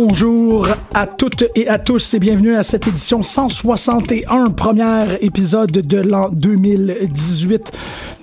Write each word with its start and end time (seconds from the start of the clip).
Bonjour 0.00 0.68
à 0.94 1.08
toutes 1.08 1.42
et 1.56 1.66
à 1.66 1.76
tous 1.80 2.14
et 2.14 2.20
bienvenue 2.20 2.54
à 2.54 2.62
cette 2.62 2.86
édition 2.86 3.20
161, 3.20 4.50
premier 4.50 5.16
épisode 5.20 5.72
de 5.72 5.98
l'an 5.98 6.28
2018. 6.28 7.72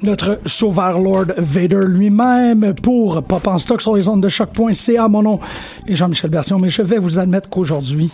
Notre 0.02 0.40
sauveur 0.46 1.00
Lord 1.00 1.34
Vader 1.38 1.82
lui-même 1.86 2.74
pour 2.82 3.22
Pop 3.24 3.46
en 3.48 3.58
stock 3.58 3.82
sur 3.82 3.94
les 3.94 4.08
ondes 4.08 4.24
de 4.24 4.30
choc.ca. 4.30 5.10
Mon 5.10 5.24
nom 5.24 5.42
est 5.86 5.96
Jean-Michel 5.96 6.30
Bertion, 6.30 6.60
mais 6.60 6.70
je 6.70 6.82
vais 6.82 6.98
vous 6.98 7.20
admettre 7.20 7.50
qu'aujourd'hui, 7.50 8.10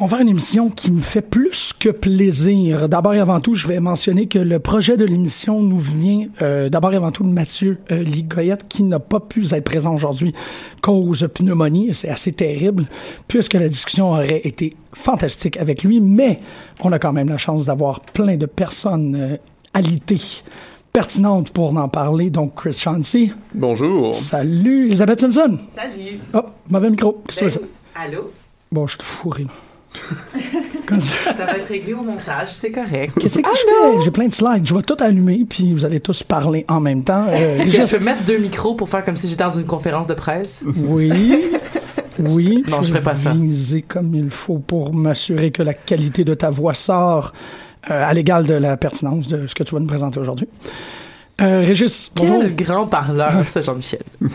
on 0.00 0.06
va 0.06 0.16
faire 0.16 0.22
une 0.22 0.28
émission 0.28 0.70
qui 0.70 0.92
me 0.92 1.00
fait 1.00 1.22
plus 1.22 1.72
que 1.72 1.88
plaisir. 1.88 2.88
D'abord 2.88 3.14
et 3.14 3.18
avant 3.18 3.40
tout, 3.40 3.54
je 3.54 3.66
vais 3.66 3.80
mentionner 3.80 4.28
que 4.28 4.38
le 4.38 4.60
projet 4.60 4.96
de 4.96 5.04
l'émission 5.04 5.60
nous 5.60 5.80
vient 5.80 6.28
euh, 6.40 6.68
d'abord 6.68 6.92
et 6.92 6.96
avant 6.96 7.10
tout 7.10 7.24
de 7.24 7.28
Mathieu 7.28 7.78
euh, 7.90 8.04
Ligoyette 8.04 8.68
qui 8.68 8.84
n'a 8.84 9.00
pas 9.00 9.18
pu 9.18 9.44
être 9.52 9.64
présent 9.64 9.92
aujourd'hui 9.92 10.34
cause 10.82 11.28
pneumonie. 11.34 11.92
C'est 11.94 12.10
assez 12.10 12.30
terrible 12.30 12.86
puisque 13.26 13.54
la 13.54 13.68
discussion 13.68 14.12
aurait 14.12 14.42
été 14.44 14.76
fantastique 14.92 15.56
avec 15.56 15.82
lui, 15.82 16.00
mais 16.00 16.38
on 16.84 16.92
a 16.92 17.00
quand 17.00 17.12
même 17.12 17.28
la 17.28 17.38
chance 17.38 17.64
d'avoir 17.64 18.00
plein 18.00 18.36
de 18.36 18.46
personnes 18.46 19.16
euh, 19.16 19.36
alitées 19.74 20.42
pertinentes 20.92 21.50
pour 21.50 21.76
en 21.76 21.88
parler. 21.88 22.30
Donc, 22.30 22.54
Chris 22.54 22.74
Chauncey. 22.74 23.32
Bonjour. 23.52 24.14
Salut. 24.14 24.86
Elisabeth 24.86 25.22
Simpson. 25.22 25.58
Salut. 25.74 26.20
Oh, 26.34 26.42
mauvais 26.70 26.90
micro. 26.90 27.20
Qu'est-ce 27.26 27.40
que 27.40 27.50
c'est? 27.50 27.60
Allô? 27.96 28.30
Bon, 28.70 28.86
je 28.86 28.96
suis 28.96 29.04
fourré. 29.04 29.46
Ça. 29.94 31.34
Ça 31.36 31.44
va 31.46 31.58
être 31.58 31.68
réglé 31.68 31.94
au 31.94 32.02
montage, 32.02 32.48
c'est 32.50 32.70
correct. 32.70 33.14
Qu'est-ce 33.20 33.38
que 33.38 33.48
je 33.54 33.60
fais? 33.60 34.02
J'ai 34.04 34.10
plein 34.10 34.26
de 34.26 34.34
slides. 34.34 34.66
Je 34.66 34.74
vais 34.74 34.82
tout 34.82 34.96
allumer, 35.00 35.44
puis 35.48 35.72
vous 35.72 35.84
allez 35.84 36.00
tous 36.00 36.22
parler 36.22 36.64
en 36.68 36.80
même 36.80 37.04
temps. 37.04 37.26
Euh, 37.28 37.58
Est-ce 37.58 37.76
que 37.76 37.86
je 37.86 37.96
peux 37.98 38.04
mettre 38.04 38.24
deux 38.24 38.38
micros 38.38 38.74
pour 38.74 38.88
faire 38.88 39.04
comme 39.04 39.16
si 39.16 39.28
j'étais 39.28 39.44
dans 39.44 39.50
une 39.50 39.66
conférence 39.66 40.06
de 40.06 40.14
presse? 40.14 40.64
Oui. 40.76 41.50
Oui. 42.18 42.64
Non, 42.68 42.82
je 42.82 42.88
ferai 42.88 43.00
pas 43.02 43.16
ça. 43.16 43.32
Viser 43.32 43.82
comme 43.82 44.14
il 44.14 44.30
faut 44.30 44.58
pour 44.58 44.92
m'assurer 44.92 45.50
que 45.50 45.62
la 45.62 45.74
qualité 45.74 46.24
de 46.24 46.34
ta 46.34 46.50
voix 46.50 46.74
sort 46.74 47.32
euh, 47.90 48.04
à 48.08 48.12
l'égal 48.12 48.44
de 48.44 48.54
la 48.54 48.76
pertinence 48.76 49.28
de 49.28 49.46
ce 49.46 49.54
que 49.54 49.62
tu 49.62 49.74
vas 49.74 49.80
nous 49.80 49.86
présenter 49.86 50.18
aujourd'hui. 50.18 50.48
Euh, 51.40 51.60
Régis, 51.64 52.10
bonjour. 52.16 52.40
Quel 52.40 52.56
grand 52.56 52.86
parleur, 52.86 53.32
ce 53.48 53.62
Jean-Michel. 53.62 54.00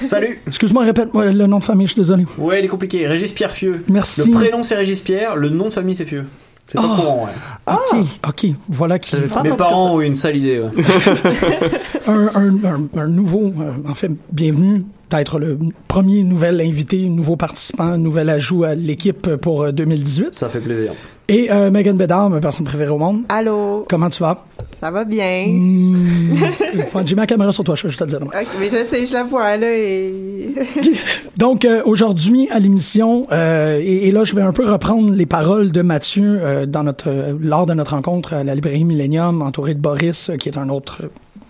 Salut 0.00 0.38
Excuse-moi, 0.46 0.84
répète-moi 0.84 1.26
le 1.30 1.46
nom 1.46 1.58
de 1.58 1.64
famille, 1.64 1.86
je 1.86 1.92
suis 1.92 2.00
désolé. 2.00 2.24
Ouais, 2.36 2.60
il 2.60 2.64
est 2.66 2.68
compliqué. 2.68 3.06
Régis 3.06 3.32
Pierre 3.32 3.52
Fieux. 3.52 3.82
Merci. 3.88 4.28
Le 4.30 4.34
prénom 4.34 4.62
c'est 4.62 4.74
Régis 4.74 5.00
Pierre, 5.00 5.36
le 5.36 5.48
nom 5.48 5.68
de 5.68 5.72
famille 5.72 5.94
c'est 5.94 6.04
Fieux. 6.04 6.26
C'est 6.66 6.78
pas 6.78 6.84
Ah. 6.90 6.96
courant, 7.00 7.26
ouais. 7.26 7.74
OK, 8.00 8.06
OK. 8.28 8.46
Voilà 8.68 8.98
qui... 8.98 9.16
Mes 9.42 9.52
parents 9.52 9.94
ont 9.94 10.00
eu 10.00 10.06
une 10.06 10.14
sale 10.14 10.36
idée, 10.36 10.60
ouais. 10.60 10.70
un, 12.06 12.26
un, 12.34 12.64
un, 12.64 13.00
un 13.00 13.06
nouveau, 13.06 13.52
euh, 13.60 13.72
en 13.88 13.94
fait, 13.94 14.10
bienvenue 14.32 14.84
d'être 15.10 15.38
le 15.38 15.58
premier 15.88 16.22
nouvel 16.24 16.60
invité, 16.62 17.06
nouveau 17.08 17.36
participant, 17.36 17.96
nouvel 17.98 18.30
ajout 18.30 18.64
à 18.64 18.74
l'équipe 18.74 19.36
pour 19.36 19.62
euh, 19.64 19.72
2018. 19.72 20.28
Ça 20.34 20.48
fait 20.48 20.60
plaisir. 20.60 20.92
Et 21.28 21.50
euh, 21.50 21.70
Megan 21.70 21.96
Bédard, 21.96 22.28
ma 22.28 22.38
personne 22.40 22.66
préférée 22.66 22.90
au 22.90 22.98
monde. 22.98 23.22
Allô, 23.30 23.86
Comment 23.88 24.10
tu 24.10 24.22
vas? 24.22 24.44
ça 24.80 24.90
va 24.90 25.04
bien? 25.04 25.46
Mmh. 25.48 26.36
Fun. 26.92 27.02
J'ai 27.06 27.14
la 27.14 27.24
caméra 27.26 27.50
sur 27.50 27.64
toi, 27.64 27.74
je, 27.74 27.88
je 27.88 27.96
te 27.96 28.04
le 28.04 28.10
dis. 28.10 28.16
demain. 28.16 28.26
Ok, 28.26 28.48
mais 28.60 28.68
je 28.68 28.84
sais, 28.84 29.06
je 29.06 29.12
la 29.14 29.22
vois 29.22 29.56
là 29.56 29.72
et. 29.72 30.54
Donc 31.38 31.64
euh, 31.64 31.80
aujourd'hui 31.86 32.48
à 32.50 32.58
l'émission, 32.58 33.26
euh, 33.32 33.80
et, 33.82 34.08
et 34.08 34.12
là 34.12 34.24
je 34.24 34.34
vais 34.34 34.42
un 34.42 34.52
peu 34.52 34.70
reprendre 34.70 35.10
les 35.10 35.24
paroles 35.24 35.72
de 35.72 35.80
Mathieu 35.80 36.38
euh, 36.42 36.66
dans 36.66 36.82
notre 36.82 37.10
lors 37.40 37.64
de 37.64 37.72
notre 37.72 37.92
rencontre 37.92 38.34
à 38.34 38.44
la 38.44 38.54
librairie 38.54 38.84
Millennium, 38.84 39.40
entouré 39.40 39.72
de 39.72 39.80
Boris, 39.80 40.30
qui 40.38 40.50
est 40.50 40.58
un 40.58 40.68
autre 40.68 41.02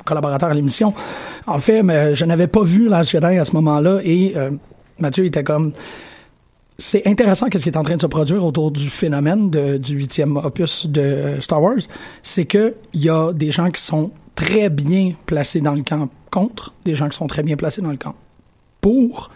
collaborateur 0.04 0.50
à 0.50 0.54
l'émission. 0.54 0.94
En 1.48 1.58
fait, 1.58 1.82
mais, 1.82 2.14
je 2.14 2.24
n'avais 2.24 2.46
pas 2.46 2.62
vu 2.62 2.88
Last 2.88 3.10
Jedi 3.10 3.38
à 3.38 3.44
ce 3.44 3.52
moment-là, 3.52 3.98
et 4.04 4.34
Mathieu 4.98 5.24
était 5.24 5.42
comme 5.44 5.72
c'est 6.78 7.06
intéressant 7.06 7.48
qu'est-ce 7.48 7.64
qui 7.64 7.68
est 7.70 7.76
en 7.76 7.82
train 7.84 7.96
de 7.96 8.00
se 8.00 8.06
produire 8.06 8.44
autour 8.44 8.70
du 8.70 8.88
phénomène 8.90 9.48
de- 9.50 9.76
du 9.76 9.94
huitième 9.94 10.36
opus 10.36 10.86
de 10.86 11.00
euh, 11.00 11.40
Star 11.40 11.62
Wars, 11.62 11.78
c'est 12.22 12.46
que 12.46 12.74
il 12.92 13.02
y 13.02 13.08
a 13.08 13.32
des 13.32 13.50
gens 13.50 13.70
qui 13.70 13.80
sont 13.80 14.10
très 14.34 14.68
bien 14.70 15.12
placés 15.26 15.60
dans 15.60 15.74
le 15.74 15.82
camp 15.82 16.08
contre, 16.30 16.72
des 16.84 16.94
gens 16.94 17.08
qui 17.08 17.16
sont 17.16 17.28
très 17.28 17.44
bien 17.44 17.56
placés 17.56 17.80
dans 17.82 17.90
le 17.92 17.96
camp 17.96 18.14
pour, 18.80 19.30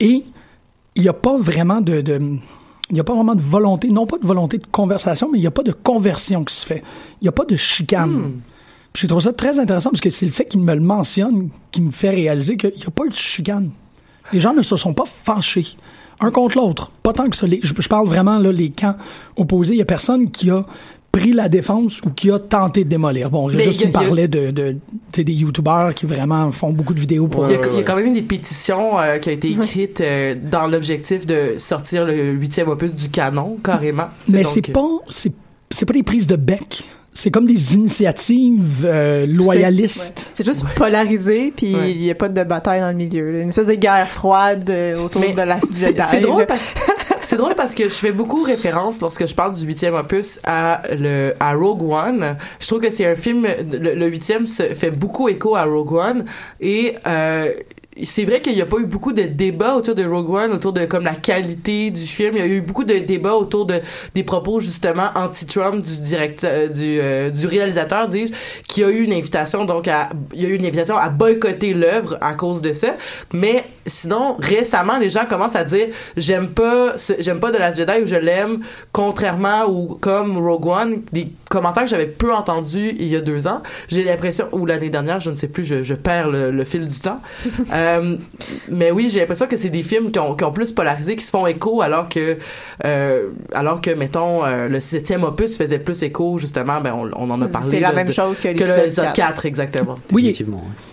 et 0.00 0.24
il 0.96 1.02
n'y 1.02 1.08
a 1.08 1.12
pas 1.12 1.38
vraiment 1.38 1.80
de, 1.80 2.00
de- 2.00 2.18
il 2.90 2.94
n'y 2.94 3.00
a 3.00 3.04
pas 3.04 3.14
vraiment 3.14 3.36
de 3.36 3.40
volonté, 3.42 3.88
non 3.88 4.06
pas 4.06 4.18
de 4.18 4.26
volonté 4.26 4.58
de 4.58 4.66
conversation, 4.66 5.30
mais 5.30 5.38
il 5.38 5.42
n'y 5.42 5.46
a 5.46 5.50
pas 5.52 5.62
de 5.62 5.70
conversion 5.70 6.42
qui 6.44 6.54
se 6.56 6.66
fait. 6.66 6.82
Il 7.20 7.24
n'y 7.24 7.28
a 7.28 7.32
pas 7.32 7.44
de 7.44 7.54
chicane. 7.54 8.32
Puis 8.92 9.02
J'ai 9.02 9.06
trouvé 9.06 9.22
ça 9.22 9.32
très 9.32 9.60
intéressant 9.60 9.90
parce 9.90 10.00
que 10.00 10.10
c'est 10.10 10.26
le 10.26 10.32
fait 10.32 10.46
qu'il 10.46 10.60
me 10.60 10.74
le 10.74 10.80
mentionne 10.80 11.50
qui 11.70 11.80
me 11.80 11.92
fait 11.92 12.10
réaliser 12.10 12.56
qu'il 12.56 12.72
n'y 12.76 12.84
a 12.84 12.90
pas 12.90 13.06
de 13.06 13.14
chicane. 13.14 13.70
Les 14.32 14.40
gens 14.40 14.52
ne 14.52 14.62
se 14.62 14.76
sont 14.76 14.92
pas 14.92 15.04
fâchés 15.06 15.76
un 16.20 16.30
contre 16.30 16.56
l'autre. 16.58 16.90
Pas 17.02 17.12
tant 17.12 17.28
que 17.28 17.36
ça. 17.36 17.46
Les- 17.46 17.60
je, 17.62 17.72
je 17.78 17.88
parle 17.88 18.06
vraiment 18.06 18.38
là 18.38 18.52
les 18.52 18.70
camps 18.70 18.96
opposés. 19.36 19.74
Il 19.74 19.78
y 19.78 19.82
a 19.82 19.86
personne 19.86 20.30
qui 20.30 20.50
a 20.50 20.64
pris 21.12 21.32
la 21.32 21.48
défense 21.48 22.00
ou 22.02 22.10
qui 22.10 22.30
a 22.30 22.38
tenté 22.38 22.84
de 22.84 22.88
démolir. 22.88 23.30
Bon, 23.30 23.48
Mais 23.48 23.66
y 23.66 23.84
a- 23.84 23.88
parlait 23.88 24.28
de, 24.28 24.52
de 24.52 24.70
tu 24.72 24.76
sais, 25.16 25.24
des 25.24 25.32
youtubeurs 25.32 25.92
qui 25.92 26.06
vraiment 26.06 26.52
font 26.52 26.70
beaucoup 26.70 26.94
de 26.94 27.00
vidéos 27.00 27.26
pour 27.26 27.46
Il 27.46 27.52
y, 27.52 27.54
a, 27.56 27.60
il 27.72 27.76
y 27.78 27.80
a 27.80 27.82
quand 27.82 27.96
même 27.96 28.14
des 28.14 28.22
pétitions 28.22 28.96
euh, 28.98 29.18
qui 29.18 29.28
ont 29.28 29.32
été 29.32 29.50
écrites 29.50 30.00
euh, 30.00 30.36
dans 30.40 30.68
l'objectif 30.68 31.26
de 31.26 31.54
sortir 31.58 32.04
le 32.06 32.30
huitième 32.32 32.68
opus 32.68 32.94
du 32.94 33.08
canon, 33.08 33.56
carrément. 33.64 34.06
Mais 34.28 34.42
donc- 34.44 34.52
c'est 34.52 34.70
pas 34.72 34.86
c'est 35.08 35.32
c'est 35.72 35.84
pas 35.86 35.94
des 35.94 36.02
prises 36.04 36.26
de 36.28 36.36
bec. 36.36 36.84
C'est 37.12 37.30
comme 37.30 37.46
des 37.46 37.74
initiatives 37.74 38.84
euh, 38.84 39.26
loyalistes. 39.26 40.30
C'est 40.34 40.46
juste 40.46 40.64
polarisé, 40.76 41.52
puis 41.56 41.66
il 41.72 41.76
Ouais. 41.76 41.94
n'y 41.94 42.10
a 42.10 42.14
pas 42.14 42.28
de 42.28 42.42
bataille 42.44 42.80
dans 42.80 42.88
le 42.90 42.94
milieu. 42.94 43.32
là. 43.32 43.40
Une 43.40 43.48
espèce 43.48 43.66
de 43.66 43.74
guerre 43.74 44.08
froide 44.08 44.68
euh, 44.70 45.04
autour 45.04 45.20
Mais 45.20 45.32
de 45.32 45.42
la 45.42 45.58
c'est 45.74 46.20
drôle 46.20 46.46
parce 46.46 46.74
c'est 47.24 47.36
drôle 47.36 47.54
parce 47.56 47.74
que 47.74 47.84
je 47.84 47.94
fais 47.94 48.12
beaucoup 48.12 48.42
référence 48.42 49.00
lorsque 49.00 49.26
je 49.26 49.34
parle 49.34 49.54
du 49.54 49.64
huitième 49.64 49.94
opus 49.94 50.38
à 50.44 50.82
le 50.90 51.34
à 51.40 51.52
Rogue 51.54 51.82
One. 51.82 52.36
Je 52.60 52.66
trouve 52.66 52.80
que 52.80 52.90
c'est 52.90 53.06
un 53.06 53.14
film 53.16 53.46
le, 53.72 53.94
le 53.94 54.06
huitième 54.06 54.46
se 54.46 54.62
fait 54.74 54.90
beaucoup 54.92 55.28
écho 55.28 55.56
à 55.56 55.64
Rogue 55.64 55.92
One 55.92 56.24
et 56.60 56.94
euh, 57.06 57.52
c'est 58.04 58.24
vrai 58.24 58.40
qu'il 58.40 58.54
n'y 58.54 58.60
a 58.60 58.66
pas 58.66 58.78
eu 58.78 58.86
beaucoup 58.86 59.12
de 59.12 59.22
débats 59.22 59.74
autour 59.74 59.96
de 59.96 60.04
Rogue 60.04 60.30
One, 60.30 60.52
autour 60.52 60.72
de 60.72 60.84
comme 60.84 61.02
la 61.02 61.14
qualité 61.14 61.90
du 61.90 62.02
film. 62.02 62.36
Il 62.36 62.38
y 62.38 62.42
a 62.42 62.46
eu 62.46 62.60
beaucoup 62.60 62.84
de 62.84 62.94
débats 62.94 63.34
autour 63.34 63.66
de 63.66 63.80
des 64.14 64.22
propos 64.22 64.60
justement 64.60 65.08
anti-Trump 65.16 65.82
du 65.82 65.98
directeur, 65.98 66.68
du 66.70 66.98
euh, 67.00 67.30
du 67.30 67.46
réalisateur, 67.48 68.06
dis-je, 68.06 68.32
qui 68.68 68.84
a 68.84 68.90
eu 68.90 69.02
une 69.02 69.12
invitation 69.12 69.64
donc 69.64 69.88
à 69.88 70.10
il 70.32 70.40
y 70.40 70.46
a 70.46 70.48
eu 70.48 70.54
une 70.54 70.64
invitation 70.66 70.96
à 70.96 71.08
boycotter 71.08 71.74
l'œuvre 71.74 72.16
à 72.20 72.34
cause 72.34 72.62
de 72.62 72.72
ça. 72.72 72.94
Mais 73.32 73.64
sinon 73.86 74.36
récemment 74.38 74.98
les 74.98 75.10
gens 75.10 75.24
commencent 75.28 75.56
à 75.56 75.64
dire 75.64 75.88
j'aime 76.16 76.50
pas 76.50 76.94
j'aime 77.18 77.40
pas 77.40 77.50
de 77.50 77.58
la 77.58 77.72
Jedi 77.72 78.02
ou 78.02 78.06
je 78.06 78.16
l'aime 78.16 78.60
contrairement 78.92 79.68
ou 79.68 79.98
comme 80.00 80.38
Rogue 80.38 80.66
One 80.66 81.02
des 81.10 81.28
commentaires 81.50 81.84
que 81.84 81.90
j'avais 81.90 82.06
peu 82.06 82.32
entendus 82.32 82.94
il 83.00 83.08
y 83.08 83.16
a 83.16 83.20
deux 83.20 83.48
ans. 83.48 83.62
J'ai 83.88 84.04
l'impression 84.04 84.46
ou 84.52 84.64
l'année 84.64 84.90
dernière 84.90 85.18
je 85.18 85.30
ne 85.30 85.34
sais 85.34 85.48
plus 85.48 85.64
je, 85.64 85.94
perds 85.94 86.28
le, 86.28 86.64
fil 86.64 86.86
du 86.86 87.00
temps. 87.00 87.20
Euh, 87.72 87.79
mais 88.68 88.90
oui, 88.90 89.08
j'ai 89.10 89.20
l'impression 89.20 89.46
que 89.46 89.56
c'est 89.56 89.70
des 89.70 89.82
films 89.82 90.10
qui 90.10 90.18
ont, 90.18 90.34
qui 90.34 90.44
ont 90.44 90.52
plus 90.52 90.72
polarisé, 90.72 91.16
qui 91.16 91.24
se 91.24 91.30
font 91.30 91.46
écho, 91.46 91.82
alors 91.82 92.08
que, 92.08 92.38
euh, 92.84 93.28
alors 93.52 93.80
que 93.80 93.90
mettons, 93.90 94.44
euh, 94.44 94.68
le 94.68 94.80
septième 94.80 95.24
opus 95.24 95.56
faisait 95.56 95.78
plus 95.78 96.02
écho, 96.02 96.38
justement, 96.38 96.80
ben, 96.80 96.92
on, 96.94 97.10
on 97.16 97.30
en 97.30 97.40
a 97.42 97.48
parlé. 97.48 97.70
C'est 97.70 97.80
la 97.80 97.90
de- 97.90 97.96
même 97.96 98.12
chose 98.12 98.40
que 98.40 98.48
l'épisode 98.48 98.76
l'épisode 98.78 99.04
4. 99.06 99.14
4, 99.14 99.46
exactement. 99.46 99.96
Oui, 100.12 100.36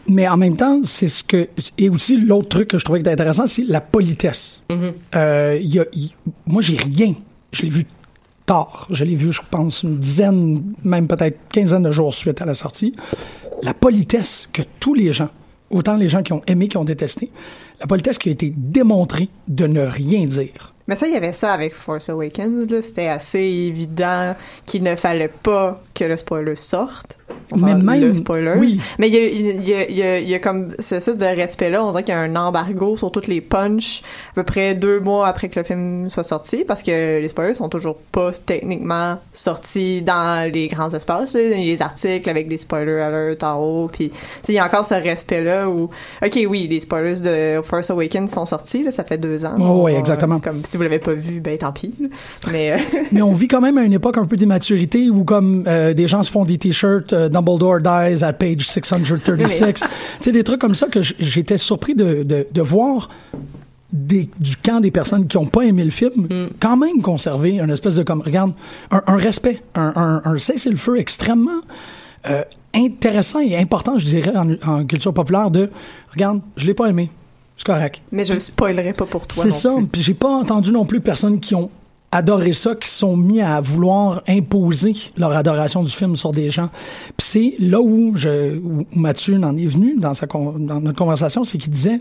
mais 0.07 0.27
en 0.27 0.37
même 0.37 0.55
temps, 0.57 0.81
c'est 0.83 1.07
ce 1.07 1.23
que 1.23 1.47
et 1.77 1.89
aussi 1.89 2.17
l'autre 2.17 2.49
truc 2.49 2.69
que 2.69 2.77
je 2.77 2.85
trouvais 2.85 3.07
intéressant, 3.07 3.47
c'est 3.47 3.63
la 3.67 3.81
politesse. 3.81 4.61
Euh, 5.15 5.57
il 5.61 5.73
y 5.75 5.79
a, 5.79 5.85
moi, 6.45 6.61
j'ai 6.61 6.77
rien. 6.77 7.13
Je 7.51 7.63
l'ai 7.63 7.69
vu 7.69 7.85
tard. 8.45 8.87
Je 8.91 9.03
l'ai 9.03 9.15
vu, 9.15 9.31
je 9.31 9.41
pense, 9.49 9.83
une 9.83 9.97
dizaine, 9.99 10.63
même 10.83 11.07
peut-être 11.07 11.37
quinzaine 11.51 11.83
de 11.83 11.91
jours 11.91 12.13
suite 12.13 12.41
à 12.41 12.45
la 12.45 12.53
sortie. 12.53 12.93
La 13.63 13.73
politesse 13.73 14.47
que 14.53 14.61
tous 14.79 14.93
les 14.93 15.11
gens, 15.13 15.29
autant 15.69 15.95
les 15.95 16.09
gens 16.09 16.23
qui 16.23 16.33
ont 16.33 16.41
aimé, 16.47 16.67
qui 16.67 16.77
ont 16.77 16.83
détesté, 16.83 17.31
la 17.79 17.87
politesse 17.87 18.17
qui 18.17 18.29
a 18.29 18.31
été 18.31 18.51
démontrée 18.55 19.29
de 19.47 19.67
ne 19.67 19.81
rien 19.81 20.25
dire. 20.25 20.73
Mais 20.87 20.95
ça, 20.95 21.07
il 21.07 21.13
y 21.13 21.17
avait 21.17 21.33
ça 21.33 21.53
avec 21.53 21.75
Force 21.75 22.09
Awakens. 22.09 22.67
C'était 22.81 23.07
assez 23.07 23.39
évident 23.39 24.35
qu'il 24.65 24.83
ne 24.83 24.95
fallait 24.95 25.27
pas 25.27 25.81
que 25.93 26.05
le 26.05 26.15
spoiler 26.15 26.55
sorte. 26.55 27.16
On 27.51 27.57
Mais 27.57 27.75
même- 27.75 28.13
spoiler. 28.13 28.53
oui. 28.57 28.79
Mais 28.99 29.07
il 29.07 29.13
y 29.13 29.17
a, 29.17 29.53
y 29.53 29.73
a, 29.73 29.89
y 29.89 30.01
a, 30.03 30.19
y 30.19 30.33
a 30.35 30.39
comme 30.39 30.71
ce 30.79 30.99
sens 30.99 31.17
de 31.17 31.25
respect-là. 31.25 31.83
On 31.83 31.91
dirait 31.91 32.03
qu'il 32.03 32.13
y 32.13 32.17
a 32.17 32.19
un 32.19 32.35
embargo 32.35 32.97
sur 32.97 33.09
toutes 33.11 33.27
les 33.27 33.39
punchs 33.39 34.01
à 34.31 34.35
peu 34.35 34.43
près 34.43 34.75
deux 34.75 34.99
mois 34.99 35.27
après 35.27 35.47
que 35.47 35.57
le 35.57 35.63
film 35.63 36.09
soit 36.09 36.23
sorti 36.25 36.65
parce 36.67 36.83
que 36.83 37.21
les 37.21 37.27
spoilers 37.29 37.53
sont 37.53 37.69
toujours 37.69 37.95
pas 38.11 38.31
techniquement 38.45 39.17
sortis 39.31 40.01
dans 40.01 40.51
les 40.51 40.67
grands 40.67 40.89
espaces. 40.93 41.33
là. 41.35 41.39
Les 41.41 41.81
articles 41.81 42.29
avec 42.29 42.47
des 42.49 42.57
spoilers 42.57 42.99
alert 43.01 43.43
en 43.43 43.59
haut. 43.61 43.89
Puis, 43.91 44.11
il 44.49 44.53
y 44.55 44.59
a 44.59 44.65
encore 44.65 44.85
ce 44.85 44.95
respect-là 44.95 45.69
où, 45.69 45.89
OK, 46.25 46.39
oui, 46.49 46.67
les 46.69 46.81
spoilers 46.81 47.21
de 47.21 47.61
Force 47.63 47.89
Awakens 47.89 48.29
sont 48.29 48.45
sortis. 48.45 48.83
Là, 48.83 48.91
ça 48.91 49.03
fait 49.05 49.17
deux 49.17 49.45
ans. 49.45 49.55
Ouais, 49.57 49.93
On- 49.95 49.99
exactement. 49.99 50.39
Comme 50.39 50.63
si 50.65 50.75
vous 50.77 50.83
l'avez 50.83 50.99
pas 50.99 51.13
vu, 51.13 51.39
ben 51.39 51.57
tant 51.57 51.71
pis. 51.71 51.93
là. 52.01 52.07
Mais 52.51 52.71
euh, 52.73 52.77
Mais 53.11 53.21
on 53.21 53.31
vit 53.33 53.47
quand 53.47 53.61
même 53.61 53.77
à 53.77 53.83
une 53.83 53.93
époque 53.93 54.17
un 54.17 54.25
peu 54.25 54.35
d'immaturité 54.35 55.09
où 55.09 55.23
comme 55.23 55.63
euh, 55.67 55.93
des 55.93 56.07
gens 56.07 56.23
se 56.23 56.31
font 56.31 56.43
des 56.45 56.57
t-shirts 56.57 57.13
euh, 57.17 57.29
Dumbledore 57.29 57.79
dies 57.79 58.23
at 58.23 58.33
page 58.33 58.67
636. 58.67 59.63
tu 59.73 59.85
sais 60.21 60.31
des 60.31 60.43
trucs 60.43 60.61
comme 60.61 60.75
ça 60.75 60.87
que 60.87 61.01
j'étais 61.01 61.57
surpris 61.57 61.95
de, 61.95 62.23
de, 62.23 62.47
de 62.51 62.61
voir 62.61 63.09
des, 63.91 64.29
du 64.39 64.57
camp 64.57 64.79
des 64.81 64.91
personnes 64.91 65.27
qui 65.27 65.37
ont 65.37 65.45
pas 65.45 65.63
aimé 65.63 65.83
le 65.83 65.91
film 65.91 66.27
quand 66.59 66.75
même 66.77 67.01
conserver 67.01 67.59
un 67.59 67.69
espèce 67.69 67.95
de 67.95 68.03
comme 68.03 68.21
regarde 68.21 68.51
un, 68.91 69.01
un 69.07 69.15
respect 69.15 69.61
un, 69.75 69.93
un, 69.95 70.21
un 70.29 70.37
cessez-le-feu 70.37 70.99
extrêmement 70.99 71.61
euh, 72.29 72.43
intéressant 72.75 73.39
et 73.39 73.57
important 73.57 73.97
je 73.97 74.05
dirais 74.05 74.33
en, 74.35 74.51
en 74.67 74.85
culture 74.85 75.13
populaire 75.13 75.51
de 75.51 75.69
regarde 76.13 76.41
je 76.57 76.67
l'ai 76.67 76.73
pas 76.73 76.87
aimé 76.87 77.09
c'est 77.55 77.65
correct 77.65 78.01
mais 78.11 78.25
je 78.25 78.33
le 78.33 78.39
spoilerai 78.41 78.91
pas 78.93 79.05
pour 79.05 79.25
toi. 79.25 79.41
c'est 79.43 79.51
ça. 79.51 79.73
Puis 79.91 80.01
j'ai 80.01 80.13
pas 80.13 80.29
entendu 80.29 80.71
non 80.71 80.85
plus 80.85 80.99
personnes 80.99 81.39
qui 81.39 81.55
ont 81.55 81.71
adoré 82.11 82.53
ça, 82.53 82.75
qui 82.75 82.89
sont 82.89 83.17
mis 83.17 83.41
à 83.41 83.59
vouloir 83.59 84.21
imposer 84.27 84.93
leur 85.17 85.31
adoration 85.31 85.83
du 85.83 85.91
film 85.91 86.15
sur 86.15 86.31
des 86.31 86.49
gens. 86.49 86.69
Puis 87.17 87.27
c'est 87.27 87.55
là 87.59 87.81
où, 87.81 88.13
je, 88.15 88.57
où 88.57 88.85
Mathieu 88.93 89.35
en 89.43 89.57
est 89.57 89.67
venu 89.67 89.95
dans, 89.97 90.13
sa, 90.13 90.25
dans 90.25 90.79
notre 90.79 90.97
conversation, 90.97 91.43
c'est 91.43 91.57
qu'il 91.57 91.71
disait 91.71 91.99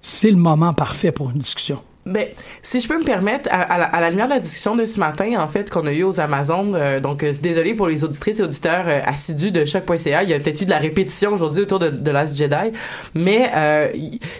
c'est 0.00 0.30
le 0.30 0.36
moment 0.36 0.72
parfait 0.74 1.10
pour 1.10 1.30
une 1.30 1.38
discussion. 1.38 1.80
Ben, 2.06 2.28
si 2.62 2.78
je 2.78 2.86
peux 2.86 2.98
me 2.98 3.04
permettre, 3.04 3.48
à, 3.50 4.00
la, 4.00 4.10
lumière 4.10 4.26
de 4.26 4.34
la 4.34 4.38
discussion 4.38 4.76
de 4.76 4.86
ce 4.86 5.00
matin, 5.00 5.40
en 5.40 5.48
fait, 5.48 5.70
qu'on 5.70 5.86
a 5.86 5.92
eu 5.92 6.04
aux 6.04 6.20
Amazones, 6.20 6.76
euh, 6.76 7.00
donc 7.00 7.24
euh, 7.24 7.32
désolé 7.42 7.74
pour 7.74 7.88
les 7.88 8.04
auditrices 8.04 8.38
et 8.38 8.44
auditeurs 8.44 8.84
euh, 8.86 9.00
assidus 9.04 9.50
de 9.50 9.64
choc.ca, 9.64 10.22
il 10.22 10.30
y 10.30 10.32
a 10.32 10.38
peut-être 10.38 10.60
eu 10.60 10.66
de 10.66 10.70
la 10.70 10.78
répétition 10.78 11.32
aujourd'hui 11.32 11.62
autour 11.62 11.80
de, 11.80 11.88
de 11.88 12.10
Last 12.12 12.36
Jedi, 12.36 12.70
mais 13.14 13.50
euh, 13.56 13.88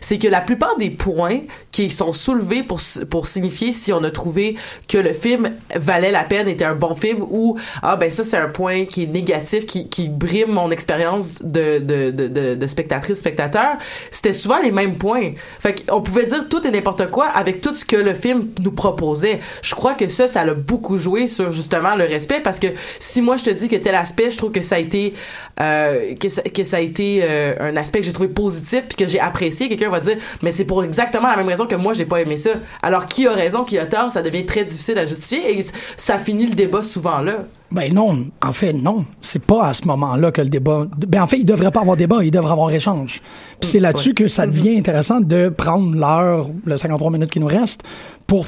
c'est 0.00 0.18
que 0.18 0.28
la 0.28 0.40
plupart 0.40 0.76
des 0.76 0.90
points 0.90 1.40
qui 1.72 1.90
sont 1.90 2.12
soulevés 2.12 2.62
pour, 2.62 2.80
pour 3.10 3.26
signifier 3.26 3.72
si 3.72 3.92
on 3.92 4.04
a 4.04 4.12
trouvé 4.12 4.54
que 4.86 4.98
le 4.98 5.12
film 5.12 5.50
valait 5.74 6.12
la 6.12 6.22
peine, 6.22 6.46
était 6.46 6.64
un 6.64 6.76
bon 6.76 6.94
film, 6.94 7.26
ou 7.28 7.58
ah 7.82 7.96
ben 7.96 8.12
ça 8.12 8.22
c'est 8.22 8.38
un 8.38 8.48
point 8.48 8.84
qui 8.84 9.02
est 9.02 9.08
négatif, 9.08 9.66
qui, 9.66 9.88
qui 9.88 10.08
brime 10.08 10.52
mon 10.52 10.70
expérience 10.70 11.42
de, 11.42 11.80
de, 11.80 12.54
de 12.54 12.66
spectatrice, 12.68 13.18
spectateur, 13.18 13.76
c'était 14.12 14.32
souvent 14.32 14.60
les 14.60 14.70
mêmes 14.70 14.98
points. 14.98 15.32
Fait 15.58 15.84
qu'on 15.84 16.00
pouvait 16.00 16.26
dire 16.26 16.48
tout 16.48 16.64
et 16.64 16.70
n'importe 16.70 17.10
quoi 17.10 17.26
avec 17.26 17.55
tout 17.60 17.74
ce 17.74 17.84
que 17.84 17.96
le 17.96 18.14
film 18.14 18.48
nous 18.62 18.72
proposait. 18.72 19.40
Je 19.62 19.74
crois 19.74 19.94
que 19.94 20.08
ça, 20.08 20.26
ça 20.26 20.40
a 20.40 20.54
beaucoup 20.54 20.96
joué 20.96 21.26
sur 21.26 21.52
justement 21.52 21.96
le 21.96 22.04
respect 22.04 22.40
parce 22.40 22.58
que 22.58 22.68
si 23.00 23.22
moi 23.22 23.36
je 23.36 23.44
te 23.44 23.50
dis 23.50 23.68
que 23.68 23.76
tel 23.76 23.94
aspect, 23.94 24.30
je 24.30 24.36
trouve 24.36 24.52
que 24.52 24.62
ça 24.62 24.76
a 24.76 24.78
été 24.78 25.14
euh, 25.60 26.14
que, 26.14 26.28
ça, 26.28 26.42
que 26.42 26.64
ça 26.64 26.78
a 26.78 26.80
été 26.80 27.20
euh, 27.22 27.54
un 27.60 27.76
aspect 27.76 28.00
que 28.00 28.06
j'ai 28.06 28.12
trouvé 28.12 28.28
positif 28.28 28.86
puis 28.88 28.96
que 28.96 29.06
j'ai 29.06 29.20
apprécié, 29.20 29.68
quelqu'un 29.68 29.90
va 29.90 30.00
dire 30.00 30.16
mais 30.42 30.52
c'est 30.52 30.64
pour 30.64 30.84
exactement 30.84 31.28
la 31.28 31.36
même 31.36 31.48
raison 31.48 31.66
que 31.66 31.74
moi 31.74 31.92
j'ai 31.92 32.06
pas 32.06 32.20
aimé 32.20 32.36
ça. 32.36 32.50
Alors 32.82 33.06
qui 33.06 33.26
a 33.26 33.32
raison, 33.32 33.64
qui 33.64 33.78
a 33.78 33.86
tort, 33.86 34.12
ça 34.12 34.22
devient 34.22 34.44
très 34.44 34.64
difficile 34.64 34.98
à 34.98 35.06
justifier 35.06 35.58
et 35.58 35.64
ça 35.96 36.18
finit 36.18 36.46
le 36.46 36.54
débat 36.54 36.82
souvent 36.82 37.20
là. 37.20 37.44
Ben 37.70 37.92
non, 37.92 38.26
en 38.42 38.52
fait, 38.52 38.72
non. 38.72 39.04
C'est 39.20 39.42
pas 39.42 39.68
à 39.68 39.74
ce 39.74 39.86
moment-là 39.86 40.30
que 40.30 40.40
le 40.40 40.48
débat. 40.48 40.86
Ben 41.06 41.22
en 41.22 41.26
fait, 41.26 41.38
il 41.38 41.44
devrait 41.44 41.72
pas 41.72 41.80
avoir 41.80 41.96
débat, 41.96 42.22
il 42.22 42.30
devrait 42.30 42.52
avoir 42.52 42.70
échange. 42.70 43.20
Puis 43.60 43.70
c'est 43.70 43.80
là-dessus 43.80 44.14
que 44.14 44.28
ça 44.28 44.46
devient 44.46 44.76
intéressant 44.76 45.20
de 45.20 45.48
prendre 45.48 45.96
l'heure, 45.96 46.48
le 46.64 46.76
53 46.76 47.10
minutes 47.10 47.30
qui 47.30 47.40
nous 47.40 47.46
reste, 47.46 47.82
pour 48.26 48.46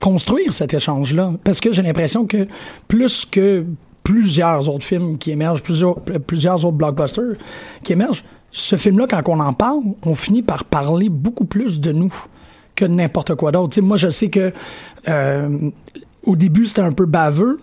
construire 0.00 0.52
cet 0.52 0.74
échange-là. 0.74 1.32
Parce 1.44 1.60
que 1.60 1.70
j'ai 1.72 1.82
l'impression 1.82 2.26
que 2.26 2.48
plus 2.88 3.24
que 3.24 3.64
plusieurs 4.02 4.68
autres 4.68 4.84
films 4.84 5.18
qui 5.18 5.30
émergent, 5.30 5.62
plusieurs, 5.62 6.00
plusieurs 6.00 6.64
autres 6.64 6.76
blockbusters 6.76 7.36
qui 7.84 7.92
émergent, 7.92 8.24
ce 8.50 8.76
film-là, 8.76 9.06
quand 9.08 9.22
on 9.28 9.40
en 9.40 9.52
parle, 9.52 9.80
on 10.04 10.14
finit 10.14 10.42
par 10.42 10.64
parler 10.64 11.08
beaucoup 11.08 11.44
plus 11.44 11.80
de 11.80 11.92
nous 11.92 12.12
que 12.74 12.84
n'importe 12.84 13.34
quoi 13.34 13.52
d'autre. 13.52 13.80
Moi, 13.80 13.96
je 13.96 14.10
sais 14.10 14.30
que 14.30 14.52
euh, 15.08 15.70
au 16.24 16.36
début, 16.36 16.66
c'était 16.66 16.80
un 16.80 16.92
peu 16.92 17.06
baveux, 17.06 17.60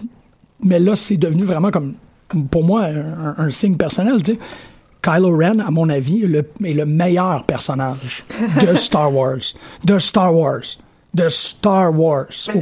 mais 0.65 0.79
là, 0.79 0.95
c'est 0.97 1.15
devenu 1.17 1.43
vraiment 1.45 1.71
comme, 1.71 1.93
pour 2.51 2.63
moi, 2.65 2.83
un, 2.85 3.35
un 3.37 3.49
signe 3.51 3.77
personnel, 3.77 4.21
tu 4.21 4.33
sais. 4.33 4.39
Kylo 5.01 5.37
Ren, 5.37 5.59
à 5.59 5.69
mon 5.69 5.87
avis, 5.89 6.23
est 6.23 6.27
le, 6.27 6.43
est 6.65 6.73
le 6.73 6.85
meilleur 6.85 7.43
personnage 7.45 8.25
de 8.59 8.73
Star 8.75 9.13
Wars. 9.13 9.37
De 9.83 9.99
Star 9.99 10.35
Wars. 10.35 10.61
De 11.13 11.29
Star 11.29 11.97
Wars. 11.97 12.25
Au- 12.53 12.59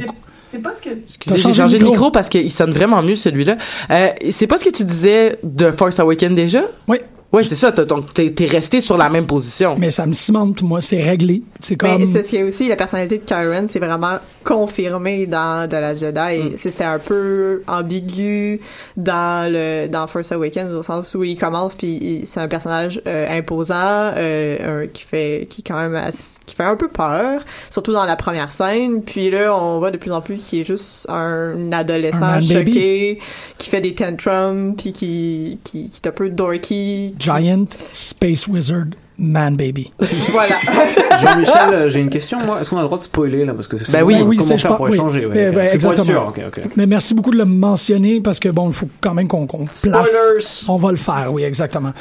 c'est 0.50 0.58
pas 0.60 0.72
ce 0.72 0.82
que. 0.82 0.90
Excusez, 0.90 1.38
j'ai 1.38 1.52
changé 1.52 1.78
de 1.78 1.82
micro. 1.82 1.94
micro 1.94 2.10
parce 2.12 2.28
qu'il 2.28 2.52
sonne 2.52 2.70
vraiment 2.70 3.02
mieux 3.02 3.16
celui-là. 3.16 3.56
Euh, 3.90 4.08
c'est 4.30 4.46
pas 4.46 4.56
ce 4.58 4.64
que 4.64 4.70
tu 4.70 4.84
disais 4.84 5.38
de 5.42 5.72
Force 5.72 5.98
Awakens 5.98 6.34
déjà? 6.36 6.62
Oui, 6.86 6.98
Ouais, 7.34 7.42
c'est 7.42 7.54
ça. 7.54 7.72
t'as- 7.72 7.84
Donc, 7.84 8.14
t'es, 8.14 8.30
t'es 8.30 8.46
resté 8.46 8.80
sur 8.80 8.96
la 8.96 9.10
même 9.10 9.26
position. 9.26 9.76
mais 9.78 9.90
ça 9.90 10.06
me 10.06 10.12
cimente, 10.12 10.62
moi, 10.62 10.80
c'est 10.80 11.02
réglé. 11.02 11.42
C'est 11.60 11.80
Mais 11.82 11.98
comme... 11.98 12.12
c'est 12.12 12.22
ce 12.22 12.28
qui 12.30 12.36
est 12.36 12.42
aussi 12.42 12.68
la 12.68 12.76
personnalité 12.76 13.18
de 13.18 13.24
Kyron, 13.24 13.66
c'est 13.68 13.78
vraiment 13.78 14.18
confirmé 14.44 15.26
dans 15.26 15.68
The 15.68 15.72
Last 15.74 16.00
Jedi. 16.00 16.38
Mm. 16.54 16.56
C'était 16.56 16.84
un 16.84 16.98
peu 16.98 17.62
ambigu 17.66 18.60
dans 18.96 19.50
le 19.50 19.88
dans 19.88 20.06
Force 20.06 20.32
Awakens 20.32 20.72
au 20.72 20.82
sens 20.82 21.14
où 21.14 21.24
il 21.24 21.36
commence 21.36 21.74
puis 21.74 21.98
il- 22.00 22.26
c'est 22.26 22.40
un 22.40 22.48
personnage 22.48 23.00
euh, 23.06 23.26
imposant 23.38 23.74
euh, 24.16 24.84
un- 24.84 24.86
qui 24.86 25.02
fait 25.02 25.46
qui 25.50 25.62
quand 25.62 25.76
même 25.88 25.98
qui 26.46 26.54
fait 26.54 26.62
un 26.64 26.76
peu 26.76 26.88
peur, 26.88 27.40
surtout 27.70 27.92
dans 27.94 28.04
la 28.04 28.16
première 28.16 28.52
scène. 28.52 29.02
Puis 29.02 29.30
là, 29.30 29.56
on 29.56 29.78
voit 29.78 29.90
de 29.90 29.96
plus 29.96 30.12
en 30.12 30.20
plus 30.20 30.36
qu'il 30.38 30.60
est 30.60 30.64
juste 30.64 31.06
un 31.08 31.72
adolescent 31.72 32.22
Un 32.22 32.40
man 32.40 32.40
baby. 32.46 32.72
choqué 32.72 33.18
qui 33.58 33.70
fait 33.70 33.80
des 33.80 33.94
tantrums 33.94 34.74
puis 34.76 34.92
qui 34.92 35.58
qui, 35.64 35.88
qui 35.88 36.00
est 36.04 36.06
un 36.06 36.12
peu 36.12 36.28
dorky. 36.28 37.14
Giant 37.24 37.72
Space 37.94 38.46
Wizard 38.46 38.98
Man 39.18 39.56
Baby. 39.56 39.90
Voilà. 40.30 40.56
Jean-Michel, 41.22 41.54
euh, 41.72 41.88
j'ai 41.88 42.00
une 42.00 42.10
question. 42.10 42.40
Moi, 42.44 42.60
est-ce 42.60 42.70
qu'on 42.70 42.78
a 42.78 42.80
le 42.80 42.86
droit 42.86 42.98
de 42.98 43.02
spoiler 43.02 43.44
là? 43.44 43.54
Parce 43.54 43.68
que 43.68 43.76
c'est 43.76 43.92
Ben 43.92 44.02
oui, 44.02 44.16
oui, 44.26 44.36
comment 44.38 44.58
faire 44.58 44.76
pour 44.76 44.86
oui. 44.86 44.94
échanger. 44.94 45.26
ouais, 45.26 45.48
ok. 45.48 45.54
ben, 45.54 45.68
c'est 45.70 45.78
pour 45.78 45.92
être 45.92 46.04
sûr. 46.04 46.32
Mais 46.76 46.86
merci 46.86 47.14
beaucoup 47.14 47.30
de 47.30 47.36
le 47.38 47.44
mentionner 47.44 48.20
parce 48.20 48.40
que 48.40 48.48
bon, 48.48 48.68
il 48.68 48.74
faut 48.74 48.88
quand 49.00 49.14
même 49.14 49.28
qu'on 49.28 49.46
place. 49.46 49.68
Spoilers. 49.74 50.44
On 50.68 50.76
va 50.76 50.90
le 50.90 50.96
faire, 50.96 51.30
oui, 51.32 51.44
exactement. 51.44 51.92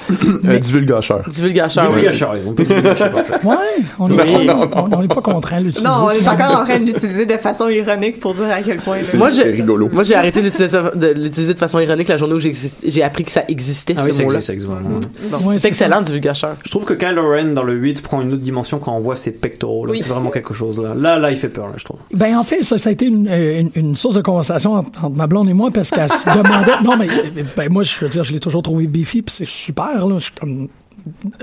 Divulgacheur. 1.30 1.94
À 2.04 2.12
Charlie, 2.12 2.42
on 2.48 2.54
peut 2.54 2.64
divulgacher, 2.64 3.10
parfait. 3.10 3.34
Ouais, 3.44 3.56
on 4.00 4.08
n'est 4.08 5.08
pas 5.08 5.22
contraint 5.22 5.60
de 5.60 5.66
l'utiliser. 5.66 5.88
Non, 5.88 6.06
on 6.06 6.10
est 6.12 6.28
encore 6.28 6.62
en 6.62 6.64
train 6.64 6.80
de 6.80 6.86
l'utiliser 6.86 7.26
de 7.26 7.38
façon 7.38 7.70
ironique 7.70 8.20
pour 8.20 8.34
dire 8.34 8.46
à 8.52 8.62
quel 8.62 8.78
point. 8.78 8.98
C'est 9.04 9.18
Moi, 9.18 9.30
je- 9.30 9.36
c'est 9.36 9.52
rigolo. 9.52 9.90
Moi, 9.92 10.04
j'ai 10.04 10.16
arrêté 10.16 10.42
d'utiliser, 10.42 10.78
de 10.96 11.08
l'utiliser 11.08 11.54
de 11.54 11.60
façon 11.60 11.80
ironique 11.80 12.08
la 12.08 12.18
journée 12.18 12.34
où 12.36 12.40
j'ai, 12.40 13.04
appris 13.04 13.24
que 13.24 13.32
ça 13.32 13.44
existait, 13.48 13.96
Ah 13.98 14.04
oui, 14.06 14.14
ça 14.14 14.24
existe, 14.24 14.48
c'est 14.48 15.60
c'est 15.60 15.68
excellent, 15.68 16.02
divulgacheur. 16.02 16.56
Je 16.66 16.70
trouve 16.72 16.86
que 16.86 16.94
Kylo 17.04 17.30
Ren 17.30 17.54
dans 17.54 17.64
le 17.64 17.74
8 17.74 18.02
prend 18.02 18.22
une 18.22 18.34
autre 18.34 18.42
dimension 18.42 18.80
quand 18.80 18.96
on 18.96 19.02
voit 19.02 19.16
ses 19.16 19.32
pectoraux. 19.32 19.88
Oui. 19.88 20.00
C'est 20.00 20.08
vraiment 20.08 20.30
quelque 20.30 20.54
chose 20.54 20.80
là. 20.80 20.94
Là, 20.94 21.20
là, 21.20 21.32
il 21.32 21.38
fait 21.38 21.50
peur, 21.50 21.68
là, 21.68 21.74
je 21.78 21.84
trouve. 21.84 22.00
Ben 22.14 22.38
en 22.38 22.44
fait, 22.44 22.64
ça, 22.64 22.78
ça 22.78 22.90
a 22.90 22.92
été 22.94 23.06
une, 23.06 23.28
une, 23.28 23.72
une 23.76 23.96
source 23.96 24.16
de 24.16 24.22
conversation 24.22 24.74
entre, 24.74 25.10
ma 25.10 25.28
blonde 25.28 25.50
et 25.50 25.54
moi 25.54 25.72
parce 25.72 25.90
qu'elle 25.90 26.12
se 26.12 26.26
demandait. 26.26 26.72
Non, 26.84 26.98
mais 26.98 27.08
ben 27.56 27.72
moi, 27.72 27.84
je 27.84 27.98
veux 28.00 28.10
dire, 28.10 28.24
je 28.24 28.34
l'ai 28.34 28.40
toujours 28.40 28.64
trouvé 28.64 28.88
beefy, 28.88 29.22
puis 29.22 29.34
c'est 29.34 29.48
super 29.48 30.08
là. 30.08 30.18
Je 30.18 30.24
suis 30.24 30.34
comme 30.34 30.68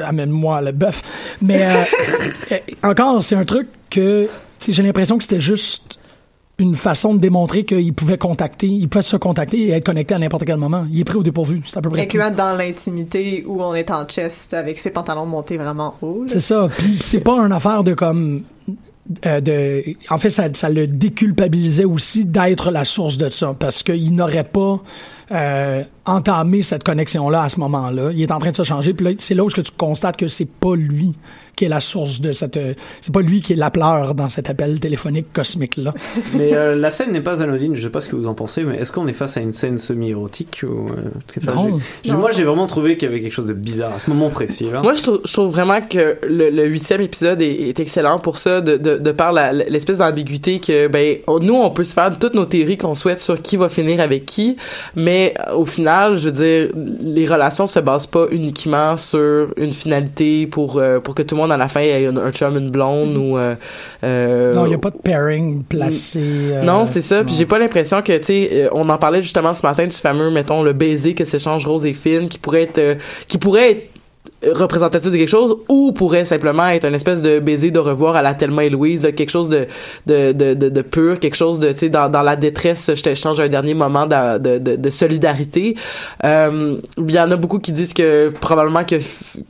amène-moi 0.02 0.60
le 0.62 0.72
bœuf. 0.72 1.02
Mais 1.42 1.66
euh, 1.66 2.56
encore, 2.82 3.22
c'est 3.22 3.36
un 3.36 3.44
truc 3.44 3.68
que 3.90 4.26
j'ai 4.66 4.82
l'impression 4.82 5.18
que 5.18 5.24
c'était 5.24 5.40
juste 5.40 5.99
une 6.60 6.76
façon 6.76 7.14
de 7.14 7.18
démontrer 7.18 7.64
qu'il 7.64 7.92
pouvait 7.94 8.18
contacter, 8.18 8.66
il 8.66 8.88
pouvait 8.88 9.02
se 9.02 9.16
contacter 9.16 9.58
et 9.58 9.70
être 9.70 9.86
connecté 9.86 10.14
à 10.14 10.18
n'importe 10.18 10.44
quel 10.44 10.58
moment. 10.58 10.86
Il 10.92 11.00
est 11.00 11.04
pris 11.04 11.16
au 11.16 11.22
dépourvu. 11.22 11.62
C'est 11.66 11.78
à 11.78 11.80
peu 11.80 11.90
près. 11.90 12.02
Incluant 12.02 12.30
dans 12.30 12.56
l'intimité 12.56 13.44
où 13.46 13.62
on 13.62 13.74
est 13.74 13.90
en 13.90 14.04
chest 14.06 14.54
avec 14.54 14.78
ses 14.78 14.90
pantalons 14.90 15.26
montés 15.26 15.56
vraiment 15.56 15.94
haut. 16.02 16.24
C'est 16.26 16.40
ça. 16.40 16.68
Puis 16.78 16.98
c'est 17.00 17.20
pas 17.20 17.38
une 17.38 17.52
affaire 17.52 17.82
de 17.82 17.94
comme 17.94 18.42
euh, 19.26 19.40
de, 19.40 19.82
en 20.10 20.18
fait, 20.18 20.30
ça, 20.30 20.44
ça 20.52 20.68
le 20.68 20.86
déculpabilisait 20.86 21.84
aussi 21.84 22.24
d'être 22.26 22.70
la 22.70 22.84
source 22.84 23.18
de 23.18 23.28
ça, 23.28 23.54
parce 23.58 23.82
qu'il 23.82 24.14
n'aurait 24.14 24.44
pas 24.44 24.80
euh, 25.32 25.82
entamé 26.06 26.62
cette 26.62 26.82
connexion-là 26.84 27.42
à 27.42 27.48
ce 27.48 27.60
moment-là. 27.60 28.10
Il 28.12 28.20
est 28.22 28.32
en 28.32 28.38
train 28.38 28.50
de 28.50 28.56
se 28.56 28.64
changer, 28.64 28.94
puis 28.94 29.04
là, 29.06 29.10
c'est 29.18 29.34
là 29.34 29.44
où 29.44 29.48
que 29.48 29.60
tu 29.60 29.72
constates 29.76 30.16
que 30.16 30.28
c'est 30.28 30.48
pas 30.48 30.74
lui 30.74 31.14
qui 31.56 31.66
est 31.66 31.68
la 31.68 31.80
source 31.80 32.20
de 32.22 32.32
cette, 32.32 32.56
euh, 32.56 32.72
c'est 33.02 33.12
pas 33.12 33.20
lui 33.20 33.42
qui 33.42 33.52
est 33.52 33.56
l'appeleur 33.56 34.14
dans 34.14 34.28
cet 34.30 34.48
appel 34.48 34.80
téléphonique 34.80 35.30
cosmique-là. 35.32 35.92
Mais 36.34 36.54
euh, 36.54 36.74
la 36.74 36.90
scène 36.90 37.12
n'est 37.12 37.20
pas 37.20 37.42
anodine, 37.42 37.74
je 37.76 37.82
sais 37.82 37.90
pas 37.90 38.00
ce 38.00 38.08
que 38.08 38.16
vous 38.16 38.26
en 38.28 38.34
pensez, 38.34 38.64
mais 38.64 38.76
est-ce 38.78 38.90
qu'on 38.92 39.06
est 39.08 39.12
face 39.12 39.36
à 39.36 39.40
une 39.40 39.52
scène 39.52 39.76
semi-érotique 39.76 40.62
ou, 40.62 40.86
euh, 40.88 41.10
enfin, 41.36 41.54
Non. 41.68 41.78
j'ai- 42.02 42.12
Moi 42.16 42.30
j'ai 42.30 42.44
vraiment 42.44 42.66
trouvé 42.66 42.96
qu'il 42.96 43.08
y 43.10 43.12
avait 43.12 43.20
quelque 43.20 43.32
chose 43.32 43.46
de 43.46 43.52
bizarre 43.52 43.92
à 43.94 43.98
ce 43.98 44.08
moment 44.08 44.30
précis 44.30 44.68
là. 44.72 44.80
Moi, 44.80 44.94
je 44.94 45.02
trouve, 45.02 45.20
je 45.24 45.32
trouve 45.32 45.50
vraiment 45.50 45.80
que 45.82 46.16
le, 46.26 46.48
le 46.50 46.64
huitième 46.66 47.02
épisode 47.02 47.42
est, 47.42 47.68
est 47.68 47.78
excellent 47.78 48.18
pour 48.18 48.38
ça, 48.38 48.59
de, 48.60 48.76
de, 48.76 48.96
de 48.98 49.10
par 49.12 49.32
l'espèce 49.32 49.98
d'ambiguïté 49.98 50.60
que, 50.60 50.86
ben, 50.88 51.16
on- 51.26 51.38
nous, 51.38 51.54
on 51.54 51.70
peut 51.70 51.84
se 51.84 51.94
faire 51.94 52.16
toutes 52.18 52.34
nos 52.34 52.44
théories 52.44 52.76
qu'on 52.76 52.94
souhaite 52.94 53.20
sur 53.20 53.40
qui 53.40 53.56
va 53.56 53.68
finir 53.68 54.00
avec 54.00 54.26
qui, 54.26 54.56
mais 54.94 55.34
euh, 55.48 55.54
au 55.54 55.64
final, 55.64 56.16
je 56.16 56.28
veux 56.28 56.32
dire, 56.32 56.68
les 57.02 57.26
relations 57.26 57.66
se 57.66 57.80
basent 57.80 58.06
pas 58.06 58.26
uniquement 58.30 58.96
sur 58.96 59.48
une 59.56 59.72
finalité 59.72 60.46
pour, 60.46 60.78
euh, 60.78 61.00
pour 61.00 61.14
que 61.14 61.22
tout 61.22 61.34
le 61.34 61.40
monde 61.42 61.52
à 61.52 61.56
la 61.56 61.68
fin 61.68 61.80
ait 61.80 62.06
un, 62.06 62.16
un 62.16 62.30
chum, 62.32 62.56
une 62.56 62.70
blonde 62.70 63.16
ou... 63.16 63.36
Euh, 63.38 64.54
non, 64.54 64.64
il 64.66 64.68
n'y 64.70 64.74
a 64.74 64.78
pas 64.78 64.90
de 64.90 64.96
pairing 64.98 65.62
placé. 65.64 66.20
non, 66.64 66.86
c'est 66.86 67.00
ça. 67.00 67.22
Puis 67.24 67.34
j'ai 67.34 67.46
pas 67.46 67.58
l'impression 67.58 68.00
que, 68.02 68.16
tu 68.18 68.24
sais, 68.24 68.68
on 68.72 68.88
en 68.88 68.98
parlait 68.98 69.22
justement 69.22 69.54
ce 69.54 69.64
matin 69.66 69.86
du 69.86 69.96
fameux, 69.96 70.30
mettons, 70.30 70.62
le 70.62 70.72
baiser 70.72 71.14
que 71.14 71.24
s'échangent 71.24 71.66
Rose 71.66 71.86
et 71.86 71.92
Finn, 71.92 72.28
qui 72.28 72.38
pourrait 72.38 72.62
être, 72.62 72.96
qui 73.28 73.38
pourrait 73.38 73.70
être 73.72 73.88
représentatif 74.46 75.10
de 75.12 75.16
quelque 75.18 75.28
chose 75.28 75.56
ou 75.68 75.92
pourrait 75.92 76.24
simplement 76.24 76.66
être 76.68 76.86
une 76.86 76.94
espèce 76.94 77.20
de 77.20 77.38
baiser 77.40 77.70
de 77.70 77.78
revoir 77.78 78.16
à 78.16 78.22
la 78.22 78.34
Thelma 78.34 78.64
et 78.64 78.70
Louise 78.70 79.02
là, 79.02 79.12
quelque 79.12 79.30
chose 79.30 79.48
de 79.50 79.66
de, 80.06 80.32
de, 80.32 80.54
de, 80.54 80.68
de 80.68 80.82
pur 80.82 81.18
quelque 81.20 81.34
chose 81.36 81.60
de 81.60 81.72
tu 81.72 81.78
sais 81.78 81.88
dans, 81.90 82.08
dans 82.08 82.22
la 82.22 82.36
détresse 82.36 82.90
je 82.94 83.02
t'échange 83.02 83.38
un 83.40 83.48
dernier 83.48 83.74
moment 83.74 84.06
de, 84.06 84.38
de, 84.38 84.58
de, 84.58 84.76
de 84.76 84.90
solidarité. 84.90 85.76
Euh, 86.24 86.76
il 86.98 87.10
y 87.10 87.20
en 87.20 87.30
a 87.30 87.36
beaucoup 87.36 87.58
qui 87.58 87.72
disent 87.72 87.92
que 87.92 88.30
probablement 88.40 88.84
que 88.84 88.96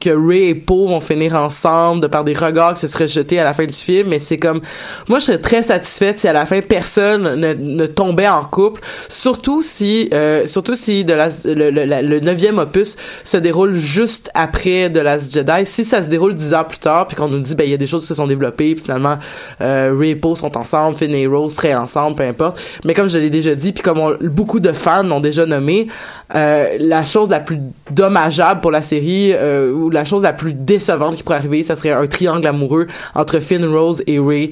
que 0.00 0.10
Ray 0.10 0.48
et 0.48 0.54
Poe 0.54 0.88
vont 0.88 1.00
finir 1.00 1.34
ensemble 1.36 2.00
de 2.02 2.06
par 2.06 2.24
des 2.24 2.34
regards 2.34 2.74
qui 2.74 2.80
se 2.80 2.86
seraient 2.88 3.08
jetés 3.08 3.38
à 3.38 3.44
la 3.44 3.52
fin 3.52 3.66
du 3.66 3.72
film 3.72 4.08
mais 4.08 4.18
c'est 4.18 4.38
comme 4.38 4.60
moi 5.08 5.18
je 5.20 5.26
serais 5.26 5.38
très 5.38 5.62
satisfaite 5.62 6.18
si 6.20 6.26
à 6.28 6.32
la 6.32 6.46
fin 6.46 6.60
personne 6.62 7.36
ne, 7.36 7.52
ne 7.54 7.86
tombait 7.86 8.28
en 8.28 8.44
couple 8.44 8.80
surtout 9.08 9.62
si 9.62 10.08
euh, 10.12 10.46
surtout 10.46 10.74
si 10.74 11.04
de 11.04 11.12
la- 11.14 11.28
le 11.44 12.20
neuvième 12.20 12.58
opus 12.58 12.96
se 13.24 13.36
déroule 13.36 13.74
juste 13.76 14.30
après 14.34 14.79
de 14.88 15.00
Last 15.00 15.32
Jedi. 15.32 15.66
Si 15.66 15.84
ça 15.84 16.02
se 16.02 16.08
déroule 16.08 16.34
dix 16.34 16.54
ans 16.54 16.64
plus 16.64 16.78
tard 16.78 17.06
puis 17.06 17.16
qu'on 17.16 17.28
nous 17.28 17.40
dit 17.40 17.54
ben 17.54 17.64
il 17.64 17.70
y 17.70 17.74
a 17.74 17.76
des 17.76 17.86
choses 17.86 18.02
qui 18.02 18.08
se 18.08 18.14
sont 18.14 18.26
développées 18.26 18.74
puis 18.74 18.84
finalement 18.84 19.18
euh, 19.60 19.94
Ray 19.98 20.18
sont 20.34 20.56
ensemble 20.56 20.96
Finn 20.96 21.14
et 21.14 21.26
Rose 21.26 21.58
ensemble 21.76 22.16
peu 22.16 22.22
importe. 22.22 22.60
Mais 22.84 22.94
comme 22.94 23.08
je 23.08 23.18
l'ai 23.18 23.30
déjà 23.30 23.54
dit 23.54 23.72
puis 23.72 23.82
comme 23.82 24.16
beaucoup 24.22 24.60
de 24.60 24.72
fans 24.72 25.02
l'ont 25.02 25.20
déjà 25.20 25.44
nommé 25.46 25.88
euh, 26.34 26.76
la 26.78 27.04
chose 27.04 27.28
la 27.30 27.40
plus 27.40 27.58
dommageable 27.90 28.60
pour 28.60 28.70
la 28.70 28.82
série 28.82 29.32
euh, 29.32 29.72
ou 29.72 29.90
la 29.90 30.04
chose 30.04 30.22
la 30.22 30.32
plus 30.32 30.52
décevante 30.54 31.16
qui 31.16 31.22
pourrait 31.22 31.36
arriver 31.38 31.62
ça 31.62 31.76
serait 31.76 31.92
un 31.92 32.06
triangle 32.06 32.46
amoureux 32.46 32.86
entre 33.14 33.40
Finn 33.40 33.64
Rose 33.64 34.02
et 34.06 34.18
Ray 34.18 34.50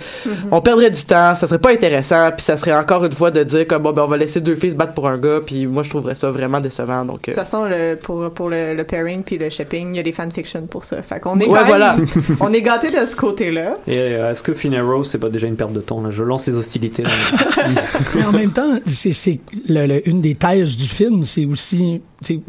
on 0.51 0.61
perdrait 0.61 0.91
du 0.91 1.03
temps 1.05 1.35
ça 1.35 1.47
serait 1.47 1.59
pas 1.59 1.71
intéressant 1.73 2.31
puis 2.37 2.45
ça 2.45 2.57
serait 2.57 2.75
encore 2.75 3.05
une 3.05 3.13
fois 3.13 3.31
de 3.31 3.43
dire 3.45 3.67
que 3.67 3.75
bon 3.77 3.93
ben 3.93 4.03
on 4.03 4.07
va 4.09 4.17
laisser 4.17 4.41
deux 4.41 4.57
filles 4.57 4.73
se 4.73 4.77
battre 4.77 4.93
pour 4.95 5.09
un 5.09 5.19
gars 5.19 5.41
puis 5.45 5.67
moi 5.67 5.83
je 5.83 5.91
trouverais 5.91 6.15
ça 6.15 6.31
vraiment 6.31 6.61
décevant 6.61 7.05
donc 7.05 7.23
De 7.27 7.31
euh, 7.31 7.35
toute 7.35 7.35
façon, 7.35 7.65
le, 7.67 7.95
pour, 7.97 8.31
pour 8.31 8.49
le, 8.49 8.75
le 8.75 8.85
pairing 8.85 9.23
puis 9.23 9.39
le 9.39 9.49
shipping, 9.49 9.91
il 9.95 9.97
y 9.97 10.01
a 10.01 10.03
des 10.03 10.13
fanfictions 10.13 10.67
pour 10.67 10.85
ça. 10.85 11.01
Fait 11.03 11.21
qu'on 11.21 11.39
est 11.41 11.47
Ouais, 11.47 11.61
quand 11.61 11.67
voilà. 11.67 11.97
même, 11.97 12.07
on 12.41 12.53
est 12.53 12.63
gâté 12.63 12.89
de 12.91 13.07
ce 13.07 13.15
côté-là. 13.17 13.75
Et 13.87 13.99
euh, 13.99 14.31
est-ce 14.31 14.43
que 14.43 14.53
Finn 14.55 14.73
et 14.75 14.81
Rose 14.81 15.09
c'est 15.11 15.19
pas 15.19 15.29
déjà 15.29 15.47
une 15.47 15.57
perte 15.57 15.73
de 15.73 15.81
temps 15.81 16.01
là? 16.03 16.11
Je 16.11 16.23
lance 16.23 16.47
les 16.47 16.57
hostilités. 16.57 17.03
Là. 17.05 17.11
Mais 18.15 18.25
en 18.25 18.33
même 18.33 18.51
temps, 18.51 18.79
c'est 18.87 19.39
le- 19.69 20.09
une 20.09 20.21
des 20.21 20.35
thèses 20.35 20.77
du 20.77 20.85
film, 20.87 21.23
c'est 21.23 21.45
aussi 21.47 21.68
tu 21.77 22.03
sais, 22.23 22.41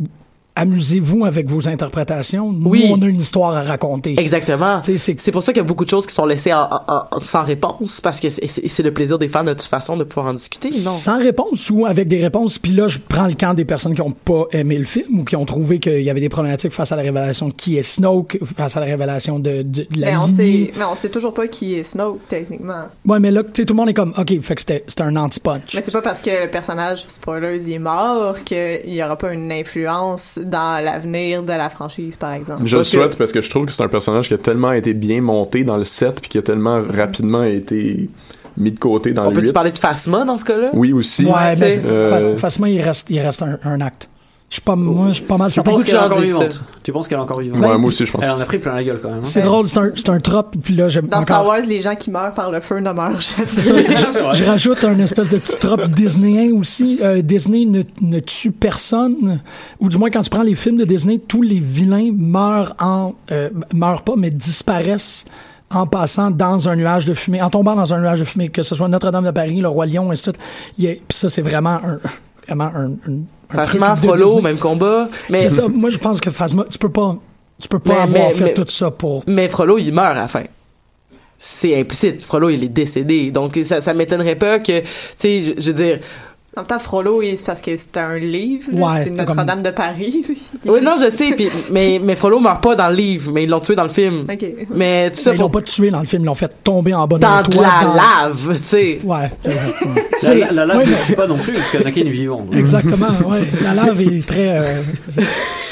amusez-vous 0.62 1.26
avec 1.26 1.50
vos 1.50 1.68
interprétations. 1.68 2.52
Nous, 2.52 2.70
Oui. 2.70 2.90
on 2.92 3.02
a 3.02 3.06
une 3.08 3.20
histoire 3.22 3.56
à 3.56 3.62
raconter. 3.64 4.20
exactement 4.20 4.82
c'est 4.98 5.32
pour 5.32 5.44
ça 5.44 5.52
qu'il 5.54 5.62
y 5.62 5.66
a 5.66 5.68
beaucoup 5.68 5.86
de 5.86 5.90
choses 5.90 6.06
qui 6.06 6.14
sont 6.14 6.26
laissées 6.26 6.54
en- 6.54 6.68
en- 6.88 7.04
en- 7.12 7.20
sans 7.20 7.44
réponse 7.44 8.02
parce 8.02 8.20
que 8.20 8.30
c'est- 8.30 8.80
le 8.84 8.94
plaisir 8.94 9.20
des 9.20 9.28
fans 9.30 9.44
de 9.44 9.54
toute 9.54 9.64
façon 9.64 9.98
de 9.98 10.04
pouvoir 10.04 10.28
en 10.28 10.34
discuter 10.34 10.70
non? 10.70 10.92
Sans 10.92 11.18
réponse 11.20 11.70
ou 11.70 11.86
avec 11.86 12.08
des 12.08 12.22
réponses. 12.22 12.58
Puis 12.58 12.72
là, 12.74 12.88
je 12.88 12.98
prends 13.00 13.28
le 13.28 13.34
camp 13.34 13.54
des 13.54 13.66
personnes 13.66 13.94
qui 13.96 14.02
ont 14.02 14.12
pas 14.12 14.46
aimé 14.52 14.78
le 14.78 14.86
film 14.86 15.20
ou 15.20 15.24
qui 15.24 15.36
ont 15.36 15.46
trouvé 15.46 15.80
qu'il 15.80 16.02
y 16.02 16.10
avait 16.10 16.20
des 16.22 16.30
problématiques 16.30 16.72
face 16.72 16.92
à 16.92 16.96
la 16.96 17.02
révélation 17.04 17.50
de 17.50 17.54
qui 17.54 17.78
est 17.78 17.84
Snoke, 17.84 18.38
face 18.58 18.78
à 18.78 18.80
la 18.80 18.86
révélation 18.86 19.40
de, 19.40 19.62
de, 19.64 19.86
de 19.90 20.00
la 20.00 20.12
Mais 20.12 20.18
on, 20.18 20.28
sait, 20.28 20.72
mais 20.78 20.86
on 20.90 20.96
sait 20.96 21.10
toujours 21.10 21.34
pas 21.34 21.48
qui 21.48 21.76
est 21.76 21.84
Snoke, 21.84 22.20
techniquement. 22.28 22.84
Ouais, 23.06 23.20
mais 23.20 23.32
là, 23.32 23.44
tu 23.44 23.50
sais, 23.54 23.66
tout 23.66 23.74
le 23.74 23.78
monde 23.78 23.90
est 23.90 23.94
comme, 23.94 24.14
OK, 24.18 24.42
fait 24.42 24.56
que 24.56 24.62
c'était 24.62 24.84
c'était 24.88 25.04
un 25.04 25.16
anti-punch. 25.16 25.74
Mais 25.76 25.82
c'est 25.82 25.92
pas 25.92 26.02
parce 26.02 26.22
que 26.22 26.30
le 26.30 26.50
personnage, 26.50 27.06
spoilers, 27.08 27.62
il 27.66 27.74
est 27.74 27.80
mort 27.80 28.36
qu'il 28.44 28.82
y 28.94 29.04
aura 29.04 29.18
pas 29.18 29.34
une 29.34 29.52
influence 29.52 30.40
dans 30.50 30.84
l'avenir 30.84 31.44
de 31.44 31.54
la 31.54 31.70
franchise, 31.70 32.18
par 32.18 32.34
exemple. 32.34 32.64
Je 32.66 32.76
le 32.78 32.84
que- 32.84 32.88
souhaite 32.88 33.18
parce 33.18 33.32
que 33.32 33.42
je 33.42 33.50
trouve 33.50 33.66
que 33.66 33.72
c'est 33.72 33.84
un 33.84 33.88
personnage 33.88 34.28
qui 34.28 34.34
a 34.34 34.38
tellement 34.38 34.72
été 34.72 34.94
bien 34.94 35.22
monté 35.22 35.64
dans 35.64 35.78
le 35.78 35.84
set 35.86 36.20
puis 36.22 36.30
qui 36.30 36.38
a 36.38 36.42
tellement 36.42 36.82
rapidement 36.90 37.44
été 37.44 38.10
mis 38.58 38.72
de 38.72 38.80
côté 38.80 39.14
dans 39.14 39.26
on 39.26 39.30
le 39.30 39.36
peut-tu 39.36 39.48
8. 39.48 39.54
parler 39.54 39.72
de 39.72 39.78
Phasma 39.78 40.26
dans 40.26 40.38
ce 40.38 40.44
cas-là? 40.44 40.72
Oui, 40.74 40.92
aussi. 40.92 41.26
Ouais, 41.26 41.56
mais 41.60 41.82
Euh, 41.86 42.34
fa- 42.36 42.38
facilement, 42.38 42.68
il 42.68 42.82
reste, 42.82 43.10
il 43.10 43.20
reste 43.20 43.42
un, 43.42 43.58
un 43.64 43.80
acte. 43.82 44.10
Je 44.50 44.56
suis 44.56 44.62
pas, 44.64 44.76
moi, 44.76 45.10
je 45.10 45.14
suis 45.14 45.24
pas 45.24 45.38
mal 45.38 45.50
Tu 45.50 45.54
certain. 45.56 45.72
penses 45.72 45.84
qu'elle 45.84 45.96
est 45.96 46.00
encore 46.00 46.20
vivante? 46.22 46.64
Tu 46.82 46.92
penses 46.92 47.08
qu'elle 47.08 47.20
est 47.20 47.22
encore 47.22 47.40
vivante? 47.40 47.60
Ouais, 47.60 47.78
moi 47.78 47.88
aussi, 47.88 48.04
je 48.04 48.12
pense. 48.12 48.24
Elle 48.24 48.32
en 48.32 48.40
a 48.40 48.46
pris 48.46 48.58
plein 48.58 48.74
la 48.74 48.84
gueule 48.84 49.00
quand 49.00 49.10
même. 49.10 49.20
hein. 49.20 49.24
C'est 49.24 49.42
drôle, 49.42 49.68
c'est 49.68 49.78
un, 49.78 49.92
c'est 49.96 50.10
un 50.10 50.18
trope, 50.18 50.56
puis 50.64 50.74
là, 50.74 50.88
j'aime 50.88 51.06
Dans 51.08 51.18
encore... 51.18 51.24
Star 51.24 51.46
Wars, 51.46 51.60
les 51.68 51.82
gens 51.82 51.94
qui 51.96 52.10
meurent 52.10 52.34
par 52.34 52.50
le 52.50 52.60
feu 52.60 52.80
ne 52.80 52.92
meurent 52.92 53.22
jamais. 53.22 53.48
C'est 53.48 53.62
ça, 53.62 53.74
C'est 54.12 54.22
vrai. 54.22 54.34
je, 54.34 54.44
rajoute 54.44 54.84
un 54.84 54.98
espèce 54.98 55.30
de 55.30 55.38
petit 55.38 55.58
trope 55.60 55.86
Disneyen 55.92 56.52
aussi. 56.54 57.00
Euh, 57.04 57.22
Disney 57.22 57.66
ne, 57.66 57.84
ne 58.02 58.20
tue 58.22 58.52
personne, 58.52 59.40
ou 59.80 59.88
du 59.88 59.98
moins 60.00 60.10
quand 60.10 60.24
tu 60.24 60.32
prends 60.32 60.42
les 60.42 60.56
films 60.56 60.78
de 60.78 60.86
Disney, 60.86 61.20
tous 61.20 61.44
les 61.44 61.60
vilains 61.60 62.10
meurent 62.18 62.74
en 62.80 63.14
euh, 63.32 63.50
meurent 63.72 64.02
pas, 64.02 64.14
mais 64.18 64.32
disparaissent 64.32 65.26
en 65.72 65.86
passant 65.86 66.32
dans 66.32 66.68
un 66.68 66.76
nuage 66.76 67.06
de 67.06 67.14
fumée, 67.14 67.40
en 67.44 67.52
tombant 67.52 67.76
dans 67.76 67.94
un 67.94 68.00
nuage 68.02 68.18
de 68.18 68.24
fumée, 68.24 68.50
que 68.50 68.64
ce 68.64 68.74
soit 68.74 68.88
Notre-Dame 68.88 69.26
de 69.26 69.32
Paris, 69.32 69.62
le 69.62 69.68
Roi 69.68 69.86
Lion, 69.86 70.12
et 70.12 70.18
tout. 70.18 70.32
Puis 70.76 70.98
ça, 71.12 71.30
c'est 71.30 71.44
vraiment 71.44 71.76
un 71.86 72.00
vraiment 72.50 72.72
un, 72.76 72.92
un, 72.92 73.22
un 73.52 73.56
Phasma 73.66 73.88
truc 73.96 74.02
de 74.02 74.08
Frollo 74.08 74.42
même 74.42 74.58
combat 74.60 75.08
mais 75.30 75.44
C'est 75.44 75.50
ça. 75.50 75.68
Moi, 75.68 75.90
je 75.90 75.98
pense 75.98 76.20
que 76.22 76.30
Phasma, 76.30 76.66
tu 76.70 76.78
peux 76.78 76.90
pas, 76.92 77.16
tu 77.62 77.68
peux 77.68 77.80
pas 77.80 77.94
Mais- 77.94 78.00
avoir 78.20 78.30
mais- 78.30 78.34
fait 78.36 78.44
mais- 78.46 78.54
tout 78.54 78.66
ça 78.68 78.92
pour. 78.92 79.24
Mais 79.28 79.50
Frollo, 79.50 79.78
il 79.78 79.92
meurt 79.94 80.12
à 80.12 80.14
la 80.16 80.28
fin. 80.28 80.44
C'est 81.38 81.80
implicite. 81.80 82.24
Frollo, 82.24 82.50
il 82.50 82.64
est 82.66 82.68
décédé. 82.70 83.32
Donc, 83.32 83.58
ça, 83.64 83.80
ça 83.80 83.94
m'étonnerait 83.94 84.36
pas 84.36 84.60
que, 84.60 84.80
tu 84.82 84.86
sais, 85.16 85.44
je, 85.44 85.54
je 85.58 85.72
veux 85.72 85.84
dire, 85.84 86.00
En 86.58 86.62
même 86.62 86.68
temps, 86.68 86.80
Frollo, 86.80 87.22
c'est 87.22 87.46
parce 87.46 87.62
que 87.62 87.78
c'est 87.78 87.96
un 87.98 88.18
livre. 88.18 88.66
Ouais, 88.74 89.04
c'est 89.04 89.10
Notre-Dame 89.12 89.62
de 89.62 89.70
Paris. 89.70 90.24
oui, 90.66 90.80
non, 90.82 90.96
je 91.00 91.10
sais, 91.10 91.32
puis, 91.36 91.48
mais, 91.72 92.02
mais 92.04 92.16
Frollo 92.16 92.40
meurt 92.40 92.62
pas 92.62 92.76
dans 92.76 92.90
le 92.90 92.96
livre, 92.96 93.32
mais 93.32 93.44
ils 93.44 93.50
l'ont 93.50 93.60
tué 93.60 93.76
dans 93.76 93.84
le 93.84 93.90
film. 93.90 94.26
Ok. 94.30 94.46
Mais 94.74 95.12
tout 95.12 95.20
ça 95.20 95.30
Ben, 95.30 95.36
ils 95.38 95.40
l'ont 95.40 95.50
pour, 95.50 95.62
pas 95.62 95.68
tué 95.68 95.92
dans 95.92 96.00
le 96.00 96.06
film, 96.08 96.24
ils 96.24 96.26
l'ont 96.26 96.34
fait 96.34 96.52
tomber 96.64 96.94
en 96.96 97.08
bas 97.08 97.18
dans 97.20 97.42
de 97.44 97.56
la 97.56 97.62
dans- 97.84 97.94
lave, 97.94 98.58
tu 98.60 98.64
sais. 98.66 99.00
Ouais. 99.04 99.32
ouais. 99.46 99.56
La, 100.24 100.34
la, 100.34 100.52
la 100.52 100.66
lave 100.66 100.78
Ouais, 100.80 100.86
ne 100.86 100.90
mais- 100.92 100.98
tue 101.06 101.14
pas 101.16 101.28
non 101.28 101.38
plus 101.38 101.54
parce 101.54 101.70
qu'Anakin 101.72 102.02
est 102.02 102.10
vivant. 102.10 102.42
donc. 102.42 102.56
Exactement, 102.56 103.08
ouais. 103.28 103.42
La 103.64 103.74
lave 103.76 104.02
est 104.02 104.26
très. 104.28 104.58
euh, 104.58 104.82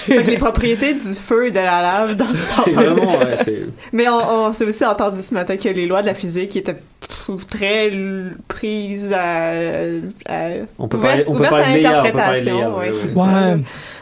Fait 0.08 0.24
que 0.24 0.30
les 0.32 0.38
propriétés 0.38 0.94
du 0.94 1.02
feu 1.16 1.48
et 1.48 1.52
de 1.52 1.56
la 1.60 1.82
lave 1.82 2.16
dans 2.16 2.26
C'est 2.64 2.72
vraiment. 2.72 3.12
ouais, 3.12 3.56
Mais 3.94 4.08
on, 4.08 4.46
on 4.46 4.54
s'est 4.54 4.64
aussi 4.64 4.86
entendu 4.86 5.22
ce 5.22 5.34
matin 5.34 5.58
que 5.58 5.68
les 5.68 5.86
lois 5.86 6.02
de 6.02 6.08
la 6.08 6.14
physique 6.14 6.56
étaient 6.56 6.78
très 7.50 7.92
prises 8.48 9.12
à, 9.14 9.52
à 10.28 10.50
On 10.80 10.88
peut 10.88 10.98
ouvertes- 10.98 11.02
parler, 11.02 11.24
on 11.28 11.32
peut 11.34 11.38
ouvertes 11.40 11.56
parler 11.56 11.86
à 11.86 11.92
l'interprétation, 12.04 12.58
Leia. 12.58 12.70
ouais, 12.70 12.76
ouais, 12.78 12.94
c'est 13.02 13.06
ouais. 13.08 13.14
ça. 13.26 13.54
Ouais. 13.56 13.58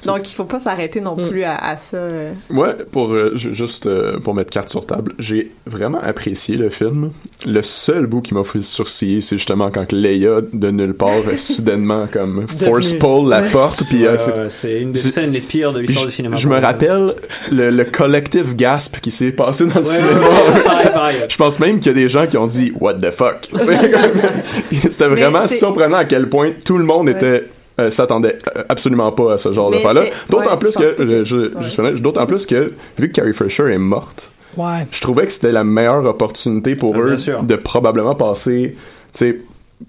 Donc 0.06 0.32
il 0.32 0.36
faut 0.36 0.44
pas 0.44 0.60
s'arrêter 0.60 1.02
non 1.02 1.16
Mm. 1.16 1.30
plus 1.30 1.44
à, 1.44 1.56
à 1.58 1.76
ça. 1.76 1.98
euh. 1.98 2.32
Ouais, 2.52 2.76
pour 2.92 3.12
euh, 3.12 3.32
ju- 3.36 3.56
juste 3.56 3.88
euh, 3.88 4.20
pour 4.20 4.36
mettre 4.36 4.52
carte 4.52 4.70
sur 4.70 4.86
table, 4.86 5.14
j'ai 5.18 5.52
vraiment 5.66 6.00
apprécié 6.00 6.58
le 6.58 6.70
film. 6.70 7.10
Le 7.46 7.62
seul 7.64 8.06
bout 8.06 8.22
qui 8.22 8.34
m'a 8.36 8.44
fait 8.44 8.62
sourciller, 8.62 9.22
c'est 9.22 9.38
justement 9.38 9.72
quand 9.72 9.88
que 9.88 9.96
Leia 9.96 10.42
de 10.54 10.70
nulle 10.72 10.94
part 10.94 11.10
euh, 11.28 11.38
soudainement 11.38 12.08
comme 12.12 12.46
force 12.48 12.94
pull 12.94 13.30
la 13.30 13.42
porte 13.42 13.84
puis 13.88 14.06
euh, 14.06 14.48
c'est- 14.50 14.82
une 14.82 14.92
des 14.92 15.00
scènes 15.00 15.32
les 15.32 15.42
pires 15.42 15.74
de 15.74 15.80
l'histoire 15.80 16.06
du 16.06 16.12
cinéma. 16.12 16.36
je 16.36 16.48
me 16.48 16.60
rappelle 16.60 17.16
le, 17.52 17.72
le 17.72 17.84
collectif 17.86 18.56
gasp 18.56 19.00
qui 19.00 19.10
s'est 19.12 19.32
passé 19.32 19.66
dans 19.66 19.74
le 19.76 19.80
Ouais, 19.80 19.86
cinéma. 19.86 20.20
ouais, 20.20 20.62
pareil, 20.64 20.90
pareil. 20.94 21.18
Je 21.30 21.38
pense 21.38 21.60
même 21.60 21.80
qu'il 21.80 21.88
y 21.88 21.96
a 21.96 21.98
des 21.98 22.10
gens 22.10 22.28
qui 22.28 22.38
ont 22.38 22.48
dit 22.48 22.72
What 22.86 22.94
the 22.96 23.12
fuck. 23.12 23.48
C'était 24.90 25.08
vraiment 25.08 25.48
surprenant 25.48 25.98
à 25.98 26.06
quel 26.06 26.30
point 26.30 26.52
tout 26.64 26.78
le 26.78 26.84
monde 26.86 27.08
Ouais. 27.08 27.12
était 27.14 27.44
euh, 27.80 27.92
s'attendait 27.92 28.38
euh, 28.56 28.64
absolument 28.70 29.12
pas 29.12 29.34
à 29.34 29.38
ce 29.38 29.52
genre 29.52 29.70
de 29.72 29.78
là 29.78 30.06
D'autant 30.30 30.52
ouais, 30.52 30.58
plus 30.58 30.76
que 30.76 31.24
je, 31.26 31.82
ouais. 31.82 31.94
d'autant 32.00 32.26
plus 32.26 32.46
que 32.46 32.74
vu 32.98 33.12
que 33.12 33.14
Carrie 33.14 33.34
Fisher 33.34 33.72
est 33.74 33.78
morte, 33.78 34.32
ouais. 34.56 34.88
je 34.92 35.02
trouvais 35.02 35.26
que 35.26 35.32
c'était 35.32 35.52
la 35.52 35.64
meilleure 35.66 36.06
opportunité 36.06 36.76
pour 36.76 36.96
Ah, 36.96 37.00
eux 37.00 37.16
de 37.44 37.56
probablement 37.58 38.16
passer, 38.16 38.76
tu 39.14 39.20
sais, 39.20 39.38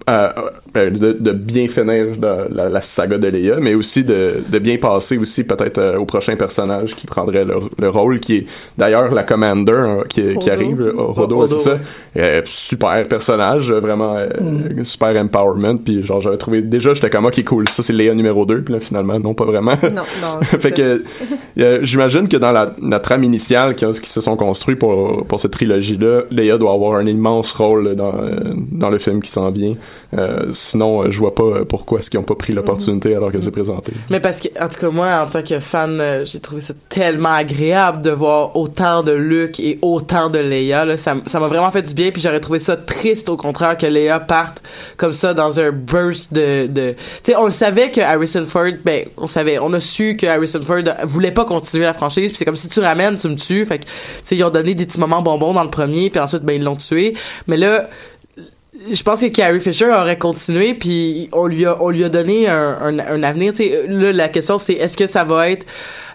euh, 0.09 0.29
euh, 0.75 0.89
de, 0.89 1.13
de 1.13 1.31
bien 1.31 1.67
finir 1.67 2.07
la, 2.21 2.45
la, 2.49 2.69
la 2.69 2.81
saga 2.81 3.17
de 3.17 3.27
Leia, 3.27 3.55
mais 3.59 3.73
aussi 3.73 4.03
de, 4.03 4.43
de 4.47 4.59
bien 4.59 4.77
passer 4.77 5.17
aussi 5.17 5.43
peut-être 5.45 5.77
euh, 5.77 5.97
au 5.97 6.05
prochain 6.05 6.35
personnage 6.35 6.95
qui 6.95 7.07
prendrait 7.07 7.45
le, 7.45 7.55
le 7.79 7.89
rôle, 7.89 8.19
qui 8.19 8.35
est 8.35 8.45
d'ailleurs 8.77 9.13
la 9.13 9.23
Commander 9.23 9.71
hein, 9.71 10.03
qui, 10.09 10.49
arrive, 10.49 10.81
euh, 10.81 10.93
Rodo, 10.95 11.37
Rodo, 11.37 11.47
c'est 11.47 11.63
ça? 11.63 11.73
ouais. 11.73 11.79
Euh, 12.17 12.41
super 12.45 13.01
personnage, 13.07 13.71
euh, 13.71 13.79
vraiment 13.79 14.17
euh, 14.17 14.83
super 14.83 15.15
empowerment, 15.21 15.77
puis 15.77 16.03
genre 16.03 16.19
j'avais 16.19 16.37
trouvé 16.37 16.61
déjà 16.61 16.93
j'étais 16.93 17.09
comme 17.09 17.25
ok 17.25 17.43
cool, 17.45 17.69
ça 17.69 17.81
c'est 17.81 17.93
Leia 17.93 18.13
numéro 18.13 18.45
2, 18.45 18.63
puis 18.63 18.73
là 18.73 18.79
finalement 18.81 19.19
non 19.19 19.33
pas 19.33 19.45
vraiment. 19.45 19.75
Non, 19.83 20.03
non. 20.21 20.41
fait 20.41 20.71
que 20.71 21.03
euh, 21.59 21.79
j'imagine 21.81 22.27
que 22.27 22.37
dans 22.37 22.51
la, 22.51 22.73
la 22.81 22.99
trame 22.99 23.23
initiale 23.23 23.75
qui, 23.75 23.85
qui 24.01 24.09
se 24.09 24.19
sont 24.21 24.35
construits 24.35 24.75
pour, 24.75 25.25
pour 25.25 25.39
cette 25.39 25.51
trilogie-là, 25.51 26.23
Leia 26.29 26.57
doit 26.57 26.73
avoir 26.73 26.95
un 26.97 27.05
immense 27.05 27.53
rôle 27.53 27.95
dans, 27.95 28.13
euh, 28.15 28.53
dans 28.71 28.89
le 28.89 28.97
film 28.97 29.21
qui 29.21 29.31
s'en 29.31 29.49
vient. 29.49 29.75
Euh, 30.17 30.51
sinon, 30.53 31.03
euh, 31.03 31.11
je 31.11 31.19
vois 31.19 31.35
pas 31.35 31.43
euh, 31.43 31.65
pourquoi 31.65 31.99
est-ce 31.99 32.09
qu'ils 32.09 32.19
ont 32.19 32.23
pas 32.23 32.35
pris 32.35 32.53
l'opportunité 32.53 33.15
alors 33.15 33.31
que 33.31 33.41
c'est 33.41 33.51
présenté. 33.51 33.93
Mais 34.09 34.19
parce 34.19 34.39
que, 34.39 34.47
en 34.59 34.67
tout 34.67 34.79
cas, 34.79 34.89
moi, 34.89 35.25
en 35.25 35.29
tant 35.29 35.43
que 35.43 35.59
fan, 35.59 36.23
j'ai 36.25 36.39
trouvé 36.39 36.61
ça 36.61 36.73
tellement 36.89 37.33
agréable 37.33 38.01
de 38.01 38.11
voir 38.11 38.55
autant 38.55 39.03
de 39.03 39.11
Luke 39.11 39.59
et 39.59 39.79
autant 39.81 40.29
de 40.29 40.39
Leia. 40.39 40.97
Ça 40.97 41.15
m'a 41.15 41.47
vraiment 41.47 41.71
fait 41.71 41.81
du 41.81 41.93
bien, 41.93 42.11
puis 42.11 42.21
j'aurais 42.21 42.39
trouvé 42.39 42.59
ça 42.59 42.77
triste, 42.77 43.29
au 43.29 43.37
contraire, 43.37 43.77
que 43.77 43.85
Leia 43.85 44.19
parte 44.19 44.61
comme 44.97 45.13
ça 45.13 45.33
dans 45.33 45.59
un 45.59 45.71
burst 45.71 46.33
de... 46.33 46.67
de... 46.67 46.95
Tu 47.23 47.31
sais, 47.31 47.35
on 47.35 47.49
savait 47.49 47.91
que 47.91 48.01
Harrison 48.01 48.45
Ford, 48.45 48.71
ben, 48.85 49.05
on 49.17 49.27
savait, 49.27 49.59
on 49.59 49.73
a 49.73 49.79
su 49.79 50.15
que 50.17 50.25
Harrison 50.25 50.61
Ford 50.61 50.83
voulait 51.03 51.31
pas 51.31 51.45
continuer 51.45 51.85
la 51.85 51.93
franchise, 51.93 52.29
puis 52.29 52.37
c'est 52.37 52.45
comme 52.45 52.55
si 52.55 52.69
tu 52.69 52.79
ramènes, 52.79 53.17
tu 53.17 53.27
me 53.27 53.35
tues. 53.35 53.65
Fait 53.65 53.79
que, 53.79 53.85
tu 53.85 53.91
sais, 54.23 54.35
ils 54.35 54.43
ont 54.43 54.49
donné 54.49 54.73
des 54.73 54.85
petits 54.85 54.99
moments 54.99 55.21
bonbons 55.21 55.53
dans 55.53 55.63
le 55.63 55.69
premier, 55.69 56.09
puis 56.09 56.19
ensuite, 56.19 56.43
ben, 56.43 56.53
ils 56.53 56.63
l'ont 56.63 56.75
tué. 56.75 57.13
Mais 57.47 57.57
là, 57.57 57.87
je 58.91 59.03
pense 59.03 59.21
que 59.21 59.27
Carrie 59.27 59.59
Fisher 59.59 59.87
aurait 59.87 60.17
continué 60.17 60.73
puis 60.73 61.29
on 61.31 61.47
lui 61.47 61.65
a 61.65 61.81
on 61.81 61.89
lui 61.89 62.03
a 62.03 62.09
donné 62.09 62.47
un, 62.47 62.77
un, 62.81 62.99
un 62.99 63.23
avenir. 63.23 63.53
Tu 63.53 63.69
là 63.87 64.11
la 64.11 64.27
question 64.29 64.57
c'est 64.57 64.73
est-ce 64.73 64.97
que 64.97 65.07
ça 65.07 65.23
va 65.23 65.49
être 65.49 65.65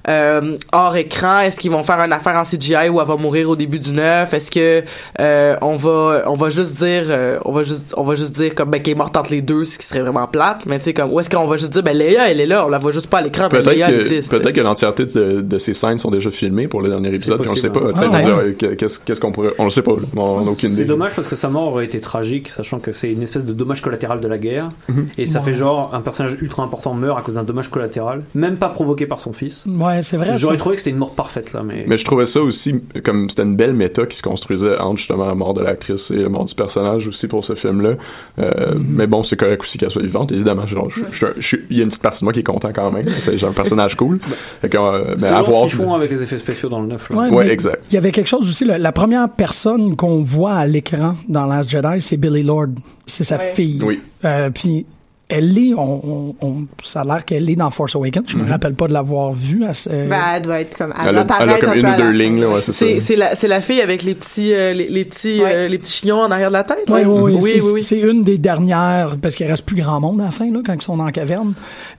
euh, 0.09 0.57
hors 0.73 0.97
écran 0.97 1.41
est-ce 1.41 1.61
qu'ils 1.61 1.71
vont 1.71 1.83
faire 1.83 2.01
une 2.01 2.13
affaire 2.13 2.37
en 2.37 2.43
CGI 2.43 2.89
où 2.91 3.01
elle 3.01 3.07
va 3.07 3.17
mourir 3.17 3.49
au 3.51 3.57
début 3.57 3.79
du 3.79 3.93
neuf? 3.93 4.35
Est-ce 4.35 4.51
que 4.51 4.83
euh, 5.21 5.57
on 5.63 5.77
va 5.77 6.25
on 6.27 6.35
va 6.35 6.51
juste 6.51 6.77
dire 6.79 7.05
euh, 7.09 7.39
on 7.45 7.53
va 7.53 7.63
juste 7.63 7.95
on 7.97 8.03
va 8.03 8.15
juste 8.15 8.33
dire 8.33 8.55
comme 8.55 8.71
ben 8.71 8.81
qu'elle 8.83 8.93
est 8.95 8.97
morte 8.97 9.17
entre 9.17 9.31
les 9.31 9.43
deux 9.43 9.65
ce 9.65 9.79
qui 9.79 9.87
serait 9.87 10.01
vraiment 10.01 10.27
plate 10.27 10.67
mais 10.67 10.79
tu 10.79 10.87
sais 10.87 10.95
comme 10.95 11.13
où 11.13 11.21
est-ce 11.21 11.31
qu'on 11.31 11.47
va 11.47 11.57
juste 11.57 11.73
dire 11.73 11.83
ben 11.83 11.97
Léa 11.97 12.31
elle 12.31 12.41
est 12.41 12.47
là 12.47 12.65
on 12.67 12.69
la 12.69 12.79
voit 12.79 12.93
juste 12.93 13.07
pas 13.09 13.19
à 13.19 13.23
l'écran 13.23 13.49
ben 13.49 13.63
Peut-être 13.63 13.75
Léa 13.77 13.91
que, 13.91 14.01
existe 14.01 14.31
peut-être 14.31 14.53
que 14.55 14.61
l'entièreté 14.61 15.07
de, 15.07 15.41
de 15.41 15.59
ces 15.59 15.75
scènes 15.75 15.99
sont 15.99 16.11
déjà 16.11 16.31
filmées 16.31 16.69
pour 16.69 16.81
le 16.83 16.89
dernier 16.89 17.09
épisode, 17.15 17.41
puis 17.41 17.49
on 17.49 17.53
le 17.55 17.59
sait 17.59 17.71
pas. 17.71 17.81
tu 17.93 17.99
sais, 17.99 18.05
je 18.23 18.29
veux 18.29 18.53
dire, 18.53 18.59
que- 18.59 18.75
Qu'est-ce 18.75 18.99
qu'est-ce 18.99 19.21
qu'on 19.21 19.33
pourrait. 19.33 19.53
On 19.59 19.65
le 19.65 19.71
sait 19.71 19.83
pas, 19.83 19.93
on 20.17 20.41
n'a 20.41 20.51
aucune 20.51 20.69
idée. 20.71 20.79
C'est 20.79 20.85
dommage 20.85 21.15
parce 21.15 21.29
que 21.29 21.37
sa 21.37 21.49
mort 21.49 21.69
aurait 21.69 21.85
été 21.85 22.01
tragique, 22.01 22.49
sachant 22.49 22.79
que 22.79 22.93
c'est 22.93 23.11
une 23.13 23.23
espèce 23.23 23.45
de 23.45 23.53
dommage 23.53 23.83
collatéral 23.83 24.21
de 24.21 24.27
la 24.29 24.39
guerre. 24.39 24.71
Mhm. 24.89 25.07
Et 25.19 25.27
ça 25.27 25.39
Ouais. 25.41 25.47
fait 25.47 25.55
genre 25.55 25.91
un 25.95 26.01
personnage 26.01 26.37
ultra 26.41 26.63
important 26.63 26.95
meurt 26.95 27.19
à 27.19 27.23
cause 27.23 27.35
d'un 27.35 27.43
dommage 27.45 27.69
collatéral, 27.69 28.23
même 28.35 28.57
pas 28.57 28.69
provoqué 28.71 29.07
par 29.07 29.21
son 29.21 29.33
fils. 29.33 29.65
Ouais, 29.67 29.92
c'est 30.03 30.17
vrai. 30.17 30.39
J'aurais 30.39 30.57
trouvé 30.57 30.77
que 30.77 30.81
c'était 30.81 30.91
une 30.91 30.97
mort 30.99 31.15
parfaite 31.15 31.53
là, 31.53 31.63
mais. 31.63 31.85
Mais 31.89 31.99
je 31.99 32.05
trouvais 32.05 32.27
ça 32.27 32.41
aussi 32.41 32.75
comme 33.05 33.29
c'était 33.29 33.43
une 33.43 33.57
belle 33.57 33.75
méta 33.75 34.07
qui 34.07 34.17
se 34.17 34.23
construisait 34.23 34.79
entre 34.79 34.99
justement 34.99 35.27
la 35.27 35.35
mort 35.35 35.53
de 35.55 35.63
l'actrice 35.63 36.11
et 36.11 36.17
la 36.17 36.29
mort 36.29 36.45
du 36.45 36.55
personnage 36.55 37.09
aussi 37.09 37.27
pour 37.29 37.45
ce 37.45 37.55
film-là. 37.55 37.95
Euh, 38.39 38.75
Mais 38.79 39.07
bon, 39.07 39.23
c'est 39.23 39.37
correct 39.37 39.63
aussi 39.63 39.77
qu'elle 39.79 39.91
soit 39.91 40.03
vivante, 40.03 40.33
évidemment. 40.33 40.65
Il 40.67 41.77
y 41.77 41.81
a 41.81 41.83
une 41.83 41.89
petite 41.89 42.03
partie 42.03 42.21
de 42.21 42.25
moi 42.25 42.33
qui 42.33 42.41
est 42.41 42.45
content 42.45 42.71
quand 42.75 42.91
même. 42.91 43.07
C'est 43.21 43.43
un 43.45 43.53
personnage 43.53 43.97
cool. 43.97 44.19
Fait 44.61 44.69
que, 44.69 44.77
euh, 44.79 45.03
mais 45.21 45.29
Selon 45.29 45.37
à 45.37 45.45
ce 45.45 45.51
qu'ils 45.77 45.85
font 45.85 45.95
avec 45.95 46.11
les 46.11 46.23
effets 46.23 46.39
spéciaux 46.39 46.69
dans 46.69 46.81
le 46.81 46.87
neuf. 46.87 47.11
Là. 47.11 47.17
Ouais, 47.17 47.29
Ouais, 47.31 47.45
mais 47.47 47.51
exact. 47.51 47.83
Il 47.91 47.95
y 47.95 47.99
avait 47.99 48.13
quelque 48.13 48.29
chose 48.29 48.49
aussi, 48.49 48.65
la, 48.65 48.79
la 48.79 48.93
première 48.93 49.29
personne 49.29 49.97
qu'on 49.97 50.23
voit 50.23 50.55
à 50.55 50.67
l'écran 50.67 51.17
dans 51.29 51.47
Last 51.47 51.71
Jedi, 51.71 52.01
c'est 52.01 52.17
Billy 52.17 52.43
Lord. 52.43 52.69
C'est 53.07 53.25
sa 53.25 53.37
Ouais. 53.37 53.53
fille. 53.55 53.81
Oui. 53.85 54.01
Euh, 54.25 54.51
puis 54.51 54.87
elle 55.33 55.59
est, 55.59 55.75
on, 55.75 55.81
on- 56.05 56.35
on- 56.47 56.67
ça 56.83 57.01
a 57.01 57.05
l'air 57.05 57.25
qu'elle 57.25 57.49
est 57.51 57.57
dans 57.57 57.71
Force 57.71 57.97
Awakens. 57.97 58.25
Je 58.29 58.37
me 58.39 58.49
rappelle 58.49 58.75
pas 58.75 58.87
de 58.89 58.93
l'avoir 58.93 59.33
vue. 59.33 59.65
à 59.65 59.75
ce- 59.75 59.89
Ben, 59.89 60.21
elle 60.37 60.43
doit 60.43 60.61
être 60.61 60.77
comme. 60.77 60.93
Elle, 61.01 61.09
Elle 61.09 61.15
va 61.15 61.21
a, 61.21 61.25
elle 61.25 61.31
a 61.51 61.53
apparaître 61.55 61.61
comme 61.61 61.71
un 61.71 61.75
une 61.75 61.85
ou 61.85 61.89
à 61.89 61.91
la 61.93 61.97
deux 61.97 62.05
fin. 62.05 62.13
lignes, 62.13 62.41
là, 62.41 62.49
ouais, 62.51 62.63
c'est 62.63 62.73
ça. 62.73 62.87
c'est 63.01 63.17
la 63.17 63.35
c'est 63.35 63.49
la 63.49 63.61
fille 63.61 63.81
avec 63.81 64.03
les 64.03 64.15
petits 64.15 64.55
euh, 64.55 64.73
les, 64.73 64.89
les 64.89 65.05
petits 65.05 65.41
Ouais. 65.43 65.53
euh, 65.55 65.69
les 65.69 65.79
petits 65.79 65.93
chignons 65.93 66.21
en 66.21 66.31
arrière 66.31 66.49
de 66.49 66.55
la 66.55 66.65
tête 66.65 66.89
Ouais, 66.89 67.05
oui 67.05 67.39
c'est, 67.43 67.61
oui 67.63 67.71
oui 67.75 67.83
c'est 67.83 67.99
une 68.01 68.25
des 68.25 68.39
dernières, 68.39 69.17
parce 69.21 69.35
qu'il 69.35 69.47
reste 69.47 69.65
plus 69.65 69.77
grand 69.77 70.01
monde 70.01 70.21
à 70.21 70.25
la 70.25 70.31
fin, 70.31 70.51
là, 70.51 70.61
quand 70.65 70.75
ils 70.75 70.83
sont 70.83 70.97
dans 70.97 71.05
la 71.05 71.13
caverne. 71.13 71.55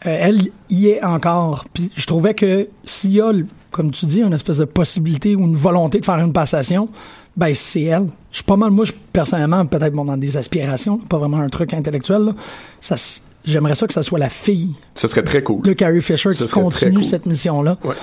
Euh, 0.05 0.17
elle 0.19 0.39
y 0.69 0.87
est 0.87 1.03
encore. 1.03 1.65
Puis 1.73 1.91
je 1.95 2.05
trouvais 2.05 2.33
que 2.33 2.67
s'il 2.85 3.11
y 3.13 3.21
a, 3.21 3.31
comme 3.71 3.91
tu 3.91 4.05
dis, 4.05 4.21
une 4.21 4.33
espèce 4.33 4.57
de 4.57 4.65
possibilité 4.65 5.35
ou 5.35 5.41
une 5.41 5.55
volonté 5.55 5.99
de 5.99 6.05
faire 6.05 6.19
une 6.19 6.33
passation, 6.33 6.87
ben 7.35 7.53
c'est 7.53 7.83
elle. 7.83 8.07
Je 8.31 8.37
suis 8.37 8.43
pas 8.43 8.55
mal, 8.55 8.71
moi, 8.71 8.85
je, 8.85 8.91
personnellement, 9.11 9.65
peut-être 9.65 9.93
bon, 9.93 10.05
dans 10.05 10.17
des 10.17 10.37
aspirations, 10.37 10.97
là, 10.97 11.03
pas 11.07 11.17
vraiment 11.17 11.37
un 11.37 11.49
truc 11.49 11.73
intellectuel. 11.73 12.21
là. 12.23 12.35
Ça, 12.81 12.95
j'aimerais 13.45 13.75
ça 13.75 13.87
que 13.87 13.93
ça 13.93 14.03
soit 14.03 14.19
la 14.19 14.29
fille 14.29 14.71
Ce 14.95 15.07
serait 15.07 15.23
très 15.23 15.43
cool. 15.43 15.61
de 15.61 15.73
Carrie 15.73 16.01
Fisher 16.01 16.31
Ça 16.33 16.45
qui 16.45 16.51
continue 16.51 16.93
cool. 16.95 17.03
cette 17.03 17.25
mission-là. 17.25 17.77
Ouais. 17.83 17.95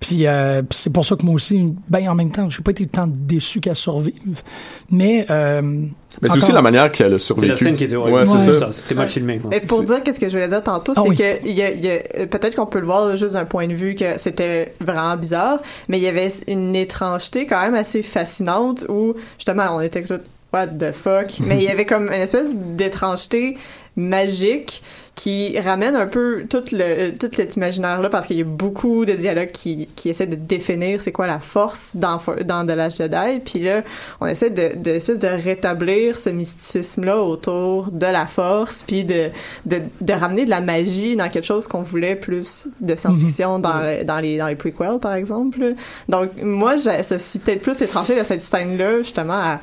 Puis, 0.00 0.26
euh, 0.26 0.60
puis 0.62 0.78
c'est 0.78 0.92
pour 0.92 1.04
ça 1.04 1.16
que 1.16 1.24
moi 1.24 1.34
aussi, 1.34 1.72
ben 1.88 2.08
en 2.08 2.14
même 2.14 2.30
temps, 2.30 2.50
j'ai 2.50 2.62
pas 2.62 2.72
été 2.72 2.84
tant 2.86 3.06
déçu 3.06 3.60
qu'elle 3.60 3.76
survive. 3.76 4.42
Mais, 4.90 5.24
euh, 5.30 5.86
Mais 6.22 6.28
c'est 6.30 6.36
aussi 6.38 6.52
la 6.52 6.62
manière 6.62 6.90
qu'elle 6.92 7.14
a 7.14 7.18
C'est 7.18 7.24
survécu. 7.26 7.48
la 7.48 7.56
scène 7.56 7.76
qui 7.76 7.84
était 7.84 7.96
horrible. 7.96 8.18
Ouais, 8.18 8.24
c'est 8.26 8.50
Ouais. 8.52 8.58
ça. 8.58 8.72
C'était 8.72 8.94
mal 8.94 9.08
filmé. 9.08 9.38
quoi. 9.38 9.50
Mais 9.50 9.60
pour 9.60 9.78
C'est- 9.78 9.84
dire 9.86 10.02
qu'est-ce 10.02 10.20
que 10.20 10.28
je 10.28 10.34
voulais 10.34 10.48
dire 10.48 10.62
tantôt, 10.62 10.92
Ah 10.96 11.00
c'est 11.02 11.08
oui. 11.08 11.16
que 11.16 11.46
il 11.46 11.52
y 11.52 11.62
a, 11.62 11.70
il 11.70 11.84
y 11.84 11.90
a- 11.90 12.00
euh, 12.18 12.26
peut-être 12.26 12.54
qu'on 12.54 12.66
peut 12.66 12.80
le 12.80 12.86
voir 12.86 13.14
juste 13.16 13.34
d'un 13.34 13.44
point 13.44 13.66
de 13.66 13.74
vue 13.74 13.94
que 13.94 14.18
c'était 14.18 14.72
vraiment 14.80 15.16
bizarre, 15.16 15.58
mais 15.88 15.98
il 15.98 16.02
y 16.02 16.08
avait 16.08 16.28
une 16.48 16.74
étrangeté 16.76 17.46
quand 17.46 17.60
même 17.62 17.74
assez 17.74 18.02
fascinante 18.02 18.84
où 18.88 19.14
justement 19.38 19.64
on 19.76 19.80
était 19.80 20.02
tout 20.02 20.18
what 20.52 20.68
the 20.68 20.92
fuck, 20.92 21.38
mais 21.40 21.56
il 21.56 21.62
y 21.64 21.68
avait 21.70 21.84
comme 21.84 22.06
une 22.06 22.22
espèce 22.22 22.54
d'étrangeté 22.54 23.56
magique 23.96 24.82
qui 25.14 25.56
ramène 25.60 25.94
un 25.94 26.06
peu 26.08 26.44
tout 26.50 26.64
le 26.72 27.16
tout 27.16 27.30
cet 27.32 27.54
imaginaire 27.54 28.00
là 28.02 28.08
parce 28.08 28.26
qu'il 28.26 28.36
y 28.36 28.40
a 28.40 28.44
beaucoup 28.44 29.04
de 29.04 29.12
dialogues 29.12 29.52
qui, 29.52 29.86
qui 29.94 30.10
essaient 30.10 30.26
de 30.26 30.34
définir 30.34 31.00
c'est 31.00 31.12
quoi 31.12 31.28
la 31.28 31.38
force 31.38 31.94
dans 31.94 32.18
dans 32.44 32.66
The 32.66 32.70
Last 32.76 32.98
Jedi 32.98 33.38
puis 33.44 33.60
là 33.60 33.82
on 34.20 34.26
essaie 34.26 34.50
de 34.50 34.72
de, 34.76 34.90
espèce 34.90 35.20
de 35.20 35.28
rétablir 35.28 36.16
ce 36.18 36.30
mysticisme 36.30 37.04
là 37.04 37.18
autour 37.22 37.92
de 37.92 38.06
la 38.06 38.26
force 38.26 38.82
puis 38.84 39.04
de, 39.04 39.30
de 39.66 39.82
de 40.00 40.12
ramener 40.12 40.46
de 40.46 40.50
la 40.50 40.60
magie 40.60 41.14
dans 41.14 41.28
quelque 41.28 41.46
chose 41.46 41.68
qu'on 41.68 41.82
voulait 41.82 42.16
plus 42.16 42.66
de 42.80 42.96
science-fiction 42.96 43.60
dans 43.60 43.78
le- 43.80 44.02
dans 44.04 44.18
les 44.18 44.36
dans 44.38 44.48
les 44.48 44.56
prequels 44.56 44.98
par 45.00 45.14
exemple 45.14 45.74
donc 46.08 46.30
moi 46.42 46.76
j'associe 46.76 47.40
peut-être 47.42 47.62
plus 47.62 47.80
étranger 47.80 48.18
de 48.18 48.24
cette 48.24 48.40
scène 48.40 48.76
là 48.76 48.98
justement 48.98 49.34
à 49.34 49.60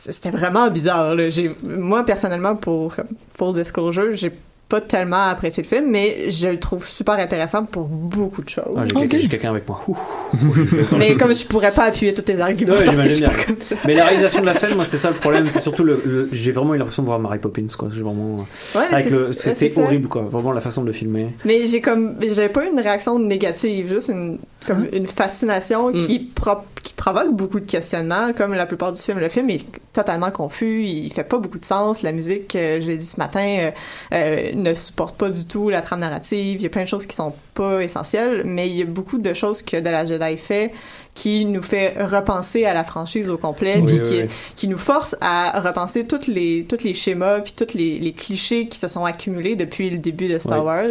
c'était 0.00 0.30
vraiment 0.30 0.70
bizarre. 0.70 1.16
Là. 1.16 1.28
J'ai, 1.28 1.50
moi, 1.64 2.04
personnellement, 2.04 2.54
pour 2.54 2.94
full 3.36 3.52
disclosure, 3.52 4.12
j'ai 4.12 4.30
pas 4.68 4.80
tellement 4.82 5.28
apprécié 5.28 5.62
le 5.62 5.68
film, 5.68 5.86
mais 5.90 6.30
je 6.30 6.48
le 6.48 6.58
trouve 6.58 6.86
super 6.86 7.14
intéressant 7.14 7.64
pour 7.64 7.84
beaucoup 7.86 8.42
de 8.42 8.48
choses. 8.50 8.64
Ah, 8.76 8.84
j'ai 8.84 8.92
Ok. 8.92 9.00
quelqu'un- 9.02 9.18
j'ai 9.18 9.28
quelqu'un 9.28 9.50
avec 9.50 9.66
moi. 9.66 9.80
Ouh. 9.88 9.96
mais 10.98 11.14
comme 11.16 11.34
je 11.34 11.46
pourrais 11.46 11.72
pas 11.72 11.84
appuyer 11.84 12.12
tous 12.12 12.22
tes 12.22 12.38
arguments 12.38 12.74
Ouais, 12.74 12.84
parce 12.84 12.98
que 12.98 13.04
je 13.04 13.08
suis 13.08 13.16
j'imagine 13.24 13.26
pas 13.38 13.44
bien. 13.44 13.54
comme 13.54 13.58
ça. 13.64 13.76
Mais 13.86 13.94
la 13.94 14.04
réalisation 14.04 14.40
de 14.42 14.46
la 14.46 14.54
scène, 14.54 14.74
moi, 14.74 14.84
c'est 14.84 14.98
ça 14.98 15.08
le 15.10 15.16
problème. 15.16 15.48
C'est 15.48 15.60
surtout 15.60 15.84
le. 15.84 16.02
le- 16.04 16.28
j'ai 16.32 16.52
vraiment 16.52 16.74
eu 16.74 16.78
l'impression 16.78 17.02
de 17.02 17.06
voir 17.08 17.18
Mary 17.18 17.38
Poppins, 17.38 17.66
quoi. 17.78 17.88
J'ai 17.94 18.02
vraiment. 18.02 18.44
Ouais, 18.74 19.08
le, 19.10 19.26
ouais, 19.28 19.32
c'était 19.32 19.78
horrible, 19.78 20.08
quoi. 20.08 20.22
Vraiment 20.22 20.52
la 20.52 20.60
façon 20.60 20.82
de 20.82 20.86
le 20.88 20.92
filmer. 20.92 21.28
Mais 21.46 21.66
j'ai 21.66 21.80
comme, 21.80 22.16
j'avais 22.26 22.48
pas 22.50 22.66
une 22.66 22.78
réaction 22.78 23.18
négative, 23.18 23.88
juste 23.88 24.08
une, 24.10 24.38
comme 24.66 24.86
une 24.92 25.06
fascination 25.06 25.92
qui, 25.92 26.18
pro- 26.18 26.58
qui 26.82 26.92
provoque 26.92 27.32
beaucoup 27.34 27.60
de 27.60 27.64
questionnements, 27.66 28.32
comme 28.36 28.52
la 28.54 28.66
plupart 28.66 28.92
du 28.92 29.00
film. 29.00 29.18
Le 29.18 29.28
film 29.28 29.48
est 29.50 29.64
totalement 29.92 30.30
confus, 30.30 30.84
il 30.84 31.10
fait 31.12 31.24
pas 31.24 31.38
beaucoup 31.38 31.58
de 31.58 31.64
sens. 31.64 32.02
La 32.02 32.12
musique, 32.12 32.54
euh, 32.56 32.80
je 32.80 32.88
l'ai 32.88 32.96
dit 32.96 33.06
ce 33.06 33.16
matin, 33.18 33.40
euh, 33.60 33.70
euh, 34.12 34.52
ne 34.54 34.74
supporte 34.74 35.16
pas 35.16 35.30
du 35.30 35.44
tout 35.46 35.70
la 35.70 35.80
trame 35.80 36.00
narrative. 36.00 36.60
Il 36.60 36.62
y 36.62 36.66
a 36.66 36.70
plein 36.70 36.82
de 36.82 36.88
choses 36.88 37.06
qui 37.06 37.16
sont 37.16 37.32
pas 37.54 37.80
essentielles, 37.82 38.42
mais 38.44 38.68
il 38.68 38.76
y 38.76 38.82
a 38.82 38.84
beaucoup 38.84 39.18
de 39.18 39.32
choses 39.32 39.62
que 39.62 39.76
De 39.78 39.88
La 39.90 40.04
Jedi 40.04 40.36
fait 40.36 40.72
qui 41.14 41.44
nous 41.46 41.62
fait 41.62 41.94
repenser 42.00 42.64
à 42.64 42.74
la 42.74 42.84
franchise 42.84 43.28
au 43.28 43.38
complet, 43.38 43.80
Oui, 43.80 43.86
puis 43.86 43.96
oui, 43.96 44.02
qui, 44.04 44.22
oui. 44.22 44.28
qui 44.54 44.68
nous 44.68 44.78
force 44.78 45.16
à 45.20 45.58
repenser 45.58 46.06
toutes 46.06 46.28
les, 46.28 46.64
tous 46.68 46.84
les 46.84 46.94
schémas 46.94 47.40
puis 47.40 47.54
tous 47.56 47.74
les, 47.74 47.98
les 47.98 48.12
clichés 48.12 48.68
qui 48.68 48.78
se 48.78 48.86
sont 48.86 49.04
accumulés 49.04 49.56
depuis 49.56 49.90
le 49.90 49.98
début 49.98 50.28
de 50.28 50.38
Star. 50.38 50.64
Wars. 50.64 50.84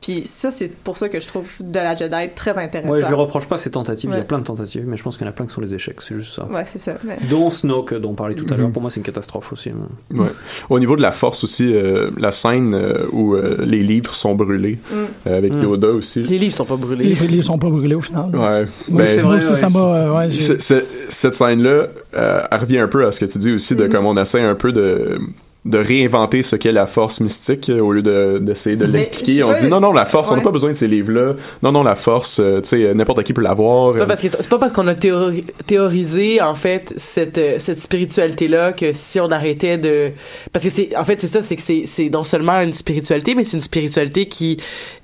Puis 0.00 0.22
ça, 0.26 0.50
c'est 0.52 0.68
pour 0.72 0.96
ça 0.96 1.08
que 1.08 1.18
je 1.18 1.26
trouve 1.26 1.48
de 1.60 1.74
la 1.80 1.96
Jedi 1.96 2.28
très 2.36 2.56
intéressant. 2.56 2.92
Ouais, 2.92 3.02
je 3.02 3.06
lui 3.08 3.14
reproche 3.14 3.48
pas 3.48 3.58
ces 3.58 3.70
tentatives. 3.72 4.10
Il 4.12 4.16
y 4.16 4.20
a 4.20 4.24
plein 4.24 4.38
de 4.38 4.44
tentatives, 4.44 4.84
mais 4.86 4.96
je 4.96 5.02
pense 5.02 5.16
qu'il 5.18 5.24
y 5.24 5.28
en 5.28 5.30
a 5.30 5.34
plein 5.34 5.44
qui 5.46 5.52
sont 5.52 5.60
les 5.60 5.74
échecs. 5.74 6.00
C'est 6.00 6.14
juste 6.14 6.34
ça. 6.34 6.44
Ouais, 6.46 6.62
c'est 6.64 6.78
ça. 6.78 6.94
mais- 7.02 7.18
Dont 7.28 7.50
Snoke, 7.50 7.94
dont 7.94 8.10
on 8.10 8.14
parlait 8.14 8.36
tout 8.36 8.46
à 8.48 8.52
Mhm. 8.54 8.60
l'heure. 8.60 8.70
Pour 8.70 8.80
moi, 8.82 8.92
c'est 8.92 8.98
une 9.00 9.02
catastrophe 9.06 9.52
aussi. 9.52 9.70
hein. 9.70 9.74
Ouais. 10.14 10.28
Au 10.70 10.78
niveau 10.78 10.94
de 10.94 11.02
la 11.02 11.10
force 11.10 11.42
aussi, 11.42 11.74
euh, 11.74 12.10
la 12.16 12.30
scène 12.30 12.74
euh, 12.74 13.06
où 13.12 13.34
euh, 13.34 13.56
les 13.64 13.82
livres 13.82 14.14
sont 14.14 14.36
brûlés, 14.36 14.78
Mm. 14.90 14.94
euh, 15.26 15.36
avec 15.38 15.52
Mm. 15.54 15.62
Yoda 15.64 15.88
aussi. 15.88 16.20
les 16.22 16.38
livres 16.38 16.54
sont 16.54 16.64
pas 16.64 16.76
brûlés 16.76 17.14
les 17.14 17.26
les 17.26 17.42
sont 17.42 17.58
pas 17.58 17.68
brûlés 17.68 17.96
au 17.96 18.00
final. 18.00 18.30
Ouais. 18.34 18.64
Oui, 18.88 18.98
Ben, 18.98 19.08
c'est 19.08 19.20
vrai, 19.22 19.38
aussi, 19.38 19.48
ouais. 19.50 19.54
ça 19.56 19.68
m'a. 19.68 19.80
euh, 19.80 20.14
ouais, 20.16 20.30
j'ai- 20.30 20.40
C'est- 20.40 20.60
c'est- 20.62 20.86
cette 21.08 21.34
scène-là, 21.34 21.88
euh, 22.16 22.40
elle 22.50 22.60
revient 22.60 22.78
un 22.78 22.88
peu 22.88 23.04
à 23.04 23.10
ce 23.12 23.18
que 23.20 23.24
tu 23.26 23.38
dis 23.38 23.52
aussi, 23.52 23.74
de 23.74 23.84
Mhm. 23.84 23.90
comme 23.92 24.06
on 24.06 24.16
essaie 24.16 24.42
un 24.42 24.54
peu 24.54 24.70
de 24.72 25.18
de 25.64 25.76
réinventer 25.78 26.42
ce 26.42 26.56
qu'est 26.56 26.72
la 26.72 26.86
force 26.86 27.20
mystique 27.20 27.68
euh, 27.68 27.80
au 27.80 27.92
lieu 27.92 28.00
de 28.00 28.38
d'essayer 28.38 28.76
de 28.76 28.84
l'expliquer. 28.86 29.42
On 29.42 29.52
se 29.52 29.60
dit 29.60 29.66
non 29.66 29.80
non 29.80 29.92
la 29.92 30.06
force, 30.06 30.30
on 30.30 30.36
n'a 30.36 30.40
pas 30.42 30.52
besoin 30.52 30.70
de 30.70 30.76
ces 30.76 30.86
livres-là. 30.88 31.34
Non 31.62 31.72
non 31.72 31.82
la 31.82 31.96
force, 31.96 32.38
euh, 32.40 32.60
tu 32.62 32.68
sais 32.70 32.94
n'importe 32.94 33.22
qui 33.24 33.32
peut 33.32 33.42
l'avoir. 33.42 33.90
C'est 33.92 33.98
pas 33.98 34.04
Euh, 34.04 34.06
parce 34.06 34.20
que 34.22 34.28
c'est 34.38 34.48
pas 34.48 34.58
parce 34.58 34.72
qu'on 34.72 34.86
a 34.86 34.94
théori- 34.94 35.44
théorisé 35.66 36.40
en 36.40 36.54
fait 36.54 36.94
cette 36.96 37.60
cette 37.60 37.80
spiritualité 37.80 38.48
là 38.48 38.72
que 38.72 38.92
si 38.92 39.20
on 39.20 39.30
arrêtait 39.30 39.78
de 39.78 40.12
parce 40.52 40.64
que 40.64 40.70
c'est 40.70 40.96
en 40.96 41.04
fait 41.04 41.20
c'est 41.20 41.28
ça 41.28 41.42
c'est 41.42 41.56
que 41.56 41.62
c'est 41.62 41.82
c'est 41.86 42.08
non 42.08 42.24
seulement 42.24 42.60
une 42.62 42.72
spiritualité 42.72 43.34
mais 43.34 43.44
c'est 43.44 43.56
une 43.56 43.62
spiritualité 43.62 44.26
qui 44.26 44.58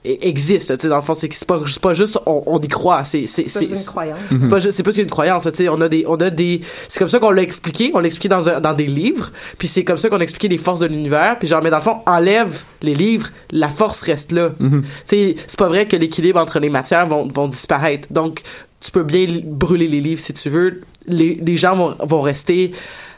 e- 0.06 0.16
existe 0.22 0.76
tu 0.78 0.82
sais 0.82 0.88
dans 0.88 0.96
le 0.96 1.02
fond 1.02 1.14
c'est 1.14 1.28
que 1.28 1.34
c'est 1.34 1.46
pas 1.80 1.94
juste 1.94 2.18
on, 2.26 2.42
on 2.46 2.58
y 2.60 2.68
croit 2.68 3.04
c'est 3.04 3.26
c'est 3.26 3.48
C'est 3.48 3.66
une 3.66 3.84
croyance. 3.84 4.18
c'est 4.40 4.48
pas 4.48 4.58
juste 4.60 4.76
c'est 4.76 4.82
pas 4.82 4.90
juste 4.92 5.02
une 5.02 5.10
croyance 5.10 5.44
tu 5.44 5.50
sais 5.54 5.68
on 5.68 5.80
a 5.80 5.88
des 5.88 6.04
on 6.06 6.16
a 6.16 6.30
des 6.30 6.60
c'est 6.88 6.98
comme 7.00 7.08
ça 7.08 7.18
qu'on 7.18 7.30
l'a 7.30 7.42
expliqué 7.42 7.90
on 7.94 7.98
l'a 7.98 8.06
expliqué 8.06 8.28
dans 8.28 8.48
un, 8.48 8.60
dans 8.60 8.72
des 8.74 8.86
livres 8.86 9.30
puis 9.58 9.68
c'est 9.68 9.84
comme 9.84 9.98
ça 9.98 10.08
qu'on 10.08 10.18
a 10.20 10.22
expliqué 10.22 10.48
les 10.54 10.58
forces 10.58 10.80
de 10.80 10.86
l'univers 10.86 11.38
puis 11.38 11.48
genre 11.48 11.62
mais 11.62 11.70
dans 11.70 11.78
le 11.78 11.82
fond 11.82 11.98
enlève 12.06 12.62
les 12.82 12.94
livres 12.94 13.28
la 13.50 13.68
force 13.68 14.02
reste 14.02 14.32
là. 14.32 14.50
Sais 15.04 15.34
c'est 15.46 15.58
pas 15.58 15.68
vrai 15.68 15.86
que 15.86 15.96
l'équilibre 15.96 16.40
entre 16.40 16.58
les 16.58 16.70
matières 16.70 17.06
vont 17.06 17.28
vont 17.28 17.48
disparaître. 17.48 18.08
Donc 18.12 18.42
tu 18.80 18.90
peux 18.90 19.02
bien 19.02 19.26
brûler 19.44 19.88
les 19.88 20.00
livres 20.00 20.20
si 20.20 20.32
tu 20.34 20.50
veux. 20.50 20.82
Les, 21.06 21.34
les 21.34 21.56
gens 21.56 21.74
vont, 21.76 21.96
vont 22.00 22.20
rester 22.20 22.72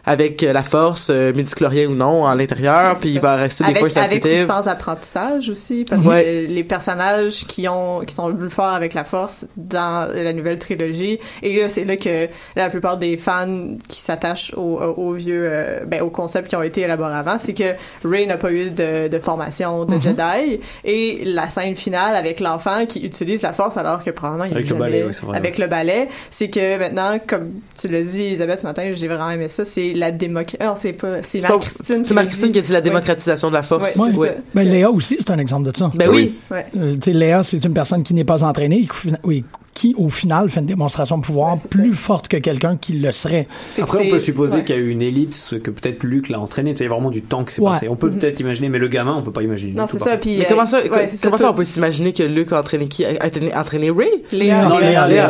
avec 0.06 0.42
euh, 0.42 0.52
la 0.52 0.62
force 0.62 1.08
euh, 1.10 1.32
midi-chlorien 1.34 1.88
ou 1.88 1.94
non 1.94 2.26
à 2.26 2.34
l'intérieur 2.34 2.98
puis 2.98 3.10
il 3.10 3.20
va 3.20 3.34
rester 3.36 3.64
des 3.64 3.70
avec, 3.70 3.80
forces 3.80 3.96
avec 3.96 4.24
ou 4.24 4.46
sans 4.46 4.68
apprentissage 4.68 5.50
aussi 5.50 5.84
parce 5.88 6.04
Ouais. 6.04 6.46
que 6.46 6.52
les 6.52 6.64
personnages 6.64 7.44
qui 7.46 7.66
ont 7.68 8.00
qui 8.06 8.14
sont 8.14 8.28
le 8.28 8.36
plus 8.36 8.50
forts 8.50 8.66
avec 8.72 8.94
la 8.94 9.04
force 9.04 9.44
dans 9.56 10.08
la 10.14 10.32
nouvelle 10.32 10.58
trilogie 10.58 11.18
et 11.42 11.60
là 11.60 11.68
c'est 11.68 11.84
là 11.84 11.96
que 11.96 12.28
la 12.54 12.70
plupart 12.70 12.96
des 12.98 13.16
fans 13.16 13.76
qui 13.88 14.00
s'attachent 14.00 14.52
au, 14.56 14.78
au, 14.80 15.08
au 15.08 15.12
vieux 15.14 15.48
euh, 15.50 15.80
ben 15.86 16.02
au 16.02 16.10
concept 16.10 16.48
qui 16.48 16.56
ont 16.56 16.62
été 16.62 16.82
élaborés 16.82 17.14
avant 17.14 17.38
c'est 17.40 17.54
que 17.54 17.74
Rey 18.04 18.26
n'a 18.26 18.36
pas 18.36 18.52
eu 18.52 18.70
de, 18.70 19.08
de 19.08 19.18
formation 19.18 19.84
de 19.84 20.00
Jedi 20.00 20.60
et 20.84 21.22
la 21.24 21.48
scène 21.48 21.74
finale 21.74 22.14
avec 22.16 22.38
l'enfant 22.40 22.86
qui 22.86 23.00
utilise 23.00 23.42
la 23.42 23.52
force 23.52 23.76
alors 23.76 24.04
que 24.04 24.10
probablement 24.10 24.44
il 24.44 24.52
Avec 24.54 24.70
a 24.70 24.74
le 24.74 24.78
balai, 24.78 25.04
oui, 25.04 25.14
c'est 25.14 25.24
vrai, 25.26 25.36
avec 25.36 25.58
le 25.58 25.66
balai 25.66 26.08
c'est 26.30 26.48
que 26.48 26.78
maintenant 26.78 27.18
comme 27.26 27.50
tu 27.80 27.88
l'as 27.88 28.02
dit 28.02 28.22
Isabelle 28.22 28.58
ce 28.58 28.66
matin 28.66 28.90
j'ai 28.92 29.08
vraiment 29.08 29.30
aimé 29.30 29.48
ça 29.48 29.64
c'est 29.64 29.92
la 29.96 30.12
démocratie 30.12 30.56
non 30.62 30.74
c'est 30.76 30.92
pas 30.92 31.22
c'est 31.22 31.40
Marie-Christine 31.42 32.04
c'est 32.04 32.14
Marie-Christine 32.14 32.52
qui 32.52 32.58
a 32.58 32.62
dit 32.62 32.72
la 32.72 32.80
démocratisation 32.80 33.48
de 33.48 33.54
la 33.54 33.62
force 33.62 33.96
Ouais, 33.96 34.10
c'est 34.12 34.18
Ouais. 34.18 34.36
Ben, 34.54 34.68
Léa 34.68 34.90
aussi, 34.90 35.16
c'est 35.18 35.30
un 35.30 35.38
exemple 35.38 35.70
de 35.70 35.76
ça. 35.76 35.90
ben 35.94 36.08
oui, 36.10 36.34
Ouais. 36.50 36.66
Euh, 36.76 36.94
tu 36.94 37.00
sais, 37.02 37.12
Léa, 37.12 37.42
c'est 37.42 37.64
une 37.64 37.74
personne 37.74 38.02
qui 38.02 38.14
n'est 38.14 38.24
pas 38.24 38.42
entraînée 38.44 38.82
qui, 38.86 39.12
oui, 39.24 39.44
qui, 39.76 39.94
au 39.98 40.08
final, 40.08 40.48
fait 40.48 40.60
une 40.60 40.66
démonstration 40.66 41.18
de 41.18 41.22
pouvoir 41.22 41.58
plus 41.58 41.92
forte 41.94 42.28
que 42.28 42.38
quelqu'un 42.38 42.76
qui 42.76 42.94
le 42.94 43.12
serait. 43.12 43.46
Après, 43.80 43.98
on 44.06 44.10
peut 44.10 44.18
supposer 44.18 44.56
ouais. 44.56 44.64
qu'il 44.64 44.74
y 44.74 44.78
a 44.78 44.80
eu 44.80 44.88
une 44.88 45.02
ellipse, 45.02 45.54
que 45.62 45.70
peut-être 45.70 46.02
Luc 46.02 46.30
l'a 46.30 46.40
entraîné. 46.40 46.70
Il 46.70 46.80
y 46.82 46.86
a 46.86 46.88
vraiment 46.88 47.10
du 47.10 47.20
temps 47.22 47.44
qui 47.44 47.54
s'est 47.54 47.60
Ouais. 47.60 47.72
passé. 47.72 47.88
On 47.88 47.94
peut 47.94 48.10
peut-être 48.10 48.40
imaginer, 48.40 48.70
mais 48.70 48.78
le 48.78 48.88
gamin, 48.88 49.14
on 49.14 49.22
peut 49.22 49.32
pas 49.32 49.42
imaginer. 49.42 49.72
Non, 49.74 49.86
tout, 49.86 49.98
c'est 49.98 50.04
ça. 50.04 50.16
Puis, 50.16 50.38
mais 50.38 50.44
euh, 50.44 50.48
comment 50.48 50.64
ça, 50.64 50.78
ouais, 50.78 51.06
c'est 51.06 51.20
comment 51.22 51.36
ça, 51.36 51.44
tout- 51.44 51.50
on 51.50 51.54
peut 51.54 51.64
s'imaginer 51.64 52.12
que 52.14 52.22
Luke 52.22 52.52
a 52.52 52.60
entraîné 52.60 52.88
qui? 52.88 53.04
A 53.04 53.10
entraîné, 53.26 53.54
entraîné 53.54 53.90
Ray? 53.90 54.08
Léa, 54.32 54.64
Non, 54.64 54.78
Léa, 54.78 55.06
Léa, 55.06 55.28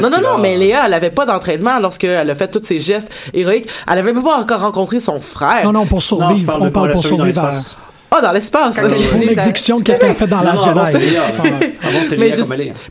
Non, 0.00 0.08
non, 0.10 0.38
mais 0.40 0.56
Léa, 0.56 0.84
elle 0.86 0.94
avait 0.94 1.10
pas 1.10 1.26
d'entraînement 1.26 1.78
lorsqu'elle 1.80 2.30
a 2.30 2.34
fait 2.36 2.48
tous 2.48 2.62
ses 2.62 2.78
gestes 2.78 3.10
héroïques. 3.34 3.68
Elle 3.90 3.98
avait 3.98 4.12
même 4.12 4.22
pas 4.22 4.38
encore 4.38 4.60
rencontré 4.60 5.00
son 5.00 5.18
frère. 5.18 5.64
Non, 5.64 5.72
non, 5.72 5.86
pour 5.86 6.00
survivre. 6.02 6.56
on 6.60 6.70
parle 6.70 6.92
pour 6.92 7.04
survivre. 7.04 7.50
Ah, 8.10 8.20
dans 8.20 8.32
l'espace. 8.32 8.76
Pour 8.78 8.88
l'exécution 9.20 9.78
qu'est-ce 9.80 10.00
qu'elle 10.00 10.14
fait 10.14 10.26
dans 10.26 10.40
la 10.42 10.56
c'est 10.56 11.00
Jedi. 11.00 11.16
C'est 12.08 12.16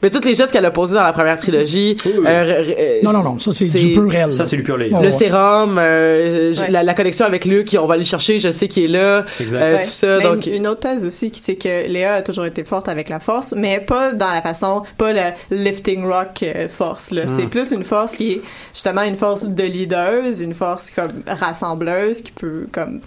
Mais 0.02 0.10
tous 0.10 0.24
les 0.26 0.36
gestes 0.36 0.52
qu'elle 0.52 0.66
a 0.66 0.72
posés 0.72 0.96
dans 0.96 1.04
la 1.04 1.14
première 1.14 1.38
trilogie. 1.38 1.96
Oui, 2.06 2.12
oui. 2.20 2.26
euh, 2.28 2.64
r- 2.64 3.04
Non, 3.04 3.12
non, 3.12 3.24
non, 3.24 3.40
ça, 3.40 3.52
c'est 3.52 3.66
du 3.66 3.94
pur 3.94 4.10
réel. 4.10 4.34
Ça, 4.34 4.46
c'est 4.46 4.56
du 4.56 4.64
pur 4.64 4.78
Léa. 4.78 4.98
Ouais. 4.98 5.06
Le 5.06 5.12
sérum, 5.12 5.78
euh, 5.78 6.54
la, 6.70 6.84
la 6.84 6.94
connexion 6.94 7.26
avec 7.26 7.46
Luke, 7.46 7.76
on 7.80 7.86
va 7.86 7.98
le 7.98 8.04
chercher, 8.04 8.40
je 8.40 8.52
sais 8.52 8.68
qu'il 8.68 8.84
est 8.86 8.88
là. 8.88 9.26
Euh, 9.42 9.78
tout 9.84 9.90
ça, 9.90 10.20
donc- 10.20 10.46
une, 10.46 10.54
une 10.56 10.68
autre 10.68 10.82
thèse 10.82 11.04
aussi, 11.06 11.32
qui- 11.32 11.42
c'est 11.42 11.56
que 11.56 11.88
Léa 11.88 12.16
a 12.16 12.22
toujours 12.22 12.46
été 12.46 12.64
forte 12.64 12.88
avec 12.90 13.10
la 13.10 13.20
force, 13.20 13.54
mais 13.58 13.80
pas 13.80 14.14
dans 14.14 14.32
la 14.32 14.42
façon, 14.42 14.84
pas 14.98 15.12
le 15.14 15.22
lifting 15.52 16.06
rock 16.06 16.44
euh, 16.44 16.68
force. 16.70 17.12
Là. 17.12 17.26
Hmm. 17.26 17.38
C'est 17.38 17.48
plus 17.48 17.72
une 17.72 17.84
force 17.84 18.16
qui 18.16 18.32
est 18.34 18.42
justement 18.74 19.04
une 19.04 19.16
force 19.16 19.46
de 19.46 19.64
leaders, 19.64 20.42
une 20.42 20.54
force 20.54 20.90
comme 20.92 21.12
rassembleuse 21.28 22.22
qui 22.22 22.32
peut 22.32 22.68
comme 22.72 23.00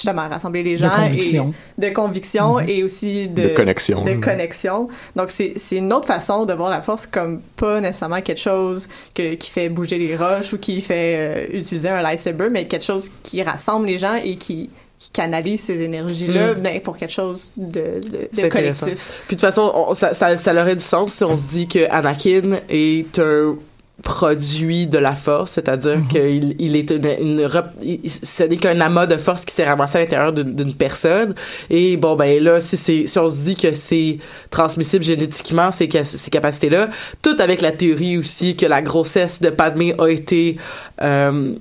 justement 0.00 0.28
rassembler 0.28 0.62
les 0.62 0.72
De 0.72 0.78
gens 0.78 0.90
conviction. 0.90 1.54
et 1.78 1.88
de 1.88 1.94
conviction 1.94 2.58
et 2.60 2.82
aussi 2.82 3.28
de, 3.28 3.42
De 3.42 3.48
connexion. 3.50 4.04
de 4.04 4.14
connexion. 4.14 4.88
Donc 5.16 5.30
c'est 5.30 5.54
c'est 5.56 5.76
une 5.76 5.92
autre 5.92 6.06
façon 6.06 6.46
de 6.46 6.52
voir 6.54 6.70
la 6.70 6.82
force 6.82 7.06
comme 7.06 7.40
pas 7.56 7.80
nécessairement 7.80 8.20
quelque 8.22 8.40
chose 8.40 8.88
que, 9.14 9.34
qui 9.34 9.50
fait 9.50 9.68
bouger 9.68 9.98
les 9.98 10.16
roches 10.16 10.52
ou 10.52 10.58
qui 10.58 10.80
fait 10.80 11.16
euh, 11.52 11.58
utiliser 11.58 11.88
un 11.88 12.02
lightsaber, 12.02 12.48
mais 12.50 12.66
quelque 12.66 12.84
chose 12.84 13.10
qui 13.22 13.42
rassemble 13.42 13.86
les 13.86 13.98
gens 13.98 14.14
et 14.24 14.36
qui 14.36 14.70
qui 14.98 15.10
canalise 15.12 15.62
ces 15.62 15.80
énergies-là 15.80 16.52
Mm. 16.52 16.60
ben, 16.60 16.80
pour 16.82 16.98
quelque 16.98 17.12
chose 17.14 17.52
de, 17.56 17.80
de, 17.80 18.42
de 18.42 18.48
collectif. 18.48 19.12
Puis 19.26 19.36
de 19.36 19.40
toute 19.40 19.40
façon, 19.40 19.72
on- 19.74 19.94
ça, 19.94 20.12
ça, 20.12 20.36
ça 20.36 20.52
aurait 20.52 20.76
du 20.76 20.82
sens 20.82 21.14
si 21.14 21.24
on 21.24 21.36
se 21.36 21.46
dit 21.48 21.66
que 21.68 21.90
Anakin 21.90 22.58
est 22.68 23.18
un 23.18 23.56
produit 24.02 24.86
de 24.86 24.98
la 24.98 25.14
force, 25.14 25.52
c'est-à-dire 25.52 25.98
qu'il 26.08 26.56
il 26.58 26.74
est 26.76 26.90
une, 26.90 27.06
une 27.20 27.44
rep- 27.46 27.74
il- 27.82 28.00
ce 28.10 28.44
n'est 28.44 28.56
qu'un 28.56 28.80
amas 28.80 29.06
de 29.06 29.16
force 29.16 29.44
qui 29.44 29.54
s'est 29.54 29.64
ramassé 29.68 29.98
à 29.98 30.00
l'intérieur 30.00 30.32
d'une 30.32 30.74
personne. 30.74 31.34
Et 31.68 31.96
bon 31.96 32.16
ben 32.16 32.42
là 32.42 32.60
si 32.60 32.76
c'est 32.76 33.06
si 33.06 33.18
on 33.18 33.28
se 33.30 33.44
dit 33.44 33.56
que 33.56 33.74
c'est 33.74 34.18
transmissible 34.50 35.04
génétiquement 35.04 35.70
ces, 35.70 35.88
ces 36.02 36.30
capacités 36.30 36.70
là 36.70 36.88
tout 37.22 37.36
avec 37.38 37.60
la 37.60 37.72
théorie 37.72 38.16
aussi 38.18 38.56
que 38.56 38.66
la 38.66 38.82
grossesse 38.82 39.40
de 39.42 39.50
Padmé 39.50 39.94
a 39.98 40.08
été 40.08 40.56
euh, 41.02 41.52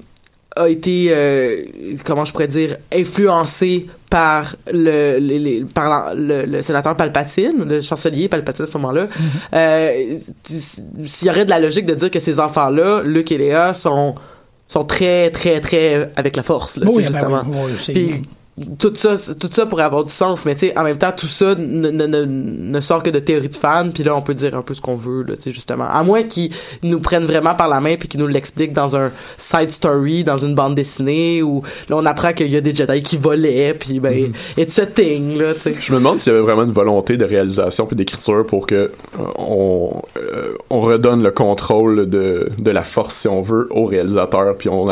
a 0.56 0.68
été 0.70 1.08
euh, 1.12 1.64
comment 2.06 2.26
je 2.26 2.32
pourrais 2.32 2.48
dire 2.48 2.78
influencée 2.94 3.88
par 4.10 4.56
le, 4.72 5.18
les- 5.20 5.40
les- 5.40 5.64
par 5.66 6.14
le, 6.16 6.44
le 6.46 6.62
sénateur 6.62 6.96
Palpatine, 6.96 7.64
le 7.64 7.82
chancelier 7.82 8.28
Palpatine 8.28 8.64
à 8.64 8.68
ce 8.68 8.74
moment-là. 8.78 9.06
Euh, 9.54 10.18
S'il 11.06 11.28
y 11.28 11.30
aurait 11.30 11.46
de 11.46 11.50
la 11.50 11.60
logique 11.60 11.86
de 11.86 11.94
dire 11.94 12.10
que 12.12 12.20
ces 12.20 12.40
enfants-là, 12.40 13.02
Luke 13.04 13.32
et 13.32 13.38
Léa, 13.38 13.74
sont 13.74 14.16
sont 14.68 14.84
très 14.84 15.32
très 15.32 15.62
très 15.62 16.12
avec 16.16 16.36
la 16.36 16.44
force 16.44 16.78
là, 16.78 16.86
Oui, 16.88 17.04
sais, 17.04 17.10
ben 17.10 17.16
justement. 17.16 17.42
oui, 17.48 17.72
oui, 17.88 17.94
Puis 17.94 18.22
tout 18.78 18.94
ça, 18.96 19.16
tout 19.40 19.50
ça 19.52 19.66
pourrait 19.66 19.84
avoir 19.84 20.04
du 20.04 20.12
sens, 20.12 20.46
mais 20.46 20.54
tu 20.54 20.68
sais, 20.68 20.78
en 20.78 20.84
même 20.84 20.98
temps, 20.98 21.12
tout 21.16 21.28
ça 21.28 21.56
ne, 21.56 21.90
ne, 21.90 22.06
ne, 22.06 22.26
ne 22.26 22.82
sort 22.82 23.04
que 23.04 23.10
de 23.10 23.20
théories 23.20 23.50
de 23.50 23.56
fans, 23.56 23.90
puis 23.94 24.04
là, 24.04 24.16
on 24.16 24.22
peut 24.22 24.34
dire 24.34 24.56
un 24.56 24.62
peu 24.62 24.74
ce 24.74 24.82
qu'on 24.82 24.96
veut, 24.96 25.24
là, 25.24 25.36
tu 25.36 25.44
sais, 25.44 25.52
justement. 25.52 25.86
À 25.90 26.04
moins 26.04 26.24
qu'ils 26.24 26.52
nous 26.84 27.00
prennent 27.00 27.26
vraiment 27.26 27.56
par 27.56 27.70
la 27.70 27.80
main, 27.80 27.96
puis 27.96 28.08
qu'ils 28.08 28.20
nous 28.20 28.28
l'expliquent 28.28 28.74
dans 28.74 28.96
un 28.96 29.12
side 29.38 29.72
story, 29.72 30.24
dans 30.24 30.38
une 30.38 30.56
bande 30.56 30.76
dessinée, 30.76 31.42
où 31.42 31.64
là, 31.90 31.98
on 31.98 32.06
apprend 32.06 32.34
qu'il 32.34 32.52
y 32.52 32.58
a 32.58 32.62
des 32.62 32.74
Jedi 32.74 33.04
qui 33.04 33.18
volaient, 33.18 33.74
puis 33.74 34.00
ben, 34.00 34.32
it's 34.58 34.80
a 34.80 34.86
thing, 34.86 35.38
là, 35.38 35.54
tu 35.54 35.62
sais. 35.62 35.74
Je 35.80 35.92
me 35.92 35.98
demande 35.98 36.20
s'il 36.20 36.34
y 36.34 36.36
avait 36.36 36.44
vraiment 36.44 36.64
une 36.64 36.72
volonté 36.72 37.18
de 37.18 37.26
réalisation 37.26 37.86
puis 37.86 37.96
d'écriture 37.96 38.46
pour 38.46 38.68
que 38.68 38.76
euh, 38.76 38.90
on, 39.38 40.02
euh, 40.18 40.54
on 40.70 40.82
redonne 40.82 41.24
le 41.24 41.32
contrôle 41.32 42.10
de, 42.10 42.50
de 42.58 42.72
la 42.72 42.84
force, 42.84 43.16
si 43.16 43.28
on 43.28 43.42
veut, 43.42 43.68
au 43.72 43.86
réalisateur. 43.86 44.56
Puis 44.58 44.70
on, 44.70 44.88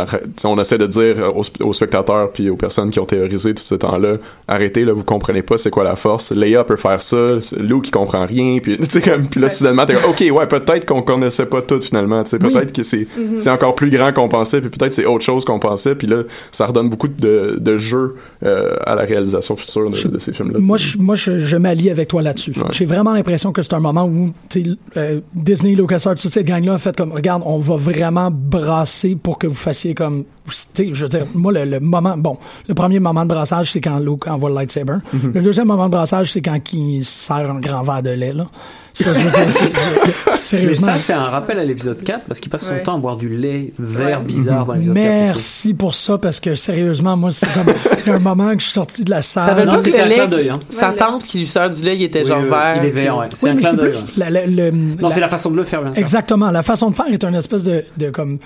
on 0.46 0.60
essaie 0.60 0.78
de 0.78 0.88
dire 0.88 1.34
aux, 1.36 1.44
aux 1.64 1.74
spectateurs 1.74 2.32
puis 2.32 2.50
aux 2.50 2.56
personnes 2.56 2.90
qui 2.90 3.00
ont 3.00 3.06
théorisé 3.06 3.54
tout 3.58 3.64
ce 3.64 3.76
temps-là, 3.76 4.18
arrêtez, 4.48 4.86
là, 4.86 4.94
vous 4.94 5.04
comprenez 5.04 5.42
pas 5.42 5.58
c'est 5.58 5.70
quoi 5.70 5.84
la 5.84 5.96
force. 5.96 6.32
Leia 6.32 6.64
peut 6.64 6.76
faire 6.78 7.02
ça, 7.02 7.38
Luke 7.58 7.84
qui 7.86 7.92
comprend 7.92 8.26
rien. 8.26 8.60
Puis, 8.62 8.78
tu 8.78 8.86
sais, 8.90 9.02
comme, 9.02 9.28
puis 9.28 9.40
là, 9.42 9.50
soudainement, 9.50 9.86
t'es 9.86 9.96
OK, 10.08 10.24
ouais, 10.32 10.48
peut-être 10.48 10.86
qu'on 10.86 11.02
connaissait 11.02 11.46
pas 11.46 11.62
tout 11.62 11.82
finalement. 11.82 12.24
Tu 12.24 12.32
sais, 12.32 12.38
Oui. 12.44 12.54
peut-être 12.54 12.72
que 12.74 12.84
c'est 12.84 13.08
c'est 13.40 13.50
encore 13.50 13.76
plus 13.76 13.90
grand 13.90 14.14
qu'on 14.14 14.30
pensait, 14.30 14.62
puis 14.62 14.70
peut-être 14.70 14.94
c'est 14.94 15.06
autre 15.06 15.24
chose 15.26 15.44
qu'on 15.46 15.60
pensait. 15.60 15.96
Puis 15.96 16.08
là, 16.08 16.24
ça 16.52 16.66
redonne 16.68 16.90
beaucoup 16.90 17.08
de, 17.08 17.58
de 17.60 17.78
jeu 17.78 18.16
euh, 18.44 18.76
à 18.86 18.96
la 18.96 19.04
réalisation 19.04 19.56
future 19.56 19.90
de, 19.90 20.08
de 20.08 20.20
ces 20.20 20.34
films-là. 20.34 20.60
Moi, 20.60 20.78
je, 20.78 20.98
moi, 20.98 21.16
je, 21.16 21.40
je 21.40 21.58
m'allie 21.58 21.90
avec 21.90 22.08
toi 22.08 22.22
là-dessus. 22.22 22.52
Ouais. 22.58 22.64
J'ai 22.72 22.86
vraiment 22.86 23.14
l'impression 23.14 23.52
que 23.52 23.62
c'est 23.62 23.74
un 23.74 23.80
moment 23.80 24.06
où 24.06 24.32
tu 24.50 24.64
sais, 24.64 24.70
euh, 24.98 25.20
Disney, 25.34 25.76
LucasArts, 25.76 26.16
toute 26.16 26.32
cette 26.32 26.46
gang-là 26.46 26.74
a 26.76 26.78
fait 26.78 26.96
comme, 26.96 27.12
regarde, 27.12 27.42
on 27.46 27.58
va 27.58 27.76
vraiment 27.76 28.30
brasser 28.32 29.16
pour 29.22 29.40
que 29.40 29.48
vous 29.48 29.56
fassiez 29.56 29.94
comme, 29.94 30.24
tu 30.46 30.54
sais, 30.74 30.90
je 30.94 31.04
veux 31.04 31.10
dire, 31.10 31.26
moi, 31.34 31.52
le, 31.52 31.66
le 31.66 31.80
moment, 31.80 32.16
bon, 32.18 32.38
le 32.68 32.74
premier 32.76 33.00
moment 33.00 33.26
de 33.26 33.30
brassage, 33.48 33.72
c'est 33.72 33.82
quand 33.82 34.00
Luke 34.00 34.28
envoie 34.28 34.50
le 34.50 34.56
lightsaber. 34.56 34.94
Mm-hmm. 35.14 35.34
Le 35.34 35.42
deuxième 35.42 35.68
moment 35.68 35.86
de 35.86 35.92
brassage, 35.92 36.32
c'est 36.34 36.42
quand 36.42 36.60
il 36.74 37.04
sert 37.06 37.50
un 37.52 37.60
grand 37.60 37.82
verre 37.84 38.04
de 38.04 38.10
lait, 38.12 38.34
là. 38.34 38.48
Ça, 38.94 39.14
je 39.14 39.20
veux 39.20 39.30
dire, 39.30 39.52
c'est- 39.52 39.72
Mais 40.32 40.38
sérieusement. 40.38 40.88
ça, 40.88 40.98
c'est 40.98 41.14
un 41.14 41.26
rappel 41.26 41.60
à 41.60 41.64
l'épisode 41.64 42.02
4 42.04 42.26
parce 42.26 42.40
qu'il 42.40 42.50
passe 42.50 42.68
son 42.68 42.80
temps 42.84 42.96
à 42.96 42.98
boire 42.98 43.16
du 43.16 43.30
lait 43.30 43.72
vert 43.78 44.22
Ouais. 44.22 44.26
bizarre 44.26 44.66
dans 44.66 44.74
l'épisode 44.74 44.96
4. 44.96 45.06
aussi. 45.06 45.24
Merci 45.36 45.74
pour 45.76 45.94
ça, 45.94 46.18
parce 46.18 46.40
que 46.40 46.56
sérieusement, 46.56 47.16
moi, 47.16 47.32
c'est 47.32 47.46
comme, 47.54 48.16
un 48.16 48.20
moment 48.20 48.50
que 48.56 48.60
je 48.60 48.64
suis 48.66 48.74
sorti 48.74 49.04
de 49.04 49.12
la 49.12 49.22
Ça 49.22 49.46
salle. 49.46 49.56
veut 49.60 49.66
non, 49.66 49.74
pas 49.74 49.82
que 49.84 49.90
le 49.92 50.00
un 50.02 50.06
lait, 50.28 50.50
hein. 50.50 50.60
sa 50.72 50.90
tante 50.94 51.24
qui 51.24 51.40
lui 51.42 51.48
sert 51.48 51.70
du 51.70 51.84
lait, 51.84 51.96
il 51.96 52.02
était 52.04 52.24
Oui, 52.24 52.28
genre 52.28 52.42
oui, 52.42 52.50
vert. 52.50 52.78
Il 52.82 52.86
est 52.88 52.90
vert, 52.90 53.18
ouais. 53.18 53.28
C'est 53.34 53.52
Oui, 53.52 53.52
un 53.52 53.56
clin 53.58 53.74
d'œil. 53.74 53.94
Non, 54.18 55.08
la- 55.08 55.10
c'est 55.12 55.20
la 55.20 55.30
façon 55.30 55.52
de 55.52 55.58
le 55.58 55.64
faire, 55.64 55.84
bien 55.84 55.94
sûr. 55.94 56.02
Exactement. 56.02 56.50
La 56.50 56.64
façon 56.64 56.90
de 56.90 56.96
faire 56.96 57.06
est 57.08 57.24
une 57.24 57.36
espèce 57.36 57.64
de, 57.64 57.84
de 57.98 58.10
comme. 58.10 58.40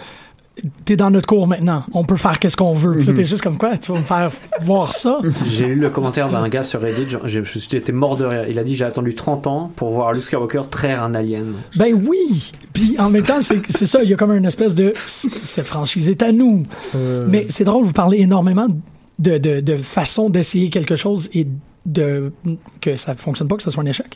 T'es 0.85 0.95
dans 0.95 1.09
notre 1.11 1.27
cours 1.27 1.47
maintenant. 1.47 1.83
On 1.93 2.03
peut 2.03 2.15
faire 2.17 2.37
qu'est-ce 2.39 2.55
qu'on 2.57 2.73
veut. 2.73 2.97
Puis 2.97 3.05
là, 3.07 3.13
t'es 3.13 3.25
juste 3.25 3.41
comme 3.41 3.57
quoi? 3.57 3.77
Tu 3.77 3.91
vas 3.91 3.97
me 3.99 4.03
faire 4.03 4.29
voir 4.61 4.93
ça? 4.93 5.19
J'ai 5.45 5.65
lu 5.67 5.75
le 5.75 5.89
commentaire 5.89 6.29
d'un 6.29 6.47
gars 6.49 6.63
sur 6.63 6.81
Reddit, 6.81 7.15
été 7.75 7.91
mort 7.91 8.17
de 8.17 8.25
rire. 8.25 8.45
Il 8.49 8.59
a 8.59 8.63
dit 8.63 8.75
J'ai 8.75 8.85
attendu 8.85 9.15
30 9.15 9.47
ans 9.47 9.71
pour 9.75 9.91
voir 9.91 10.13
Luke 10.13 10.23
Skywalker 10.23 10.63
traire 10.69 11.03
un 11.03 11.13
alien. 11.15 11.53
Ben 11.75 11.93
oui! 12.07 12.51
Puis 12.73 12.95
en 12.99 13.09
même 13.09 13.23
temps, 13.23 13.39
c'est 13.41 13.85
ça. 13.85 14.03
Il 14.03 14.09
y 14.09 14.13
a 14.13 14.17
comme 14.17 14.31
une 14.33 14.45
espèce 14.45 14.75
de. 14.75 14.93
Cette 14.95 15.65
franchise 15.67 16.09
est 16.09 16.21
à 16.21 16.31
nous. 16.31 16.63
Mais 17.27 17.47
c'est 17.49 17.63
drôle, 17.63 17.83
vous 17.85 17.93
parlez 17.93 18.19
énormément 18.19 18.67
de, 19.19 19.37
de, 19.37 19.59
de 19.59 19.77
façon 19.77 20.29
d'essayer 20.29 20.69
quelque 20.69 20.95
chose 20.95 21.29
et 21.33 21.47
de 21.85 22.31
que 22.81 22.97
ça 22.97 23.15
fonctionne 23.15 23.47
pas, 23.47 23.55
que 23.57 23.63
ça 23.63 23.71
soit 23.71 23.83
un 23.83 23.87
échec. 23.87 24.15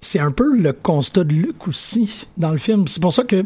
C'est 0.00 0.20
un 0.20 0.30
peu 0.30 0.56
le 0.56 0.72
constat 0.72 1.24
de 1.24 1.32
Luc 1.32 1.66
aussi 1.68 2.26
dans 2.36 2.50
le 2.52 2.58
film. 2.58 2.86
C'est 2.88 3.00
pour 3.02 3.12
ça 3.12 3.24
que, 3.24 3.44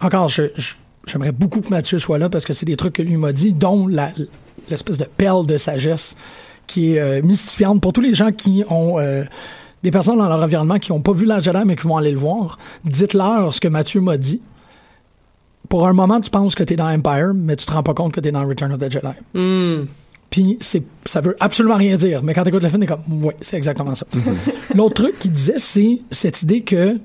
encore, 0.00 0.28
je, 0.28 0.44
je- 0.56 0.74
j'aimerais 1.06 1.32
beaucoup 1.32 1.60
que 1.60 1.68
Mathieu 1.68 1.98
soit 1.98 2.18
là 2.18 2.28
parce 2.28 2.44
que 2.44 2.52
c'est 2.52 2.66
des 2.66 2.76
trucs 2.76 2.94
que 2.94 3.02
lui 3.02 3.16
m'a 3.16 3.32
dit, 3.32 3.52
dont 3.52 3.86
l'espèce 3.88 4.98
de 4.98 5.04
perle 5.04 5.46
de 5.46 5.58
sagesse 5.58 6.16
qui 6.66 6.94
est 6.94 6.98
euh, 6.98 7.22
mystifiante 7.22 7.80
pour 7.80 7.92
tous 7.92 8.00
les 8.00 8.14
gens 8.14 8.32
qui 8.32 8.64
ont 8.68 8.98
euh, 8.98 9.24
des 9.82 9.90
personnes 9.90 10.16
dans 10.16 10.28
leur 10.28 10.42
environnement 10.42 10.78
qui 10.78 10.92
n'ont 10.92 11.00
pas 11.00 11.12
vu 11.12 11.26
la 11.26 11.40
Jedi 11.40 11.58
mais 11.66 11.76
qui 11.76 11.86
vont 11.86 11.96
aller 11.96 12.10
le 12.10 12.18
voir. 12.18 12.58
Dites-leur 12.84 13.52
ce 13.52 13.60
que 13.60 13.68
Mathieu 13.68 14.00
m'a 14.00 14.16
dit. 14.16 14.40
Pour 15.68 15.86
un 15.86 15.92
moment, 15.92 16.20
tu 16.20 16.30
penses 16.30 16.54
que 16.54 16.62
tu 16.62 16.74
es 16.74 16.76
dans 16.76 16.88
Empire, 16.88 17.32
mais 17.34 17.56
tu 17.56 17.66
te 17.66 17.72
rends 17.72 17.82
pas 17.82 17.94
compte 17.94 18.12
que 18.12 18.20
tu 18.20 18.28
es 18.28 18.32
dans 18.32 18.46
Return 18.46 18.72
of 18.72 18.78
the 18.78 18.90
Jedi. 18.90 19.08
Hmm. 19.34 19.86
Puis 20.30 20.58
c'est, 20.60 20.82
ça 21.04 21.20
veut 21.20 21.36
absolument 21.40 21.76
rien 21.76 21.96
dire. 21.96 22.22
Mais 22.22 22.34
quand 22.34 22.42
tu 22.42 22.48
écoutes 22.48 22.62
le 22.62 22.68
film, 22.68 22.80
t'es 22.80 22.86
comme, 22.86 23.24
ouais, 23.24 23.36
c'est 23.40 23.56
exactement 23.56 23.94
ça. 23.94 24.06
L'autre 24.74 25.02
truc 25.02 25.18
qu'il 25.18 25.32
disait, 25.32 25.58
c'est 25.58 26.00
cette 26.10 26.42
idée 26.42 26.62
que 26.62 26.98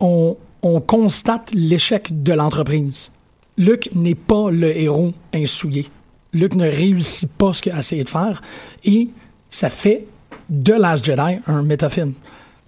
on, 0.00 0.36
on 0.66 0.80
constate 0.80 1.52
l'échec 1.54 2.22
de 2.22 2.32
l'entreprise. 2.32 3.10
Luke 3.56 3.88
n'est 3.94 4.16
pas 4.16 4.50
le 4.50 4.76
héros 4.76 5.12
insouillé. 5.32 5.86
Luke 6.32 6.54
ne 6.54 6.68
réussit 6.68 7.30
pas 7.30 7.52
ce 7.52 7.62
qu'il 7.62 7.72
a 7.72 7.78
essayé 7.78 8.04
de 8.04 8.08
faire. 8.08 8.42
Et 8.84 9.08
ça 9.48 9.68
fait 9.68 10.06
de 10.50 10.72
Last 10.72 11.04
Jedi 11.04 11.38
un 11.46 11.62
métafilm. 11.62 12.12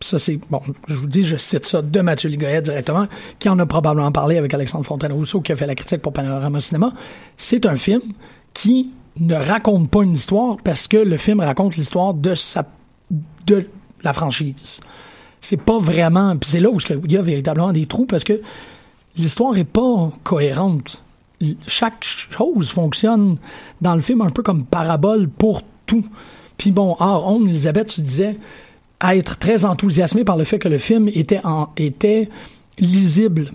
Ça, 0.01 0.19
c'est, 0.19 0.39
bon, 0.49 0.63
je 0.87 0.95
vous 0.95 1.09
dis, 1.09 1.25
je 1.25 1.37
cite 1.37 1.67
ça 1.67 1.83
de 1.83 2.01
Mathieu 2.01 2.29
Ligoyet 2.29 2.63
directement, 2.63 3.09
qui 3.41 3.49
en 3.49 3.59
a 3.59 3.67
probablement 3.67 4.13
parlé 4.13 4.39
avec 4.39 4.55
Alexandre 4.55 4.87
Fontaine-Rousseau, 4.87 5.41
qui 5.41 5.51
a 5.51 5.57
fait 5.57 5.67
la 5.67 5.75
critique 5.75 6.01
pour 6.01 6.13
Panorama 6.13 6.61
Cinéma. 6.61 6.93
C'est 7.37 7.67
un 7.67 7.75
film 7.75 8.01
qui 8.55 8.91
ne 9.19 9.35
raconte 9.35 9.91
pas 9.91 10.05
une 10.05 10.15
histoire 10.15 10.57
parce 10.63 10.87
que 10.87 10.99
le 10.99 11.17
film 11.17 11.41
raconte 11.41 11.77
l'histoire 11.77 12.15
de 12.15 12.37
sa, 12.37 12.65
de 13.47 13.69
la 14.05 14.13
franchise. 14.13 14.81
C'est 15.41 15.57
pas 15.57 15.79
vraiment, 15.79 16.37
puis 16.37 16.51
c'est 16.51 16.61
là 16.61 16.71
où 16.71 16.79
il 17.05 17.13
y 17.13 17.17
a 17.17 17.23
véritablement 17.23 17.73
des 17.73 17.87
trous 17.87 18.07
parce 18.07 18.25
que 18.25 18.41
l'histoire 19.17 19.57
est 19.57 19.65
pas 19.65 20.11
cohérente. 20.25 21.03
Chaque 21.67 22.03
chose 22.05 22.71
fonctionne 22.71 23.39
dans 23.81 23.95
le 23.95 24.01
film 24.01 24.23
un 24.23 24.31
peu 24.31 24.43
comme 24.43 24.65
parabole 24.65 25.29
pour 25.29 25.63
tout. 25.87 26.05
Puis 26.57 26.73
bon, 26.73 26.97
hors 26.99 27.33
on, 27.33 27.47
Elisabeth, 27.47 27.89
tu 27.89 28.01
disais 28.01 28.37
être 29.01 29.39
très 29.39 29.65
enthousiasmé 29.65 30.25
par 30.25 30.37
le 30.37 30.45
fait 30.45 30.59
que 30.59 30.69
le 30.69 30.79
film 30.79 31.09
était, 31.09 31.41
en, 31.45 31.69
était 31.77 32.29
lisible 32.79 33.53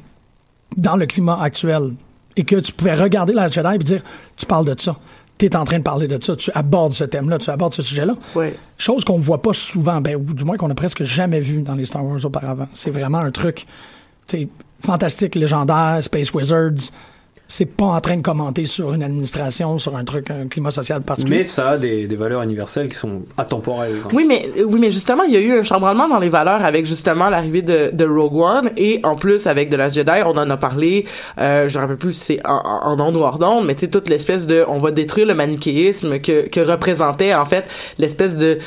dans 0.78 0.96
le 0.96 1.06
climat 1.06 1.40
actuel 1.42 1.96
et 2.36 2.46
que 2.46 2.56
tu 2.56 2.72
pouvais 2.72 2.96
regarder 2.96 3.34
la 3.34 3.48
Jedi 3.48 3.76
et 3.76 3.78
dire 3.80 4.04
tu 4.38 4.46
parles 4.46 4.66
de 4.66 4.80
ça. 4.80 4.98
Tu 5.38 5.46
es 5.48 5.56
en 5.56 5.66
train 5.66 5.80
de 5.80 5.84
parler 5.84 6.08
de 6.08 6.24
ça, 6.24 6.36
tu 6.36 6.52
abordes 6.54 6.94
ce 6.94 7.04
thème-là, 7.04 7.40
tu 7.40 7.50
abordes 7.50 7.74
ce 7.74 7.82
sujet-là. 7.82 8.16
Ouais. 8.36 8.56
Chose 8.78 9.04
qu'on 9.04 9.20
voit 9.20 9.42
pas 9.42 9.54
souvent, 9.54 10.00
ben, 10.00 10.16
ou 10.16 10.34
du 10.34 10.44
moins 10.44 10.58
qu'on 10.58 10.70
a 10.70 10.76
presque 10.76 11.04
jamais 11.04 11.40
vu 11.40 11.62
dans 11.62 11.76
les 11.76 11.86
Star 11.86 12.06
Wars 12.06 12.24
auparavant. 12.24 12.68
C'est 12.74 12.92
vraiment 12.92 13.18
un 13.18 13.32
truc 13.32 13.66
fantastique, 14.80 15.36
légendaire, 15.36 16.00
Space 16.02 16.34
Wizards. 16.34 16.92
C'est 17.56 17.68
pas 17.68 17.86
en 17.86 18.02
train 18.02 18.18
de 18.18 18.24
commenter 18.24 18.66
sur 18.66 18.96
une 18.96 19.04
administration, 19.04 19.78
sur 19.78 19.96
un 19.96 20.04
truc, 20.04 20.32
un 20.32 20.48
climat 20.48 20.72
social 20.72 21.04
particulier. 21.04 21.38
Mais 21.38 21.44
ça 21.44 21.70
a 21.70 21.78
des, 21.78 22.08
des 22.08 22.16
valeurs 22.16 22.42
universelles 22.42 22.90
qui 22.90 22.96
sont 22.96 23.22
atemporelles. 23.38 24.00
quoi. 24.02 24.12
Oui, 24.12 24.26
mais 24.28 24.50
oui, 24.66 24.80
mais 24.80 24.90
justement, 24.90 25.22
il 25.22 25.34
y 25.34 25.38
a 25.38 25.40
eu 25.40 25.60
un 25.60 25.62
chambranlement 25.62 26.10
dans 26.10 26.18
les 26.18 26.30
valeurs 26.30 26.66
avec 26.66 26.88
justement 26.88 27.30
l'arrivée 27.30 27.62
de, 27.62 27.92
de 27.94 28.06
Rogue 28.06 28.38
One 28.38 28.72
et 28.76 29.02
en 29.04 29.16
plus 29.16 29.46
avec 29.46 29.70
de 29.70 29.76
la 29.76 29.90
Jedi, 29.90 30.24
on 30.26 30.36
en 30.36 30.50
a 30.50 30.58
parlé. 30.58 31.06
Euh, 31.38 31.68
je 31.70 31.78
me 31.78 31.84
rappelle 31.84 31.98
plus 31.98 32.14
si 32.14 32.24
c'est 32.38 32.48
en, 32.48 32.56
en 32.56 33.00
ondes 33.00 33.18
ou 33.18 33.20
hors 33.20 33.38
d'onde, 33.38 33.68
mais 33.68 33.76
tu 33.76 33.82
sais 33.82 33.88
toute 33.92 34.10
l'espèce 34.10 34.48
de, 34.48 34.66
on 34.68 34.80
va 34.80 34.90
détruire 34.90 35.28
le 35.28 35.36
manichéisme 35.36 36.18
que 36.18 36.48
que 36.50 36.60
représentait 36.60 37.36
en 37.36 37.46
fait 37.46 37.66
l'espèce 38.00 38.36
de 38.36 38.58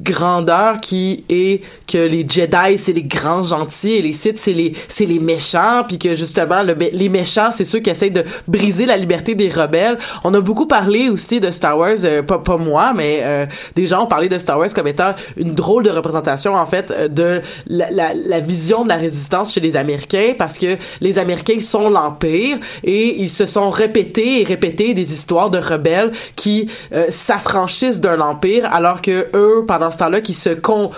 grandeur 0.00 0.80
qui 0.80 1.24
est 1.28 1.62
que 1.86 1.98
les 1.98 2.26
Jedi 2.28 2.78
c'est 2.78 2.92
les 2.92 3.04
grands 3.04 3.44
gentils 3.44 3.92
et 3.92 4.02
les 4.02 4.12
Sith 4.12 4.38
c'est 4.38 4.52
les 4.52 4.72
c'est 4.88 5.06
les 5.06 5.20
méchants 5.20 5.84
puis 5.86 5.98
que 5.98 6.14
justement 6.14 6.62
le, 6.62 6.74
les 6.74 7.08
méchants 7.08 7.50
c'est 7.54 7.64
ceux 7.64 7.78
qui 7.78 7.90
essayent 7.90 8.10
de 8.10 8.24
briser 8.48 8.86
la 8.86 8.96
liberté 8.96 9.34
des 9.34 9.48
rebelles. 9.48 9.98
On 10.24 10.34
a 10.34 10.40
beaucoup 10.40 10.66
parlé 10.66 11.08
aussi 11.08 11.38
de 11.40 11.50
Star 11.50 11.78
Wars 11.78 11.96
euh, 12.04 12.22
pas 12.22 12.38
pas 12.38 12.56
moi 12.56 12.92
mais 12.94 13.20
euh, 13.22 13.46
des 13.76 13.86
gens 13.86 14.04
ont 14.04 14.06
parlé 14.06 14.28
de 14.28 14.38
Star 14.38 14.58
Wars 14.58 14.72
comme 14.74 14.88
étant 14.88 15.14
une 15.36 15.54
drôle 15.54 15.84
de 15.84 15.90
représentation 15.90 16.54
en 16.54 16.66
fait 16.66 16.90
euh, 16.90 17.08
de 17.08 17.40
la, 17.68 18.40
vision 18.40 18.82
de 18.82 18.88
la 18.88 18.96
résistance 18.96 19.54
chez 19.54 19.60
les 19.60 19.76
Américains 19.76 20.34
parce 20.36 20.58
que 20.58 20.76
les 21.00 21.18
Américains 21.18 21.60
sont 21.60 21.88
l'empire 21.88 22.58
et 22.82 23.22
ils 23.22 23.30
se 23.30 23.46
sont 23.46 23.70
répétés 23.70 24.40
et 24.40 24.44
répétés 24.44 24.92
des 24.92 25.12
histoires 25.12 25.50
de 25.50 25.58
rebelles 25.58 26.12
qui 26.36 26.68
s'affranchissent 27.08 28.00
d'un 28.00 28.20
empire 28.20 28.68
alors 28.72 29.00
que 29.00 29.28
eux 29.34 29.64
pendant 29.66 29.83
ce 29.90 29.98
temps-là 29.98 30.20
qui 30.20 30.34
se 30.34 30.50
con 30.50 30.90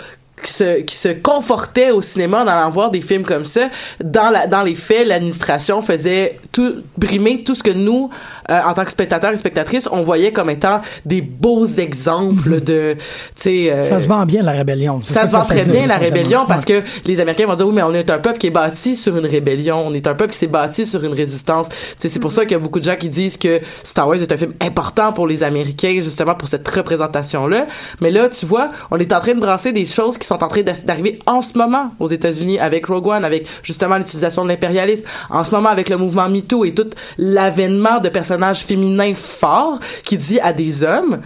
qui 0.46 0.52
se, 0.52 0.80
qui 0.82 0.94
se 0.94 1.08
confortaient 1.08 1.90
au 1.90 2.00
cinéma 2.00 2.44
en 2.44 2.46
allant 2.46 2.70
voir 2.70 2.92
des 2.92 3.00
films 3.00 3.24
comme 3.24 3.44
ça. 3.44 3.68
Dans, 4.02 4.30
la, 4.30 4.46
dans 4.46 4.62
les 4.62 4.76
faits, 4.76 5.04
l'administration 5.04 5.80
faisait 5.80 6.38
tout, 6.52 6.76
brimer 6.96 7.42
tout 7.42 7.56
ce 7.56 7.64
que 7.64 7.72
nous, 7.72 8.10
euh, 8.48 8.60
en 8.64 8.72
tant 8.72 8.84
que 8.84 8.92
spectateurs 8.92 9.32
et 9.32 9.36
spectatrices, 9.36 9.88
on 9.90 10.02
voyait 10.02 10.32
comme 10.32 10.48
étant 10.48 10.80
des 11.04 11.20
beaux 11.20 11.66
exemples 11.66 12.60
de, 12.60 12.94
tu 12.94 13.42
sais... 13.42 13.72
euh, 13.72 13.82
ça 13.82 13.98
se 13.98 14.06
vend 14.06 14.24
bien, 14.24 14.42
la 14.42 14.52
rébellion. 14.52 15.00
C'est 15.02 15.14
ça 15.14 15.26
se 15.26 15.32
vend 15.32 15.42
très 15.42 15.64
bien 15.64 15.86
la 15.88 15.96
rébellion 15.96 16.44
parce 16.46 16.62
Ouais. 16.64 16.82
que 16.82 17.08
les 17.08 17.18
Américains 17.20 17.46
vont 17.46 17.54
dire 17.56 17.66
oui 17.66 17.74
mais 17.74 17.82
on 17.82 17.92
est 17.92 18.08
un 18.08 18.18
peuple 18.18 18.38
qui 18.38 18.46
est 18.46 18.50
bâti 18.50 18.94
sur 18.96 19.16
une 19.16 19.26
rébellion, 19.26 19.84
on 19.86 19.92
est 19.94 20.06
un 20.06 20.14
peuple 20.14 20.32
qui 20.32 20.38
s'est 20.38 20.46
bâti 20.46 20.86
sur 20.86 21.02
une 21.04 21.12
résistance. 21.12 21.68
Tu 21.68 21.74
sais, 21.98 22.08
c'est 22.08 22.20
pour 22.20 22.30
ça 22.32 22.42
qu'il 22.42 22.52
y 22.52 22.54
a 22.54 22.58
beaucoup 22.60 22.78
de 22.78 22.84
gens 22.84 22.96
qui 22.96 23.08
disent 23.08 23.36
que 23.36 23.60
Star 23.82 24.06
Wars 24.08 24.16
est 24.22 24.30
un 24.32 24.36
film 24.36 24.52
important 24.60 25.12
pour 25.12 25.26
les 25.26 25.42
Américains 25.42 25.98
justement 26.00 26.34
pour 26.36 26.46
cette 26.48 26.66
représentation 26.68 27.46
là. 27.48 27.66
Mais 28.00 28.10
là 28.12 28.28
tu 28.28 28.46
vois, 28.46 28.70
on 28.92 28.98
est 28.98 29.12
en 29.12 29.18
train 29.20 29.34
de 29.34 29.40
brasser 29.40 29.72
des 29.72 29.86
choses 29.86 30.16
qui 30.18 30.26
sont 30.26 30.35
en 30.42 30.48
train 30.48 30.62
d'arriver 30.62 31.18
en 31.26 31.40
ce 31.40 31.56
moment 31.58 31.92
aux 32.00 32.08
États-Unis 32.08 32.58
avec 32.58 32.86
Rogue 32.86 33.08
One, 33.08 33.24
avec 33.24 33.46
justement 33.62 33.96
l'utilisation 33.96 34.44
de 34.44 34.48
l'impérialisme, 34.48 35.04
en 35.30 35.44
ce 35.44 35.50
moment 35.50 35.68
avec 35.68 35.88
le 35.88 35.96
mouvement 35.96 36.28
MeToo 36.28 36.64
et 36.64 36.74
tout 36.74 36.90
l'avènement 37.18 38.00
de 38.00 38.08
personnages 38.08 38.60
féminins 38.60 39.14
forts 39.14 39.78
qui 40.04 40.16
dit 40.16 40.40
à 40.40 40.52
des 40.52 40.82
hommes 40.84 41.20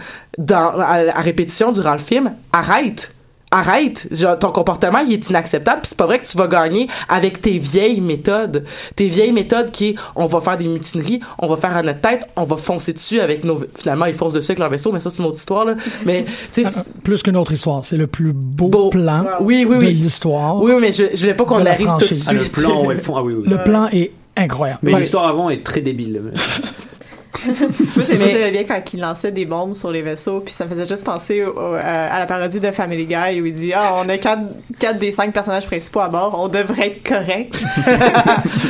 à, 0.49 1.17
à 1.17 1.21
répétition 1.21 1.71
durant 1.71 1.93
le 1.93 1.99
film 1.99 2.33
arrête 2.51 3.11
arrête, 3.51 4.07
genre, 4.11 4.39
ton 4.39 4.51
comportement 4.51 4.99
il 4.99 5.13
est 5.13 5.29
inacceptable, 5.29 5.81
puis 5.81 5.89
c'est 5.89 5.97
pas 5.97 6.05
vrai 6.05 6.19
que 6.19 6.25
tu 6.25 6.37
vas 6.37 6.47
gagner 6.47 6.87
avec 7.09 7.41
tes 7.41 7.57
vieilles 7.59 7.99
méthodes. 8.01 8.63
Tes 8.95 9.07
vieilles 9.07 9.31
méthodes 9.33 9.71
qui 9.71 9.89
est, 9.89 9.95
on 10.15 10.25
va 10.25 10.39
faire 10.41 10.57
des 10.57 10.67
mutineries, 10.67 11.19
on 11.37 11.47
va 11.47 11.57
faire 11.57 11.75
à 11.75 11.83
notre 11.83 11.99
tête, 12.01 12.21
on 12.37 12.43
va 12.43 12.55
foncer 12.57 12.93
dessus 12.93 13.19
avec 13.19 13.43
nos 13.43 13.61
finalement 13.77 14.05
ils 14.05 14.13
foncent 14.15 14.33
dessus 14.33 14.51
avec 14.51 14.59
leur 14.59 14.69
vaisseau, 14.69 14.91
mais 14.91 14.99
ça 14.99 15.09
c'est 15.09 15.19
une 15.19 15.25
autre 15.25 15.37
histoire 15.37 15.65
là. 15.65 15.75
Mais 16.05 16.25
tu 16.53 16.63
sais 16.63 16.69
Ah, 16.73 16.81
Plus 17.03 17.21
qu'une 17.23 17.35
autre 17.37 17.51
histoire, 17.51 17.83
c'est 17.85 17.97
le 17.97 18.07
plus 18.07 18.31
beau, 18.33 18.69
Beau. 18.69 18.89
plan 18.89 19.23
oui 19.41 19.65
oui 19.67 19.77
de 19.79 19.85
oui. 19.85 19.93
l'histoire. 19.93 20.55
Oui, 20.61 20.71
mais 20.79 20.91
je, 20.91 21.03
je 21.13 21.19
voulais 21.19 21.33
pas 21.35 21.43
qu'on 21.45 21.59
De 21.59 21.67
arrive 21.67 21.87
tout 21.99 22.05
de. 22.05 22.15
Ah, 22.27 22.33
le 22.33 22.39
suite. 22.39 22.51
plan 22.53 22.85
où 22.85 22.91
elles 22.91 22.97
font. 23.01 23.15
Ah 23.17 23.23
oui, 23.23 23.33
oui. 23.33 23.49
Le 23.49 23.57
plan 23.63 23.87
est 23.91 24.11
incroyable. 24.37 24.79
Mais 24.83 24.93
Ouais. 24.93 24.99
l'histoire 25.01 25.27
avant 25.27 25.49
est 25.49 25.63
très 25.63 25.81
débile. 25.81 26.21
Moi, 27.45 28.05
j'aimais 28.05 28.25
Mais- 28.25 28.31
j'aimais 28.31 28.51
bien 28.51 28.63
quand 28.65 28.93
il 28.93 28.99
lançait 28.99 29.31
des 29.31 29.45
bombes 29.45 29.73
sur 29.73 29.89
les 29.91 30.01
vaisseaux, 30.01 30.41
puis 30.41 30.53
ça 30.53 30.65
me 30.65 30.71
faisait 30.71 30.87
juste 30.87 31.03
penser 31.05 31.43
au- 31.43 31.53
au- 31.57 31.73
à 31.75 32.19
la 32.19 32.25
parodie 32.25 32.59
de 32.59 32.71
Family 32.71 33.05
Guy 33.05 33.41
où 33.41 33.45
il 33.45 33.53
dit 33.53 33.71
Ah, 33.73 33.93
on 34.03 34.09
a 34.09 34.17
quatre, 34.17 34.41
quatre 34.79 34.99
des 34.99 35.11
cinq 35.11 35.33
personnages 35.33 35.65
principaux 35.65 36.01
à 36.01 36.09
bord, 36.09 36.35
on 36.39 36.47
devrait 36.49 36.87
être 36.87 37.07
correct. 37.07 37.55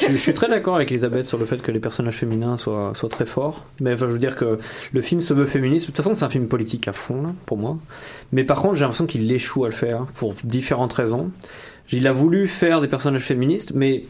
je, 0.00 0.12
je 0.12 0.16
suis 0.16 0.34
très 0.34 0.48
d'accord 0.48 0.76
avec 0.76 0.90
Elisabeth 0.90 1.26
sur 1.26 1.38
le 1.38 1.46
fait 1.46 1.62
que 1.62 1.70
les 1.70 1.80
personnages 1.80 2.16
féminins 2.16 2.56
soient, 2.56 2.92
soient 2.94 3.08
très 3.08 3.26
forts. 3.26 3.64
Mais 3.80 3.92
enfin, 3.92 4.06
je 4.06 4.12
veux 4.12 4.18
dire 4.18 4.36
que 4.36 4.58
le 4.92 5.00
film 5.02 5.20
se 5.20 5.34
veut 5.34 5.46
féministe. 5.46 5.86
De 5.86 5.92
toute 5.92 5.96
façon, 5.98 6.14
c'est 6.14 6.24
un 6.24 6.30
film 6.30 6.48
politique 6.48 6.88
à 6.88 6.92
fond, 6.92 7.22
là, 7.22 7.28
pour 7.46 7.58
moi. 7.58 7.76
Mais 8.32 8.44
par 8.44 8.60
contre, 8.60 8.74
j'ai 8.76 8.82
l'impression 8.82 9.06
qu'il 9.06 9.30
échoue 9.30 9.64
à 9.64 9.68
le 9.68 9.74
faire 9.74 10.06
pour 10.14 10.34
différentes 10.44 10.92
raisons. 10.92 11.30
Il 11.92 12.06
a 12.06 12.12
voulu 12.12 12.48
faire 12.48 12.80
des 12.80 12.88
personnages 12.88 13.22
féministes, 13.22 13.72
mais 13.74 14.04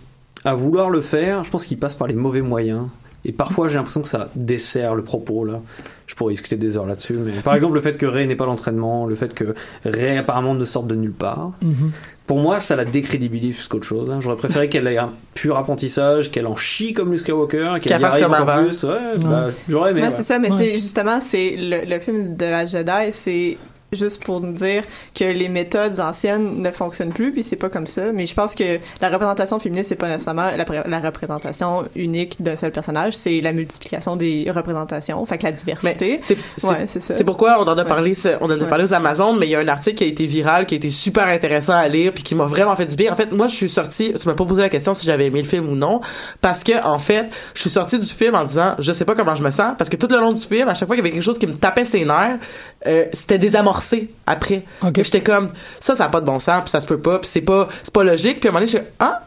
à 0.44 0.54
vouloir 0.54 0.90
le 0.90 1.00
faire, 1.00 1.44
je 1.44 1.50
pense 1.50 1.66
qu'il 1.66 1.78
passe 1.78 1.94
par 1.94 2.06
les 2.08 2.14
mauvais 2.14 2.40
moyens. 2.42 2.86
Et 3.28 3.32
parfois, 3.32 3.66
j'ai 3.66 3.74
l'impression 3.76 4.02
que 4.02 4.08
ça 4.08 4.28
dessert 4.36 4.94
le 4.94 5.02
propos, 5.02 5.44
là. 5.44 5.60
Je 6.06 6.14
pourrais 6.14 6.32
discuter 6.32 6.54
des 6.56 6.76
heures 6.78 6.86
là-dessus, 6.86 7.14
mais 7.14 7.32
par 7.44 7.54
exemple, 7.56 7.74
le 7.74 7.80
fait 7.80 7.96
que 7.98 8.06
Ray 8.06 8.26
n'ait 8.28 8.36
pas 8.36 8.46
l'entraînement, 8.46 9.04
le 9.06 9.16
fait 9.16 9.34
que 9.34 9.54
Ray 9.84 10.16
apparemment 10.16 10.54
ne 10.54 10.64
sorte 10.64 10.86
de 10.86 10.94
nulle 10.94 11.10
part. 11.12 11.50
Mhm. 11.62 11.90
Pour 12.28 12.38
moi, 12.38 12.60
ça 12.60 12.76
la 12.76 12.84
décrédibilise 12.84 13.56
plus 13.56 13.68
qu'autre 13.68 13.84
chose. 13.86 14.08
hein. 14.10 14.18
J'aurais 14.20 14.36
préféré 14.36 14.68
qu'elle 14.68 14.86
ait 14.86 14.98
un 14.98 15.10
pur 15.34 15.56
apprentissage, 15.56 16.30
qu'elle 16.30 16.46
en 16.46 16.54
chie 16.56 16.92
comme 16.92 17.10
Luke 17.10 17.20
Skywalker, 17.20 17.74
qu'elle 17.80 17.92
Qu'elle 17.92 18.00
y 18.00 18.04
arrive 18.04 18.22
comme 18.24 18.34
encore 18.34 18.48
avant. 18.50 18.64
plus. 18.64 18.84
Ouais, 18.84 19.16
bah, 19.24 19.46
j'aurais 19.68 19.90
aimé. 19.90 20.02
Ouais, 20.02 20.08
ouais. 20.08 20.14
c'est 20.16 20.22
ça, 20.22 20.38
mais 20.38 20.50
Ouais. 20.50 20.56
c'est 20.58 20.72
justement, 20.78 21.20
c'est 21.20 21.56
le, 21.58 21.84
le 21.92 21.98
film 22.00 22.36
de 22.36 22.44
la 22.44 22.64
Jedi, 22.66 23.10
c'est 23.12 23.58
juste 23.92 24.22
pour 24.24 24.40
nous 24.40 24.52
dire 24.52 24.82
que 25.14 25.24
les 25.24 25.48
méthodes 25.48 26.00
anciennes 26.00 26.60
ne 26.62 26.70
fonctionnent 26.70 27.12
plus, 27.12 27.32
puis 27.32 27.42
c'est 27.42 27.56
pas 27.56 27.68
comme 27.68 27.86
ça. 27.86 28.02
Mais 28.12 28.26
je 28.26 28.34
pense 28.34 28.54
que 28.54 28.78
la 29.00 29.08
représentation 29.10 29.58
féministe, 29.58 29.90
c'est 29.90 29.94
pas 29.94 30.08
nécessairement 30.08 30.50
la, 30.56 30.64
pré- 30.64 30.82
la 30.86 31.00
représentation 31.00 31.84
unique 31.94 32.42
d'un 32.42 32.56
seul 32.56 32.72
personnage, 32.72 33.14
c'est 33.14 33.40
la 33.40 33.52
multiplication 33.52 34.16
des 34.16 34.50
représentations, 34.50 35.24
fait 35.26 35.38
que 35.38 35.44
la 35.44 35.52
diversité. 35.52 36.18
c'est 36.22 36.36
Ouais, 36.64 36.86
ça. 36.86 37.24
pourquoi 37.24 37.58
on 37.60 37.64
en 37.68 37.78
a 37.78 37.84
parlé, 37.84 38.12
on 38.40 38.46
en 38.46 38.50
a 38.50 38.56
Ouais. 38.56 38.68
parlé 38.68 38.84
aux 38.84 38.94
Amazones, 38.94 39.36
mais 39.38 39.46
il 39.46 39.50
y 39.50 39.54
a 39.54 39.60
un 39.60 39.68
article 39.68 39.96
qui 39.96 40.04
a 40.04 40.06
été 40.08 40.26
viral, 40.26 40.66
qui 40.66 40.74
a 40.74 40.78
été 40.78 40.90
super 40.90 41.26
intéressant 41.28 41.74
à 41.74 41.86
lire, 41.88 42.12
puis 42.12 42.22
qui 42.22 42.34
m'a 42.34 42.44
vraiment 42.46 42.74
fait 42.76 42.86
du 42.86 42.96
bien. 42.96 43.12
En 43.12 43.16
fait, 43.16 43.30
moi, 43.32 43.46
je 43.46 43.54
suis 43.54 43.68
sortie, 43.70 44.12
tu 44.20 44.26
m'as 44.28 44.34
pas 44.34 44.44
posé 44.44 44.62
la 44.62 44.68
question 44.68 44.94
si 44.94 45.06
j'avais 45.06 45.26
aimé 45.26 45.42
le 45.42 45.48
film 45.48 45.68
ou 45.68 45.76
non, 45.76 46.00
parce 46.40 46.64
que 46.64 46.82
en 46.84 46.98
fait, 46.98 47.26
je 47.54 47.60
suis 47.60 47.70
sortie 47.70 47.98
du 47.98 48.06
film 48.06 48.34
en 48.34 48.44
disant, 48.44 48.74
je 48.78 48.92
sais 48.92 49.04
pas 49.04 49.14
comment 49.14 49.34
je 49.34 49.42
me 49.42 49.50
sens, 49.50 49.74
parce 49.78 49.88
que 49.90 49.96
tout 49.96 50.08
le 50.10 50.18
long 50.18 50.32
du 50.32 50.40
film, 50.40 50.68
à 50.68 50.74
chaque 50.74 50.88
fois 50.88 50.96
qu'il 50.96 51.04
y 51.04 51.06
avait 51.08 51.14
quelque 51.14 51.24
chose 51.24 51.38
qui 51.38 51.46
me 51.46 51.54
tapait 51.54 51.84
ses 51.84 52.04
nerfs, 52.04 52.38
euh, 52.86 53.04
c'était 53.12 53.38
désamorcé 53.38 54.10
après. 54.26 54.62
Ok. 54.82 54.98
Et 54.98 55.04
J'étais 55.04 55.22
comme, 55.22 55.50
ça, 55.80 55.94
ça 55.94 56.04
a 56.06 56.08
pas 56.08 56.20
de 56.20 56.26
bon 56.26 56.38
sens, 56.40 56.62
puis 56.62 56.70
ça 56.70 56.80
se 56.80 56.86
peut 56.86 56.98
pas, 56.98 57.18
puis 57.18 57.28
c'est 57.30 57.40
pas, 57.40 57.68
c'est 57.82 57.92
pas 57.92 58.04
logique. 58.04 58.40
Puis 58.40 58.48
à 58.48 58.50
un 58.50 58.52
moment 58.54 58.60
donné, 58.66 58.72
je 58.72 58.78
suis 58.78 58.86
ah, 58.98 59.20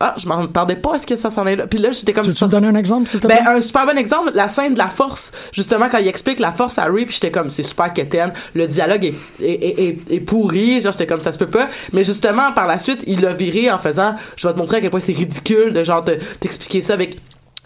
ah, 0.00 0.14
je 0.18 0.26
m'entendais 0.26 0.74
pas 0.74 0.96
à 0.96 0.98
ce 0.98 1.06
que 1.06 1.14
ça 1.16 1.30
s'en 1.30 1.46
est 1.46 1.54
là. 1.56 1.66
Puis 1.68 1.78
là, 1.78 1.92
j'étais 1.92 2.12
comme 2.12 2.26
Tu 2.26 2.32
veux 2.32 2.46
me 2.46 2.50
donner 2.50 2.66
un 2.66 2.74
exemple, 2.74 3.08
s'il 3.08 3.20
te 3.20 3.26
plaît? 3.28 3.38
ben, 3.44 3.52
un 3.56 3.60
super 3.60 3.86
bon 3.86 3.96
exemple, 3.96 4.32
la 4.34 4.48
scène 4.48 4.74
de 4.74 4.78
la 4.78 4.88
force. 4.88 5.32
Justement, 5.52 5.88
quand 5.88 5.98
il 5.98 6.08
explique 6.08 6.40
la 6.40 6.50
force 6.50 6.78
à 6.78 6.84
Ray, 6.86 7.06
puis 7.06 7.14
j'étais 7.14 7.30
comme, 7.30 7.48
c'est 7.50 7.62
super 7.62 7.92
quétaine. 7.92 8.32
Le 8.54 8.66
dialogue 8.66 9.04
est, 9.04 9.14
est, 9.40 9.52
est, 9.64 9.84
est- 9.84 10.12
est 10.12 10.20
pourri. 10.20 10.80
Genre, 10.82 10.90
j'étais 10.92 11.06
comme, 11.06 11.20
ça 11.20 11.30
se 11.32 11.38
peut 11.38 11.46
pas. 11.46 11.68
Mais 11.92 12.02
justement, 12.04 12.52
par 12.52 12.66
la 12.66 12.78
suite, 12.80 13.04
il 13.06 13.20
l'a 13.20 13.32
viré 13.32 13.70
en 13.70 13.78
faisant, 13.78 14.16
je 14.36 14.46
vais 14.46 14.52
te 14.52 14.58
montrer 14.58 14.78
à 14.78 14.80
quel 14.80 14.90
point 14.90 15.00
c'est 15.00 15.12
ridicule 15.12 15.72
de 15.72 15.84
genre 15.84 16.04
te- 16.04 16.18
t'expliquer 16.40 16.82
ça 16.82 16.94
avec 16.94 17.16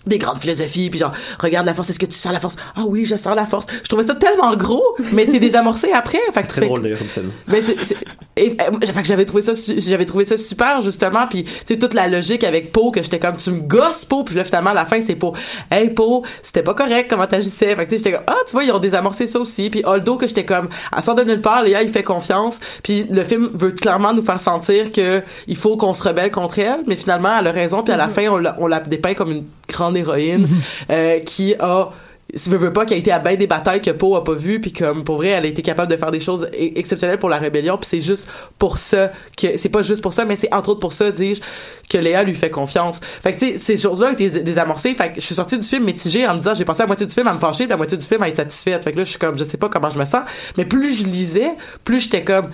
des 0.09 0.18
grandes 0.18 0.38
philosophies 0.38 0.90
puis 0.90 0.99
genre 0.99 1.12
regarde 1.38 1.66
la 1.66 1.75
force 1.75 1.90
est-ce 1.90 1.99
que 1.99 2.07
tu 2.07 2.16
sens 2.16 2.33
la 2.33 2.40
force? 2.40 2.57
Ah 2.77 2.85
oui 2.87 3.05
je 3.05 3.14
sens 3.16 3.35
la 3.37 3.47
force. 3.47 3.66
Je 3.83 3.88
trouvais 3.88 4.03
ça 4.03 4.14
tellement 4.14 4.55
gros 4.57 4.83
mais 5.12 5.27
c'est 5.27 5.38
désamorcé 5.40 5.92
après. 5.92 6.18
Fait 6.33 6.42
que 6.42 6.49
Très 6.49 6.61
drôle 6.66 6.83
d'ailleurs 6.83 6.99
comme 6.99 7.09
scène. 7.09 7.31
mais 7.47 7.61
c'est, 7.61 7.79
c'est- 7.83 7.97
et, 8.37 8.51
fait 8.51 9.03
que 9.03 9.05
j'avais 9.09 9.25
trouvé 9.25 9.42
ça 9.42 9.53
j'avais 9.79 10.05
trouvé 10.05 10.25
ça 10.25 10.37
super 10.37 10.81
justement 10.81 11.27
puis 11.29 11.44
tu 11.44 11.51
sais 11.66 11.79
toute 11.79 11.94
la 11.94 12.07
logique 12.09 12.44
avec 12.44 12.73
Poe 12.73 12.90
que 12.92 13.03
j'étais 13.03 13.18
comme 13.18 13.37
tu 13.37 13.51
me 13.51 13.61
gosses 13.61 14.05
Poe 14.05 14.25
puis 14.25 14.35
là 14.37 14.44
finalement 14.44 14.71
à 14.71 14.75
la 14.75 14.85
fin 14.87 15.01
c'est 15.01 15.16
Poe. 15.16 15.33
Hey 15.71 15.90
Poe 15.90 16.23
c'était 16.42 16.62
pas 16.62 16.75
correct 16.75 17.09
comment 17.11 17.27
t'agissais? 17.27 17.75
Fait 17.75 17.85
que 17.85 17.90
tu 17.90 17.90
sais 17.90 17.99
j'étais 17.99 18.12
comme 18.12 18.25
ah 18.27 18.37
tu 18.47 18.53
vois 18.53 18.64
ils 18.64 18.73
ont 18.73 18.79
désamorcé 18.79 19.27
ça 19.27 19.38
aussi 19.40 19.71
puis 19.71 19.83
Aldo 19.85 20.16
que 20.16 20.27
j'étais 20.27 20.44
comme 20.44 20.68
à 20.92 21.03
sort 21.03 21.14
de 21.16 21.25
nulle 21.25 21.40
part 21.40 21.62
Léa 21.62 21.83
il 21.83 21.88
fait 21.88 22.03
confiance 22.03 22.61
puis 22.83 23.05
le 23.11 23.25
film 23.25 23.51
veut 23.55 23.73
clairement 23.73 24.12
nous 24.14 24.23
faire 24.23 24.40
sentir 24.40 24.92
que 24.92 25.23
il 25.47 25.57
faut 25.57 25.77
qu'on 25.77 25.92
se 25.94 26.03
rebelle 26.03 26.31
contre 26.31 26.59
elle 26.61 26.81
mais 26.87 26.97
finalement 26.97 27.37
elle 27.38 27.47
a 27.49 27.53
raison 27.53 27.83
puis 27.83 27.92
à 27.92 27.97
la 27.97 28.09
fin 28.09 28.29
on 28.29 28.37
la, 28.38 28.57
on 28.61 28.66
la 28.66 28.81
dépeint 28.81 29.14
comme 29.14 29.33
une 29.33 29.44
grande 29.68 29.96
héroïne 29.96 30.48
euh, 30.90 31.20
qui 31.20 31.54
a 31.59 31.90
si 32.35 32.50
veut, 32.50 32.59
veut 32.59 32.74
pas, 32.74 32.85
qui 32.85 32.92
a 32.92 32.96
été 32.98 33.11
à 33.11 33.18
bien 33.20 33.37
des 33.37 33.46
batailles 33.46 33.81
que 33.81 33.90
Poe 33.90 34.16
a 34.16 34.22
pas 34.22 34.35
vu, 34.35 34.61
puis 34.61 34.70
comme 34.70 35.02
pour 35.02 35.16
vrai, 35.16 35.28
elle 35.28 35.44
a 35.46 35.48
été 35.48 35.62
capable 35.62 35.90
de 35.90 35.96
faire 35.96 36.11
des 36.11 36.20
choses 36.20 36.44
e- 36.52 36.78
exceptionnelles 36.78 37.18
pour 37.18 37.31
la 37.31 37.38
rébellion, 37.38 37.78
puis 37.78 37.88
c'est 37.88 38.02
juste 38.02 38.28
pour 38.59 38.76
ça 38.76 39.12
que 39.35 39.57
c'est 39.57 39.70
pas 39.70 39.81
juste 39.81 40.02
pour 40.02 40.12
ça, 40.12 40.26
mais 40.26 40.37
c'est 40.37 40.52
entre 40.52 40.70
autres 40.70 40.81
pour 40.81 40.92
ça, 40.92 41.11
dis-je, 41.11 41.40
que 41.88 41.96
Léa 41.96 42.22
lui 42.24 42.35
fait 42.35 42.50
confiance. 42.50 43.00
Fait 43.22 43.33
que 43.33 43.38
tu 43.38 43.52
sais, 43.52 43.59
ces 43.59 43.78
choses-là 43.78 44.09
ont 44.09 44.12
été 44.12 44.28
dés- 44.28 44.42
désamorcées. 44.42 44.92
Fait 44.92 45.09
que 45.09 45.20
je 45.20 45.24
suis 45.24 45.35
sortie 45.35 45.57
du 45.57 45.66
film 45.66 45.85
mitigée 45.85 46.26
en 46.28 46.35
me 46.35 46.38
disant, 46.40 46.52
j'ai 46.52 46.66
passé 46.66 46.83
la 46.83 46.87
moitié 46.88 47.07
du 47.07 47.14
film 47.14 47.26
à 47.28 47.33
me 47.33 47.38
fâcher, 47.38 47.64
puis 47.64 47.70
la 47.70 47.78
moitié 47.78 47.96
du 47.96 48.04
film 48.04 48.22
à 48.22 48.28
être 48.28 48.37
satisfaite. 48.37 48.85
Fait 48.85 48.92
que 48.92 48.98
là, 48.98 49.04
je 49.04 49.09
suis 49.09 49.18
comme, 49.18 49.38
je 49.38 49.44
sais 49.44 49.57
pas 49.57 49.70
comment 49.70 49.88
je 49.88 49.98
me 49.98 50.04
sens, 50.04 50.24
mais 50.59 50.66
plus 50.66 50.98
je 50.98 51.04
lisais, 51.07 51.52
plus 51.83 52.00
j'étais 52.00 52.24
comme 52.24 52.48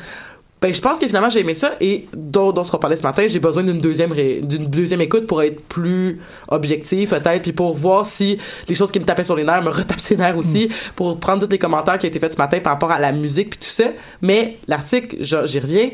ben, 0.61 0.73
je 0.73 0.81
pense 0.81 0.99
que 0.99 1.07
finalement 1.07 1.29
j'ai 1.29 1.41
aimé 1.41 1.53
ça 1.53 1.73
et 1.81 2.07
dans, 2.15 2.53
dans 2.53 2.65
ce 2.65 2.71
qu'on 2.71 2.79
parlait 2.79 2.97
ce 2.97 3.03
matin, 3.03 3.25
j'ai 3.27 3.39
besoin 3.39 3.63
d'une 3.63 3.81
deuxième 3.81 4.15
deuxième 4.43 5.01
écoute 5.03 5.27
pour 5.27 5.43
être 5.43 5.61
plus 5.63 6.21
objectif 6.49 7.11
peut-être 7.11 7.43
puis 7.43 7.53
pour 7.53 7.75
voir 7.75 8.07
si 8.07 8.39
les 8.69 8.75
choses 8.75 8.91
qui 8.91 8.99
me 8.99 9.05
tapaient 9.05 9.25
sur 9.25 9.37
les 9.37 9.45
nerfs 9.45 9.63
me 9.63 9.71
retapent 9.71 10.01
ses 10.01 10.17
nerfs 10.17 10.39
aussi 10.39 10.71
pour 10.97 11.21
prendre 11.21 11.45
tous 11.45 11.51
les 11.51 11.59
commentaires 11.59 11.99
qui 11.99 12.07
ont 12.07 12.09
été 12.09 12.19
faits 12.19 12.33
ce 12.33 12.39
matin 12.39 12.61
par 12.61 12.73
rapport 12.73 12.91
à 12.91 12.99
la 12.99 13.13
musique 13.13 13.51
puis 13.51 13.59
tout 13.59 13.71
ça. 13.71 13.85
Mais 14.23 14.57
l'article, 14.67 15.17
j'y 15.21 15.59
reviens. 15.59 15.91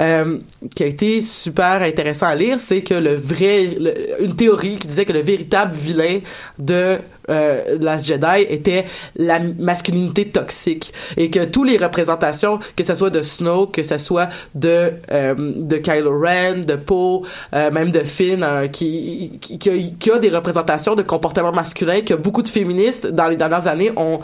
Euh, 0.00 0.38
qui 0.74 0.82
a 0.82 0.86
été 0.86 1.22
super 1.22 1.82
intéressant 1.82 2.26
à 2.26 2.34
lire, 2.34 2.58
c'est 2.58 2.82
que 2.82 2.94
le 2.94 3.14
vrai, 3.14 3.76
une 4.20 4.34
théorie 4.34 4.76
qui 4.76 4.88
disait 4.88 5.04
que 5.04 5.12
le 5.12 5.20
véritable 5.20 5.74
vilain 5.74 6.20
de 6.58 6.98
euh, 7.30 7.78
Last 7.78 8.06
Jedi 8.06 8.46
était 8.48 8.86
la 9.16 9.38
masculinité 9.38 10.26
toxique. 10.26 10.92
Et 11.16 11.30
que 11.30 11.44
toutes 11.44 11.70
les 11.70 11.76
représentations, 11.76 12.58
que 12.76 12.84
ce 12.84 12.94
soit 12.94 13.10
de 13.10 13.22
Snow, 13.22 13.66
que 13.66 13.82
ce 13.82 13.98
soit 13.98 14.28
de 14.54 14.92
euh, 15.10 15.34
de 15.38 15.76
Kylo 15.76 16.18
Ren, 16.20 16.64
de 16.66 16.76
Poe, 16.76 17.22
euh, 17.54 17.70
même 17.70 17.90
de 17.90 18.00
Finn, 18.00 18.42
euh, 18.42 18.66
qui, 18.68 19.38
qui 19.40 19.58
qui 19.58 20.10
a, 20.10 20.18
des 20.18 20.30
représentations 20.30 20.94
de 20.94 21.02
comportement 21.02 21.52
masculin 21.52 22.00
que 22.00 22.14
beaucoup 22.14 22.42
de 22.42 22.48
féministes 22.48 23.06
dans 23.06 23.28
les 23.28 23.36
dernières 23.36 23.66
années 23.66 23.92
ont 23.96 24.20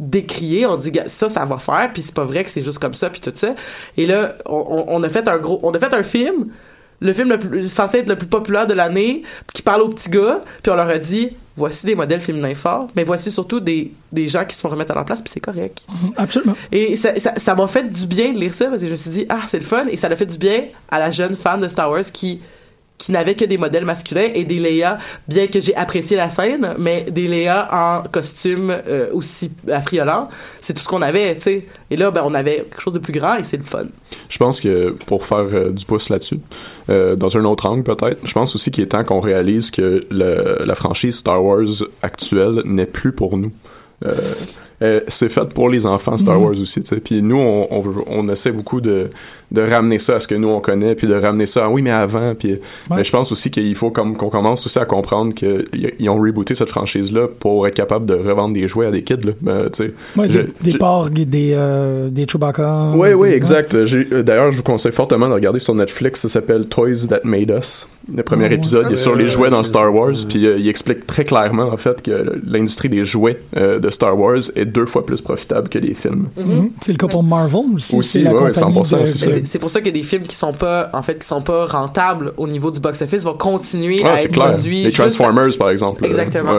décrié, 0.00 0.64
on 0.64 0.76
dit 0.76 0.92
ça 1.06 1.28
ça 1.28 1.44
va 1.44 1.58
faire 1.58 1.90
puis 1.92 2.00
c'est 2.00 2.14
pas 2.14 2.24
vrai 2.24 2.42
que 2.42 2.50
c'est 2.50 2.62
juste 2.62 2.78
comme 2.78 2.94
ça 2.94 3.10
puis 3.10 3.20
tout 3.20 3.32
ça 3.34 3.54
et 3.98 4.06
là 4.06 4.34
on, 4.46 5.02
a 5.02 5.08
fait 5.10 5.28
un 5.28 5.36
gros 5.36 5.60
on 5.62 5.72
a 5.72 5.78
fait 5.78 5.92
un 5.92 6.02
film 6.02 6.48
le 7.00 7.12
film 7.12 7.28
le 7.28 7.38
plus, 7.38 7.70
censé 7.70 7.98
être 7.98 8.08
le 8.08 8.16
plus 8.16 8.26
populaire 8.26 8.66
de 8.66 8.72
l'année 8.72 9.22
qui 9.52 9.60
parle 9.60 9.82
aux 9.82 9.90
petits 9.90 10.08
gars 10.08 10.40
puis 10.62 10.72
on 10.72 10.76
leur 10.76 10.88
a 10.88 10.96
dit 10.96 11.36
voici 11.54 11.84
des 11.84 11.94
modèles 11.94 12.20
féminins 12.22 12.54
forts 12.54 12.88
mais 12.96 13.04
voici 13.04 13.30
surtout 13.30 13.60
des, 13.60 13.92
des 14.10 14.28
gens 14.28 14.46
qui 14.46 14.56
se 14.56 14.62
font 14.62 14.70
remettre 14.70 14.92
à 14.92 14.94
leur 14.94 15.04
place 15.04 15.20
puis 15.20 15.30
c'est 15.30 15.40
correct 15.40 15.82
Absolument. 16.16 16.56
et 16.72 16.96
ça 16.96 17.20
ça 17.20 17.34
ça 17.36 17.54
m'a 17.54 17.68
fait 17.68 17.86
du 17.86 18.06
bien 18.06 18.32
de 18.32 18.38
lire 18.38 18.54
ça 18.54 18.66
parce 18.66 18.80
que 18.80 18.86
je 18.86 18.92
me 18.92 18.96
suis 18.96 19.10
dit 19.10 19.26
ah 19.28 19.42
c'est 19.46 19.58
le 19.58 19.64
fun 19.64 19.84
et 19.90 19.96
ça 19.96 20.08
l'a 20.08 20.16
fait 20.16 20.24
du 20.24 20.38
bien 20.38 20.64
à 20.90 20.98
la 20.98 21.10
jeune 21.10 21.36
fan 21.36 21.60
de 21.60 21.68
Star 21.68 21.90
Wars 21.90 22.04
qui 22.10 22.40
qui 23.00 23.12
n'avait 23.12 23.34
que 23.34 23.46
des 23.46 23.56
modèles 23.56 23.86
masculins 23.86 24.28
et 24.34 24.44
des 24.44 24.58
Leia, 24.58 24.98
bien 25.26 25.46
que 25.46 25.58
j'ai 25.58 25.74
apprécié 25.74 26.18
la 26.18 26.28
scène, 26.28 26.74
mais 26.78 27.06
des 27.10 27.26
Leia 27.26 27.66
en 27.72 28.02
costume 28.06 28.70
euh, 28.86 29.08
aussi 29.14 29.50
affriolant, 29.72 30.28
c'est 30.60 30.74
tout 30.74 30.82
ce 30.82 30.88
qu'on 30.88 31.00
avait, 31.00 31.34
tu 31.36 31.40
sais. 31.42 31.64
Et 31.90 31.96
là, 31.96 32.10
ben, 32.10 32.22
on 32.26 32.34
avait 32.34 32.56
quelque 32.70 32.82
chose 32.82 32.92
de 32.92 32.98
plus 32.98 33.14
grand 33.14 33.36
et 33.36 33.44
c'est 33.44 33.56
le 33.56 33.62
fun. 33.64 33.84
Je 34.28 34.36
pense 34.36 34.60
que 34.60 34.90
pour 35.06 35.24
faire 35.24 35.46
euh, 35.52 35.70
du 35.70 35.86
pouce 35.86 36.10
là-dessus, 36.10 36.40
euh, 36.90 37.16
dans 37.16 37.34
un 37.38 37.44
autre 37.46 37.64
angle 37.66 37.84
peut-être, 37.84 38.18
je 38.22 38.32
pense 38.34 38.54
aussi 38.54 38.70
qu'il 38.70 38.84
est 38.84 38.88
temps 38.88 39.02
qu'on 39.04 39.20
réalise 39.20 39.70
que 39.70 40.04
le- 40.10 40.62
la 40.66 40.74
franchise 40.74 41.16
Star 41.16 41.42
Wars 41.42 41.64
actuelle 42.02 42.60
n'est 42.66 42.84
plus 42.86 43.12
pour 43.12 43.38
nous. 43.38 43.50
Euh, 44.04 44.14
euh, 44.82 45.00
c'est 45.08 45.28
fait 45.28 45.48
pour 45.52 45.68
les 45.68 45.84
enfants 45.86 46.16
Star 46.16 46.38
Mhm. 46.38 46.44
Wars 46.44 46.54
aussi, 46.60 46.80
tu 46.82 46.88
sais. 46.94 47.00
Puis 47.00 47.22
nous, 47.22 47.36
on, 47.38 47.66
on, 47.70 48.04
on 48.06 48.28
essaie 48.30 48.52
beaucoup 48.52 48.80
de, 48.80 49.10
de 49.52 49.62
ramener 49.62 49.98
ça 49.98 50.16
à 50.16 50.20
ce 50.20 50.28
que 50.28 50.34
nous 50.34 50.48
on 50.48 50.60
connaît, 50.60 50.94
puis 50.94 51.06
de 51.06 51.14
ramener 51.14 51.46
ça, 51.46 51.64
à, 51.64 51.68
oui, 51.68 51.82
mais 51.82 51.90
avant. 51.90 52.34
Puis, 52.34 52.58
mais 52.90 53.02
je 53.04 53.10
pense 53.10 53.32
aussi 53.32 53.50
qu'il 53.50 53.74
faut 53.74 53.90
comme 53.90 54.16
qu'on 54.16 54.28
commence 54.30 54.64
aussi 54.66 54.78
à 54.78 54.84
comprendre 54.84 55.34
qu'ils 55.34 56.08
ont 56.08 56.16
rebooté 56.20 56.54
cette 56.54 56.68
franchise-là 56.68 57.26
pour 57.38 57.66
être 57.66 57.74
capable 57.74 58.06
de 58.06 58.14
revendre 58.14 58.54
des 58.54 58.68
jouets 58.68 58.86
à 58.86 58.90
des 58.90 59.02
kids, 59.02 59.16
là. 59.24 59.32
Ben, 59.40 59.64
tu 59.72 59.84
sais. 59.84 59.92
Ouais, 60.16 60.28
Je- 60.28 60.40
des, 60.62 60.72
des 60.72 60.78
porgs, 60.78 61.10
des, 61.12 61.52
euh, 61.54 62.08
des 62.10 62.26
Chewbacca. 62.28 62.92
oui, 62.94 63.12
oui, 63.14 63.30
exact. 63.30 63.74
Euh, 63.74 64.22
D'ailleurs, 64.22 64.52
je 64.52 64.56
vous 64.58 64.62
conseille 64.62 64.92
fortement 64.92 65.28
de 65.28 65.34
regarder 65.34 65.58
sur 65.58 65.74
Netflix. 65.74 66.20
Ça 66.20 66.28
s'appelle 66.28 66.66
Toys 66.66 67.06
That 67.08 67.20
Made 67.24 67.50
Us. 67.58 67.86
Le 68.12 68.22
premier 68.22 68.46
Ah, 68.46 68.48
ouais. 68.48 68.54
épisode, 68.54 68.86
il 68.88 68.94
est 68.94 68.96
sur 68.96 69.14
les 69.14 69.24
Euh, 69.26 69.28
jouets 69.28 69.50
dans 69.50 69.62
Star 69.62 69.94
Wars, 69.94 70.14
puis 70.28 70.46
euh, 70.46 70.58
il 70.58 70.68
explique 70.68 71.06
très 71.06 71.24
clairement 71.24 71.68
en 71.70 71.76
fait 71.76 72.02
que 72.02 72.40
l'industrie 72.44 72.88
des 72.88 73.04
jouets 73.04 73.38
euh, 73.56 73.78
de 73.78 73.88
Star 73.90 74.18
Wars 74.18 74.38
est 74.56 74.64
deux 74.64 74.86
fois 74.86 75.04
plus 75.06 75.20
profitable 75.20 75.68
que 75.68 75.78
les 75.78 75.94
films. 75.94 76.28
Mhm. 76.36 76.70
C'est 76.80 76.92
le 76.92 76.98
cas 76.98 77.06
pour 77.06 77.22
Marvel 77.22 77.60
aussi. 77.74 77.94
Aussi, 77.96 78.08
c'est 78.10 78.22
la 78.22 78.34
ouais, 78.34 78.42
ouais, 78.42 78.52
compagnie 78.52 78.74
100%, 78.74 79.00
de- 79.00 79.04
c'est 79.04 79.26
Mais 79.26 79.32
ça. 79.34 79.39
C'est- 79.44 79.58
pour 79.58 79.70
ça 79.70 79.80
que 79.80 79.90
des 79.90 80.02
films 80.02 80.22
qui 80.24 80.34
sont 80.36 80.52
pas, 80.52 80.90
en 80.92 81.02
fait, 81.02 81.18
qui 81.20 81.26
sont 81.26 81.42
pas 81.42 81.66
rentables 81.66 82.32
au 82.36 82.46
niveau 82.48 82.70
du 82.70 82.80
box-office 82.80 83.24
vont 83.24 83.34
continuer 83.34 84.02
Ah, 84.04 84.12
à 84.12 84.20
être 84.20 84.30
clair. 84.32 84.52
produits. 84.52 84.82
Les 84.84 84.92
Transformers, 84.92 85.56
par 85.58 85.70
exemple. 85.70 86.04
euh, 86.04 86.08
Exactement. 86.08 86.58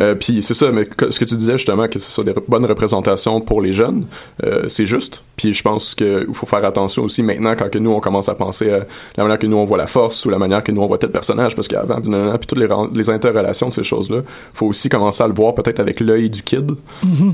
Euh, 0.00 0.14
puis 0.14 0.42
c'est 0.42 0.54
ça, 0.54 0.70
mais 0.72 0.86
que- 0.86 1.10
ce 1.10 1.18
que 1.20 1.24
tu 1.24 1.34
disais 1.36 1.52
justement, 1.58 1.88
que 1.88 1.98
ce 1.98 2.10
soit 2.10 2.24
des 2.24 2.32
re- 2.32 2.42
bonnes 2.48 2.66
représentations 2.66 3.40
pour 3.40 3.60
les 3.60 3.72
jeunes, 3.72 4.06
euh, 4.44 4.64
c'est 4.68 4.86
juste. 4.86 5.22
Puis 5.36 5.52
je 5.54 5.62
pense 5.62 5.94
qu'il 5.94 6.26
faut 6.32 6.46
faire 6.46 6.64
attention 6.64 7.02
aussi 7.04 7.22
maintenant 7.22 7.54
quand 7.58 7.70
que 7.70 7.78
nous 7.78 7.90
on 7.90 8.00
commence 8.00 8.28
à 8.28 8.34
penser 8.34 8.70
à 8.70 8.86
la 9.16 9.24
manière 9.24 9.38
que 9.38 9.46
nous 9.46 9.56
on 9.58 9.64
voit 9.64 9.76
la 9.78 9.86
force 9.86 10.24
ou 10.24 10.30
la 10.30 10.38
manière 10.38 10.62
que 10.64 10.72
nous 10.72 10.80
on 10.80 10.86
voit 10.86 10.98
tel 10.98 11.10
personnage, 11.10 11.54
parce 11.54 11.68
qu'avant, 11.68 12.00
puis 12.00 12.46
toutes 12.46 12.58
les, 12.58 12.68
les 12.94 13.10
interrelations 13.10 13.68
de 13.68 13.72
ces 13.72 13.84
choses-là, 13.84 14.20
faut 14.54 14.66
aussi 14.66 14.88
commencer 14.88 15.22
à 15.22 15.28
le 15.28 15.34
voir 15.34 15.54
peut-être 15.54 15.80
avec 15.80 16.00
l'œil 16.00 16.30
du 16.30 16.42
kid. 16.42 16.72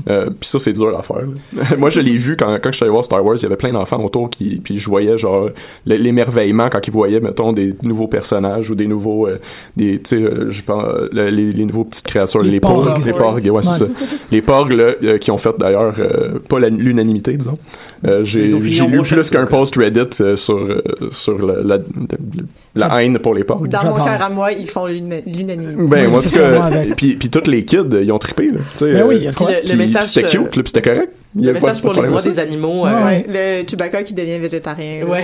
Euh, 0.09 0.25
puis 0.39 0.49
ça 0.49 0.59
c'est 0.59 0.73
dur 0.73 0.97
à 0.97 1.01
faire. 1.03 1.17
là. 1.53 1.63
Moi 1.77 1.89
je 1.89 1.99
l'ai 2.01 2.17
vu 2.17 2.35
quand, 2.37 2.57
quand 2.61 2.71
je 2.71 2.75
suis 2.77 2.83
allé 2.83 2.91
voir 2.91 3.05
Star 3.05 3.23
Wars, 3.23 3.35
il 3.37 3.43
y 3.43 3.45
avait 3.45 3.55
plein 3.55 3.71
d'enfants 3.71 4.03
autour 4.03 4.29
qui, 4.29 4.57
puis 4.63 4.79
je 4.83 4.89
voyais 4.89 5.17
genre 5.17 5.49
l'émerveillement 5.85 6.69
quand 6.69 6.85
ils 6.85 6.91
voyaient 6.93 7.19
mettons 7.19 7.53
des 7.53 7.73
nouveaux 7.83 8.07
personnages 8.07 8.69
ou 8.69 8.75
des 8.75 8.87
nouveaux, 8.87 9.27
euh, 9.27 9.39
des, 9.77 9.99
tu 9.99 10.01
sais, 10.09 10.15
euh, 10.17 10.47
je 10.51 10.61
pense 10.61 10.83
le- 11.11 11.29
les, 11.29 11.51
les 11.51 11.65
nouveaux 11.65 11.83
petites 11.85 12.05
créatures, 12.05 12.41
Les 12.41 12.51
les, 12.51 12.59
porgs. 12.59 12.85
porgs, 12.85 13.05
les 13.05 13.13
porgs, 13.13 13.39
ouais, 13.45 13.61
c'est 13.61 13.73
ça. 13.79 13.85
Les 14.31 14.41
porgs 14.41 14.71
là, 14.71 14.91
euh, 15.03 15.17
qui 15.17 15.31
ont 15.31 15.37
fait 15.37 15.55
d'ailleurs 15.59 15.95
euh, 15.99 16.39
pas 16.49 16.59
l'unanimité 16.59 17.33
disons. 17.37 17.57
Euh, 18.05 18.23
j'ai 18.23 18.45
lu 18.47 19.01
plus 19.01 19.29
qu'un 19.29 19.45
post 19.45 19.75
Reddit 19.77 20.01
euh, 20.21 20.35
sur 20.35 20.57
euh, 20.57 20.81
sur 21.11 21.45
la, 21.45 21.61
la, 21.63 21.77
la 22.75 23.03
haine 23.03 23.19
pour 23.19 23.33
les 23.33 23.43
porgs. 23.43 23.67
Dans 23.69 23.83
mon 23.85 23.93
cœur 23.93 24.21
à 24.21 24.29
moi, 24.29 24.51
ils 24.51 24.69
font 24.69 24.87
l'una- 24.87 25.21
l'unanimité. 25.25 25.81
Ben, 25.87 26.07
Oui, 26.11 26.17
en 26.17 26.21
tout 26.21 26.29
cas, 26.29 26.69
puis, 26.97 27.15
puis 27.15 27.29
tous 27.29 27.49
les 27.49 27.63
kids, 27.63 27.77
ils 28.01 28.11
ont 28.11 28.19
trippé, 28.19 28.47
là. 28.47 28.59
Tu 28.77 28.85
sais, 28.85 28.93
Ben 28.93 29.05
oui, 29.07 29.27
euh. 29.27 29.31
Puis 29.35 29.45
le, 29.71 29.75
message, 29.77 30.03
c'était 30.05 30.27
cute, 30.27 30.49
puis 30.49 30.61
c'était 30.65 30.81
correct. 30.81 31.11
Il 31.35 31.43
y 31.43 31.47
pas- 31.47 31.53
message 31.53 31.81
pour 31.81 31.93
les 31.93 32.07
droits 32.07 32.21
des 32.21 32.39
animaux. 32.39 32.85
Euh, 32.85 33.03
ouais. 33.05 33.25
Le 33.27 33.67
Chewbacca 33.67 34.03
qui 34.03 34.13
devient 34.13 34.37
végétarien. 34.39 35.05
Ouais. 35.05 35.23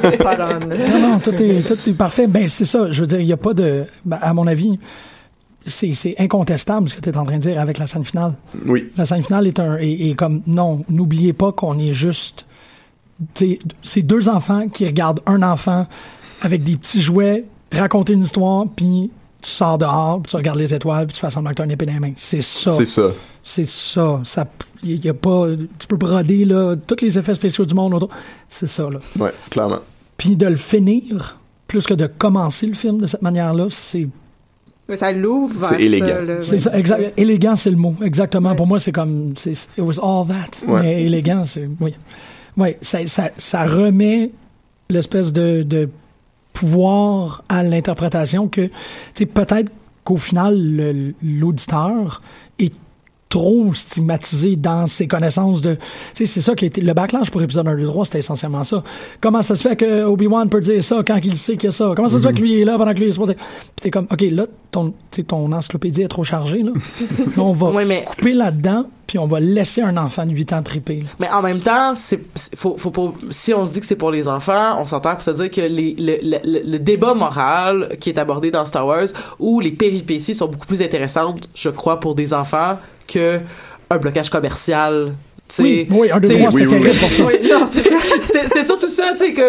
C'est 0.00 0.16
pas 0.22 0.36
long. 0.36 0.66
Non, 0.66 0.98
non, 1.10 1.18
tout 1.20 1.34
est, 1.40 1.66
tout 1.66 1.78
est 1.88 1.92
parfait. 1.92 2.26
Ben, 2.26 2.48
c'est 2.48 2.64
ça. 2.64 2.90
Je 2.90 3.00
veux 3.02 3.06
dire, 3.06 3.20
il 3.20 3.26
n'y 3.26 3.32
a 3.32 3.36
pas 3.36 3.54
de. 3.54 3.84
ben, 4.04 4.18
à 4.20 4.34
mon 4.34 4.46
avis, 4.48 4.78
c'est 5.64 5.94
c'est 5.94 6.16
incontestable 6.18 6.88
ce 6.88 6.94
que 6.94 7.00
tu 7.00 7.08
es 7.10 7.16
en 7.16 7.24
train 7.24 7.36
de 7.36 7.42
dire 7.42 7.60
avec 7.60 7.78
la 7.78 7.86
scène 7.86 8.04
finale. 8.04 8.34
Oui. 8.66 8.90
La 8.96 9.06
scène 9.06 9.22
finale 9.22 9.46
est 9.46 9.60
un 9.60 9.76
est, 9.78 10.10
est 10.10 10.14
comme 10.14 10.42
non, 10.46 10.84
n'oubliez 10.88 11.32
pas 11.32 11.52
qu'on 11.52 11.78
est 11.78 11.92
juste 11.92 12.46
c'est 13.82 14.02
deux 14.02 14.28
enfants 14.28 14.68
qui 14.68 14.84
regardent 14.84 15.20
un 15.26 15.42
enfant 15.42 15.86
avec 16.40 16.64
des 16.64 16.74
petits 16.76 17.00
jouets 17.00 17.44
raconter 17.70 18.14
une 18.14 18.22
histoire 18.22 18.64
puis 18.74 19.10
tu 19.42 19.50
sors 19.50 19.76
dehors, 19.76 20.20
puis 20.22 20.30
tu 20.30 20.36
regardes 20.36 20.58
les 20.58 20.72
étoiles, 20.72 21.06
puis 21.06 21.14
tu 21.14 21.20
fais 21.20 21.30
semblant 21.30 21.50
que 21.50 21.56
t'as 21.56 21.64
un 21.64 21.68
épée 21.68 21.84
dans 21.86 21.92
les 21.92 22.00
mains. 22.00 22.12
C'est 22.16 22.42
ça. 22.42 22.72
C'est 22.72 22.86
ça. 22.86 23.08
C'est 23.42 23.68
ça. 23.68 24.20
Ça, 24.24 24.46
y, 24.84 24.94
y 24.94 25.08
a 25.08 25.14
pas, 25.14 25.46
tu 25.78 25.86
peux 25.86 25.96
broder 25.96 26.44
là 26.44 26.76
tous 26.76 27.04
les 27.04 27.18
effets 27.18 27.34
spéciaux 27.34 27.64
du 27.64 27.74
monde 27.74 27.94
autour. 27.94 28.08
C'est 28.48 28.66
ça 28.68 28.88
là. 28.88 28.98
Ouais, 29.18 29.32
clairement. 29.50 29.80
Puis 30.16 30.36
de 30.36 30.46
le 30.46 30.56
finir 30.56 31.38
plus 31.66 31.84
que 31.86 31.94
de 31.94 32.06
commencer 32.06 32.66
le 32.66 32.74
film 32.74 32.98
de 32.98 33.06
cette 33.06 33.22
manière-là, 33.22 33.66
c'est 33.70 34.06
Mais 34.88 34.96
ça 34.96 35.10
l'ouvre 35.10 35.64
C'est 35.68 35.80
élégant. 35.82 36.06
là, 36.24 36.40
c'est 36.42 36.58
ça, 36.60 36.78
exact. 36.78 37.14
Élégant, 37.16 37.56
c'est 37.56 37.70
le 37.70 37.76
mot. 37.76 37.96
Exactement. 38.02 38.50
Ouais. 38.50 38.56
Pour 38.56 38.66
moi, 38.66 38.78
c'est 38.78 38.92
comme, 38.92 39.32
c'est, 39.36 39.52
it 39.52 39.78
was 39.78 39.98
all 40.00 40.26
that. 40.28 40.66
Ouais. 40.70 40.80
Mais 40.82 41.02
élégant, 41.04 41.44
c'est, 41.46 41.68
oui. 41.80 41.94
Oui, 42.56 42.76
ça, 42.82 43.04
ça, 43.06 43.30
ça 43.38 43.64
remet 43.64 44.30
l'espèce 44.90 45.32
de, 45.32 45.62
de 45.62 45.88
pouvoir 46.52 47.42
à 47.48 47.62
l'interprétation 47.62 48.48
que, 48.48 48.62
tu 48.66 48.70
sais, 49.14 49.26
peut-être 49.26 49.70
qu'au 50.04 50.16
final, 50.16 50.56
le- 50.58 51.14
l'auditeur 51.22 52.20
est 52.58 52.72
trop 53.28 53.72
stigmatisé 53.72 54.56
dans 54.56 54.86
ses 54.86 55.06
connaissances 55.08 55.62
de... 55.62 55.74
Tu 55.74 55.80
sais, 56.14 56.26
c'est 56.26 56.40
ça 56.42 56.54
qui 56.54 56.64
a 56.64 56.68
été... 56.68 56.80
Le 56.82 56.92
backlash 56.92 57.30
pour 57.30 57.40
épisode 57.42 57.66
1, 57.66 57.76
2, 57.76 57.86
3, 57.86 58.04
c'était 58.04 58.18
essentiellement 58.18 58.62
ça. 58.64 58.82
Comment 59.22 59.40
ça 59.40 59.56
se 59.56 59.62
fait 59.66 59.74
que 59.76 60.04
Obi-Wan 60.04 60.50
peut 60.50 60.60
dire 60.60 60.84
ça 60.84 61.02
quand 61.06 61.18
il 61.24 61.36
sait 61.38 61.54
qu'il 61.56 61.64
y 61.64 61.68
a 61.68 61.72
ça? 61.72 61.92
Comment 61.96 62.08
ça 62.10 62.18
se 62.18 62.26
fait 62.26 62.34
que 62.34 62.40
lui 62.42 62.60
est 62.60 62.64
là 62.66 62.76
pendant 62.76 62.92
que 62.92 62.98
lui 62.98 63.08
est 63.08 63.12
supposé... 63.12 63.34
Puis 63.34 63.44
t'es 63.80 63.90
comme, 63.90 64.06
OK, 64.10 64.20
là, 64.30 64.44
ton, 64.70 64.92
encyclopédie 65.52 66.02
est 66.02 66.08
trop 66.08 66.24
chargée, 66.24 66.62
là. 66.62 66.72
Là, 66.74 67.22
on 67.42 67.52
va 67.52 67.70
Ouais, 67.70 67.84
mais- 67.86 68.02
couper 68.04 68.34
là-dedans, 68.34 68.84
puis 69.12 69.18
on 69.18 69.26
va 69.26 69.40
laisser 69.40 69.82
un 69.82 69.98
enfant 69.98 70.24
de 70.24 70.30
8 70.30 70.54
ans 70.54 70.62
triper. 70.62 71.00
là. 71.00 71.08
Mais 71.20 71.28
en 71.28 71.42
même 71.42 71.60
temps, 71.60 71.94
c'est 71.94 72.18
c'est- 72.34 72.56
faut, 72.56 72.78
faut 72.78 72.90
pas, 72.90 73.12
si 73.30 73.52
on 73.52 73.66
se 73.66 73.70
dit 73.70 73.80
que 73.80 73.84
c'est 73.84 73.94
pour 73.94 74.10
les 74.10 74.26
enfants, 74.26 74.78
on 74.80 74.86
s'entend 74.86 75.12
pour 75.12 75.22
se 75.22 75.32
dire 75.32 75.50
que 75.50 75.60
les, 75.60 75.94
le, 75.98 76.16
le, 76.22 76.38
le- 76.42 76.62
le 76.64 76.78
débat 76.78 77.12
moral 77.12 77.90
qui 78.00 78.08
est 78.08 78.18
abordé 78.18 78.50
dans 78.50 78.64
Star 78.64 78.86
Wars, 78.86 79.08
ou 79.38 79.60
les 79.60 79.70
péripéties 79.72 80.34
sont 80.34 80.46
beaucoup 80.48 80.66
plus 80.66 80.80
intéressantes, 80.80 81.46
je 81.54 81.68
crois, 81.68 82.00
pour 82.00 82.14
des 82.14 82.32
enfants 82.32 82.78
que 83.06 83.38
un 83.90 83.98
blocage 83.98 84.30
commercial. 84.30 85.12
Oui, 85.58 85.86
oui, 85.90 86.10
un, 86.10 86.18
deux, 86.18 86.30
trois, 86.30 86.50
c'était 86.50 86.64
oui, 86.66 86.72
oui, 86.72 86.80
terrible 86.80 86.90
oui. 86.94 86.98
pour 86.98 87.10
ça. 87.10 87.24
Oui, 87.26 87.50
non, 87.50 87.66
c'est 88.54 88.64
surtout 88.64 88.88
ça, 88.88 89.12
tu 89.12 89.18
sais, 89.26 89.32
que, 89.34 89.42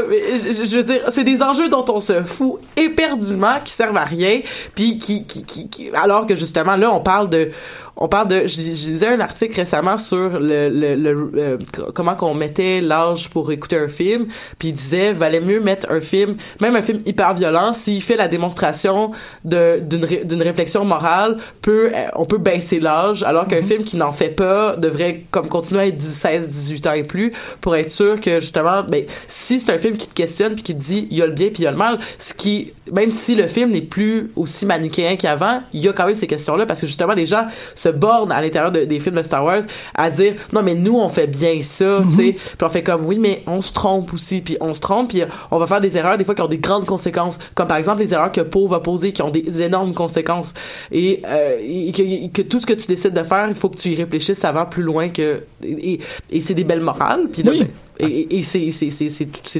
je, 0.52 0.66
je 0.66 0.76
veux 0.76 0.84
dire, 0.84 1.02
c'est 1.08 1.24
des 1.24 1.42
enjeux 1.42 1.70
dont 1.70 1.86
on 1.88 2.02
se 2.02 2.22
fout 2.24 2.56
éperdument, 2.76 3.60
qui 3.64 3.72
servent 3.72 3.96
à 3.96 4.04
rien, 4.04 4.42
puis 4.76 4.98
qui, 5.00 5.24
qui, 5.24 5.44
qui, 5.46 5.70
qui- 5.70 5.90
alors 5.94 6.28
que 6.28 6.36
justement, 6.36 6.76
là, 6.76 6.92
on 6.94 7.00
parle 7.00 7.30
de, 7.30 7.52
on 7.98 8.08
parle 8.08 8.28
de, 8.28 8.48
je, 8.48 8.58
lisais 8.58 9.08
un 9.08 9.20
article 9.20 9.56
récemment 9.56 9.98
sur 9.98 10.40
le, 10.40 10.70
le, 10.70 10.96
le- 10.96 11.32
euh, 11.38 11.58
comment 11.94 12.16
qu'on 12.16 12.34
mettait 12.34 12.82
l'âge 12.82 13.30
pour 13.30 13.52
écouter 13.52 13.78
un 13.78 13.88
film, 13.88 14.28
puis 14.58 14.70
il 14.70 14.74
disait, 14.74 15.14
valait 15.14 15.40
mieux 15.40 15.60
mettre 15.60 15.88
un 15.92 16.02
film, 16.02 16.36
même 16.60 16.76
un 16.76 16.82
film 16.82 17.02
hyper 17.06 17.34
violent, 17.36 17.74
s'il 17.74 18.02
fait 18.02 18.16
la 18.16 18.28
démonstration 18.28 19.12
de, 19.46 19.80
d'une, 19.80 20.06
ré- 20.06 20.24
d'une 20.26 20.42
réflexion 20.42 20.86
morale, 20.86 21.38
peut, 21.62 21.92
euh, 21.94 22.08
on 22.16 22.26
peut 22.26 22.40
baisser 22.40 22.80
l'âge, 22.80 23.24
alors 23.24 23.48
qu'un 23.48 23.62
film 23.62 23.84
qui 23.84 23.96
n'en 23.98 24.12
fait 24.12 24.30
pas 24.30 24.76
devrait, 24.76 25.24
comme, 25.32 25.48
continuer 25.48 25.82
à 25.82 25.88
être 25.88 26.02
16, 26.02 26.50
18 26.50 26.88
ans 26.88 26.94
et 26.94 27.04
plus, 27.04 27.32
pour 27.62 27.76
être 27.76 27.92
sûr 27.92 28.20
que, 28.20 28.40
justement, 28.40 28.84
ben, 28.84 29.06
si 29.28 29.60
c'est 29.60 29.72
un 29.72 29.78
film 29.78 29.98
qui 29.98 30.08
te 30.08 30.14
questionne 30.14 30.56
puis 30.56 30.64
qui 30.64 30.76
te 30.76 30.82
dit, 30.84 31.08
il 31.12 31.18
y 31.18 31.22
a 31.22 31.28
le 31.28 31.32
bien 31.34 31.48
puis 31.48 31.60
il 31.60 31.66
y 31.66 31.68
a 31.68 31.72
le 31.72 31.78
mal, 31.78 32.00
ce 32.18 32.34
qui, 32.34 32.74
même 32.92 33.12
si 33.12 33.36
le 33.36 33.48
film 33.48 33.70
n'est 33.72 33.82
plus 33.82 34.32
aussi 34.36 34.66
manichéen 34.66 35.16
qu'avant, 35.16 35.62
il 35.74 35.82
y 35.82 35.88
a 35.88 35.94
quand 35.94 36.06
même 36.08 36.16
ces 36.16 36.28
questions-là, 36.28 36.66
parce 36.66 36.82
que, 36.82 36.88
justement, 36.88 37.14
les 37.14 37.26
gens 37.28 37.46
se 37.84 37.90
bornent 37.90 38.32
à 38.32 38.42
l'intérieur 38.42 38.72
de- 38.72 38.86
des 38.86 39.00
films 39.00 39.16
de 39.18 39.24
Star 39.24 39.44
Wars 39.44 39.62
à 39.96 40.10
dire, 40.10 40.36
non, 40.54 40.64
mais 40.64 40.76
nous, 40.76 40.98
on 40.98 41.10
fait 41.10 41.28
bien 41.28 41.62
ça, 41.64 42.02
tu 42.10 42.16
sais, 42.16 42.32
puis 42.34 42.64
on 42.66 42.70
fait 42.70 42.84
comme, 42.84 43.06
oui, 43.06 43.18
mais 43.20 43.44
on 43.48 43.62
se 43.62 43.72
trompe 43.74 44.14
aussi, 44.14 44.42
puis 44.42 44.58
on 44.62 44.74
se 44.74 44.80
trompe, 44.80 45.10
puis 45.10 45.24
on 45.52 45.58
va 45.58 45.68
faire 45.68 45.82
des 45.82 45.98
erreurs, 45.98 46.18
des 46.18 46.24
fois, 46.24 46.36
qui 46.36 46.42
ont 46.42 46.48
des 46.48 46.58
grandes 46.58 46.86
conséquences, 46.86 47.40
comme 47.56 47.68
par 47.68 47.78
exemple 47.78 48.00
les 48.02 48.14
erreurs 48.14 48.32
que 48.32 48.42
Poe 48.42 48.68
va 48.68 48.80
poser, 48.80 49.12
qui 49.12 49.22
ont 49.22 49.30
des 49.30 49.62
énormes 49.62 49.94
conséquences, 49.94 50.54
et, 50.92 51.22
euh, 51.26 51.58
et 51.62 51.92
que, 51.92 52.28
que 52.30 52.42
tout 52.42 52.60
ce 52.60 52.66
que 52.66 52.74
tu 52.74 52.88
décides 52.88 53.14
de 53.14 53.24
faire, 53.24 53.48
il 53.50 53.56
faut 53.56 53.70
que 53.70 53.78
tu 53.78 53.90
y 53.90 53.96
réfléchisses 53.96 54.44
avant 54.46 54.66
plus 54.66 54.84
loin 54.84 55.10
que, 55.10 55.44
et, 55.64 56.00
et 56.32 56.40
c'est 56.40 56.54
des 56.54 56.64
belles 56.64 56.82
morales, 56.82 57.28
puis 57.32 57.44
Oui. 57.48 57.64
et, 58.00 58.38
et- 58.38 58.42
c'est, 58.44 58.70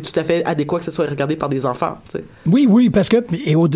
tout- 0.02 0.20
à 0.20 0.24
fait 0.24 0.44
adéquat 0.46 0.80
que 0.80 0.86
ce 0.86 0.92
soit 0.92 1.06
regardé 1.08 1.36
par 1.36 1.50
des 1.50 1.66
enfants, 1.66 1.98
tu 2.10 2.18
sais. 2.20 2.24
Oui, 2.46 2.68
oui, 2.70 2.90
parce 2.90 3.10
que, 3.10 3.18
et 3.46 3.56
au, 3.56 3.68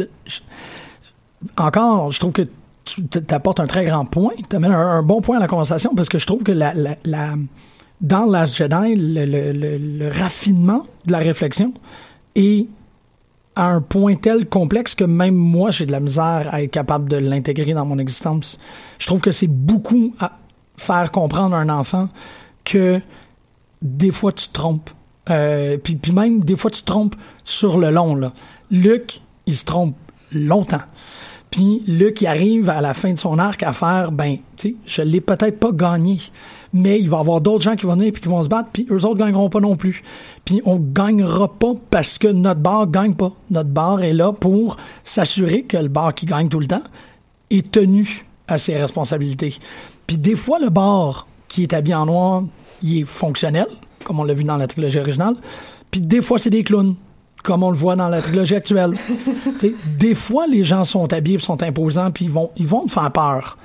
encore, 1.58 2.12
je 2.12 2.20
trouve 2.20 2.32
que 2.34 2.44
tu 2.88 3.34
apportes 3.34 3.60
un 3.60 3.68
très 3.68 3.86
grand 3.86 4.06
point, 4.06 4.34
tu 4.50 4.56
amènes 4.56 4.72
un, 4.72 5.04
bon 5.04 5.22
point 5.22 5.38
à 5.38 5.40
la 5.40 5.48
conversation, 5.48 5.94
parce 5.96 6.10
que 6.10 6.18
je 6.18 6.26
trouve 6.26 6.44
que 6.44 6.52
la, 6.52 6.74
la, 6.74 6.96
la- 7.04 7.36
dans 8.02 8.26
Last 8.26 8.56
Jedi, 8.56 8.96
le, 8.96 10.10
raffinement 10.10 10.86
de 11.06 11.12
la 11.12 11.18
réflexion 11.20 11.74
est 12.36 12.68
à 13.56 13.70
un 13.70 13.82
point 13.82 14.16
tel 14.16 14.48
complexe 14.48 14.94
que 14.94 15.04
même 15.04 15.34
moi, 15.34 15.72
j'ai 15.72 15.88
de 15.88 15.92
la 15.92 16.00
misère 16.00 16.50
à 16.52 16.62
être 16.62 16.72
capable 16.72 17.10
de 17.10 17.18
l'intégrer 17.18 17.74
dans 17.74 17.86
mon 17.86 17.98
existence. 17.98 18.60
Je 19.00 19.08
trouve 19.08 19.20
que 19.20 19.32
c'est 19.32 19.48
beaucoup 19.48 20.14
à 20.20 20.38
faire 20.78 21.12
comprendre 21.12 21.56
à 21.56 21.60
un 21.60 21.70
enfant 21.70 22.10
que 22.64 23.02
des 23.82 24.12
fois 24.12 24.32
tu 24.32 24.50
trompes. 24.50 24.92
Euh, 25.30 25.78
puis, 25.78 26.00
même, 26.14 26.44
des 26.44 26.56
fois 26.56 26.70
tu 26.70 26.84
trompes 26.84 27.16
sur 27.44 27.80
le 27.80 27.90
long. 27.90 28.16
Là. 28.16 28.32
Luc, 28.70 29.22
il 29.48 29.56
se 29.56 29.66
trompe 29.66 29.96
longtemps. 30.32 30.82
Puis 31.58 31.82
Luc, 31.88 32.22
il 32.22 32.28
arrive 32.28 32.70
à 32.70 32.82
la 32.82 32.94
fin 32.94 33.12
de 33.14 33.18
son 33.18 33.40
arc 33.40 33.64
à 33.64 33.74
faire, 33.74 34.12
ben, 34.12 34.38
tu 34.58 34.70
sais, 34.70 34.76
je 34.86 35.02
l'ai 35.02 35.22
peut-être 35.22 35.60
pas 35.60 35.72
gagné, 35.72 36.20
mais 36.72 37.00
il 37.00 37.10
va 37.10 37.18
y 37.18 37.20
avoir 37.20 37.42
d'autres 37.42 37.64
gens 37.64 37.76
qui 37.76 37.88
vont 37.88 37.96
venir 37.96 38.12
puis 38.12 38.22
qui 38.22 38.28
vont 38.28 38.44
se 38.44 38.48
battre, 38.48 38.70
puis 38.72 38.86
eux 38.92 39.08
autres 39.08 39.18
gagneront 39.18 39.50
pas 39.50 39.60
non 39.60 39.76
plus. 39.76 40.04
Puis 40.46 40.62
on 40.66 40.76
gagnera 40.76 41.52
pas 41.52 41.74
parce 41.90 42.20
que 42.20 42.28
notre 42.28 42.60
bar 42.60 42.86
gagne 42.86 43.16
pas. 43.16 43.32
Notre 43.50 43.72
bar 43.72 44.04
est 44.04 44.14
là 44.14 44.34
pour 44.34 44.78
s'assurer 45.04 45.64
que 45.64 45.78
le 45.78 45.88
bar 45.88 46.14
qui 46.14 46.28
gagne 46.28 46.48
tout 46.48 46.60
le 46.60 46.68
temps 46.68 46.84
est 47.50 47.72
tenu 47.72 48.28
à 48.48 48.60
ses 48.60 48.78
responsabilités. 48.78 49.56
Puis 50.06 50.20
des 50.20 50.36
fois, 50.36 50.60
le 50.60 50.70
bar 50.70 51.26
qui 51.48 51.64
est 51.64 51.74
habillé 51.74 51.96
en 51.96 52.06
noir, 52.06 52.44
il 52.84 53.00
est 53.00 53.06
fonctionnel, 53.06 53.66
comme 54.04 54.20
on 54.20 54.26
l'a 54.26 54.36
vu 54.36 54.44
dans 54.44 54.58
la 54.58 54.68
trilogie 54.68 55.00
originale. 55.00 55.34
Puis 55.90 56.02
des 56.02 56.22
fois, 56.22 56.38
c'est 56.38 56.52
des 56.52 56.64
clowns, 56.64 56.94
comme 57.44 57.64
on 57.64 57.72
le 57.72 57.78
voit 57.78 57.96
dans 57.96 58.10
la 58.10 58.22
trilogie 58.22 58.56
actuelle. 58.56 58.94
Des 59.98 60.16
fois, 60.16 60.48
les 60.48 60.64
gens 60.64 60.84
sont 60.84 61.12
habillés, 61.14 61.38
sont 61.40 61.62
imposants, 61.64 62.12
puis 62.12 62.26
ils 62.26 62.32
vont, 62.32 62.52
ils 62.58 62.68
vont 62.68 62.86
te 62.86 62.92
faire 62.92 63.12
peur. 63.12 63.58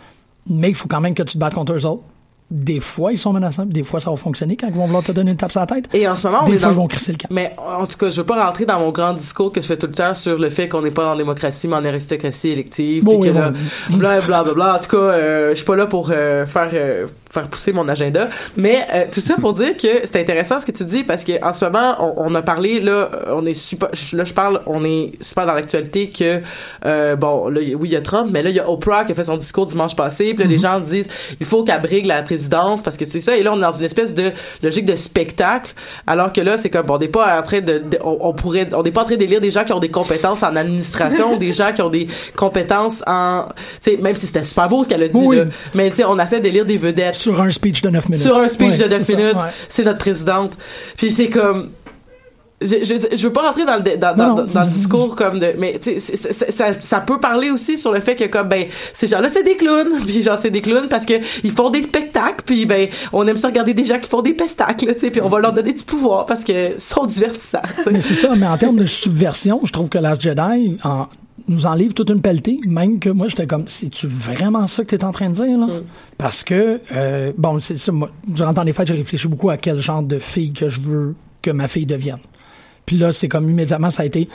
Mais 0.49 0.71
il 0.71 0.75
faut 0.75 0.89
quand 0.89 1.01
même 1.01 1.15
que 1.15 1.23
tu 1.23 1.35
te 1.35 1.39
battes 1.39 1.55
contre 1.55 1.73
eux 1.75 1.87
autres. 1.87 2.03
Des 2.51 2.81
fois, 2.81 3.13
ils 3.13 3.19
sont 3.19 3.33
menaçants, 3.33 3.65
des 3.65 3.83
fois, 3.83 3.99
ça 3.99 4.11
va 4.11 4.17
fonctionner 4.17 4.57
quand 4.59 4.67
ils 4.67 4.75
vont 4.75 4.85
vouloir 4.85 5.03
te 5.03 5.11
donner 5.13 5.31
une 5.31 5.37
tape 5.39 5.53
sur 5.53 5.61
la 5.61 5.67
tête. 5.67 5.89
Et 5.95 6.07
en 6.07 6.15
ce 6.15 6.27
moment, 6.27 6.41
on 6.43 6.45
Des 6.45 6.53
est 6.53 6.59
fois, 6.59 6.67
dans- 6.69 6.75
ils 6.75 6.77
vont 6.77 6.87
crisser 6.87 7.13
le 7.13 7.17
camp. 7.17 7.29
Mais 7.31 7.55
en 7.57 7.87
tout 7.87 7.97
cas, 7.97 8.11
je 8.11 8.21
veux 8.21 8.27
pas 8.27 8.45
rentrer 8.45 8.67
dans 8.67 8.79
mon 8.79 8.91
grand 8.91 9.15
discours 9.15 9.51
que 9.53 9.63
je 9.63 9.67
fais 9.67 9.79
tout 9.79 9.87
le 9.87 9.95
temps 9.95 10.13
sur 10.13 10.37
le 10.39 10.51
fait 10.51 10.69
qu'on 10.69 10.83
n'est 10.83 10.91
pas 10.91 11.15
en 11.15 11.17
démocratie, 11.17 11.67
mais 11.67 11.77
en 11.77 11.85
aristocratie 11.87 12.49
élective. 12.51 13.05
Bon, 13.05 13.19
oui, 13.21 13.29
que 13.29 13.33
là, 13.33 13.53
bon. 13.89 13.97
bla, 13.97 14.21
bla, 14.21 14.45
bla, 14.45 14.53
bla. 14.53 14.77
En 14.77 14.79
tout 14.81 14.91
cas, 14.91 14.97
euh, 14.99 15.51
je 15.51 15.55
suis 15.55 15.65
pas 15.65 15.77
là 15.77 15.87
pour 15.87 16.11
euh, 16.13 16.45
faire 16.45 16.69
euh, 16.75 17.07
faire 17.33 17.49
pousser 17.49 17.73
mon 17.73 17.89
agenda. 17.89 18.29
Mais 18.57 18.87
euh, 18.93 19.05
tout 19.11 19.21
ça 19.23 19.35
pour 19.41 19.55
dire 19.55 19.77
que 19.77 19.89
c'est 20.05 20.21
intéressant 20.21 20.59
ce 20.59 20.67
que 20.67 20.73
tu 20.73 20.85
dis 20.85 21.03
parce 21.03 21.25
que 21.25 21.43
en 21.43 21.53
ce 21.53 21.65
moment, 21.65 21.97
on, 21.99 22.31
on 22.31 22.35
a 22.35 22.43
parlé 22.43 22.79
là, 22.81 23.11
on 23.31 23.47
est 23.47 23.55
super. 23.55 23.89
Là, 24.13 24.25
je 24.25 24.35
parle, 24.35 24.61
on 24.67 24.85
est 24.85 25.13
super 25.21 25.47
dans 25.47 25.55
l'actualité 25.55 26.11
que 26.11 26.41
euh, 26.85 27.17
bon, 27.17 27.49
là, 27.49 27.61
oui, 27.79 27.89
il 27.89 27.93
y 27.93 27.97
a 27.97 28.03
Trump, 28.03 28.29
mais 28.31 28.43
là, 28.43 28.51
il 28.51 28.57
y 28.57 28.61
a 28.61 28.69
Oprah 28.69 29.05
qui 29.05 29.13
a 29.13 29.15
fait 29.15 29.25
son 29.25 29.39
discours 29.39 29.67
dimanche 29.67 29.97
passé. 29.97 30.35
Puis 30.35 30.45
là, 30.45 30.51
les 30.51 30.59
gens 30.59 30.79
disent, 30.81 31.09
il 31.41 31.47
faut 31.47 31.65
qu'elle 31.65 31.81
brigue 31.81 32.07
la 32.07 32.23
présidence 32.23 32.83
parce 32.83 32.97
que 32.99 33.05
c'est 33.07 33.21
ça. 33.23 33.35
Et 33.37 33.43
là, 33.43 33.53
on 33.55 33.57
est 33.59 33.63
dans 33.63 33.73
une 33.73 33.85
espèce 33.85 34.15
de 34.15 34.33
logique 34.63 34.85
de 34.85 34.95
spectacle, 34.97 35.73
alors 36.07 36.33
que 36.33 36.41
là, 36.43 36.57
c'est 36.59 36.69
comme 36.71 36.91
on 36.91 36.99
n'est 36.99 37.09
pas 37.09 37.39
en 37.39 37.43
train 37.43 37.61
de, 37.61 37.79
de- 37.79 37.99
on, 38.05 38.19
on 38.21 38.33
pourrait, 38.35 38.69
on 38.75 38.83
n'est 38.83 38.91
pas 38.91 39.03
en 39.03 39.07
train 39.07 39.17
d'élire 39.17 39.41
des 39.41 39.51
gens 39.51 39.65
qui 39.65 39.73
ont 39.73 39.81
des 39.81 39.91
compétences 39.91 40.43
en 40.43 40.55
administration, 40.55 41.37
des 41.39 41.53
gens 41.53 41.73
qui 41.75 41.81
ont 41.83 41.89
des 41.91 42.09
compétences 42.37 43.03
en, 43.07 43.47
tu 43.83 43.93
sais, 43.93 43.97
même 43.97 44.17
si 44.17 44.27
c'était 44.27 44.45
super 44.45 44.69
beau 44.69 44.85
ce 44.85 44.89
qu'elle 44.89 45.03
a 45.03 45.09
dit, 45.09 45.17
Oui. 45.17 45.37
là, 45.37 45.45
mais 45.75 45.89
tu 45.91 45.97
sais, 45.97 46.05
on 46.05 46.19
essaie 46.19 46.41
d'élire 46.41 46.65
des 46.67 46.77
vedettes 46.79 47.22
Sur 47.23 47.41
un 47.41 47.51
speech 47.51 47.81
de 47.83 47.89
9 47.91 48.09
minutes. 48.09 48.23
sur 48.25 48.39
un 48.39 48.49
speech 48.49 48.79
Ouais, 48.79 48.89
de 48.89 48.95
9 48.95 49.03
c'est 49.03 49.13
ça, 49.13 49.19
minutes, 49.19 49.35
ouais. 49.37 49.51
c'est 49.69 49.85
notre 49.85 49.99
présidente. 49.99 50.59
Puis 50.97 51.11
c'est 51.11 51.29
comme 51.31 51.71
je, 52.65 52.77
je, 52.85 53.17
je 53.17 53.27
veux 53.27 53.33
pas 53.33 53.43
rentrer 53.43 53.65
dans 53.65 53.75
le 53.75 53.97
dans, 53.97 54.15
dans, 54.15 54.45
dans 54.45 54.61
le 54.63 54.71
discours 54.71 55.17
comme 55.17 55.41
de 55.41 55.53
mais 55.59 55.81
tu 55.83 55.99
ça, 55.99 56.67
ça 56.79 57.01
peut 57.01 57.19
parler 57.19 57.51
aussi 57.51 57.77
sur 57.77 57.91
le 57.93 57.99
fait 57.99 58.15
que 58.15 58.27
comme 58.27 58.47
ben 58.49 58.67
ces 58.93 59.09
gens-là 59.09 59.29
c'est 59.29 59.43
des 59.43 59.57
clowns 59.57 59.99
puis 60.07 60.23
genre 60.23 60.39
c'est 60.39 60.51
des 60.53 60.61
clowns 60.61 60.87
parce 60.89 61.05
que 61.05 61.15
ils 61.43 61.51
font 61.51 61.71
des 61.71 61.83
spectacles 61.83 62.45
puis 62.47 62.65
ben 62.65 62.89
on 63.13 63.27
aime 63.27 63.37
ça 63.37 63.49
regarder 63.49 63.75
des 63.75 63.85
gens 63.85 63.99
qui 63.99 64.09
font 64.09 64.23
des 64.23 64.33
pestacles 64.35 64.95
tu 64.95 65.01
sais 65.01 65.11
puis 65.11 65.21
on 65.21 65.29
va 65.29 65.41
leur 65.41 65.53
donner 65.53 65.73
du 65.73 65.83
pouvoir 65.83 66.25
parce 66.25 66.45
que 66.45 66.79
sont 66.79 67.05
divertissants 67.05 67.63
tu 67.79 67.83
sais. 67.83 67.91
Mais 67.91 68.01
c'est 68.01 68.15
ça, 68.15 68.33
mais 68.37 68.47
en 68.47 68.57
termes 68.57 68.77
de 68.79 68.87
subversion, 68.87 69.59
je 69.65 69.73
trouve 69.73 69.89
que 69.89 69.99
Last 69.99 70.23
Jedi 70.23 70.77
en- 70.85 71.09
nous 71.49 71.67
en 71.67 71.75
livre 71.75 71.95
toute 71.95 72.11
une 72.11 72.21
pelletée, 72.21 72.61
même 72.67 72.99
que 72.99 73.09
moi, 73.11 73.27
j'étais 73.29 73.47
comme, 73.47 73.65
c'est-tu 73.67 74.07
vraiment 74.07 74.67
ça 74.67 74.85
que 74.85 74.89
tu 74.89 74.95
es 74.95 75.05
en 75.05 75.13
train 75.13 75.31
de 75.31 75.35
dire, 75.35 75.59
là? 75.59 75.67
Parce 76.19 76.45
que, 76.45 76.81
euh, 76.93 77.33
bon, 77.37 77.59
c'est 77.59 77.79
ça, 77.79 77.93
moi, 77.93 78.11
durant 78.27 78.51
le 78.51 78.55
temps 78.55 78.65
des 78.65 78.73
fêtes, 78.73 78.89
j'ai 78.89 78.95
réfléchi 78.95 79.29
beaucoup 79.29 79.51
à 79.51 79.57
quel 79.57 79.79
genre 79.79 80.03
de 80.03 80.19
fille 80.19 80.53
que 80.53 80.69
je 80.69 80.81
veux 80.81 81.15
que 81.41 81.51
ma 81.51 81.69
fille 81.69 81.87
devienne. 81.87 82.21
Puis 82.87 82.97
là, 82.97 83.13
c'est 83.13 83.29
comme 83.29 83.49
immédiatement, 83.49 83.91
ça 83.91 84.03
a 84.03 84.07
été 84.07 84.29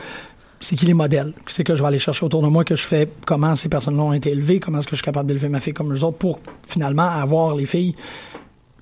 c'est 0.59 0.75
qui 0.75 0.85
les 0.85 0.93
modèles, 0.93 1.33
c'est 1.45 1.63
que 1.63 1.75
je 1.75 1.81
vais 1.81 1.87
aller 1.87 1.99
chercher 1.99 2.25
autour 2.25 2.41
de 2.41 2.47
moi, 2.47 2.63
que 2.63 2.75
je 2.75 2.83
fais? 2.83 3.07
Comment 3.25 3.55
ces 3.55 3.69
personnes-là 3.69 4.03
ont 4.03 4.13
été 4.13 4.31
élevées, 4.31 4.59
comment 4.59 4.79
est-ce 4.79 4.87
que 4.87 4.95
je 4.95 4.97
suis 4.97 5.05
capable 5.05 5.27
d'élever 5.27 5.49
ma 5.49 5.59
fille 5.59 5.73
comme 5.73 5.93
les 5.93 6.03
autres 6.03 6.17
pour 6.17 6.39
finalement 6.67 7.07
avoir 7.07 7.55
les 7.55 7.65
filles, 7.65 7.95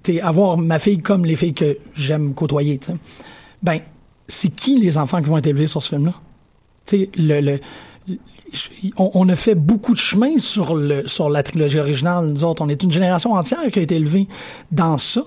t'sais, 0.02 0.22
avoir 0.22 0.58
ma 0.58 0.80
fille 0.80 1.00
comme 1.00 1.26
les 1.26 1.36
filles 1.36 1.54
que 1.54 1.78
j'aime 1.94 2.34
côtoyer. 2.34 2.78
t'sais. 2.78 2.96
Ben, 3.62 3.80
c'est 4.28 4.50
qui 4.50 4.80
les 4.80 4.98
enfants 4.98 5.22
qui 5.22 5.30
vont 5.30 5.38
être 5.38 5.48
élevés 5.48 5.68
sur 5.68 5.84
ce 5.84 5.90
film-là? 5.90 6.14
T'sais, 6.86 7.10
le, 7.18 7.42
le, 7.42 7.60
on, 8.98 9.12
on 9.14 9.30
a 9.30 9.36
fait 9.36 9.56
beaucoup 9.56 9.94
de 9.94 9.98
chemin 10.00 10.38
sur 10.38 10.76
le 10.76 11.08
sur 11.08 11.30
la 11.30 11.44
trilogie 11.44 11.80
originale. 11.80 12.28
Nous 12.28 12.44
autres, 12.44 12.64
on 12.64 12.70
est 12.70 12.82
une 12.84 12.92
génération 12.92 13.32
entière 13.34 13.66
qui 13.72 13.80
a 13.80 13.82
été 13.82 13.96
élevée 13.96 14.28
dans 14.72 14.98
ça. 14.98 15.24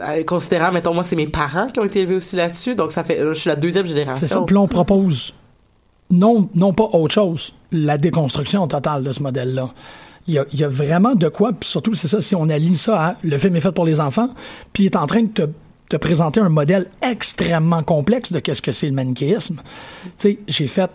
Euh, 0.00 0.24
considérant, 0.24 0.72
mettons, 0.72 0.94
moi, 0.94 1.02
c'est 1.02 1.16
mes 1.16 1.26
parents 1.26 1.66
qui 1.66 1.80
ont 1.80 1.84
été 1.84 2.00
élevés 2.00 2.14
aussi 2.16 2.36
là-dessus, 2.36 2.74
donc 2.74 2.92
ça 2.92 3.04
fait, 3.04 3.18
je 3.20 3.32
suis 3.34 3.48
la 3.48 3.56
deuxième 3.56 3.86
C'est 3.86 3.94
ça. 3.94 3.98
génération. 4.00 4.44
Puis 4.44 4.56
on 4.56 4.68
propose 4.68 5.34
non, 6.10 6.48
non 6.54 6.72
pas 6.72 6.88
autre 6.92 7.12
chose, 7.14 7.52
la 7.72 7.98
déconstruction 7.98 8.68
totale 8.68 9.02
de 9.02 9.12
ce 9.12 9.22
modèle-là. 9.22 9.70
Il 10.28 10.34
y, 10.34 10.38
a, 10.38 10.44
il 10.52 10.60
y 10.60 10.64
a 10.64 10.68
vraiment 10.68 11.14
de 11.14 11.28
quoi, 11.28 11.52
puis 11.52 11.68
surtout, 11.68 11.94
c'est 11.94 12.08
ça, 12.08 12.20
si 12.20 12.34
on 12.34 12.48
aligne 12.48 12.76
ça 12.76 13.00
à 13.00 13.14
le 13.22 13.36
film 13.38 13.54
est 13.56 13.60
fait 13.60 13.72
pour 13.72 13.84
les 13.84 14.00
enfants, 14.00 14.30
puis 14.72 14.84
il 14.84 14.86
est 14.86 14.96
en 14.96 15.06
train 15.06 15.22
de 15.22 15.28
te, 15.28 15.42
te 15.88 15.96
présenter 15.96 16.40
un 16.40 16.48
modèle 16.48 16.86
extrêmement 17.02 17.82
complexe 17.82 18.32
de 18.32 18.38
qu'est-ce 18.40 18.62
que 18.62 18.72
c'est 18.72 18.86
le 18.86 18.92
manichéisme. 18.92 19.60
Tu 20.04 20.10
sais, 20.18 20.38
j'ai 20.48 20.66
fait 20.66 20.90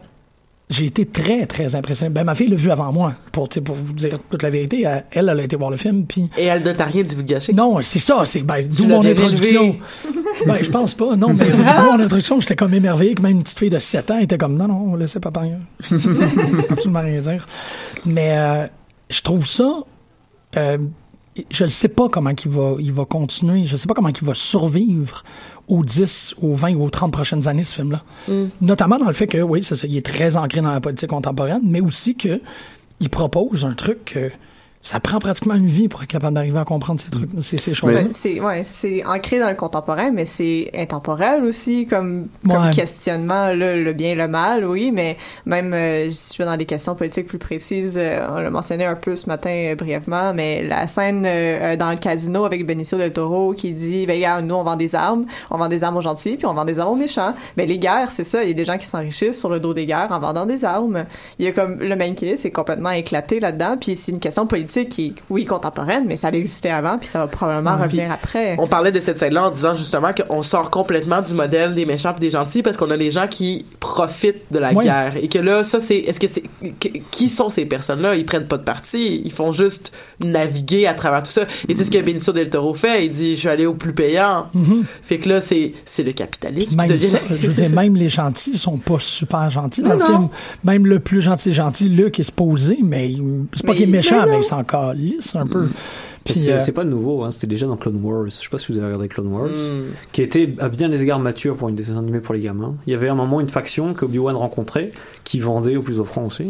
j'ai 0.72 0.86
été 0.86 1.05
très, 1.05 1.45
très 1.45 1.76
impressionné. 1.76 2.09
Ben, 2.09 2.24
ma 2.24 2.34
fille 2.34 2.47
l'a 2.47 2.55
vu 2.55 2.72
avant 2.72 2.91
moi, 2.91 3.13
pour, 3.32 3.49
pour 3.49 3.76
vous 3.76 3.93
dire 3.93 4.17
toute 4.30 4.41
la 4.41 4.49
vérité. 4.49 4.88
Elle, 5.11 5.30
elle 5.30 5.39
a 5.39 5.43
été 5.43 5.57
voir 5.57 5.69
le 5.69 5.78
film, 5.78 6.05
puis 6.05 6.30
Et 6.38 6.45
elle 6.45 6.63
ne 6.63 6.72
t'a 6.72 6.86
rien 6.86 7.03
dit 7.03 7.13
vous 7.13 7.24
de 7.24 7.28
gâcher. 7.28 7.53
non, 7.53 7.80
c'est 7.82 7.99
ça, 7.99 8.24
c'est 8.26 8.41
ben, 8.41 8.61
d'où 8.65 8.88
mon 8.88 9.05
introduction. 9.05 9.76
ben, 10.47 10.57
je 10.61 10.69
pense 10.69 10.93
pas, 10.93 11.15
non, 11.15 11.34
mais 11.34 11.49
d'où 11.51 11.57
mon 11.57 11.99
introduction, 11.99 12.39
j'étais 12.39 12.55
comme 12.55 12.74
émerveillé 12.74 13.13
que 13.13 13.22
même 13.22 13.34
une 13.34 13.43
petite 13.43 13.59
fille 13.59 13.69
de 13.69 13.80
7 13.80 14.11
ans 14.11 14.19
était 14.19 14.38
comme 14.38 14.55
non, 14.55 14.67
non, 14.67 14.95
laissez 14.95 15.19
papa 15.19 15.41
rien. 15.41 15.59
Absolument 16.69 17.01
rien 17.01 17.19
dire. 17.19 17.45
Mais 18.05 18.38
euh, 18.38 18.65
je 19.09 19.22
trouve 19.22 19.45
ça. 19.45 19.84
Euh, 20.55 20.78
je 21.50 21.64
ne 21.64 21.70
sais 21.70 21.88
pas 21.88 22.10
comment 22.10 22.32
il 22.32 22.52
va, 22.52 22.76
il 22.80 22.92
va 22.92 23.06
continuer. 23.06 23.66
Je 23.66 23.74
ne 23.74 23.78
sais 23.78 23.88
pas 23.88 23.94
comment 23.94 24.10
il 24.10 24.26
va 24.26 24.34
survivre 24.34 25.24
aux 25.68 25.84
10, 25.84 26.36
aux 26.42 26.56
20 26.56 26.74
ou 26.74 26.84
aux 26.84 26.90
30 26.90 27.12
prochaines 27.14 27.48
années, 27.48 27.64
ce 27.64 27.76
film-là. 27.76 28.04
Notamment 28.60 28.98
dans 28.98 29.08
le 29.08 29.14
fait 29.14 29.28
que, 29.28 29.42
oui, 29.42 29.64
c'est 29.64 29.76
ça, 29.76 29.88
il 29.88 29.96
est 29.96 30.06
très 30.06 30.36
ancré 30.36 30.62
dans 30.62 30.72
la 30.72 30.82
politique 30.82 31.10
contemporaine, 31.10 31.62
mais 31.64 31.80
aussi 31.82 32.16
que 32.16 32.42
il 33.00 33.10
propose 33.10 33.66
un 33.66 33.74
truc 33.74 34.06
que 34.06 34.32
ça 34.84 35.00
prend 35.00 35.20
pratiquement 35.20 35.54
une 35.54 35.68
vie 35.68 35.88
pour 35.88 36.02
être 36.02 36.10
capable 36.10 36.34
d'arriver 36.34 36.58
à 36.58 36.66
comprendre 36.66 37.00
ces 37.00 37.12
trucs, 37.12 37.30
ces, 37.42 37.58
ces 37.58 37.76
choses-là. 37.76 38.02
Ben, 38.02 38.10
c'est 38.14 38.40
ouais, 38.40 38.64
c'est 38.64 39.06
ancré 39.06 39.38
dans 39.38 39.50
le 39.50 39.56
contemporain, 39.56 40.10
mais 40.10 40.26
c'est 40.26 40.72
intemporel 40.76 41.44
aussi 41.44 41.86
comme, 41.86 42.28
comme 42.48 42.72
questionnement 42.72 43.48
là, 43.48 43.76
le 43.76 43.94
bien 43.94 44.12
et 44.12 44.16
le 44.16 44.28
mal, 44.28 44.66
oui, 44.66 44.92
mais 44.92 45.18
même 45.46 45.74
euh, 45.74 46.10
si 46.10 46.34
je 46.34 46.38
vais 46.40 46.50
dans 46.50 46.58
des 46.58 46.66
questions 46.66 46.96
politiques 46.96 47.28
plus 47.28 47.38
précises, 47.38 47.94
euh, 47.96 48.26
on 48.28 48.40
l'a 48.40 48.50
mentionné 48.50 48.86
un 48.86 48.96
peu 48.96 49.16
ce 49.16 49.28
matin 49.28 49.52
euh, 49.52 49.76
brièvement, 49.76 50.34
mais 50.34 50.64
la 50.64 50.88
scène 50.88 51.26
euh, 51.28 51.74
euh, 51.74 51.78
dans 51.78 51.92
le 51.92 51.98
casino 51.98 52.46
avec 52.46 52.66
Benicio 52.66 52.98
del 52.98 53.14
Toro 53.14 53.54
qui 53.54 53.74
dit 53.74 54.08
ben 54.08 54.42
nous 54.42 54.56
on 54.56 54.64
vend 54.64 54.78
des 54.78 54.96
armes, 54.96 55.26
on 55.52 55.60
vend 55.60 55.70
des 55.70 55.84
armes 55.84 55.98
aux 55.98 56.02
gentils, 56.02 56.38
puis 56.38 56.48
on 56.48 56.56
vend 56.56 56.66
des 56.66 56.80
armes 56.80 56.94
aux 56.94 56.96
méchants. 56.96 57.36
Ben 57.56 57.68
les 57.68 57.78
guerres, 57.78 58.10
c'est 58.12 58.24
ça, 58.24 58.44
il 58.44 58.48
y 58.48 58.52
a 58.52 58.56
des 58.56 58.66
gens 58.66 58.80
qui 58.80 58.88
s'enrichissent 58.88 59.40
sur 59.40 59.50
le 59.50 59.60
dos 59.60 59.76
des 59.76 59.86
guerres 59.86 60.12
en 60.12 60.20
vendant 60.20 60.48
des 60.48 60.66
armes. 60.66 61.06
Il 61.38 61.46
y 61.46 61.48
a 61.48 61.52
comme 61.52 61.80
le 61.80 61.96
manichéisme 61.96 62.42
c'est 62.42 62.52
complètement 62.52 62.92
éclaté 62.92 63.40
là-dedans, 63.40 63.78
puis 63.80 63.96
c'est 63.96 64.12
une 64.12 64.20
question 64.20 64.48
politique 64.48 64.70
qui 64.80 65.07
est, 65.07 65.13
oui 65.30 65.45
contemporaine, 65.45 66.05
mais 66.07 66.15
ça 66.15 66.30
existait 66.30 66.69
avant, 66.69 66.97
puis 66.97 67.07
ça 67.07 67.19
va 67.19 67.28
probablement 67.28 67.78
revenir 67.78 68.11
après. 68.11 68.55
On 68.59 68.67
parlait 68.67 68.91
de 68.91 68.99
cette 68.99 69.19
scène-là 69.19 69.47
en 69.47 69.51
disant 69.51 69.74
justement 69.74 70.11
qu'on 70.13 70.43
sort 70.43 70.69
complètement 70.69 71.22
du 71.22 71.34
modèle 71.34 71.74
des 71.76 71.86
méchants 71.86 72.15
et 72.15 72.19
des 72.19 72.30
gentils 72.30 72.63
parce 72.63 72.78
qu'on 72.78 72.89
a 72.91 72.97
des 72.97 73.11
gens 73.11 73.28
qui 73.28 73.65
profitent 73.80 74.51
de 74.51 74.59
la 74.59 74.74
Oui. 74.74 74.86
guerre 74.86 75.15
et 75.22 75.28
que 75.28 75.39
là, 75.39 75.63
ça 75.63 75.80
c'est, 75.80 75.97
est-ce 75.97 76.19
que 76.19 76.28
c'est, 76.28 76.43
qui- 77.11 77.30
sont 77.30 77.49
ces 77.49 77.65
personnes-là? 77.65 78.15
Ils 78.15 78.26
prennent 78.26 78.47
pas 78.47 78.57
de 78.57 78.63
parti, 78.63 79.22
ils 79.24 79.32
font 79.32 79.51
juste 79.51 79.91
naviguer 80.19 80.86
à 80.88 80.93
travers 80.93 81.24
tout 81.24 81.32
ça. 81.32 81.43
Et 81.69 81.76
c'est 81.76 81.84
ce 81.84 81.91
que 81.91 82.01
Benicio 82.01 82.34
del 82.34 82.49
Toro 82.49 82.74
fait. 82.74 83.05
Il 83.05 83.11
dit, 83.11 83.36
je 83.36 83.39
suis 83.41 83.49
allé 83.49 83.65
au 83.65 83.74
plus 83.74 83.93
payant. 83.93 84.47
Fait 85.03 85.17
que 85.17 85.30
là, 85.30 85.41
c'est, 85.41 85.74
c'est 85.86 86.03
le 86.03 86.11
capitalisme 86.11 86.72
qui 86.72 86.76
Même 86.76 86.88
devient. 86.88 87.07
ça, 87.07 87.19
je 87.30 87.47
veux 87.47 87.53
dire, 87.53 87.69
même 87.69 87.95
les 87.95 88.09
gentils 88.09 88.57
sont 88.57 88.78
pas 88.78 88.97
super 88.99 89.49
gentils 89.49 89.82
dans 89.82 89.89
Non, 89.89 89.95
le 89.95 89.99
non. 90.01 90.05
film. 90.07 90.28
Même 90.63 90.86
le 90.86 90.99
plus 90.99 91.22
gentil 91.22 91.51
gentil, 91.51 91.89
Luc, 91.89 92.19
est 92.19 92.24
supposé, 92.24 92.78
mais 92.84 93.09
c'est 93.53 93.65
pas 93.65 93.72
Mais- 93.74 93.78
qu'il 93.80 93.89
est 93.89 93.91
méchant, 93.91 94.26
mais 94.26 94.32
mais 94.32 94.38
il 94.39 94.43
s'en 94.43 94.61
calisse 94.64 95.36
un 95.36 95.47
peu. 95.47 95.68
C'est 96.28 96.51
euh, 96.51 96.59
c'est 96.59 96.72
pas 96.72 96.84
nouveau, 96.84 97.24
hein, 97.24 97.32
c'était 97.32 97.47
déjà 97.47 97.66
dans 97.66 97.78
Clone 97.78 97.99
Wars. 97.99 98.26
Je 98.26 98.30
sais 98.30 98.49
pas 98.51 98.59
si 98.59 98.72
vous 98.72 98.78
avez 98.78 98.86
regardé 98.86 99.07
Clone 99.07 99.34
Wars, 99.34 99.47
Hmm. 99.49 99.89
qui 100.12 100.22
était 100.22 100.53
à 100.59 100.70
bien 100.70 100.88
des 100.88 101.01
égards 101.01 101.18
mature 101.18 101.55
pour 101.57 101.68
une 101.70 101.76
dessin 101.76 101.97
animé 101.97 102.20
pour 102.20 102.36
les 102.36 102.41
gamins. 102.41 102.76
Il 102.86 102.93
y 102.93 102.95
avait 102.95 103.09
un 103.09 103.16
moment 103.16 103.41
une 103.41 103.49
faction 103.49 103.95
que 103.95 104.05
Obi-Wan 104.05 104.36
rencontrait 104.36 104.91
qui 105.24 105.39
vendait 105.39 105.78
au 105.78 105.82
plus 105.82 105.99
offrant 105.99 106.26
aussi. 106.26 106.45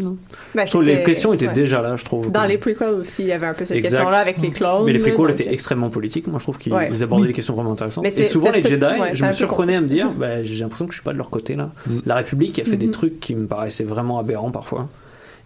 Je 0.55 0.69
trouve 0.69 0.83
les 0.83 1.01
questions 1.03 1.31
étaient 1.31 1.47
ouais. 1.47 1.53
déjà 1.53 1.81
là, 1.81 1.95
je 1.95 2.03
trouve. 2.03 2.29
Dans 2.31 2.43
les 2.45 2.57
prequels 2.57 2.95
aussi, 2.95 3.21
il 3.23 3.29
y 3.29 3.31
avait 3.31 3.45
un 3.47 3.53
peu 3.53 3.63
cette 3.63 3.81
question-là 3.81 4.17
avec 4.19 4.41
les 4.41 4.49
clones. 4.49 4.83
Mais 4.85 4.91
les 4.91 4.99
donc- 5.11 5.29
étaient 5.29 5.53
extrêmement 5.53 5.89
politiques. 5.89 6.27
Moi, 6.27 6.39
je 6.39 6.43
trouve 6.43 6.57
qu'ils 6.57 6.73
Ouais. 6.73 6.87
abordaient 7.01 7.21
Oui. 7.21 7.27
des 7.29 7.33
questions 7.33 7.53
vraiment 7.53 7.71
intéressantes. 7.71 8.03
Mais 8.03 8.13
Et 8.17 8.25
souvent, 8.25 8.51
les 8.51 8.59
Jedi, 8.59 8.83
ouais, 8.85 9.11
je 9.13 9.25
me 9.25 9.31
surprenais 9.31 9.77
à 9.77 9.81
me 9.81 9.87
dire, 9.87 10.09
bah, 10.11 10.43
j'ai 10.43 10.59
l'impression 10.59 10.85
que 10.85 10.91
je 10.91 10.97
suis 10.97 11.03
pas 11.05 11.13
de 11.13 11.17
leur 11.17 11.29
côté 11.29 11.55
là. 11.55 11.71
La 12.05 12.15
République 12.15 12.59
a 12.59 12.65
fait 12.65 12.75
des 12.75 12.91
trucs 12.91 13.21
qui 13.21 13.35
me 13.35 13.47
paraissaient 13.47 13.85
vraiment 13.85 14.19
aberrants 14.19 14.51
parfois. 14.51 14.89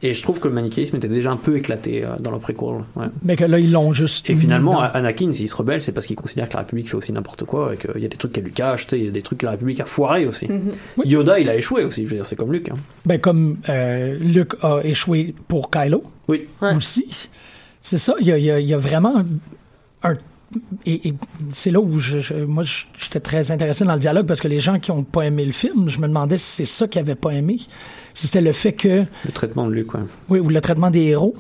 Et 0.04 0.14
je 0.14 0.22
trouve 0.22 0.40
que 0.40 0.48
le 0.48 0.54
manichéisme 0.54 0.96
était 0.98 1.08
déjà 1.08 1.32
un 1.32 1.38
peu 1.38 1.56
éclaté 1.58 2.04
euh, 2.04 2.10
dans 2.20 2.32
le 2.32 2.38
préquel. 2.40 2.68
Ouais. 2.96 3.08
mais 3.24 3.36
que 3.36 3.46
là, 3.46 3.58
ils 3.60 3.72
l'ont 3.72 3.94
juste. 3.94 4.30
Et 4.30 4.36
finalement, 4.36 4.74
dans- 4.74 4.80
Anakin, 4.82 5.32
s'il 5.32 5.48
se 5.50 5.56
rebelle, 5.56 5.82
c'est 5.82 5.92
parce 5.94 6.06
qu'il 6.08 6.16
considère 6.16 6.48
que 6.50 6.54
la 6.54 6.60
République 6.60 6.90
fait 6.90 6.96
aussi 6.96 7.12
n'importe 7.14 7.46
quoi 7.46 7.74
et 7.74 7.78
qu'il 7.78 8.02
y 8.02 8.06
a 8.06 8.08
des 8.10 8.18
trucs 8.18 8.34
qu'elle 8.34 8.44
lui 8.44 8.52
cache, 8.52 8.86
il 8.92 9.04
y 9.06 9.08
a 9.08 9.12
des 9.12 9.22
trucs 9.22 9.40
que 9.40 9.46
la 9.46 9.52
République 9.54 9.80
a 9.80 9.86
foiré 9.86 10.26
aussi. 10.28 10.48
Oui. 10.98 11.08
Yoda, 11.08 11.40
il 11.40 11.50
a 11.50 11.56
échoué 11.56 11.84
aussi, 11.84 12.04
je 12.06 12.10
veux 12.10 12.16
dire, 12.18 12.26
c'est 12.26 12.36
comme 12.36 12.52
Luke. 12.52 12.70
hein. 12.70 12.76
ben, 13.06 13.20
comme 13.20 13.58
euh, 13.70 14.18
Luc 14.20 14.54
a 14.62 14.80
échoué 14.84 15.34
pour 15.48 15.72
Kylo 15.72 16.04
Oui. 16.28 16.48
Ouais. 16.62 16.76
aussi. 16.76 17.30
C'est 17.82 17.98
ça, 17.98 18.16
il 18.20 18.28
y 18.28 18.32
a, 18.32 18.38
il 18.38 18.44
y 18.46 18.52
a- 18.52 18.60
il 18.60 18.68
y 18.68 18.74
a 18.74 18.78
vraiment 18.78 19.24
un. 20.04 20.16
Et, 20.86 21.10
et 21.10 21.14
c'est 21.52 21.72
là 21.72 21.80
où 21.80 22.00
je, 22.00 22.20
je- 22.20 22.34
moi 22.46 22.64
j'étais 22.64 23.20
très 23.20 23.52
intéressé 23.52 23.84
dans 23.86 23.94
le 23.94 24.00
dialogue 24.00 24.26
parce 24.28 24.40
que 24.42 24.48
les 24.48 24.60
gens 24.60 24.80
qui 24.80 24.92
ont 24.92 25.04
pas 25.04 25.24
aimé 25.24 25.46
le 25.46 25.52
film, 25.52 25.90
je 25.90 26.00
me 26.00 26.08
demandais 26.08 26.38
si 26.38 26.46
c'est 26.58 26.66
ça 26.66 26.88
qu'ils 26.88 27.02
avaient 27.02 27.16
pas 27.16 27.32
aimé. 27.32 27.58
Si 28.14 28.28
c'était 28.28 28.42
le 28.42 28.52
fait 28.52 28.74
que, 28.74 29.06
Le 29.26 29.32
traitement 29.34 29.68
de 29.68 29.74
Luke, 29.74 29.94
ouais. 29.94 30.02
oui, 30.30 30.40
ou 30.40 30.50
le 30.50 30.62
traitement 30.62 30.90
des 30.92 31.02
héros. 31.04 31.36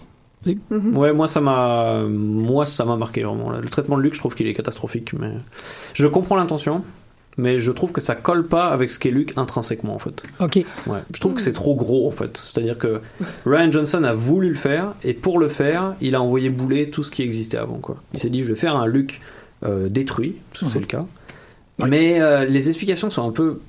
Ouais, 0.69 1.11
moi 1.11 1.27
ça 1.27 1.41
m'a, 1.41 2.03
moi 2.07 2.65
ça 2.67 2.85
m'a 2.85 2.95
marqué 2.97 3.23
vraiment. 3.23 3.49
Le 3.51 3.67
traitement 3.67 3.97
de 3.97 4.03
Luke, 4.03 4.13
je 4.13 4.19
trouve 4.19 4.35
qu'il 4.35 4.45
est 4.47 4.53
catastrophique, 4.53 5.13
mais 5.13 5.31
je 5.93 6.05
comprends 6.07 6.35
l'intention, 6.35 6.83
mais 7.37 7.59
je 7.59 7.71
trouve 7.71 7.91
que 7.91 8.01
ça 8.01 8.15
colle 8.15 8.47
pas 8.47 8.69
avec 8.69 8.89
ce 8.89 8.99
qu'est 8.99 9.11
Luke 9.11 9.33
intrinsèquement 9.35 9.95
en 9.95 9.99
fait. 9.99 10.23
OK. 10.39 10.55
Ouais, 10.87 10.99
je 11.13 11.19
trouve 11.19 11.33
que 11.33 11.41
c'est 11.41 11.53
trop 11.53 11.75
gros 11.75 12.07
en 12.07 12.11
fait. 12.11 12.37
C'est-à-dire 12.37 12.77
que 12.77 13.01
Ryan 13.45 13.71
Johnson 13.71 14.03
a 14.03 14.13
voulu 14.13 14.49
le 14.49 14.55
faire 14.55 14.93
et 15.03 15.13
pour 15.13 15.39
le 15.39 15.49
faire, 15.49 15.95
il 16.01 16.15
a 16.15 16.21
envoyé 16.21 16.49
bouler 16.49 16.89
tout 16.89 17.03
ce 17.03 17.11
qui 17.11 17.23
existait 17.23 17.57
avant 17.57 17.77
quoi. 17.77 17.97
Il 18.13 18.19
s'est 18.19 18.29
dit 18.29 18.43
je 18.43 18.53
vais 18.53 18.59
faire 18.59 18.75
un 18.75 18.87
Luke 18.87 19.21
euh, 19.63 19.89
détruit, 19.89 20.35
parce 20.51 20.65
que 20.65 20.69
c'est 20.69 20.79
le 20.79 20.85
cas. 20.85 21.05
Mais 21.79 22.21
euh, 22.21 22.45
les 22.45 22.67
explications 22.69 23.09
sont 23.09 23.27
un 23.27 23.31
peu, 23.31 23.59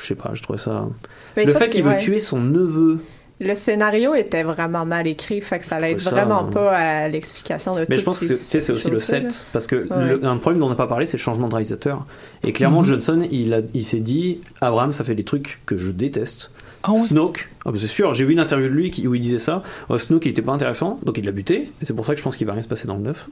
je 0.00 0.06
sais 0.06 0.14
pas, 0.14 0.30
je 0.34 0.42
trouvais 0.42 0.58
ça. 0.58 0.88
Mais 1.36 1.44
le 1.44 1.54
fait 1.54 1.70
qu'il 1.70 1.82
veut 1.82 1.90
ouais. 1.90 1.98
tuer 1.98 2.20
son 2.20 2.40
neveu. 2.40 2.98
Le 3.44 3.54
scénario 3.54 4.14
était 4.14 4.42
vraiment 4.42 4.86
mal 4.86 5.06
écrit, 5.06 5.40
fait 5.40 5.58
que 5.58 5.64
ça 5.64 5.80
l'aide 5.80 5.98
vraiment 5.98 6.46
euh, 6.46 6.50
pas 6.50 6.70
à 6.76 7.08
l'explication 7.08 7.74
de 7.74 7.80
Mais 7.80 7.86
toutes 7.86 7.98
je 7.98 8.04
pense 8.04 8.20
que 8.20 8.26
ces- 8.26 8.36
c'est- 8.36 8.38
tu 8.44 8.44
sais, 8.50 8.60
c'est 8.60 8.72
aussi 8.72 8.88
le 8.90 8.96
là. 8.96 9.00
set, 9.02 9.46
parce 9.52 9.66
que 9.66 9.76
Ouais. 9.76 10.08
le- 10.20 10.24
un 10.24 10.36
problème 10.36 10.60
dont 10.60 10.66
on 10.66 10.70
n'a 10.70 10.74
pas 10.76 10.86
parlé, 10.86 11.06
c'est 11.06 11.16
le 11.16 11.22
changement 11.22 11.48
de 11.48 11.54
réalisateur. 11.54 12.06
Et 12.44 12.52
clairement, 12.52 12.80
Mhm. 12.80 12.86
Johnson, 12.86 13.26
il, 13.30 13.52
a- 13.54 13.60
il 13.74 13.84
s'est 13.84 14.00
dit, 14.00 14.40
Abraham, 14.60 14.92
ça 14.92 15.02
fait 15.04 15.14
des 15.14 15.24
trucs 15.24 15.60
que 15.66 15.76
je 15.76 15.90
déteste. 15.90 16.50
Ah 16.84 16.92
ouais? 16.92 16.98
Snoke, 16.98 17.48
ah 17.64 17.70
c'est 17.76 17.86
sûr, 17.86 18.12
j'ai 18.14 18.24
vu 18.24 18.32
une 18.32 18.40
interview 18.40 18.68
de 18.68 18.72
lui 18.74 18.90
qui- 18.90 19.06
où 19.06 19.14
il 19.14 19.20
disait 19.20 19.38
ça. 19.38 19.62
Euh, 19.90 19.98
Snoke, 19.98 20.26
il 20.26 20.30
était 20.30 20.42
pas 20.42 20.52
intéressant, 20.52 20.98
donc 21.04 21.16
il 21.18 21.24
l'a 21.24 21.30
buté. 21.32 21.70
Et 21.80 21.84
c'est 21.84 21.94
pour 21.94 22.04
ça 22.04 22.12
que 22.12 22.18
je 22.18 22.24
pense 22.24 22.36
qu'il 22.36 22.46
va 22.46 22.52
rien 22.54 22.62
se 22.62 22.68
passer 22.68 22.86
dans 22.88 22.96
le 22.96 23.02
9. 23.02 23.28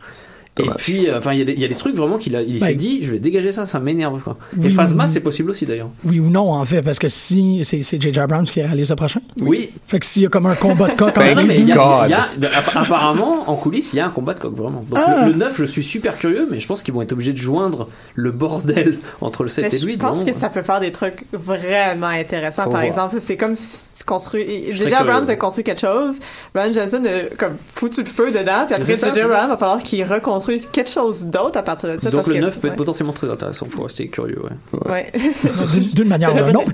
Et 0.59 0.63
Dommage. 0.65 0.77
puis, 0.79 1.09
euh, 1.09 1.19
enfin, 1.19 1.33
il 1.33 1.39
y, 1.39 1.43
a 1.43 1.45
des- 1.45 1.53
il 1.53 1.61
y 1.61 1.65
a 1.65 1.69
des 1.69 1.75
trucs 1.77 1.95
vraiment 1.95 2.19
qu'il 2.19 2.35
a, 2.37 2.43
il 2.43 2.61
s'est 2.61 2.75
dit, 2.75 3.03
je 3.03 3.13
vais 3.13 3.19
dégager 3.21 3.53
ça, 3.53 3.67
ça 3.67 3.79
m'énerve 3.79 4.21
quoi. 4.21 4.37
Oui, 4.57 4.67
et 4.67 4.71
Phasma, 4.71 5.05
oui. 5.05 5.11
c'est 5.13 5.21
possible 5.21 5.51
aussi 5.53 5.65
d'ailleurs. 5.65 5.91
Oui 6.05 6.19
ou 6.21 6.29
non, 6.29 6.53
en 6.53 6.65
fait, 6.65 6.83
parce 6.83 6.99
que 6.99 7.09
si 7.09 7.61
c'est 7.65 7.83
c'est 7.83 8.03
J.J. 8.03 8.19
Abrams 8.19 8.45
qui 8.45 8.61
réalise 8.61 8.91
le 8.91 8.97
prochain. 8.97 9.21
Oui. 9.41 9.71
Fait 9.87 10.01
que 10.01 10.07
s'il 10.07 10.23
y 10.23 10.27
a 10.27 10.29
comme 10.29 10.47
un 10.47 10.57
combat 10.57 10.89
de 10.89 10.95
coq 10.97 11.15
Ben, 11.17 11.39
il 11.49 11.69
y 11.69 11.73
a- 11.73 12.09
y 12.09 12.45
apparemment, 12.45 13.45
en 13.49 13.55
coulisses, 13.55 13.93
il 13.93 13.97
y 13.97 14.01
a 14.01 14.07
un 14.07 14.11
combat 14.11 14.35
de 14.35 14.41
coq, 14.41 14.55
vraiment. 14.55 14.85
Donc 14.89 14.99
Ah. 15.05 15.25
le, 15.27 15.33
le 15.33 15.39
9, 15.39 15.57
je 15.57 15.65
suis 15.65 15.85
super 15.85 16.19
curieux, 16.19 16.49
mais 16.51 16.59
je 16.61 16.67
pense 16.67 16.83
qu'ils 16.83 16.95
vont 16.95 17.03
être 17.03 17.13
obligés 17.13 17.33
de 17.33 17.39
joindre 17.39 17.89
le 18.15 18.31
bordel 18.33 18.99
entre 19.21 19.45
le 19.45 19.49
7 19.49 19.65
Mais 19.71 19.77
et 19.77 19.81
le 19.81 19.87
8. 19.87 19.93
je 19.93 19.99
pense 19.99 20.25
que 20.25 20.33
ça 20.33 20.51
peut 20.51 20.63
faire 20.63 20.81
des 20.81 20.93
trucs 20.93 21.25
vraiment 21.33 22.09
intéressants. 22.09 22.65
Faut 22.65 22.71
Par 22.71 22.81
voir. 22.81 22.85
exemple, 22.91 23.17
c'est 23.21 23.37
comme 23.37 23.55
si 23.55 23.79
tu 23.97 24.05
construis. 24.05 24.45
Déjà, 24.77 24.99
Abrams 25.01 25.21
curieux. 25.21 25.33
a 25.33 25.37
construit 25.37 25.65
quelque 25.65 25.81
chose. 25.81 26.17
Brian 26.55 26.73
Johnson 26.73 27.03
a 27.07 27.35
comme 27.37 27.57
foutu 27.75 28.01
le 28.01 28.07
feu 28.09 28.31
dedans. 28.31 28.65
Puis 28.67 28.75
après, 28.75 28.97
J.J. 28.97 29.21
Abrams 29.21 29.49
va 29.51 29.57
falloir 29.57 29.83
qu'il 29.83 30.03
reconstruise 30.05 30.40
quelque 30.73 30.91
chose 30.91 31.25
d'autre 31.27 31.59
à 31.59 31.63
partir 31.63 31.89
de 31.95 32.01
ça. 32.01 32.11
Donc 32.11 32.21
parce 32.21 32.29
le 32.29 32.35
que- 32.35 32.41
9 32.41 32.59
peut 32.61 32.67
être 32.69 32.73
ouais. 32.73 32.77
potentiellement 32.77 33.13
très 33.13 33.31
intéressant, 33.31 33.67
faut 33.69 33.83
rester 33.85 34.09
curieux. 34.09 34.43
Ouais. 34.43 34.91
Ouais. 34.91 35.13
d'une- 35.95 36.09
manière 36.09 36.33
ou 36.33 36.45
d'une 36.45 36.57
autre. 36.57 36.71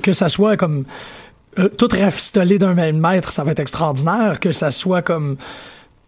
que 0.00 0.12
ça 0.12 0.28
soit 0.28 0.56
comme 0.56 0.84
euh, 1.58 1.68
tout 1.76 1.88
rafistolé 1.92 2.58
d'un 2.58 2.74
même 2.74 2.98
maître, 2.98 3.30
ça 3.32 3.44
va 3.44 3.52
être 3.52 3.60
extraordinaire. 3.60 4.40
Que 4.40 4.52
ça 4.52 4.70
soit 4.70 5.02
comme 5.02 5.36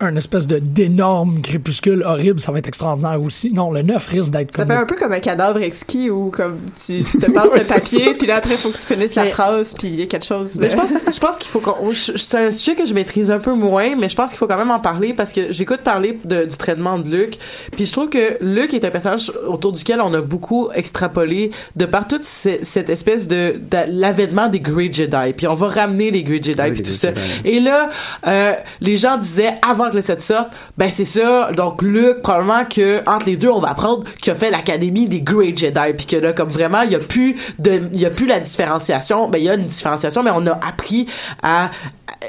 un 0.05 0.17
espèce 0.17 0.47
de 0.47 0.59
d'énorme 0.59 1.41
crépuscule 1.43 2.03
horrible, 2.03 2.41
ça 2.41 2.53
va 2.53 2.59
être 2.59 2.69
extraordinaire 2.69 3.21
aussi. 3.23 3.53
Non, 3.53 3.71
le 3.71 3.83
9 3.83 4.07
risque 4.07 4.31
d'être 4.31 4.55
Ça 4.55 4.63
comme 4.65 4.73
fait 4.75 4.81
un 4.83 4.87
peu 4.87 4.97
comme 4.97 5.13
un 5.13 5.21
cadavre 5.21 5.61
exquis 5.63 6.11
où 6.11 6.31
comme 6.31 6.59
tu 6.85 7.03
te 7.21 7.31
passes 7.31 7.49
Ouais, 7.49 7.59
le 7.61 7.67
papier, 7.67 8.15
puis 8.15 8.27
là 8.27 8.37
après 8.37 8.57
faut 8.57 8.71
que 8.71 8.79
tu 8.79 8.87
finisses 8.87 9.15
la 9.15 9.25
Mais- 9.25 9.31
phrase, 9.31 9.75
puis 9.79 9.89
il 9.89 10.01
y 10.01 10.03
a 10.03 10.07
quelque 10.07 10.25
chose. 10.27 10.57
Mais 10.59 10.67
de- 10.67 10.73
je 10.73 10.77
pense, 10.77 10.91
je 11.15 11.21
pense 11.21 11.37
qu'il 11.39 11.51
faut 11.51 11.61
qu'on, 11.61 11.91
c'est 11.93 12.47
un 12.47 12.53
sujet 12.53 12.75
que 12.75 12.87
je 12.87 12.95
maîtrise 12.95 13.31
un 13.31 13.39
peu 13.39 13.53
moins, 13.55 13.97
mais 13.97 14.09
je 14.09 14.17
pense 14.17 14.31
qu'il 14.31 14.39
faut 14.39 14.47
quand 14.47 14.57
même 14.59 14.71
en 14.71 14.81
parler 14.81 15.15
parce 15.15 15.33
que 15.33 15.51
j'écoute 15.53 15.81
parler 15.81 16.19
de- 16.25 16.45
du 16.45 16.57
traitement 16.57 16.99
de 16.99 17.09
Luke, 17.09 17.39
puis 17.73 17.87
je 17.87 17.93
trouve 17.93 18.09
que 18.09 18.37
Luke 18.41 18.75
est 18.75 18.85
un 18.85 18.91
personnage 18.91 19.31
autour 19.47 19.73
duquel 19.73 20.01
on 20.01 20.13
a 20.15 20.21
beaucoup 20.21 20.69
extrapolé 20.75 21.51
de 21.77 21.87
par 21.87 22.07
toute 22.09 22.23
ce- 22.23 22.59
cette 22.63 22.91
espèce 22.91 23.27
de, 23.27 23.57
de 23.71 23.79
l'avènement 23.89 24.49
des 24.49 24.61
Grey 24.61 24.91
Jedi, 24.93 25.33
puis 25.37 25.47
on 25.47 25.55
va 25.55 25.69
ramener 25.69 26.11
les 26.11 26.23
Grey 26.23 26.41
Jedi 26.43 26.61
Oui, 26.63 26.73
puis 26.73 26.83
tout 26.83 26.93
ça. 26.93 27.09
Jedi. 27.09 27.21
Et 27.49 27.61
là, 27.61 27.89
euh, 28.27 28.53
les 28.81 28.97
gens 28.97 29.17
disaient 29.19 29.55
avant 29.69 29.89
set 30.01 30.23
sorte, 30.23 30.51
ben 30.79 30.91
c'est 30.91 31.05
ça. 31.05 31.51
Donc 31.53 31.83
Luke, 31.83 32.23
probablement 32.23 32.65
que 32.65 33.03
entre 33.09 33.27
les 33.27 33.37
deux, 33.37 33.49
on 33.49 33.61
va 33.61 33.71
apprendre 33.71 34.05
qu'il 34.21 34.33
a 34.33 34.35
fait 34.35 34.51
l'académie 34.51 35.09
des 35.09 35.21
Grey 35.21 35.55
Jedi, 35.55 35.93
puis 35.97 36.07
que 36.07 36.17
là, 36.17 36.33
comme 36.33 36.49
vraiment, 36.49 36.83
il 36.83 36.93
y 36.93 36.97
a 36.97 36.99
plus 36.99 37.37
de, 37.59 37.83
il 37.93 38.01
y 38.01 38.07
a 38.07 38.11
plus 38.11 38.27
la 38.27 38.41
différenciation. 38.41 39.29
Ben 39.29 39.39
il 39.39 39.45
y 39.45 39.49
a 39.49 39.55
une 39.55 39.63
différenciation, 39.63 40.23
mais 40.23 40.31
on 40.35 40.47
a 40.47 40.53
appris 40.53 41.07
à, 41.43 41.71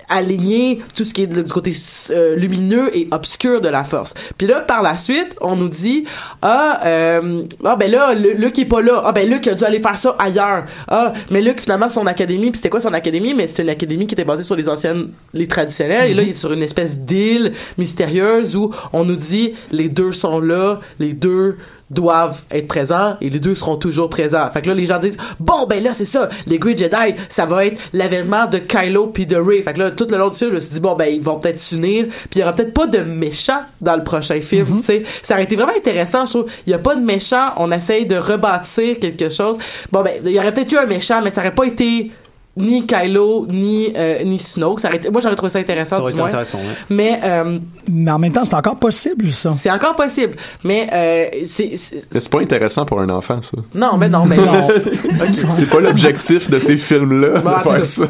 aligner 0.10 0.82
tout 0.96 1.06
ce 1.06 1.14
qui 1.14 1.24
est 1.24 1.28
du 1.28 1.44
côté 1.44 1.72
euh, 2.12 2.36
lumineux 2.36 2.96
et 2.96 3.08
obscur 3.12 3.62
de 3.62 3.70
la 3.70 3.84
Force. 3.84 4.14
Puis 4.38 4.48
là, 4.48 4.62
par 4.62 4.82
la 4.82 4.98
suite, 4.98 5.36
on 5.42 5.56
nous 5.56 5.70
dit 5.70 6.06
ah, 6.42 6.82
euh, 6.86 7.44
ah 7.64 7.76
ben 7.76 7.90
là, 7.90 8.14
Luke 8.14 8.60
est 8.60 8.66
pas 8.66 8.82
là. 8.82 9.02
Ah 9.06 9.12
ben 9.12 9.30
Luke 9.30 9.48
a 9.48 9.54
dû 9.54 9.64
aller 9.64 9.80
faire 9.80 9.98
ça 9.98 10.16
ailleurs. 10.20 10.66
Ah, 10.88 11.14
mais 11.32 11.42
Luke 11.42 11.62
finalement 11.62 11.90
son 11.90 12.08
académie, 12.08 12.52
puis 12.52 12.58
c'était 12.58 12.70
quoi 12.70 12.80
son 12.80 12.94
académie? 12.94 13.34
Mais 13.34 13.48
c'était 13.48 13.64
une 13.64 13.70
académie 13.70 14.08
qui 14.08 14.16
était 14.16 14.26
basée 14.26 14.44
sur 14.44 14.56
les 14.56 14.70
anciennes, 14.70 15.10
les 15.34 15.48
traditionnelles. 15.48 16.12
Et 16.12 16.14
là, 16.14 16.24
il 16.24 16.30
est 16.30 16.34
sur 16.34 16.52
une 16.52 16.64
espèce 16.64 17.00
d'île 17.00 17.45
mystérieuse 17.78 18.56
où 18.56 18.72
on 18.94 19.06
nous 19.06 19.16
dit 19.16 19.54
les 19.72 19.90
deux 19.90 20.12
sont 20.12 20.40
là, 20.40 20.80
les 21.00 21.14
deux 21.14 21.58
doivent 21.90 22.44
être 22.52 22.68
présents 22.68 23.16
et 23.22 23.30
les 23.30 23.40
deux 23.40 23.56
seront 23.56 23.76
toujours 23.76 24.10
présents. 24.10 24.50
Fait 24.52 24.62
que 24.62 24.68
là, 24.68 24.74
les 24.74 24.86
gens 24.86 25.00
disent, 25.00 25.18
bon, 25.40 25.68
ben 25.68 25.84
là, 25.84 25.94
c'est 25.94 26.06
ça, 26.06 26.30
les 26.48 26.58
Grey 26.58 26.76
Jedi, 26.76 27.16
ça 27.30 27.46
va 27.46 27.66
être 27.66 27.80
l'avènement 27.94 28.48
de 28.48 28.58
Kylo 28.58 29.08
puis 29.08 29.26
de 29.26 29.36
Rey. 29.36 29.62
Fait 29.62 29.74
que 29.74 29.80
là, 29.80 29.92
tout 29.92 30.08
le 30.10 30.18
long 30.18 30.30
du 30.30 30.38
film, 30.38 30.52
je 30.52 30.56
me 30.56 30.60
suis 30.60 30.74
dit, 30.74 30.80
bon, 30.80 30.96
ben, 30.96 31.06
ils 31.06 31.22
vont 31.22 31.40
peut-être 31.40 31.60
s'unir 31.60 32.08
puis 32.08 32.28
il 32.36 32.40
y 32.40 32.44
aura 32.44 32.54
peut-être 32.54 32.74
pas 32.74 32.88
de 32.88 33.00
méchants 33.00 33.62
dans 33.82 33.96
le 33.96 34.04
prochain 34.04 34.42
film, 34.42 34.80
tu 34.80 34.86
sais. 34.86 35.04
Ça 35.22 35.36
aurait 35.36 35.44
été 35.44 35.56
vraiment 35.56 35.76
intéressant, 35.76 36.26
je 36.26 36.32
trouve. 36.32 36.46
Il 36.66 36.72
y 36.72 36.74
a 36.74 36.80
pas 36.80 36.96
de 36.96 37.04
méchants, 37.04 37.54
on 37.58 37.72
essaye 37.72 38.06
de 38.06 38.16
rebâtir 38.16 39.00
quelque 39.00 39.30
chose. 39.30 39.58
Bon, 39.92 40.02
ben, 40.02 40.14
il 40.24 40.32
y 40.32 40.40
aurait 40.40 40.54
peut-être 40.54 40.72
eu 40.72 40.78
un 40.78 40.86
méchant, 40.86 41.22
mais 41.24 41.30
ça 41.30 41.42
aurait 41.42 41.56
pas 41.56 41.66
été 41.66 42.12
ni 42.58 42.86
Kylo, 42.86 43.46
ni, 43.50 43.92
euh, 43.98 44.24
ni 44.24 44.40
Snoke. 44.40 44.80
Ça 44.80 44.88
aurait 44.88 44.98
été- 44.98 45.10
moi, 45.10 45.20
j'aurais 45.22 45.36
trouvé 45.36 45.50
ça 45.50 45.60
intéressant, 45.60 45.98
Ça 45.98 46.02
aurait 46.02 46.12
du 46.12 46.16
été 46.16 46.20
moins. 46.22 46.28
intéressant, 46.30 46.58
ouais. 46.60 46.64
Mais, 46.90 47.20
euh, 47.24 47.60
Mais 47.92 48.12
en 48.12 48.20
même 48.20 48.32
temps, 48.32 48.46
c'est 48.46 48.54
encore 48.56 48.78
possible, 48.80 49.30
ça. 49.32 49.52
c'est 49.52 49.70
encore 49.72 49.96
possible. 49.96 50.36
Mais, 50.64 50.88
euh, 50.94 51.26
c'est, 51.46 51.76
c'est- 51.76 52.30
pas 52.32 52.40
intéressant 52.40 52.86
pour 52.86 53.00
un 53.02 53.10
enfant, 53.10 53.42
ça. 53.42 53.58
non, 53.74 53.98
mais 53.98 54.08
non, 54.10 54.26
mais 54.26 54.38
non. 54.38 54.68
C'est 55.52 55.70
pas 55.70 55.80
l'objectif 55.80 56.50
de 56.50 56.60
ces 56.60 56.78
films-là 56.78 57.42
Bah, 57.42 57.62
de 57.66 57.70
faire 57.70 57.86
ça. 57.86 58.08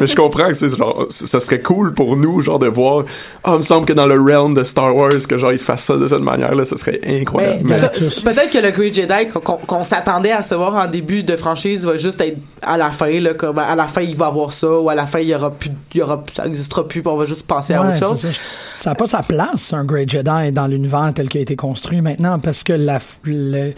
Mais 0.00 0.06
je 0.06 0.14
comprends 0.16 0.48
que 0.48 0.54
c'est 0.54 0.76
genre, 0.76 1.06
ça 1.10 1.40
serait 1.40 1.60
cool 1.60 1.94
pour 1.94 2.16
nous, 2.16 2.40
genre, 2.40 2.58
de 2.58 2.68
voir, 2.68 3.04
ah, 3.44 3.52
il 3.54 3.58
me 3.58 3.62
semble 3.62 3.86
que 3.86 3.92
dans 3.92 4.06
le 4.06 4.20
realm 4.20 4.54
de 4.54 4.64
Star 4.64 4.94
Wars, 4.94 5.12
que 5.28 5.38
genre, 5.38 5.52
ils 5.52 5.58
fassent 5.58 5.84
ça 5.84 5.96
de 5.96 6.06
cette 6.08 6.20
manière-là, 6.20 6.64
ça 6.64 6.76
serait 6.76 7.00
incroyable. 7.06 7.60
Mais 7.64 7.76
Mais- 7.80 7.88
peut-être 7.88 8.52
que 8.52 8.64
le 8.64 8.70
Grey 8.70 8.92
Jedi 8.92 9.28
qu'on, 9.66 9.84
s'attendait 9.84 10.32
à 10.32 10.42
se 10.42 10.54
voir 10.54 10.74
en 10.74 10.86
début 10.90 11.22
de 11.22 11.36
franchise 11.36 11.84
va 11.84 11.96
juste 11.96 12.20
être 12.20 12.36
à 12.62 12.76
la 12.76 12.90
fin, 12.90 13.18
là, 13.20 13.34
comme 13.34 13.58
à 13.58 13.74
la 13.78 13.86
fin 13.88 14.02
il 14.02 14.14
va 14.14 14.26
avoir 14.26 14.52
ça, 14.52 14.78
ou 14.78 14.88
à 14.90 14.94
la 14.94 15.06
fin 15.06 15.20
il 15.20 15.28
y 15.28 15.34
aura 15.34 15.50
plus, 15.50 15.70
il 15.94 15.98
y 15.98 16.02
aura, 16.02 16.22
ça 16.34 16.44
n'existera 16.44 16.86
plus, 16.86 17.00
puis 17.02 17.10
on 17.10 17.16
va 17.16 17.24
juste 17.24 17.46
passer 17.46 17.74
à 17.74 17.82
autre 17.82 17.98
chose. 17.98 18.28
ça. 18.76 18.90
N'a 18.90 18.94
pas 18.94 19.06
sa 19.06 19.22
place, 19.22 19.72
un 19.72 19.84
Great 19.84 20.10
Jedi, 20.10 20.52
dans 20.52 20.66
l'univers 20.66 21.10
tel 21.14 21.28
qu'il 21.28 21.38
a 21.38 21.42
été 21.42 21.56
construit 21.56 22.00
maintenant, 22.02 22.38
parce 22.38 22.62
que 22.62 22.72
la, 22.74 22.98
le, 23.24 23.72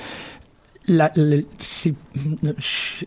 la, 0.89 1.13
le- 1.17 1.45
c'est, 1.59 1.95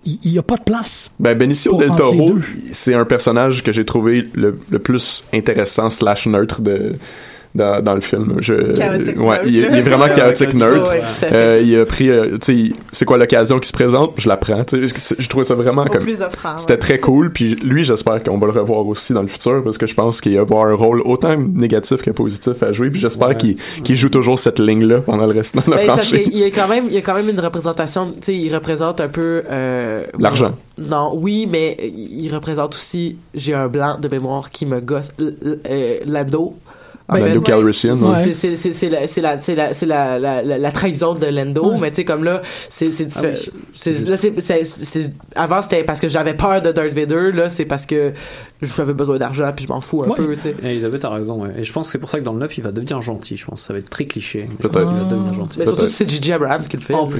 il 0.05 0.31
n'y 0.31 0.37
a 0.37 0.43
pas 0.43 0.55
de 0.57 0.63
place. 0.63 1.11
Ben, 1.19 1.37
Benicio 1.37 1.71
Pour 1.71 1.79
del 1.81 1.93
Toro, 1.95 2.35
c'est 2.71 2.93
un 2.93 3.05
personnage 3.05 3.63
que 3.63 3.71
j'ai 3.71 3.83
trouvé 3.85 4.29
le, 4.33 4.57
le 4.69 4.79
plus 4.79 5.23
intéressant 5.33 5.89
slash 5.89 6.27
neutre 6.27 6.61
de, 6.61 6.95
dans, 7.55 7.81
dans 7.81 7.93
le 7.93 8.01
film. 8.01 8.37
Je, 8.39 8.73
Chaotique 8.73 9.19
ouais, 9.19 9.37
il, 9.45 9.57
est- 9.63 9.67
il 9.71 9.77
est 9.77 9.81
vraiment 9.81 10.07
chaotique 10.07 10.53
neutre. 10.53 10.91
Ouais, 10.91 10.99
tout 10.99 11.05
à 11.05 11.09
fait. 11.09 11.35
Euh, 11.35 11.61
il 11.63 11.79
a 11.79 11.85
pris, 11.85 12.09
euh, 12.09 12.37
tu 12.41 12.69
sais, 12.69 12.73
c'est 12.91 13.05
quoi 13.05 13.17
l'occasion 13.17 13.59
qui 13.59 13.67
se 13.67 13.73
présente, 13.73 14.13
je 14.17 14.27
la 14.27 14.37
prends. 14.37 14.63
tu 14.63 14.89
sais, 14.89 15.15
Je 15.19 15.29
trouvais 15.29 15.43
ça 15.45 15.55
vraiment 15.55 15.83
au 15.83 15.89
comme 15.89 16.03
plus 16.03 16.21
offrant. 16.21 16.57
C'était 16.57 16.73
ouais. 16.73 16.79
très 16.79 16.99
cool, 16.99 17.31
puis 17.31 17.55
lui, 17.63 17.83
j'espère 17.83 18.23
qu'on 18.23 18.37
va 18.37 18.47
le 18.47 18.53
revoir 18.53 18.85
aussi 18.87 19.13
dans 19.13 19.21
le 19.21 19.27
futur, 19.27 19.63
parce 19.63 19.77
que 19.77 19.85
je 19.87 19.93
pense 19.95 20.19
qu'il 20.21 20.35
va 20.35 20.41
avoir 20.41 20.65
un 20.67 20.73
rôle 20.75 21.01
autant 21.05 21.35
négatif 21.37 22.01
que 22.01 22.11
positif 22.11 22.61
à 22.63 22.71
jouer, 22.71 22.89
puis 22.89 22.99
j'espère 22.99 23.29
Ouais. 23.29 23.37
qu'il 23.37 23.55
qu'il 23.83 23.95
joue 23.95 24.09
toujours 24.09 24.37
cette 24.39 24.59
ligne-là 24.59 24.99
pendant 25.01 25.25
le 25.25 25.33
restant 25.33 25.61
de 25.65 25.71
la 25.71 25.77
Ben, 25.77 25.85
franchise. 25.89 26.23
qu'il 26.23 26.37
y 26.37 26.43
a 26.43 26.49
quand 26.51 26.67
même, 26.67 26.85
il 26.87 26.93
y 26.93 26.97
a 26.97 27.01
quand 27.01 27.13
même 27.15 27.29
une 27.29 27.39
représentation, 27.39 28.07
tu 28.11 28.17
sais, 28.21 28.35
il 28.35 28.53
représente 28.53 28.99
un 29.01 29.07
peu, 29.07 29.43
euh, 29.49 30.03
L'argent. 30.19 30.53
Non, 30.77 31.11
oui, 31.15 31.47
mais 31.49 31.77
il 31.95 32.29
représente 32.33 32.75
aussi, 32.75 33.15
j'ai 33.35 33.53
un 33.53 33.67
blanc 33.67 33.97
de 34.01 34.07
mémoire 34.07 34.49
qui 34.49 34.65
me 34.65 34.79
gosse, 34.81 35.09
L- 35.19 35.35
euh, 37.11 37.27
Lando. 37.27 37.41
Calrissian, 37.41 37.95
c'est- 37.95 38.05
ouais. 38.05 38.89
la 38.89 39.07
c'est 39.07 39.21
la 39.21 39.37
c'est 39.43 39.51
la 39.51 39.73
c'est 39.73 39.85
la, 39.85 40.71
trahison 40.71 41.13
de 41.13 41.25
Lando 41.25 41.71
Ouais. 41.73 41.77
mais 41.79 41.89
tu 41.91 41.97
sais 41.97 42.05
comme 42.05 42.23
là 42.23 42.41
c'est 42.69 42.91
c'est 42.91 43.07
Ah 43.15 43.19
oui. 43.23 43.29
diffé- 43.33 43.51
c'est 43.73 44.09
là 44.09 44.17
c'est 44.17 44.41
c'est- 44.41 44.63
c'est- 44.85 45.11
avant 45.35 45.61
c'était 45.61 45.83
parce 45.83 45.99
que 45.99 46.07
j'avais 46.07 46.33
peur 46.33 46.61
de 46.61 46.71
Darth 46.71 46.93
Vader 46.93 47.31
là 47.33 47.49
c'est 47.49 47.65
parce 47.65 47.85
que 47.85 48.13
j'avais 48.63 48.93
besoin 48.93 49.17
d'argent 49.17 49.51
puis 49.55 49.65
je 49.65 49.69
m'en 49.71 49.81
fous 49.81 50.03
un 50.03 50.07
Ouais. 50.07 50.15
peu 50.17 50.35
tu 50.35 50.41
sais 50.41 50.55
Elisabeth 50.63 51.05
a 51.05 51.09
raison, 51.09 51.43
ouais. 51.43 51.51
Et 51.57 51.63
je 51.63 51.73
pense 51.73 51.87
que 51.87 51.91
c'est 51.91 51.97
pour 51.99 52.09
ça 52.09 52.19
que 52.19 52.23
dans 52.23 52.33
le 52.33 52.39
9, 52.39 52.57
il 52.57 52.61
va 52.63 52.71
devenir 52.71 53.01
gentil. 53.01 53.37
Je 53.37 53.45
pense 53.45 53.61
que 53.61 53.67
ça 53.67 53.73
va 53.73 53.79
être 53.79 53.89
très 53.89 54.05
cliché. 54.05 54.47
Peut-être. 54.59 54.85
qu'il 54.85 54.97
va 54.97 55.03
devenir 55.05 55.33
gentil. 55.33 55.59
mais 55.59 55.65
surtout 55.65 55.87
si 55.87 55.93
c'est 55.93 56.09
J.J. 56.09 56.33
Abrams 56.33 56.63
qui 56.67 56.77
le 56.77 56.83
fait 56.83 56.93
En 56.93 57.07
là. 57.07 57.13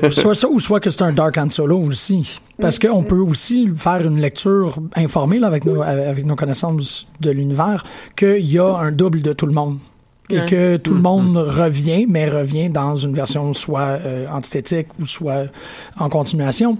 plus. 0.00 0.10
soit 0.12 0.34
ça 0.34 0.48
ou 0.48 0.60
soit 0.60 0.80
que 0.80 0.90
c'est 0.90 1.02
un 1.02 1.12
Dark 1.12 1.36
Han 1.38 1.50
Solo 1.50 1.78
aussi. 1.78 2.40
Parce 2.60 2.78
qu'on 2.78 3.02
peut 3.04 3.18
aussi 3.20 3.68
faire 3.76 4.04
une 4.04 4.20
lecture 4.20 4.78
informée 4.96 5.38
là, 5.38 5.46
avec, 5.46 5.64
nos, 5.64 5.80
avec 5.82 6.26
nos 6.26 6.34
connaissances 6.36 7.06
de 7.20 7.30
l'univers 7.30 7.84
qu'il 8.16 8.44
y 8.46 8.58
a 8.58 8.76
un 8.76 8.90
double 8.92 9.22
de 9.22 9.32
tout 9.32 9.46
le 9.46 9.52
monde. 9.52 9.78
Et 10.30 10.44
que 10.44 10.76
tout 10.76 10.92
le 10.92 11.00
monde 11.00 11.38
revient, 11.38 12.04
mais 12.06 12.28
revient 12.28 12.68
dans 12.68 12.96
une 12.96 13.14
version 13.14 13.54
soit 13.54 13.80
euh, 14.04 14.26
antithétique 14.30 14.88
ou 15.00 15.06
soit 15.06 15.44
en 15.98 16.10
continuation. 16.10 16.76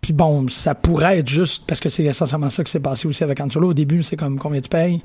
Puis 0.00 0.12
bon, 0.12 0.46
ça 0.48 0.74
pourrait 0.74 1.18
être 1.18 1.28
juste 1.28 1.64
parce 1.66 1.80
que 1.80 1.88
c'est 1.88 2.04
essentiellement 2.04 2.50
ça 2.50 2.62
qui 2.64 2.70
s'est 2.70 2.80
passé 2.80 3.06
aussi 3.08 3.24
avec 3.24 3.40
Han 3.40 3.50
Solo. 3.50 3.70
Au 3.70 3.74
début, 3.74 4.02
c'est 4.02 4.16
comme 4.16 4.38
combien 4.38 4.60
tu 4.60 4.68
payes, 4.68 5.02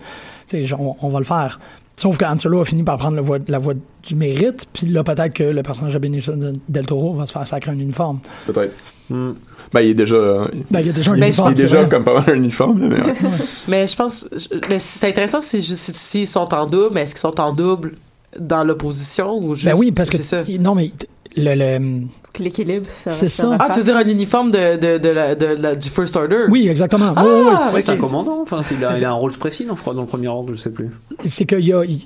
Tu 0.48 0.66
sais, 0.66 0.74
on, 0.76 0.96
on 1.02 1.10
va 1.10 1.20
le 1.20 1.26
faire. 1.26 1.60
Sauf 1.96 2.18
Solo 2.40 2.62
a 2.62 2.66
fini 2.66 2.84
par 2.84 2.98
prendre 2.98 3.16
la 3.16 3.22
voie, 3.22 3.38
la 3.48 3.60
voie 3.60 3.74
du 4.08 4.16
mérite, 4.16 4.68
puis 4.74 4.88
là 4.88 5.04
peut-être 5.04 5.34
que 5.34 5.44
le 5.44 5.62
personnage 5.62 5.94
de 5.94 6.00
Benicio 6.00 6.34
del 6.68 6.86
Toro 6.88 7.14
va 7.14 7.28
se 7.28 7.32
faire 7.34 7.46
sacrer 7.46 7.72
un 7.72 7.78
uniforme. 7.80 8.20
Peut-être. 8.48 8.74
Hmm. 9.10 9.34
Ben, 9.72 9.82
il 9.82 9.90
est 9.90 9.94
déjà, 9.94 10.48
Ben, 10.72 10.80
il 10.80 10.90
a 10.90 10.92
déjà 10.94 11.12
un 11.12 11.14
Ben, 11.16 11.20
il 11.22 11.26
uniforme. 11.28 11.52
est 11.52 11.56
déjà 11.56 11.80
vrai. 11.82 11.90
comme 11.90 12.04
pas 12.04 12.14
mal 12.14 12.24
un 12.30 12.34
uniforme, 12.36 12.80
là, 12.82 12.88
mais 12.90 13.02
ouais. 13.28 13.30
mais 13.68 13.88
je 13.88 13.96
pense 13.96 14.26
je- 14.32 14.48
mais 14.70 14.80
c'est 14.80 15.08
intéressant 15.10 15.40
si 15.42 15.62
si- 15.62 15.76
s'ils 15.94 16.28
sont 16.28 16.52
en 16.54 16.66
double 16.66 16.94
mais 16.94 17.02
est-ce 17.02 17.12
qu'ils 17.14 17.20
sont 17.22 17.40
en 17.40 17.52
double 17.54 17.94
dans 18.40 18.64
l'opposition 18.64 19.38
ou 19.38 19.54
juste 19.54 19.68
Ben 19.68 19.76
oui, 19.78 19.92
parce 19.92 20.10
que 20.10 20.18
ça? 20.18 20.42
non 20.60 20.74
mais 20.74 20.92
le, 21.38 22.02
l'équilibre 22.40 22.86
C'est 22.90 23.30
ça. 23.30 23.58
Ah, 23.60 23.68
tu 23.74 23.80
veux 23.80 23.86
dire 23.86 23.98
un 23.98 24.08
uniforme 24.08 24.52
de, 24.52 24.78
de, 24.78 24.98
de, 24.98 25.10
la, 25.10 25.36
de 25.36 25.46
la- 25.46 25.76
du 25.76 25.90
First 25.90 26.16
Order? 26.16 26.46
oui 26.50 26.68
exactement. 26.68 27.14
Ah, 27.16 27.24
Oui, 27.26 27.32
oui, 27.76 27.84
c'est 27.84 27.92
un 27.92 27.98
commandant. 27.98 28.42
Enfin, 28.42 28.62
il 28.72 28.84
a, 28.84 28.98
il 28.98 29.06
a 29.06 29.10
un 29.10 29.14
rôle 29.14 29.34
précis, 29.34 29.66
non, 29.66 29.76
je 29.76 29.82
crois, 29.82 29.94
dans 29.94 30.02
le 30.02 30.08
premier 30.08 30.28
ordre, 30.28 30.54
je 30.54 30.60
sais 30.60 30.72
plus. 30.72 30.90
c'est 31.26 31.46
qu'il 31.46 31.66
y 31.66 31.74
a, 31.74 31.84
il- 31.86 32.02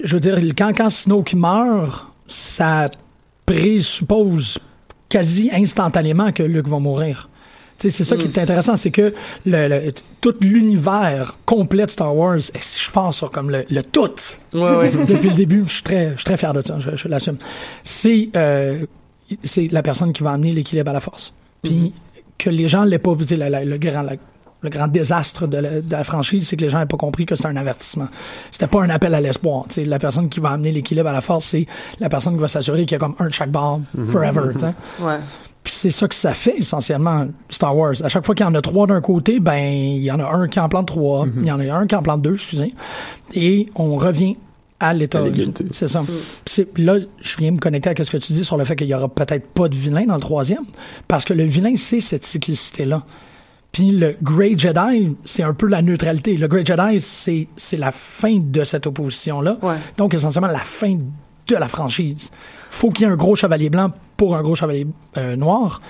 je 0.00 0.14
veux 0.14 0.20
dire, 0.20 0.38
quand, 0.56 0.72
quand 0.76 0.90
Snoke 0.90 1.34
meurt, 1.34 2.06
ça 2.26 2.88
présuppose 3.46 4.58
quasi 5.08 5.50
instantanément 5.52 6.32
que 6.32 6.42
Luke 6.42 6.68
va 6.68 6.78
mourir. 6.78 7.28
C'est 7.78 7.90
ça 7.90 8.16
qui 8.16 8.26
est 8.26 8.38
intéressant, 8.38 8.74
c'est 8.76 8.90
que 8.90 9.14
le, 9.46 9.68
le- 9.68 9.92
tout 10.20 10.34
l'univers 10.40 11.36
complet 11.44 11.86
de 11.86 11.90
Star 11.90 12.14
Wars, 12.14 12.36
et 12.36 12.58
si 12.60 12.80
je 12.84 12.90
pense 12.90 13.16
sur 13.18 13.30
comme 13.30 13.50
le, 13.50 13.64
le 13.70 13.82
tout 13.82 14.08
Ouais, 14.52 14.60
ouais. 14.76 14.90
depuis 15.08 15.30
le 15.30 15.34
début, 15.36 15.64
je 15.66 15.74
suis 15.74 15.82
très, 15.82 16.12
très 16.14 16.36
fier 16.36 16.52
de 16.52 16.62
ça, 16.62 16.78
je, 16.80 16.96
je 16.96 17.06
l'assume. 17.08 17.36
C'est, 17.84 18.30
euh, 18.36 18.84
c'est 19.44 19.68
la 19.70 19.82
personne 19.82 20.12
qui 20.12 20.22
va 20.22 20.32
amener 20.32 20.52
l'équilibre 20.52 20.90
à 20.90 20.94
la 20.94 21.00
force. 21.00 21.32
Puis 21.62 21.92
que 22.36 22.50
les 22.50 22.66
gens 22.68 22.84
l'aient 22.84 22.98
pas, 22.98 23.14
la- 23.30 23.50
la- 23.50 23.64
le 23.64 23.78
grand, 23.78 24.02
la- 24.02 24.14
le 24.60 24.70
grand 24.70 24.88
désastre 24.88 25.46
de 25.46 25.56
la, 25.58 25.80
de 25.80 25.92
la 25.92 26.02
franchise, 26.02 26.48
c'est 26.48 26.56
que 26.56 26.62
les 26.64 26.68
gens 26.70 26.80
n'aient 26.80 26.86
pas 26.86 26.96
compris 26.96 27.26
que 27.26 27.36
c'était 27.36 27.48
un 27.48 27.56
avertissement. 27.56 28.08
C'était 28.50 28.66
pas 28.66 28.82
un 28.82 28.90
appel 28.90 29.14
à 29.14 29.20
l'espoir. 29.20 29.66
La 29.76 30.00
personne 30.00 30.28
qui 30.28 30.40
va 30.40 30.50
amener 30.50 30.72
l'équilibre 30.72 31.08
à 31.08 31.12
la 31.12 31.20
force, 31.20 31.44
c'est 31.44 31.66
la 32.00 32.08
personne 32.08 32.34
qui 32.34 32.40
va 32.40 32.48
s'assurer 32.48 32.80
qu'il 32.86 32.92
y 32.92 32.96
a 32.96 32.98
comme 32.98 33.14
un 33.20 33.26
de 33.26 33.32
chaque 33.32 33.52
barre 33.52 33.78
forever. 34.10 34.52
tu 34.54 34.60
sais. 34.60 34.74
ouais. 35.00 35.18
Puis 35.68 35.76
c'est 35.76 35.90
ça 35.90 36.08
que 36.08 36.14
ça 36.14 36.32
fait 36.32 36.56
essentiellement 36.56 37.26
Star 37.50 37.76
Wars. 37.76 37.92
À 38.02 38.08
chaque 38.08 38.24
fois 38.24 38.34
qu'il 38.34 38.46
y 38.46 38.48
en 38.48 38.54
a 38.54 38.62
trois 38.62 38.86
d'un 38.86 39.02
côté, 39.02 39.38
ben 39.38 39.58
il 39.62 39.98
y 40.02 40.10
en 40.10 40.18
a 40.18 40.24
un 40.24 40.48
qui 40.48 40.58
en 40.58 40.66
plante 40.70 40.86
trois, 40.86 41.26
il 41.36 41.44
y 41.46 41.52
en 41.52 41.60
a 41.60 41.70
un 41.74 41.86
qui 41.86 41.94
en 41.94 42.00
plante 42.02 42.22
deux, 42.22 42.36
excusez. 42.36 42.72
Et 43.34 43.68
on 43.74 43.96
revient 43.96 44.38
à 44.80 44.94
l'état. 44.94 45.20
C'est 45.70 45.88
ça. 45.88 46.00
Puis 46.06 46.14
c'est- 46.46 46.78
là, 46.78 46.94
je 47.20 47.36
viens 47.36 47.50
me 47.50 47.58
connecter 47.58 47.90
à 47.90 48.02
ce 48.02 48.10
que 48.10 48.16
tu 48.16 48.32
dis 48.32 48.46
sur 48.46 48.56
le 48.56 48.64
fait 48.64 48.76
qu'il 48.76 48.86
y 48.86 48.94
aura 48.94 49.10
peut-être 49.10 49.46
pas 49.48 49.68
de 49.68 49.74
vilain 49.74 50.06
dans 50.06 50.14
le 50.14 50.22
troisième, 50.22 50.64
parce 51.06 51.26
que 51.26 51.34
le 51.34 51.44
vilain 51.44 51.74
c'est 51.76 52.00
cette 52.00 52.24
cyclicité 52.24 52.86
là. 52.86 53.02
Puis 53.70 53.90
le 53.90 54.16
Great 54.22 54.58
Jedi, 54.58 55.16
c'est 55.24 55.42
un 55.42 55.52
peu 55.52 55.66
la 55.66 55.82
neutralité. 55.82 56.38
Le 56.38 56.48
Great 56.48 56.66
Jedi, 56.66 56.98
c'est 57.02 57.46
c'est 57.58 57.76
la 57.76 57.92
fin 57.92 58.38
de 58.38 58.64
cette 58.64 58.86
opposition-là. 58.86 59.58
Ouais. 59.60 59.74
Donc, 59.98 60.14
essentiellement, 60.14 60.48
la 60.48 60.60
fin 60.60 60.96
de 61.46 61.54
la 61.56 61.68
franchise. 61.68 62.30
Faut 62.70 62.88
qu'il 62.90 63.06
y 63.06 63.10
ait 63.10 63.12
un 63.12 63.16
gros 63.16 63.36
chevalier 63.36 63.68
blanc 63.68 63.92
pour 64.18 64.36
un 64.36 64.42
gros 64.42 64.54
chevalier 64.54 64.86
euh, 65.16 65.36
noir 65.36 65.80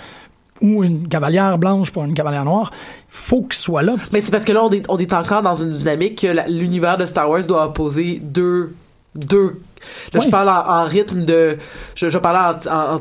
ou 0.60 0.84
une 0.84 1.08
cavalière 1.08 1.58
blanche 1.58 1.90
pour 1.90 2.04
une 2.04 2.14
cavalière 2.14 2.44
noire. 2.44 2.70
Faut 3.08 3.42
qu'il 3.42 3.54
soit 3.54 3.82
là. 3.82 3.94
Mais 4.12 4.20
c'est 4.20 4.30
parce 4.30 4.44
que 4.44 4.52
là, 4.52 4.64
on 4.64 4.70
est, 4.70 4.84
on 4.88 4.98
est 4.98 5.12
encore 5.12 5.42
dans 5.42 5.54
une 5.54 5.76
dynamique 5.76 6.20
que 6.20 6.50
l'univers 6.50 6.98
de 6.98 7.06
Star 7.06 7.28
Wars 7.28 7.44
doit 7.44 7.66
opposer 7.66 8.20
deux. 8.22 8.74
deux 9.14 9.60
Là, 10.12 10.20
je 10.20 10.28
parle 10.28 10.48
en, 10.48 10.68
en 10.68 10.84
rythme 10.84 11.24
de. 11.24 11.58
Je, 11.94 12.08
je 12.08 12.18
parle 12.18 12.58
en, 12.70 13.00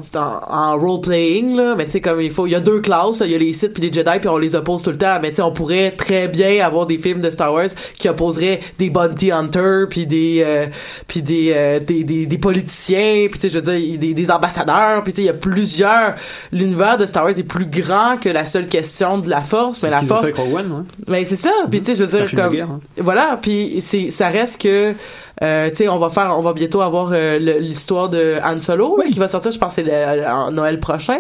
en, 0.50 0.78
role-playing, 0.78 1.56
là. 1.56 1.76
Mais 1.78 1.86
tu 1.86 1.92
sais, 1.92 2.02
comme 2.02 2.22
il 2.22 2.32
faut. 2.32 2.48
Il 2.48 2.52
y 2.52 2.56
a 2.56 2.60
deux 2.60 2.82
classes. 2.82 3.22
Il 3.24 3.32
y 3.32 3.36
a 3.36 3.38
les 3.38 3.54
Sith 3.54 3.74
puis 3.74 3.84
les 3.84 3.92
Jedi, 3.92 4.20
puis 4.20 4.30
on 4.30 4.38
les 4.38 4.56
oppose 4.56 4.84
tout 4.84 4.92
le 4.92 4.98
temps. 4.98 5.18
Mais 5.22 5.30
tu 5.30 5.38
sais, 5.38 5.42
on 5.42 5.52
pourrait 5.52 5.92
très 5.92 6.28
bien 6.28 6.66
avoir 6.66 6.86
des 6.86 6.98
films 6.98 7.22
de 7.22 7.30
Star 7.30 7.54
Wars 7.54 7.70
qui 7.98 8.10
opposeraient 8.10 8.60
des 8.78 8.90
bounty 8.90 9.32
hunters, 9.32 9.88
puis 9.90 10.06
des. 10.06 10.44
euh, 10.46 10.66
puis 11.08 11.22
des, 11.22 11.52
euh, 11.54 11.80
des, 11.80 12.04
des, 12.04 12.26
des 12.26 12.38
politiciens, 12.38 13.28
puis 13.30 13.40
tu 13.40 13.48
sais, 13.48 13.50
je 13.50 13.60
veux 13.60 13.78
dire, 13.78 14.00
des, 14.00 14.14
des 14.14 14.32
ambassadeurs, 14.32 15.04
puis 15.04 15.14
tu 15.14 15.18
sais, 15.18 15.24
il 15.24 15.28
y 15.28 15.30
a 15.30 15.34
plusieurs. 15.34 16.16
L'univers 16.52 16.98
de 16.98 17.06
Star 17.06 17.24
Wars 17.24 17.38
est 17.38 17.44
plus 17.44 17.66
grand 17.68 18.18
que 18.22 18.30
la 18.30 18.46
seule 18.46 18.68
question 18.68 19.18
de 19.20 19.30
la 19.30 19.42
force. 19.42 19.84
Mais 19.84 19.90
la 19.90 20.02
force. 20.02 20.30
fait 20.30 20.40
One, 20.40 20.72
ouais. 20.72 20.84
Mais 21.08 21.26
c'est 21.26 21.36
ça. 21.36 21.52
Puis 21.70 21.82
tu 21.82 21.88
sais, 21.92 21.96
je 21.96 22.04
veux 22.04 22.18
dire 22.18 22.30
comme 22.36 22.54
guerre, 22.54 22.70
hein. 22.70 22.80
voilà. 22.98 23.40
Puis 23.42 23.78
c'est 23.82 24.12
ça 24.12 24.30
reste 24.30 24.62
que 24.62 24.94
euh, 25.44 25.70
tu 25.70 25.76
sais, 25.78 25.88
on 25.90 26.00
va 26.00 26.10
faire, 26.10 26.36
on 26.38 26.42
va 26.42 26.54
bientôt 26.54 26.82
avoir 26.82 27.12
euh, 27.14 27.38
l'histoire 27.60 28.10
de 28.10 28.36
Han 28.44 28.60
Solo 28.60 28.98
là, 28.98 29.06
qui 29.12 29.20
va 29.20 29.28
sortir. 29.28 29.52
Je 29.52 29.58
pense 29.60 29.74
c'est 29.74 30.26
en 30.28 30.52
Noël 30.52 30.80
prochain. 30.80 31.20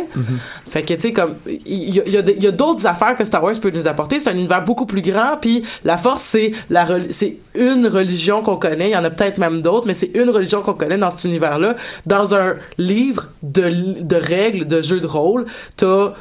Fait 0.70 0.82
que 0.82 0.93
tu 0.93 1.01
sais 1.01 1.13
comme 1.13 1.36
il 1.47 1.89
y, 1.95 1.99
a- 1.99 2.07
y 2.07 2.47
a, 2.47 2.51
d'autres 2.51 2.86
affaires 2.88 3.15
que 3.15 3.24
Star 3.26 3.43
Wars 3.43 3.53
peut 3.61 3.70
nous 3.72 3.88
apporter. 3.88 4.20
C'est 4.20 4.30
un 4.30 4.34
univers 4.36 4.63
beaucoup 4.63 4.86
plus 4.86 5.01
grand. 5.01 5.38
Puis 5.39 5.63
la 5.84 5.97
Force 5.97 6.24
c'est 6.24 6.51
la 6.70 6.88
c'est 7.11 7.38
une 7.55 7.88
religion 7.88 8.41
qu'on 8.41 8.57
connaît. 8.57 8.89
Il 8.89 8.93
y 8.93 8.97
en 8.97 9.03
a 9.03 9.09
peut-être 9.09 9.38
même 9.38 9.61
d'autres, 9.61 9.88
mais 9.88 9.93
c'est 9.93 10.11
une 10.15 10.30
religion 10.30 10.61
qu'on 10.61 10.74
connaît 10.74 10.97
dans 10.97 11.11
cet 11.11 11.26
univers-là. 11.26 11.76
Dans 12.05 12.34
un 12.36 12.55
livre 12.78 13.28
de, 13.43 14.01
de 14.01 14.15
règles 14.15 14.65
de 14.68 14.82
jeux 14.82 14.99
de 14.99 15.07
rôle, 15.07 15.45
t'as 15.76 16.13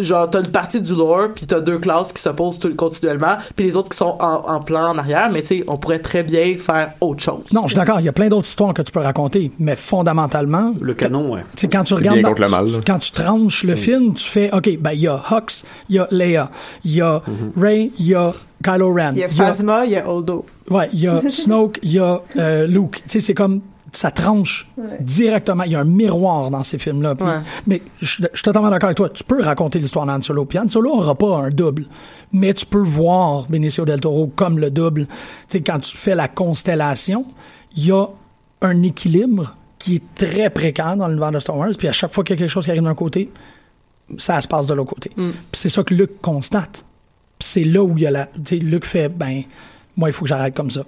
genre 0.00 0.28
t'as 0.28 0.40
une 0.40 0.48
partie 0.50 0.80
du 0.80 0.94
lore 0.94 1.28
puis 1.34 1.46
t'as 1.46 1.60
deux 1.60 1.78
classes 1.78 2.12
qui 2.12 2.20
s'opposent 2.20 2.58
tout- 2.58 2.74
continuellement 2.74 3.36
puis 3.54 3.64
les 3.66 3.76
autres 3.76 3.88
qui 3.90 3.96
sont 3.96 4.16
en, 4.20 4.42
en 4.48 4.60
plan 4.60 4.90
en 4.90 4.98
arrière 4.98 5.30
mais 5.32 5.40
tu 5.42 5.48
sais 5.48 5.64
on 5.68 5.76
pourrait 5.76 5.98
très 6.00 6.22
bien 6.22 6.56
faire 6.58 6.92
autre 7.00 7.22
chose 7.22 7.44
Non, 7.52 7.62
je 7.64 7.68
suis 7.68 7.76
d'accord. 7.76 8.00
Il 8.00 8.06
y 8.06 8.08
a 8.08 8.12
plein 8.12 8.28
d'autres 8.28 8.48
histoires 8.48 8.74
que 8.74 8.82
tu 8.82 8.92
peux 8.92 9.00
raconter, 9.00 9.50
mais 9.58 9.76
fondamentalement, 9.76 10.74
Le 10.80 10.94
canon, 10.94 11.32
ouais. 11.34 11.42
c'est 11.56 11.68
quand 11.70 11.84
tu 11.84 11.94
regardes 11.94 12.16
bien 12.16 12.22
dans- 12.22 12.28
contre 12.30 12.42
le 12.42 12.48
mal, 12.48 12.66
quand 12.86 12.98
tu 12.98 13.12
tranches 13.12 13.64
le 13.64 13.76
film, 13.76 14.14
tu 14.14 14.24
fais 14.24 14.50
OK, 14.52 14.76
ben 14.80 14.92
il 14.92 15.00
y 15.00 15.06
a 15.08 15.22
Hux, 15.30 15.64
il 15.88 15.96
y 15.96 15.98
a 15.98 16.08
Leia, 16.10 16.50
il 16.84 16.94
y 16.94 17.00
a 17.00 17.22
Rey, 17.56 17.90
il 17.98 18.06
y 18.06 18.14
a 18.14 18.32
Kylo 18.64 18.92
Ren, 18.92 19.12
Il 19.14 19.18
y 19.20 19.24
a 19.24 19.28
Phasma, 19.28 19.86
il 19.86 19.92
y 19.92 19.96
a 19.96 20.08
Holdo. 20.08 20.44
ouais, 20.70 20.88
il 20.92 21.00
y 21.00 21.06
a 21.06 21.22
Snoke, 21.30 21.78
il 21.82 21.92
y 21.92 21.98
a 21.98 22.20
euh, 22.38 22.66
Luke. 22.66 22.96
Tu 23.04 23.08
sais, 23.08 23.20
c'est 23.20 23.34
comme 23.34 23.60
ça 23.92 24.10
tranche 24.10 24.68
directement. 25.00 25.64
Il 25.64 25.72
y 25.72 25.74
a 25.74 25.80
un 25.80 25.84
miroir 25.84 26.50
dans 26.50 26.62
ces 26.62 26.78
films-là. 26.78 27.14
Ouais. 27.20 27.38
Mais 27.66 27.82
je 28.00 28.06
suis 28.06 28.42
totalement 28.42 28.70
d'accord 28.70 28.88
avec 28.88 28.96
toi. 28.96 29.08
Tu 29.08 29.24
peux 29.24 29.42
raconter 29.42 29.78
l'histoire 29.78 30.06
d'Han 30.06 30.20
Solo. 30.22 30.44
Puis 30.44 30.58
Han 30.58 30.68
Solo 30.68 30.90
aura 30.90 31.14
pas 31.14 31.38
un 31.38 31.50
double. 31.50 31.86
Mais 32.32 32.54
tu 32.54 32.66
peux 32.66 32.78
voir 32.78 33.46
Benicio 33.48 33.84
del 33.84 34.00
Toro 34.00 34.28
comme 34.34 34.58
le 34.58 34.70
double. 34.70 35.06
Tu 35.06 35.58
sais, 35.58 35.60
quand 35.60 35.80
tu 35.80 35.96
fais 35.96 36.14
la 36.14 36.28
constellation, 36.28 37.26
il 37.76 37.86
y 37.86 37.92
a 37.92 38.06
un 38.62 38.82
équilibre 38.82 39.56
qui 39.78 39.96
est 39.96 40.14
très 40.14 40.50
précaire 40.50 40.96
dans 40.96 41.08
l'univers 41.08 41.32
de 41.32 41.38
Star 41.38 41.56
Wars. 41.56 41.70
Puis 41.76 41.88
à 41.88 41.92
chaque 41.92 42.12
fois 42.14 42.22
qu'il 42.22 42.34
y 42.34 42.38
a 42.38 42.40
quelque 42.40 42.50
chose 42.50 42.64
qui 42.64 42.70
arrive 42.70 42.82
d'un 42.82 42.94
côté, 42.94 43.30
ça 44.18 44.40
se 44.40 44.48
passe 44.48 44.66
de 44.66 44.74
l'autre 44.74 44.94
côté. 44.94 45.10
Puis 45.16 45.34
c'est 45.52 45.68
ça 45.68 45.82
que 45.82 45.94
Luke 45.94 46.20
constate. 46.20 46.84
Puis 47.38 47.48
c'est 47.48 47.64
là 47.64 47.82
où 47.82 47.96
il 47.96 48.02
y 48.02 48.06
a 48.06 48.10
la. 48.10 48.26
Tu 48.26 48.40
sais, 48.44 48.56
Luke 48.56 48.84
fait, 48.84 49.08
ben, 49.08 49.42
moi, 49.96 50.10
il 50.10 50.12
faut 50.12 50.24
que 50.24 50.28
j'arrête 50.28 50.54
comme 50.54 50.70
ça. 50.70 50.82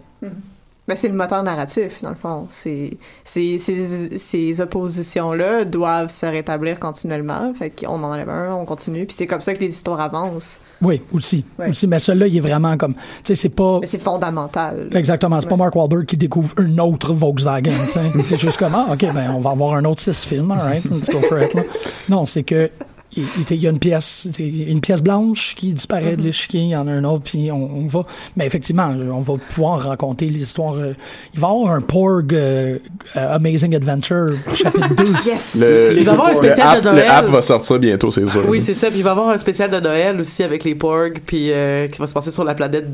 Ben, 0.88 0.96
c'est 0.96 1.06
le 1.06 1.14
moteur 1.14 1.44
narratif, 1.44 2.02
dans 2.02 2.08
le 2.10 2.16
fond. 2.16 2.46
C'est, 2.50 2.90
c'est, 3.24 3.58
ces, 3.58 4.18
ces 4.18 4.60
oppositions-là 4.60 5.64
doivent 5.64 6.08
se 6.08 6.26
rétablir 6.26 6.80
continuellement. 6.80 7.52
Fait 7.54 7.70
qu'on 7.70 8.02
en 8.02 8.02
enlève 8.02 8.28
un, 8.28 8.52
on 8.54 8.64
continue. 8.64 9.06
Puis 9.06 9.14
c'est 9.16 9.28
comme 9.28 9.40
ça 9.40 9.54
que 9.54 9.60
les 9.60 9.68
histoires 9.68 10.00
avancent. 10.00 10.58
Oui, 10.80 11.00
aussi. 11.12 11.44
Ouais. 11.56 11.68
aussi 11.70 11.86
mais 11.86 12.00
celui-là, 12.00 12.26
il 12.26 12.36
est 12.36 12.40
vraiment 12.40 12.76
comme. 12.76 12.94
Tu 12.94 13.00
sais, 13.22 13.34
c'est 13.36 13.48
pas. 13.48 13.78
Mais 13.80 13.86
c'est 13.86 14.00
fondamental. 14.00 14.88
Exactement. 14.92 15.40
C'est 15.40 15.46
pas 15.48 15.54
Ouais. 15.54 15.58
Mark 15.58 15.76
Wahlberg 15.76 16.06
qui 16.06 16.16
découvre 16.16 16.52
un 16.56 16.76
autre 16.78 17.12
Volkswagen. 17.12 17.72
c'est 18.28 18.40
juste 18.40 18.56
comme, 18.56 18.74
ah, 18.74 18.88
OK, 18.92 19.06
ben, 19.14 19.30
on 19.36 19.38
va 19.38 19.50
avoir 19.50 19.74
un 19.74 19.84
autre 19.84 20.00
six 20.00 20.24
films. 20.24 20.50
All 20.50 20.58
right, 20.58 20.84
let's 20.86 21.08
go 21.08 21.20
for 21.20 21.40
it. 21.40 21.54
là. 21.54 21.62
Non, 22.08 22.26
c'est 22.26 22.42
que. 22.42 22.68
Il 23.16 23.24
il- 23.38 23.44
il 23.56 23.60
y 23.60 23.66
a 23.66 23.70
une 23.70 23.78
pièce, 23.78 24.28
une 24.38 24.80
pièce 24.80 25.02
blanche 25.02 25.54
qui 25.56 25.72
disparaît 25.72 26.16
de 26.16 26.22
l'échiquier, 26.22 26.60
il 26.60 26.68
y 26.70 26.76
en 26.76 26.86
a 26.86 26.92
un 26.92 27.04
autre, 27.04 27.24
puis 27.24 27.50
on, 27.52 27.56
on 27.78 27.86
va. 27.86 28.06
Mais 28.36 28.46
effectivement, 28.46 28.88
on 29.12 29.20
va 29.20 29.34
pouvoir 29.50 29.80
raconter 29.80 30.26
l'histoire. 30.26 30.74
euh, 30.74 30.94
il 31.34 31.40
va 31.40 31.48
y 31.48 31.50
avoir 31.50 31.72
un 31.74 31.80
Porg 31.82 32.32
euh, 32.34 32.78
euh, 33.16 33.34
Amazing 33.34 33.74
Adventure 33.76 34.32
chapitre 34.54 34.94
2. 34.94 35.04
Yes! 35.26 35.56
Le, 35.58 35.94
Il 35.98 36.04
va 36.04 36.12
y 36.12 36.14
avoir 36.14 36.28
un 36.28 36.30
le 36.30 36.36
spécial 36.36 36.68
app, 36.78 36.82
de 36.84 36.88
le 36.88 36.94
Noël. 36.96 37.08
app 37.10 37.28
va 37.28 37.42
sortir 37.42 37.78
bientôt, 37.78 38.10
c'est 38.10 38.28
sûr. 38.28 38.44
oui 38.48 38.60
c'est 38.62 38.74
ça 38.74 38.88
puis 38.88 38.98
il 39.00 39.02
va 39.02 39.10
y 39.10 39.12
avoir 39.12 39.28
un 39.28 39.36
spécial 39.38 39.70
de 39.70 39.78
Noël 39.80 40.20
aussi 40.20 40.42
avec 40.42 40.64
les 40.64 40.74
Porgs 40.74 41.20
puis 41.26 41.50
euh, 41.52 41.86
qui 41.88 41.98
va 41.98 42.06
se 42.06 42.14
passer 42.14 42.30
sur 42.30 42.44
la 42.44 42.54
planète 42.54 42.86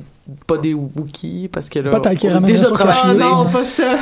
pas 0.47 0.59
des 0.59 0.75
Wookiees 0.75 1.49
parce 1.53 1.69
que 1.69 1.79
là 1.79 1.91
Peut-être 1.99 2.19
qu'il 2.19 2.29
on 2.29 2.33
est 2.33 2.35
ramènerait 2.35 2.53
déjà 2.59 2.67
sur 2.67 2.77
Oh 3.11 3.13
non, 3.15 3.45
pas 3.47 3.65
ça! 3.65 3.85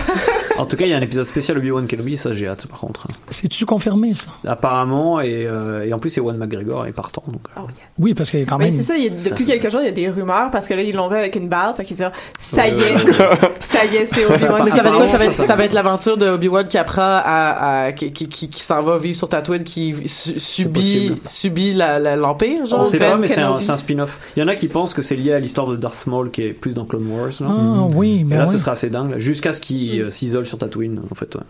En 0.58 0.64
tout 0.64 0.78
cas, 0.78 0.86
il 0.86 0.90
y 0.90 0.94
a 0.94 0.96
un 0.96 1.02
épisode 1.02 1.26
spécial 1.26 1.58
Obi-Wan 1.58 1.86
Kenobi, 1.86 2.16
ça 2.16 2.32
j'ai 2.32 2.48
hâte 2.48 2.66
par 2.66 2.80
contre. 2.80 3.06
C'est-tu 3.28 3.66
confirmé, 3.66 4.14
ça? 4.14 4.30
Apparemment, 4.46 5.20
et, 5.20 5.46
euh, 5.46 5.84
et 5.84 5.92
en 5.92 5.98
plus, 5.98 6.16
Ewan 6.16 6.38
McGregor 6.38 6.86
est 6.86 6.92
partant. 6.92 7.22
Donc, 7.28 7.42
euh, 7.58 7.60
Oui, 7.98 8.14
parce 8.14 8.30
qu'il 8.30 8.40
y 8.40 8.42
a 8.42 8.46
quand 8.46 8.56
Mais 8.56 8.70
même. 8.70 8.74
c'est 8.74 8.82
ça, 8.82 8.96
il 8.96 9.04
y 9.04 9.08
a- 9.14 9.18
Ça, 9.18 9.28
depuis 9.30 9.44
c'est- 9.44 9.58
quelques 9.58 9.70
jours, 9.70 9.82
il 9.82 9.86
y 9.86 9.90
a 9.90 9.92
des 9.92 10.08
rumeurs 10.08 10.50
parce 10.50 10.66
que 10.66 10.72
là, 10.72 10.80
ils 10.80 10.94
l'ont 10.94 11.08
vu 11.10 11.16
avec 11.16 11.36
une 11.36 11.48
barbe. 11.50 11.76
Fait 11.76 11.84
qu'ils 11.84 11.98
disent, 11.98 12.08
ça 12.38 12.68
y 12.68 12.70
est, 12.80 12.96
ça 13.60 13.84
y 13.84 13.96
est, 13.96 14.08
c'est 14.10 14.24
Obi-Wan 14.24 14.62
mais 14.64 14.70
qui 14.70 14.76
ça 14.78 14.82
va 14.82 14.88
être 14.88 14.96
quoi 14.96 15.08
ça 15.08 15.16
va 15.18 15.24
être, 15.26 15.34
Ça, 15.34 15.42
ça 15.42 15.46
ça 15.46 15.56
va 15.56 15.64
être 15.66 15.74
l'aventure 15.74 16.16
de 16.16 16.26
Obi-Wan 16.26 16.66
qui 16.66 16.78
apprend 16.78 17.02
à, 17.02 17.82
à 17.88 17.92
qui, 17.92 18.10
qui, 18.12 18.26
qui, 18.30 18.48
qui 18.48 18.62
s'en 18.62 18.80
va 18.82 18.96
vivre 18.96 19.18
sur 19.18 19.28
Tatooine 19.28 19.62
qui 19.62 19.94
su- 20.08 20.38
subit 20.40 21.16
subit 21.26 21.74
l'empire 21.74 22.64
genre 22.64 22.80
on 22.80 22.84
sait 22.84 22.96
pas, 22.98 23.16
mais 23.16 23.28
c'est 23.28 23.42
c'est 23.60 23.72
un 23.72 23.76
spin-off. 23.76 24.18
Il 24.36 24.40
y 24.40 24.42
en 24.42 24.48
a 24.48 24.54
qui 24.56 24.68
pensent 24.68 24.94
que 24.94 25.02
c'est 25.02 25.16
lié 25.16 25.34
à 25.34 25.38
l'histoire 25.38 25.66
de 25.66 25.76
Darth 25.76 26.06
Maul 26.06 26.15
qui 26.24 26.42
est 26.42 26.52
plus 26.52 26.74
dans 26.74 26.84
Clone 26.84 27.06
Wars. 27.10 27.28
là. 27.40 27.46
Ah, 27.48 27.86
oui, 27.94 28.18
Et 28.20 28.24
mais 28.24 28.36
là, 28.36 28.44
oui. 28.46 28.52
ce 28.52 28.58
sera 28.58 28.72
assez 28.72 28.90
dingue, 28.90 29.10
là, 29.10 29.18
jusqu'à 29.18 29.52
ce 29.52 29.60
qu'il 29.60 30.00
euh, 30.02 30.10
s'isole 30.10 30.46
sur 30.46 30.58
Tatooine, 30.58 31.00
en 31.10 31.14
fait. 31.14 31.34
ouais. 31.34 31.40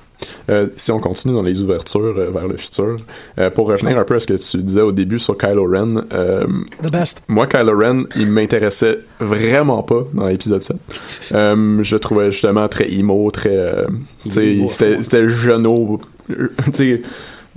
Euh, 0.51 0.67
si 0.77 0.91
on 0.93 0.99
continue 1.01 1.35
dans 1.35 1.43
les 1.43 1.61
ouvertures 1.63 2.15
euh, 2.17 2.31
vers 2.31 2.47
le 2.49 2.57
futur, 2.57 2.97
euh, 3.39 3.51
pour 3.51 3.69
revenir 3.69 3.99
un 3.99 4.05
peu 4.05 4.15
à 4.17 4.21
ce 4.21 4.27
que 4.27 4.35
tu 4.35 4.63
disais 4.63 4.81
au 4.81 4.93
début 4.93 5.19
sur 5.19 5.37
Kylo 5.39 5.65
Ren, 5.71 6.05
euh, 6.13 6.45
The 6.83 6.93
best. 6.93 7.23
moi, 7.29 7.47
Kylo 7.47 7.77
Ren, 7.79 8.05
il 8.17 8.31
m'intéressait 8.31 8.99
vraiment 9.21 9.83
pas 9.83 10.05
dans 10.13 10.27
l'épisode 10.29 10.63
7. 10.63 10.77
Euh, 11.33 11.83
je 11.83 11.95
le 11.97 12.01
trouvais 12.01 12.31
justement 12.31 12.69
très 12.69 12.91
emo, 12.93 13.31
très... 13.31 13.57
euh, 13.57 13.87
c'était 14.29 15.29
jeunot, 15.29 16.01
tu 16.29 16.73
sais 16.73 17.03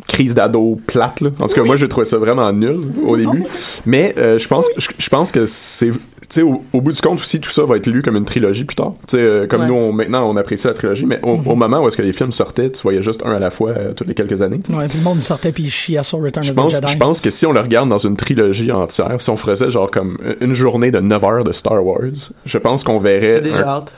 crise 0.07 0.33
d'ado 0.33 0.79
plate 0.87 1.19
là. 1.19 1.29
En 1.41 1.47
tout 1.47 1.55
cas, 1.55 1.63
moi, 1.63 1.75
je 1.75 1.85
trouvais 1.85 2.05
ça 2.05 2.17
vraiment 2.17 2.51
nul 2.53 2.77
au 3.05 3.17
début. 3.17 3.43
Mais 3.85 4.15
euh, 4.17 4.39
je 4.39 4.47
pense, 4.47 4.67
je, 4.77 4.87
je 4.97 5.09
pense 5.09 5.31
que 5.31 5.45
c'est, 5.45 5.91
sais, 6.35 6.41
au, 6.41 6.63
au 6.73 6.81
bout 6.81 6.91
du 6.91 7.01
compte 7.01 7.19
aussi, 7.19 7.39
tout 7.39 7.49
ça 7.49 7.63
va 7.63 7.77
être 7.77 7.87
lu 7.87 8.01
comme 8.01 8.15
une 8.15 8.25
trilogie 8.25 8.63
plus 8.63 8.75
tard. 8.75 8.93
Tu 9.07 9.17
sais, 9.17 9.21
euh, 9.21 9.47
comme 9.47 9.61
Ouais. 9.61 9.67
nous, 9.67 9.73
on, 9.73 9.91
maintenant, 9.93 10.29
on 10.29 10.35
apprécie 10.37 10.67
la 10.67 10.73
trilogie, 10.73 11.05
mais 11.05 11.19
au, 11.23 11.39
au 11.45 11.55
moment 11.55 11.79
où 11.83 11.87
est-ce 11.87 11.97
que 11.97 12.01
les 12.01 12.13
films 12.13 12.31
sortaient, 12.31 12.69
tu 12.71 12.81
voyais 12.83 13.01
juste 13.01 13.21
un 13.25 13.31
à 13.33 13.39
la 13.39 13.49
fois 13.51 13.71
euh, 13.71 13.91
toutes 13.93 14.07
les 14.07 14.13
quelques 14.13 14.41
années. 14.41 14.59
tu 14.59 14.71
sais. 14.71 14.77
Ouais, 14.77 14.87
puis 14.87 14.97
le 14.99 15.03
monde 15.03 15.21
sortait 15.21 15.51
puis 15.51 15.63
il 15.63 15.69
chiait 15.71 16.03
sur 16.03 16.21
Return 16.21 16.43
Je 16.45 16.51
of 16.51 16.55
pense, 16.55 16.73
the 16.73 16.81
Jedi. 16.81 16.93
je 16.93 16.97
pense 16.97 17.21
que 17.21 17.29
si 17.29 17.45
on 17.45 17.51
le 17.51 17.59
regarde 17.59 17.89
dans 17.89 17.97
une 17.97 18.15
trilogie 18.15 18.71
entière, 18.71 19.15
si 19.19 19.29
on 19.29 19.35
faisait 19.37 19.69
genre 19.71 19.89
comme 19.89 20.17
une 20.41 20.53
journée 20.53 20.91
de 20.91 20.99
9 20.99 21.23
heures 21.23 21.43
de 21.43 21.51
Star 21.51 21.83
Wars, 21.85 21.99
je 22.45 22.57
pense 22.57 22.83
qu'on 22.83 22.99
verrait 22.99 23.41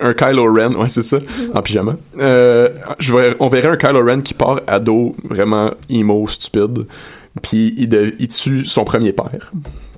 un, 0.01 0.13
Kylo 0.13 0.53
Ren, 0.53 0.75
ouais 0.75 0.89
c'est 0.89 1.01
ça, 1.03 1.17
en 1.53 1.61
pyjama. 1.61 1.95
Euh, 2.19 2.69
je 2.99 3.13
verrais- 3.13 3.35
on 3.39 3.47
verrait 3.49 3.69
un 3.69 3.77
Kylo 3.77 4.05
Ren 4.05 4.21
qui 4.21 4.33
part 4.33 4.61
ado, 4.67 5.15
vraiment 5.23 5.71
emo, 5.89 6.27
stupide, 6.27 6.85
puis 7.41 7.73
il, 7.77 7.89
de- 7.89 8.13
il 8.19 8.27
tue 8.27 8.65
son 8.65 8.83
premier 8.83 9.13
père, 9.13 9.51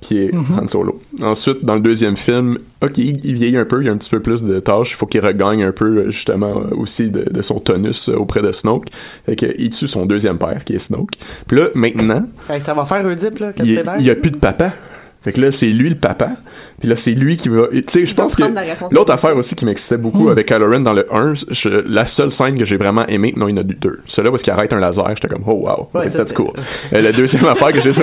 qui 0.03 0.17
est 0.17 0.31
Han 0.33 0.67
Solo. 0.67 1.01
Ensuite, 1.21 1.63
dans 1.63 1.75
le 1.75 1.81
deuxième 1.81 2.17
film, 2.17 2.57
ok, 2.81 2.97
il, 2.97 3.25
il 3.25 3.35
vieillit 3.35 3.57
un 3.57 3.65
peu, 3.65 3.81
il 3.81 3.85
y 3.85 3.89
a 3.89 3.93
un 3.93 3.97
petit 3.97 4.09
peu 4.09 4.19
plus 4.19 4.43
de 4.43 4.59
tâches, 4.59 4.91
il 4.91 4.95
faut 4.95 5.05
qu'il 5.05 5.21
regagne 5.25 5.63
un 5.63 5.71
peu 5.71 5.85
euh, 5.85 6.11
justement 6.11 6.57
euh, 6.61 6.75
aussi 6.75 7.09
de, 7.09 7.23
de 7.31 7.41
son 7.41 7.59
tonus 7.59 8.09
euh, 8.09 8.15
auprès 8.15 8.41
de 8.41 8.51
Snoke. 8.51 8.87
Fait 9.25 9.35
que, 9.35 9.45
il 9.57 9.69
tue 9.69 9.87
son 9.87 10.05
deuxième 10.05 10.37
père, 10.37 10.63
qui 10.65 10.73
est 10.75 10.79
Snoke. 10.79 11.15
Puis 11.47 11.57
là, 11.57 11.67
maintenant, 11.73 12.25
Hey, 12.49 12.59
ça 12.59 12.73
va 12.73 12.83
faire 12.83 13.05
un 13.05 13.15
dip 13.15 13.39
là 13.39 13.51
il, 13.63 13.81
il 13.99 14.09
a 14.09 14.15
plus 14.15 14.31
de 14.31 14.37
papa. 14.37 14.73
Fait 15.21 15.31
que 15.31 15.39
là, 15.39 15.53
c'est 15.53 15.67
lui 15.67 15.89
le 15.89 15.95
papa. 15.95 16.31
Puis 16.83 16.89
là, 16.89 16.97
c'est 16.97 17.11
lui 17.11 17.37
qui 17.37 17.47
va. 17.47 17.67
Tu 17.71 17.81
sais, 17.87 18.05
je 18.05 18.13
pense 18.13 18.35
que 18.35 18.43
la 18.43 18.49
l'autre 18.91 19.13
affaire 19.13 19.37
aussi 19.37 19.55
qui 19.55 19.63
m'excitait 19.63 19.95
beaucoup 19.95 20.25
Mm. 20.27 20.31
avec 20.31 20.47
Kylo 20.49 20.69
Ren 20.69 20.81
dans 20.81 20.91
le 20.91 21.05
1, 21.09 21.33
je- 21.49 21.69
la 21.87 22.05
seule 22.05 22.29
scène 22.29 22.57
que 22.57 22.65
j'ai 22.65 22.75
vraiment 22.75 23.05
aimé, 23.07 23.33
non, 23.37 23.47
il 23.47 23.51
y 23.51 23.57
en 23.57 23.61
a 23.61 23.63
deux. 23.63 23.99
Celui-là 24.05 24.31
parce 24.31 24.43
qu'il 24.43 24.51
arrête 24.51 24.73
un 24.73 24.81
laser, 24.81 25.07
j'étais 25.15 25.29
comme 25.29 25.43
oh 25.47 25.53
wow, 25.65 25.87
Ouais, 25.93 26.09
that's 26.09 26.33
cool. 26.33 26.51
Euh, 26.93 27.01
la 27.01 27.13
deuxième 27.13 27.45
affaire 27.47 27.71
que 27.71 27.79
j'ai, 27.79 27.93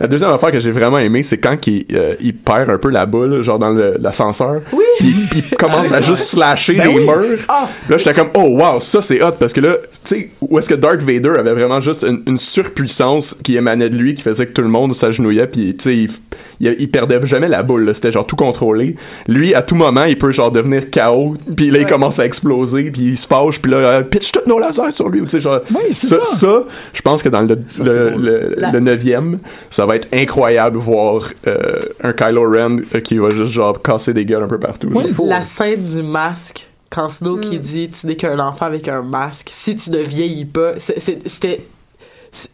la 0.00 0.08
deuxième 0.08 0.30
affaire 0.32 0.50
que 0.50 0.58
j'ai 0.58 0.72
vraiment 0.72 0.98
aimé, 0.98 1.22
c'est 1.22 1.38
quand 1.38 1.64
il, 1.68 1.86
euh, 1.92 2.14
il 2.20 2.34
perd 2.34 2.70
un 2.70 2.78
peu 2.78 2.90
la 2.90 3.06
boule, 3.06 3.40
genre 3.42 3.60
dans 3.60 3.70
le- 3.70 3.94
l'ascenseur. 4.00 4.62
Oui. 4.72 4.82
Puis, 4.98 5.14
puis 5.30 5.44
il 5.52 5.56
commence 5.56 5.92
à 5.92 6.02
juste 6.02 6.22
slasher 6.24 6.74
Ben 6.74 6.88
les 6.88 6.94
oui. 6.94 7.04
murs. 7.04 7.38
Ah. 7.48 7.68
Là, 7.88 7.98
j'étais 7.98 8.14
comme, 8.14 8.30
oh 8.34 8.58
wow, 8.60 8.80
ça 8.80 9.00
c'est 9.00 9.22
hot 9.22 9.32
parce 9.38 9.52
que 9.52 9.60
là, 9.60 9.76
tu 10.04 10.16
sais, 10.16 10.30
où 10.40 10.58
est-ce 10.58 10.68
que 10.68 10.74
Darth 10.74 11.02
Vader 11.02 11.34
avait 11.38 11.52
vraiment 11.54 11.80
juste 11.80 12.04
une, 12.08 12.22
une 12.26 12.38
surpuissance 12.38 13.36
qui 13.44 13.56
émanait 13.56 13.90
de 13.90 13.96
lui, 13.96 14.14
qui 14.14 14.22
faisait 14.22 14.46
que 14.46 14.52
tout 14.52 14.62
le 14.62 14.68
monde 14.68 14.92
s'agenouillait, 14.94 15.46
puis 15.46 15.76
tu 15.76 15.84
sais, 15.84 15.96
il, 15.96 16.10
il, 16.60 16.76
il 16.80 16.90
perdait 16.90 17.20
jamais 17.26 17.48
la 17.48 17.62
boule, 17.62 17.94
c'était 17.94 18.10
genre 18.12 18.23
tout 18.24 18.36
contrôlé. 18.36 18.96
Lui, 19.26 19.54
à 19.54 19.62
tout 19.62 19.74
moment, 19.74 20.04
il 20.04 20.18
peut 20.18 20.32
genre 20.32 20.50
devenir 20.50 20.90
chaos, 20.90 21.34
puis 21.56 21.70
là, 21.70 21.78
il 21.80 21.86
commence 21.86 22.18
à 22.18 22.26
exploser, 22.26 22.90
puis 22.90 23.02
il 23.02 23.16
se 23.16 23.26
fâche, 23.26 23.60
puis 23.60 23.70
là, 23.70 23.76
euh, 23.78 24.02
pitch 24.02 24.32
tous 24.32 24.48
nos 24.48 24.58
lasers 24.58 24.90
sur 24.90 25.08
lui, 25.08 25.20
ou 25.20 25.24
tu 25.24 25.30
sais, 25.30 25.40
genre. 25.40 25.60
Oui, 25.74 25.92
ça, 25.92 26.22
ça. 26.22 26.36
ça, 26.36 26.64
je 26.92 27.02
pense 27.02 27.22
que 27.22 27.28
dans 27.28 27.42
le, 27.42 27.56
drôle. 27.56 28.24
le, 28.24 28.56
le 28.72 28.80
neuvième, 28.80 29.38
ça 29.70 29.86
va 29.86 29.96
être 29.96 30.08
incroyable 30.12 30.78
voir 30.78 31.22
euh, 31.46 31.80
un 32.02 32.12
Kylo 32.12 32.50
Ren 32.50 32.76
euh, 32.94 33.00
qui 33.00 33.18
va 33.18 33.30
juste 33.30 33.52
genre 33.52 33.80
casser 33.80 34.12
des 34.12 34.24
gueules 34.24 34.42
un 34.42 34.48
peu 34.48 34.58
partout. 34.58 34.88
Oui. 34.92 35.12
genre. 35.12 35.26
La 35.26 35.42
scène 35.42 35.84
du 35.84 36.02
masque, 36.02 36.68
quand 36.90 37.08
Snow 37.08 37.38
qui 37.38 37.58
dit 37.58 37.88
tu 37.88 38.06
n'es 38.06 38.16
qu'un 38.16 38.38
enfant 38.38 38.66
avec 38.66 38.88
un 38.88 39.02
masque, 39.02 39.48
si 39.50 39.76
tu 39.76 39.90
ne 39.90 39.98
vieillis 39.98 40.44
pas, 40.44 40.72
c'était. 40.78 41.60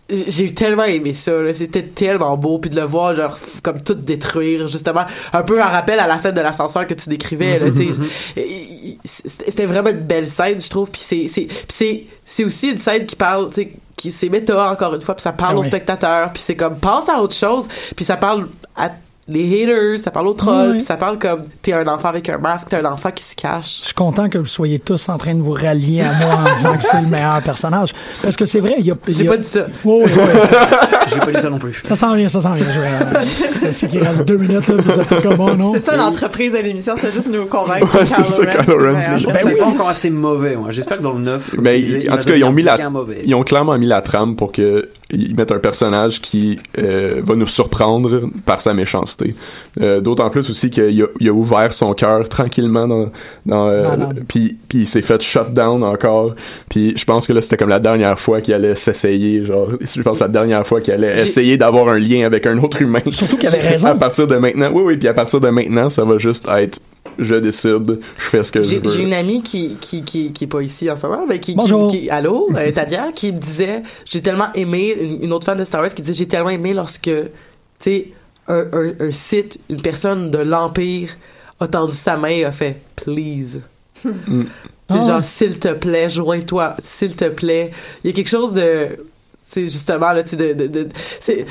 J'ai 0.08 0.52
tellement 0.54 0.84
aimé 0.84 1.12
ça, 1.12 1.32
c'était 1.54 1.82
tellement 1.82 2.36
beau, 2.36 2.58
puis 2.58 2.70
de 2.70 2.76
le 2.76 2.82
voir 2.82 3.14
genre 3.14 3.38
comme 3.62 3.80
tout 3.80 3.94
détruire, 3.94 4.68
justement, 4.68 5.04
un 5.32 5.42
peu 5.42 5.60
un 5.60 5.66
rappel 5.66 6.00
à 6.00 6.06
la 6.06 6.18
scène 6.18 6.34
de 6.34 6.40
l'ascenseur 6.40 6.86
que 6.86 6.94
tu 6.94 7.08
décrivais, 7.08 7.58
là, 7.58 7.70
tu 7.70 7.90
C'était 9.04 9.66
vraiment 9.66 9.90
une 9.90 10.00
belle 10.00 10.28
scène, 10.28 10.60
je 10.60 10.68
trouve, 10.68 10.90
puis 10.90 11.00
c'est 11.02 11.28
c'est 11.28 11.46
c'est 11.68 12.04
c'est 12.24 12.44
aussi 12.44 12.70
une 12.70 12.78
scène 12.78 13.06
qui 13.06 13.16
parle, 13.16 13.48
tu 13.50 13.62
sais, 13.62 13.72
qui 13.96 14.10
c'est 14.10 14.28
méta 14.28 14.70
encore 14.70 14.94
une 14.94 15.00
fois, 15.00 15.14
puis 15.14 15.22
ça 15.22 15.32
parle 15.32 15.54
Ah 15.56 15.58
aux 15.58 15.62
oui. 15.62 15.68
spectateurs, 15.68 16.32
puis 16.32 16.42
c'est 16.42 16.56
comme 16.56 16.78
pense 16.78 17.08
à 17.08 17.20
autre 17.20 17.34
chose, 17.34 17.68
puis 17.96 18.04
ça 18.04 18.16
parle 18.16 18.48
à 18.76 18.90
les 19.30 19.62
haters, 19.62 19.98
ça 19.98 20.10
parle 20.10 20.26
aux 20.28 20.34
trolls, 20.34 20.72
Oui. 20.72 20.80
ça 20.80 20.96
parle 20.96 21.18
comme 21.18 21.42
t'es 21.62 21.72
un 21.72 21.86
enfant 21.86 22.08
avec 22.08 22.28
un 22.28 22.38
masque, 22.38 22.68
t'es 22.68 22.76
un 22.76 22.84
enfant 22.84 23.10
qui 23.12 23.22
se 23.24 23.34
cache. 23.36 23.78
Je 23.80 23.84
suis 23.86 23.94
content 23.94 24.28
que 24.28 24.38
vous 24.38 24.46
soyez 24.46 24.78
tous 24.78 25.08
en 25.08 25.16
train 25.18 25.34
de 25.34 25.40
vous 25.42 25.52
rallier 25.52 26.02
à 26.02 26.12
moi 26.12 26.38
en 26.50 26.54
disant 26.56 26.76
que 26.76 26.82
c'est 26.84 27.00
le 27.00 27.06
meilleur 27.06 27.40
personnage. 27.42 27.92
Parce 28.22 28.36
que 28.36 28.44
c'est 28.46 28.60
vrai, 28.60 28.74
il 28.78 28.86
y 28.86 28.90
a. 28.90 28.94
J'ai 29.08 29.24
pas 29.24 29.36
dit 29.36 29.46
ça. 29.46 29.66
Oui, 29.84 30.02
oui, 30.04 30.10
oui. 30.16 30.22
J'ai 31.06 31.18
pas 31.20 31.32
dit 31.32 31.40
ça 31.40 31.50
non 31.50 31.58
plus. 31.58 31.80
Ça 31.84 31.96
s'en 31.96 32.14
vient, 32.14 32.28
ça 32.28 32.40
s'en 32.40 32.52
vient. 32.52 32.66
Je, 32.72 32.80
vais- 32.80 33.66
je 33.66 33.70
sais 33.70 33.86
qu'il 33.86 34.02
reste 34.02 34.24
deux 34.24 34.36
minutes, 34.36 34.66
là, 34.68 34.74
vous 34.76 35.00
êtes 35.00 35.22
comme, 35.22 35.40
oh 35.40 35.54
non. 35.54 35.72
C'était 35.72 35.86
ça 35.86 35.96
l'entreprise 35.96 36.52
de 36.52 36.58
l'émission, 36.58 36.94
c'était 36.96 37.12
juste 37.12 37.28
nous 37.28 37.46
convaincre. 37.46 37.86
Ouais, 37.94 38.06
c'est 38.06 38.22
ça, 38.24 38.46
Kylo 38.46 38.76
Ren, 38.78 39.00
c'est- 39.02 39.26
Ben 39.26 39.38
oui. 39.44 39.56
pas 39.58 39.66
encore 39.66 39.88
assez 39.88 40.10
mauvais, 40.10 40.56
moi. 40.56 40.70
J'espère 40.70 40.98
que 40.98 41.02
dans 41.02 41.12
le 41.12 41.20
9. 41.20 41.54
Mais 41.60 42.10
en 42.10 42.16
tout 42.18 42.28
cas, 42.28 42.34
ils 42.36 42.44
ont 42.44 42.52
mis 42.52 42.62
la, 42.62 42.76
ils 43.24 43.34
ont 43.34 43.42
clairement 43.42 43.76
mis 43.78 43.86
la 43.86 44.02
trame 44.02 44.36
pour 44.36 44.52
que 44.52 44.88
ils 45.12 45.34
mettent 45.36 45.52
un 45.52 45.58
personnage 45.58 46.20
qui 46.20 46.58
euh, 46.78 47.20
va 47.24 47.34
nous 47.34 47.46
surprendre 47.46 48.22
par 48.46 48.60
sa 48.60 48.74
méchanceté. 48.74 49.34
Euh, 49.80 50.00
D'autant 50.00 50.30
plus 50.30 50.48
aussi 50.50 50.70
qu'il 50.70 51.02
a, 51.02 51.06
il 51.20 51.28
a 51.28 51.32
ouvert 51.32 51.72
son 51.72 51.94
cœur 51.94 52.28
tranquillement 52.28 52.86
dans, 52.88 53.10
dans 53.46 53.68
euh, 53.68 53.88
Malade. 53.88 54.24
puis 54.28 54.56
puis 54.68 54.80
il 54.80 54.86
s'est 54.86 55.02
fait 55.02 55.20
shut 55.22 55.52
down 55.52 55.82
encore. 55.82 56.34
Puis 56.68 56.94
je 56.96 57.04
pense 57.04 57.26
que 57.26 57.32
là 57.32 57.40
c'était 57.40 57.56
comme 57.56 57.68
la 57.68 57.78
dernière 57.80 58.18
fois 58.18 58.40
qu'il 58.40 58.54
allait 58.54 58.74
s'essayer, 58.74 59.44
genre 59.44 59.68
je 59.80 60.02
pense 60.02 60.20
la 60.20 60.28
dernière 60.28 60.66
fois 60.66 60.80
qu'il 60.80 60.94
allait 60.94 61.22
essayer 61.24 61.56
d'avoir 61.56 61.88
un 61.88 61.98
lien 61.98 62.24
avec 62.26 62.46
un 62.46 62.56
autre 62.58 62.80
humain. 62.82 63.00
Surtout 63.10 63.36
qu'il 63.36 63.48
avait 63.48 63.60
À 63.66 63.70
raison. 63.70 63.98
partir 63.98 64.26
de 64.26 64.36
maintenant, 64.36 64.70
oui 64.72 64.82
oui, 64.84 64.96
puis 64.96 65.08
à 65.08 65.14
partir 65.14 65.40
de 65.40 65.48
maintenant, 65.48 65.90
ça 65.90 66.04
va 66.04 66.18
juste 66.18 66.46
être 66.48 66.80
je 67.18 67.34
décide, 67.34 68.00
je 68.16 68.22
fais 68.22 68.44
ce 68.44 68.52
que 68.52 68.62
je 68.62 68.70
J'ai 68.70 68.78
veux. 68.78 68.88
j'ai 68.90 69.02
une 69.02 69.12
amie 69.14 69.42
qui, 69.42 69.76
qui, 69.80 70.02
qui, 70.02 70.32
qui 70.32 70.44
est 70.44 70.46
pas 70.46 70.62
ici 70.62 70.90
en 70.90 70.96
ce 70.96 71.06
moment, 71.06 71.24
mais 71.28 71.38
qui, 71.40 71.52
qui, 71.52 71.56
Bonjour. 71.56 71.90
qui- 71.90 72.08
allô, 72.10 72.48
euh, 72.56 72.70
Tania, 72.72 73.10
qui 73.14 73.32
me 73.32 73.38
disait, 73.38 73.82
j'ai 74.04 74.20
tellement 74.22 74.52
aimé, 74.54 74.96
une, 75.00 75.24
une 75.24 75.32
autre 75.32 75.44
fan 75.46 75.58
de 75.58 75.64
Star 75.64 75.80
Wars 75.80 75.94
qui 75.94 76.02
dit, 76.02 76.14
j'ai 76.14 76.28
tellement 76.28 76.50
aimé 76.50 76.72
lorsque, 76.74 77.02
tu 77.04 77.12
sais, 77.78 78.08
un, 78.48 78.64
un, 78.72 78.92
un 79.00 79.10
site, 79.10 79.58
une 79.68 79.80
personne 79.80 80.30
de 80.30 80.38
l'Empire 80.38 81.10
a 81.60 81.68
tendu 81.68 81.92
sa 81.92 82.16
main 82.16 82.28
et 82.30 82.44
a 82.44 82.52
fait, 82.52 82.80
please. 82.96 83.60
Mm. 84.04 84.44
Tu 84.88 84.96
sais, 84.96 85.02
Ah. 85.02 85.06
genre, 85.06 85.22
s'il 85.22 85.58
te 85.58 85.72
plaît, 85.74 86.08
joins-toi, 86.10 86.74
s'il 86.82 87.14
te 87.14 87.28
plaît. 87.28 87.70
Il 88.02 88.10
y 88.10 88.12
a 88.12 88.16
quelque 88.16 88.28
chose 88.30 88.52
de, 88.54 88.88
tu 88.96 88.96
sais, 89.48 89.62
justement, 89.68 90.12
là, 90.12 90.22
tu 90.24 90.30
sais, 90.30 90.36
de, 90.36 90.52
de, 90.54 90.66
de- 90.66 90.88
c'est, 91.20 91.42
euh, 91.42 91.44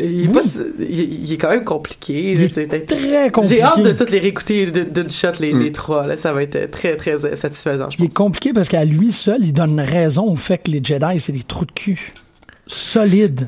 il 0.00 0.24
est, 0.24 0.32
pas, 0.32 0.40
il, 0.78 1.24
il 1.24 1.32
est 1.32 1.36
quand 1.36 1.50
même 1.50 1.64
compliqué. 1.64 2.32
Il 2.32 2.38
là, 2.38 2.44
est 2.44 2.48
c'est- 2.48 2.86
Très 2.86 3.30
compliqué. 3.30 3.56
j'ai 3.56 3.62
hâte 3.62 3.82
de 3.82 3.92
toutes 3.92 4.10
les 4.10 4.18
réécouter 4.18 4.70
d'une 4.70 4.84
d'une 4.84 5.10
shot, 5.10 5.28
les, 5.40 5.52
Mm. 5.52 5.60
les 5.62 5.72
trois. 5.72 6.06
Là. 6.06 6.16
Ça 6.16 6.32
va 6.32 6.42
être 6.42 6.70
très, 6.70 6.96
très 6.96 7.36
satisfaisant, 7.36 7.90
je 7.90 7.96
Il 7.98 8.04
est 8.04 8.08
pense. 8.08 8.14
compliqué 8.14 8.52
parce 8.54 8.68
qu'à 8.68 8.84
lui 8.84 9.12
seul, 9.12 9.38
il 9.44 9.52
donne 9.52 9.78
raison 9.80 10.24
au 10.24 10.36
fait 10.36 10.58
que 10.58 10.70
les 10.70 10.82
Jedi, 10.82 11.20
c'est 11.20 11.32
des 11.32 11.42
trous 11.42 11.66
de 11.66 11.72
cul. 11.72 12.12
Solides. 12.66 13.46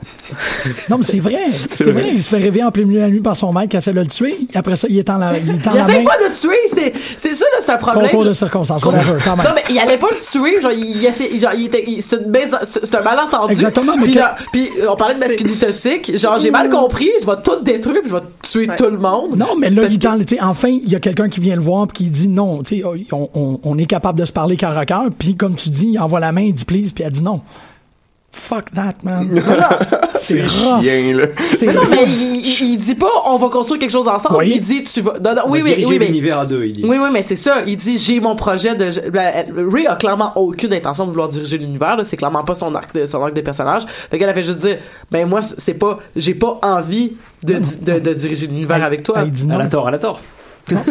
non, 0.90 0.98
mais 0.98 1.04
c'est 1.04 1.20
vrai. 1.20 1.36
C'est 1.70 1.84
vrai. 1.84 1.92
vrai. 2.02 2.10
Il 2.14 2.22
se 2.22 2.28
fait 2.28 2.36
rêver 2.36 2.62
en 2.62 2.70
plein 2.70 2.84
milieu 2.84 3.00
de 3.00 3.04
la 3.06 3.10
nuit 3.10 3.20
par 3.22 3.34
son 3.34 3.50
maître 3.52 3.70
qui 3.70 3.76
essaie 3.78 3.92
de 3.94 4.00
le 4.00 4.06
tuer. 4.06 4.36
Après 4.54 4.76
ça, 4.76 4.86
il 4.90 4.98
est 4.98 5.08
en 5.08 5.16
la, 5.16 5.38
il 5.38 5.48
est 5.48 5.66
en 5.66 5.70
Il 5.72 5.76
la 5.78 5.88
essaie 5.88 5.98
main. 6.00 6.04
pas 6.04 6.28
de 6.28 6.34
tuer, 6.38 6.56
c'est, 6.70 6.92
c'est 7.16 7.32
ça, 7.34 7.46
là, 7.46 7.58
c'est 7.60 7.72
un 7.72 7.76
problème. 7.78 8.10
Concours 8.10 8.24
de 8.26 8.34
circonstances. 8.34 8.84
whatever, 8.84 9.14
quand 9.24 9.36
même. 9.36 9.46
Non, 9.46 9.52
mais 9.54 9.62
il 9.70 9.78
allait 9.78 9.96
pas 9.96 10.08
le 10.10 10.18
tuer, 10.20 10.60
genre, 10.60 10.70
il, 10.72 10.96
il 10.98 11.06
essaie- 11.06 11.38
genre, 11.38 11.52
il 11.56 11.64
était, 11.66 11.84
il- 11.86 12.02
c'est 12.02 12.16
une 12.16 12.30
baise- 12.30 12.54
c'est 12.64 12.84
c'est 12.84 12.94
un 12.94 13.00
malentendu. 13.02 13.52
Exactement, 13.54 13.96
mais 13.96 14.02
Puis, 14.04 14.12
que- 14.12 14.18
là, 14.18 14.36
puis, 14.52 14.68
on 14.86 14.96
parlait 14.96 15.14
de 15.14 15.20
masculinité 15.20 15.66
toxique, 15.66 16.18
genre, 16.18 16.38
j'ai 16.38 16.50
mal 16.50 16.68
compris, 16.68 17.08
je 17.22 17.26
vais 17.26 17.36
tout 17.42 17.60
détruire, 17.62 18.02
puis 18.02 18.10
je 18.10 18.16
vais 18.16 18.22
tuer 18.42 18.68
Ouais. 18.68 18.76
tout 18.76 18.84
le 18.90 18.98
monde. 18.98 19.36
Non, 19.36 19.56
mais 19.58 19.70
là, 19.70 19.84
il 19.88 19.98
que- 19.98 20.04
tend- 20.04 20.18
tu 20.18 20.36
sais, 20.36 20.42
enfin, 20.42 20.68
il 20.68 20.88
y 20.90 20.94
a 20.94 21.00
quelqu'un 21.00 21.30
qui 21.30 21.40
vient 21.40 21.56
le 21.56 21.62
voir 21.62 21.86
puis 21.86 22.04
qui 22.04 22.10
dit 22.10 22.28
non, 22.28 22.62
tu 22.62 22.80
sais, 22.80 22.84
on, 23.12 23.30
on, 23.34 23.60
on 23.62 23.78
est 23.78 23.86
capable 23.86 24.20
de 24.20 24.26
se 24.26 24.32
parler 24.32 24.56
cœur 24.56 24.76
à 24.76 24.84
cœur. 24.84 25.04
Puis 25.18 25.36
comme 25.36 25.54
tu 25.54 25.70
dis, 25.70 25.88
il 25.92 25.98
envoie 25.98 26.20
la 26.20 26.32
main, 26.32 26.42
il 26.42 26.52
dit 26.52 26.66
please, 26.66 26.92
puis 26.94 27.02
elle 27.02 27.12
dit 27.12 27.22
non. 27.22 27.40
Fuck 28.39 28.66
that, 28.74 28.95
man. 29.03 29.30
c'est. 30.20 30.47
Chien, 30.47 31.16
là. 31.16 31.26
C'est 31.49 31.74
Non, 31.74 31.80
mais 31.91 32.05
il, 32.07 32.47
il- 32.72 32.76
dit 32.78 32.95
pas, 32.95 33.09
on 33.24 33.39
va 33.39 33.49
construire 33.49 33.80
quelque 33.80 33.91
chose 33.91 34.07
ensemble. 34.07 34.37
Oui. 34.37 34.53
Il 34.57 34.61
dit, 34.61 34.82
tu 34.84 35.01
vas. 35.01 35.14
Non, 35.18 35.34
non, 35.34 35.43
On 35.47 35.51
oui, 35.51 35.62
va 35.62 35.70
oui, 35.70 35.84
oui, 35.89 35.99
mais. 35.99 36.07
l'univers 36.07 36.39
à 36.41 36.47
deux, 36.47 36.64
il 36.66 36.72
dit. 36.72 36.82
Oui, 36.87 36.99
oui, 37.01 37.09
mais 37.12 37.22
c'est 37.22 37.34
ça. 37.34 37.62
Il 37.66 37.76
dit, 37.78 37.97
j'ai 37.99 38.20
mon 38.20 38.37
projet 38.37 38.74
de. 38.74 38.91
ben, 39.11 39.47
Ray 39.72 39.87
a 39.87 39.97
clairement 39.97 40.32
aucune 40.37 40.72
intention 40.74 41.07
de 41.07 41.11
vouloir 41.11 41.28
diriger 41.30 41.57
l'univers. 41.59 41.99
C'est 42.05 42.16
clairement 42.18 42.45
pas 42.45 42.55
son 42.55 42.74
arc 42.74 42.95
de, 42.95 43.07
son 43.07 43.22
arc 43.22 43.32
de 43.34 43.41
personnage. 43.41 43.82
Fait 44.11 44.18
qu'elle 44.18 44.28
a 44.28 44.34
fait 44.34 44.45
juste 44.45 44.59
dire, 44.59 44.78
ben 45.11 45.26
moi, 45.28 45.41
c'est 45.43 45.74
pas, 45.74 45.99
j'ai 46.14 46.34
pas 46.34 46.59
envie 46.62 47.14
de, 47.43 47.55
de, 47.82 47.99
de 47.99 48.12
diriger 48.12 48.47
l'univers 48.47 48.84
avec 48.84 49.03
toi. 49.03 49.24
Dit. 49.24 49.49
Elle 49.53 49.61
a 49.61 49.66
tort, 49.66 49.89
elle 49.89 49.95
a 49.95 49.99
tort. 49.99 50.20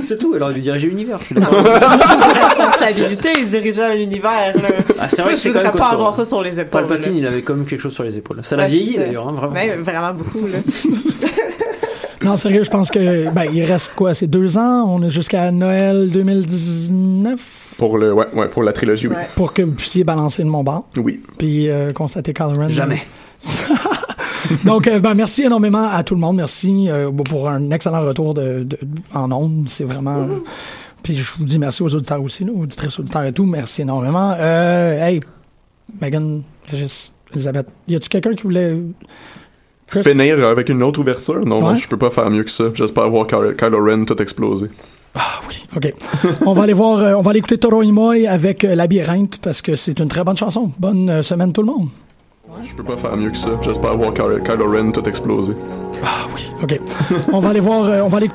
C'est 0.01 0.17
tout, 0.17 0.33
elle 0.35 0.43
aurait 0.43 0.53
dû 0.53 0.61
diriger 0.61 0.87
l'univers. 0.87 1.19
je 1.19 1.25
suis 1.25 1.35
Non, 1.35 1.41
d'accord. 1.41 1.65
c'est 1.65 2.15
une 2.15 2.43
responsabilité 2.45 3.43
de 3.43 3.47
diriger 3.49 3.83
un 3.83 3.95
univers. 3.95 4.53
Là. 4.55 4.69
Ah, 4.99 5.09
c'est 5.09 5.21
vrai 5.21 5.31
que 5.31 5.37
je 5.37 5.41
c'est 5.43 5.49
quand 5.49 5.55
même 5.63 5.65
pas 5.65 5.77
costaud. 5.79 5.93
avoir 5.93 6.13
ça 6.15 6.25
sur 6.25 6.41
les 6.43 6.59
épaules. 6.59 6.81
Palpatine, 6.85 7.13
là. 7.13 7.19
il 7.19 7.27
avait 7.27 7.41
quand 7.41 7.55
même 7.55 7.65
quelque 7.65 7.81
chose 7.81 7.93
sur 7.93 8.03
les 8.03 8.17
épaules. 8.17 8.39
Ça 8.43 8.55
l'a 8.55 8.63
Ouais, 8.63 8.69
vieilli 8.69 8.91
c'est 8.93 8.99
ça. 8.99 9.05
d'ailleurs, 9.05 9.27
hein, 9.27 9.33
vraiment. 9.33 9.53
Ouais, 9.53 9.75
vraiment 9.77 10.13
beaucoup. 10.13 10.45
Là. 10.47 10.59
Non, 12.23 12.37
sérieux, 12.37 12.63
je 12.63 12.69
pense 12.71 12.89
que 12.89 13.29
ben 13.29 13.43
il 13.53 13.63
reste 13.65 13.93
quoi, 13.95 14.15
c'est 14.15 14.25
deux 14.25 14.57
ans, 14.57 14.85
on 14.89 15.03
est 15.03 15.11
jusqu'à 15.11 15.51
Noël 15.51 16.09
2019 16.09 17.39
Pour 17.77 17.99
le, 17.99 18.13
ouais, 18.13 18.25
ouais, 18.33 18.47
pour 18.47 18.63
la 18.63 18.71
trilogie, 18.73 19.07
oui. 19.07 19.15
Ouais. 19.15 19.27
pour 19.35 19.53
que 19.53 19.61
vous 19.61 19.73
puissiez 19.73 20.03
balancer 20.03 20.41
de 20.43 20.47
mon 20.47 20.63
banc 20.63 20.87
Oui. 20.97 21.21
puis 21.37 21.69
euh, 21.69 21.91
constater 21.91 22.33
Kylo 22.33 22.53
Ren. 22.57 22.69
Jamais. 22.69 23.03
Donc, 24.65 24.87
euh, 24.87 24.99
ben, 24.99 25.13
merci 25.13 25.43
énormément 25.43 25.87
à 25.89 26.03
tout 26.03 26.15
le 26.15 26.21
monde. 26.21 26.37
Merci 26.37 26.89
euh, 26.89 27.11
pour 27.11 27.49
un 27.49 27.71
excellent 27.71 28.01
retour 28.01 28.33
de, 28.33 28.63
de- 28.63 28.77
en 29.13 29.31
ondes. 29.31 29.65
C'est 29.67 29.83
vraiment. 29.85 30.27
puis 31.03 31.15
je 31.15 31.31
vous 31.37 31.45
dis 31.45 31.59
merci 31.59 31.83
aux 31.83 31.93
auditeurs 31.95 32.21
aussi, 32.21 32.43
là, 32.45 32.51
aux 32.53 32.61
auditrices, 32.63 32.99
auditeurs 32.99 33.23
et 33.25 33.33
tout. 33.33 33.45
Merci 33.45 33.81
énormément. 33.83 34.33
Euh, 34.37 34.99
hey, 35.05 35.19
Megan, 36.01 36.41
Régis, 36.69 37.11
Elisabeth, 37.33 37.67
y 37.87 37.95
a-tu 37.95 38.09
quelqu'un 38.09 38.33
qui 38.33 38.43
voulait. 38.43 38.77
Chris? 39.87 40.01
Finir 40.03 40.43
avec 40.47 40.69
une 40.69 40.81
autre 40.81 40.99
ouverture? 40.99 41.45
Non, 41.45 41.57
Ouais. 41.63 41.73
non, 41.73 41.77
je 41.77 41.87
peux 41.87 41.97
pas 41.97 42.09
faire 42.09 42.29
mieux 42.31 42.43
que 42.43 42.49
ça. 42.49 42.65
J'espère 42.73 43.07
voir 43.09 43.27
Kylo, 43.27 43.53
Kylo 43.53 43.83
Ren 43.85 44.03
tout 44.03 44.19
exploser. 44.19 44.67
Ah 45.13 45.39
oui, 45.47 45.63
ok. 45.75 45.93
on 46.47 46.53
va 46.53 46.63
aller 46.63 46.73
voir, 46.73 46.97
euh, 46.99 47.13
on 47.13 47.21
va 47.21 47.29
aller 47.29 47.37
écouter 47.39 47.59
Toro 47.59 47.83
Imoy 47.83 48.25
avec 48.27 48.65
euh, 48.65 48.73
Labyrinthe 48.73 49.37
parce 49.43 49.61
que 49.61 49.75
c'est 49.75 49.99
une 49.99 50.07
très 50.07 50.23
bonne 50.23 50.35
chanson. 50.37 50.71
Bonne 50.79 51.09
euh, 51.09 51.21
semaine 51.21 51.53
tout 51.53 51.61
le 51.61 51.67
monde. 51.67 51.89
Je 52.63 52.73
peux 52.73 52.83
pas 52.83 52.97
faire 52.97 53.15
mieux 53.15 53.29
que 53.31 53.37
ça. 53.37 53.51
J'espère 53.61 53.95
voir 53.97 54.13
Kylo, 54.13 54.71
Ren 54.71 54.91
tout 54.91 55.07
exploser. 55.07 55.53
Ah 56.03 56.27
oui, 56.33 56.51
ok. 56.61 56.79
on 57.31 57.39
va 57.39 57.49
aller 57.49 57.59
voir, 57.59 57.83
euh, 57.85 58.01
on 58.01 58.07
va 58.07 58.17
aller 58.17 58.29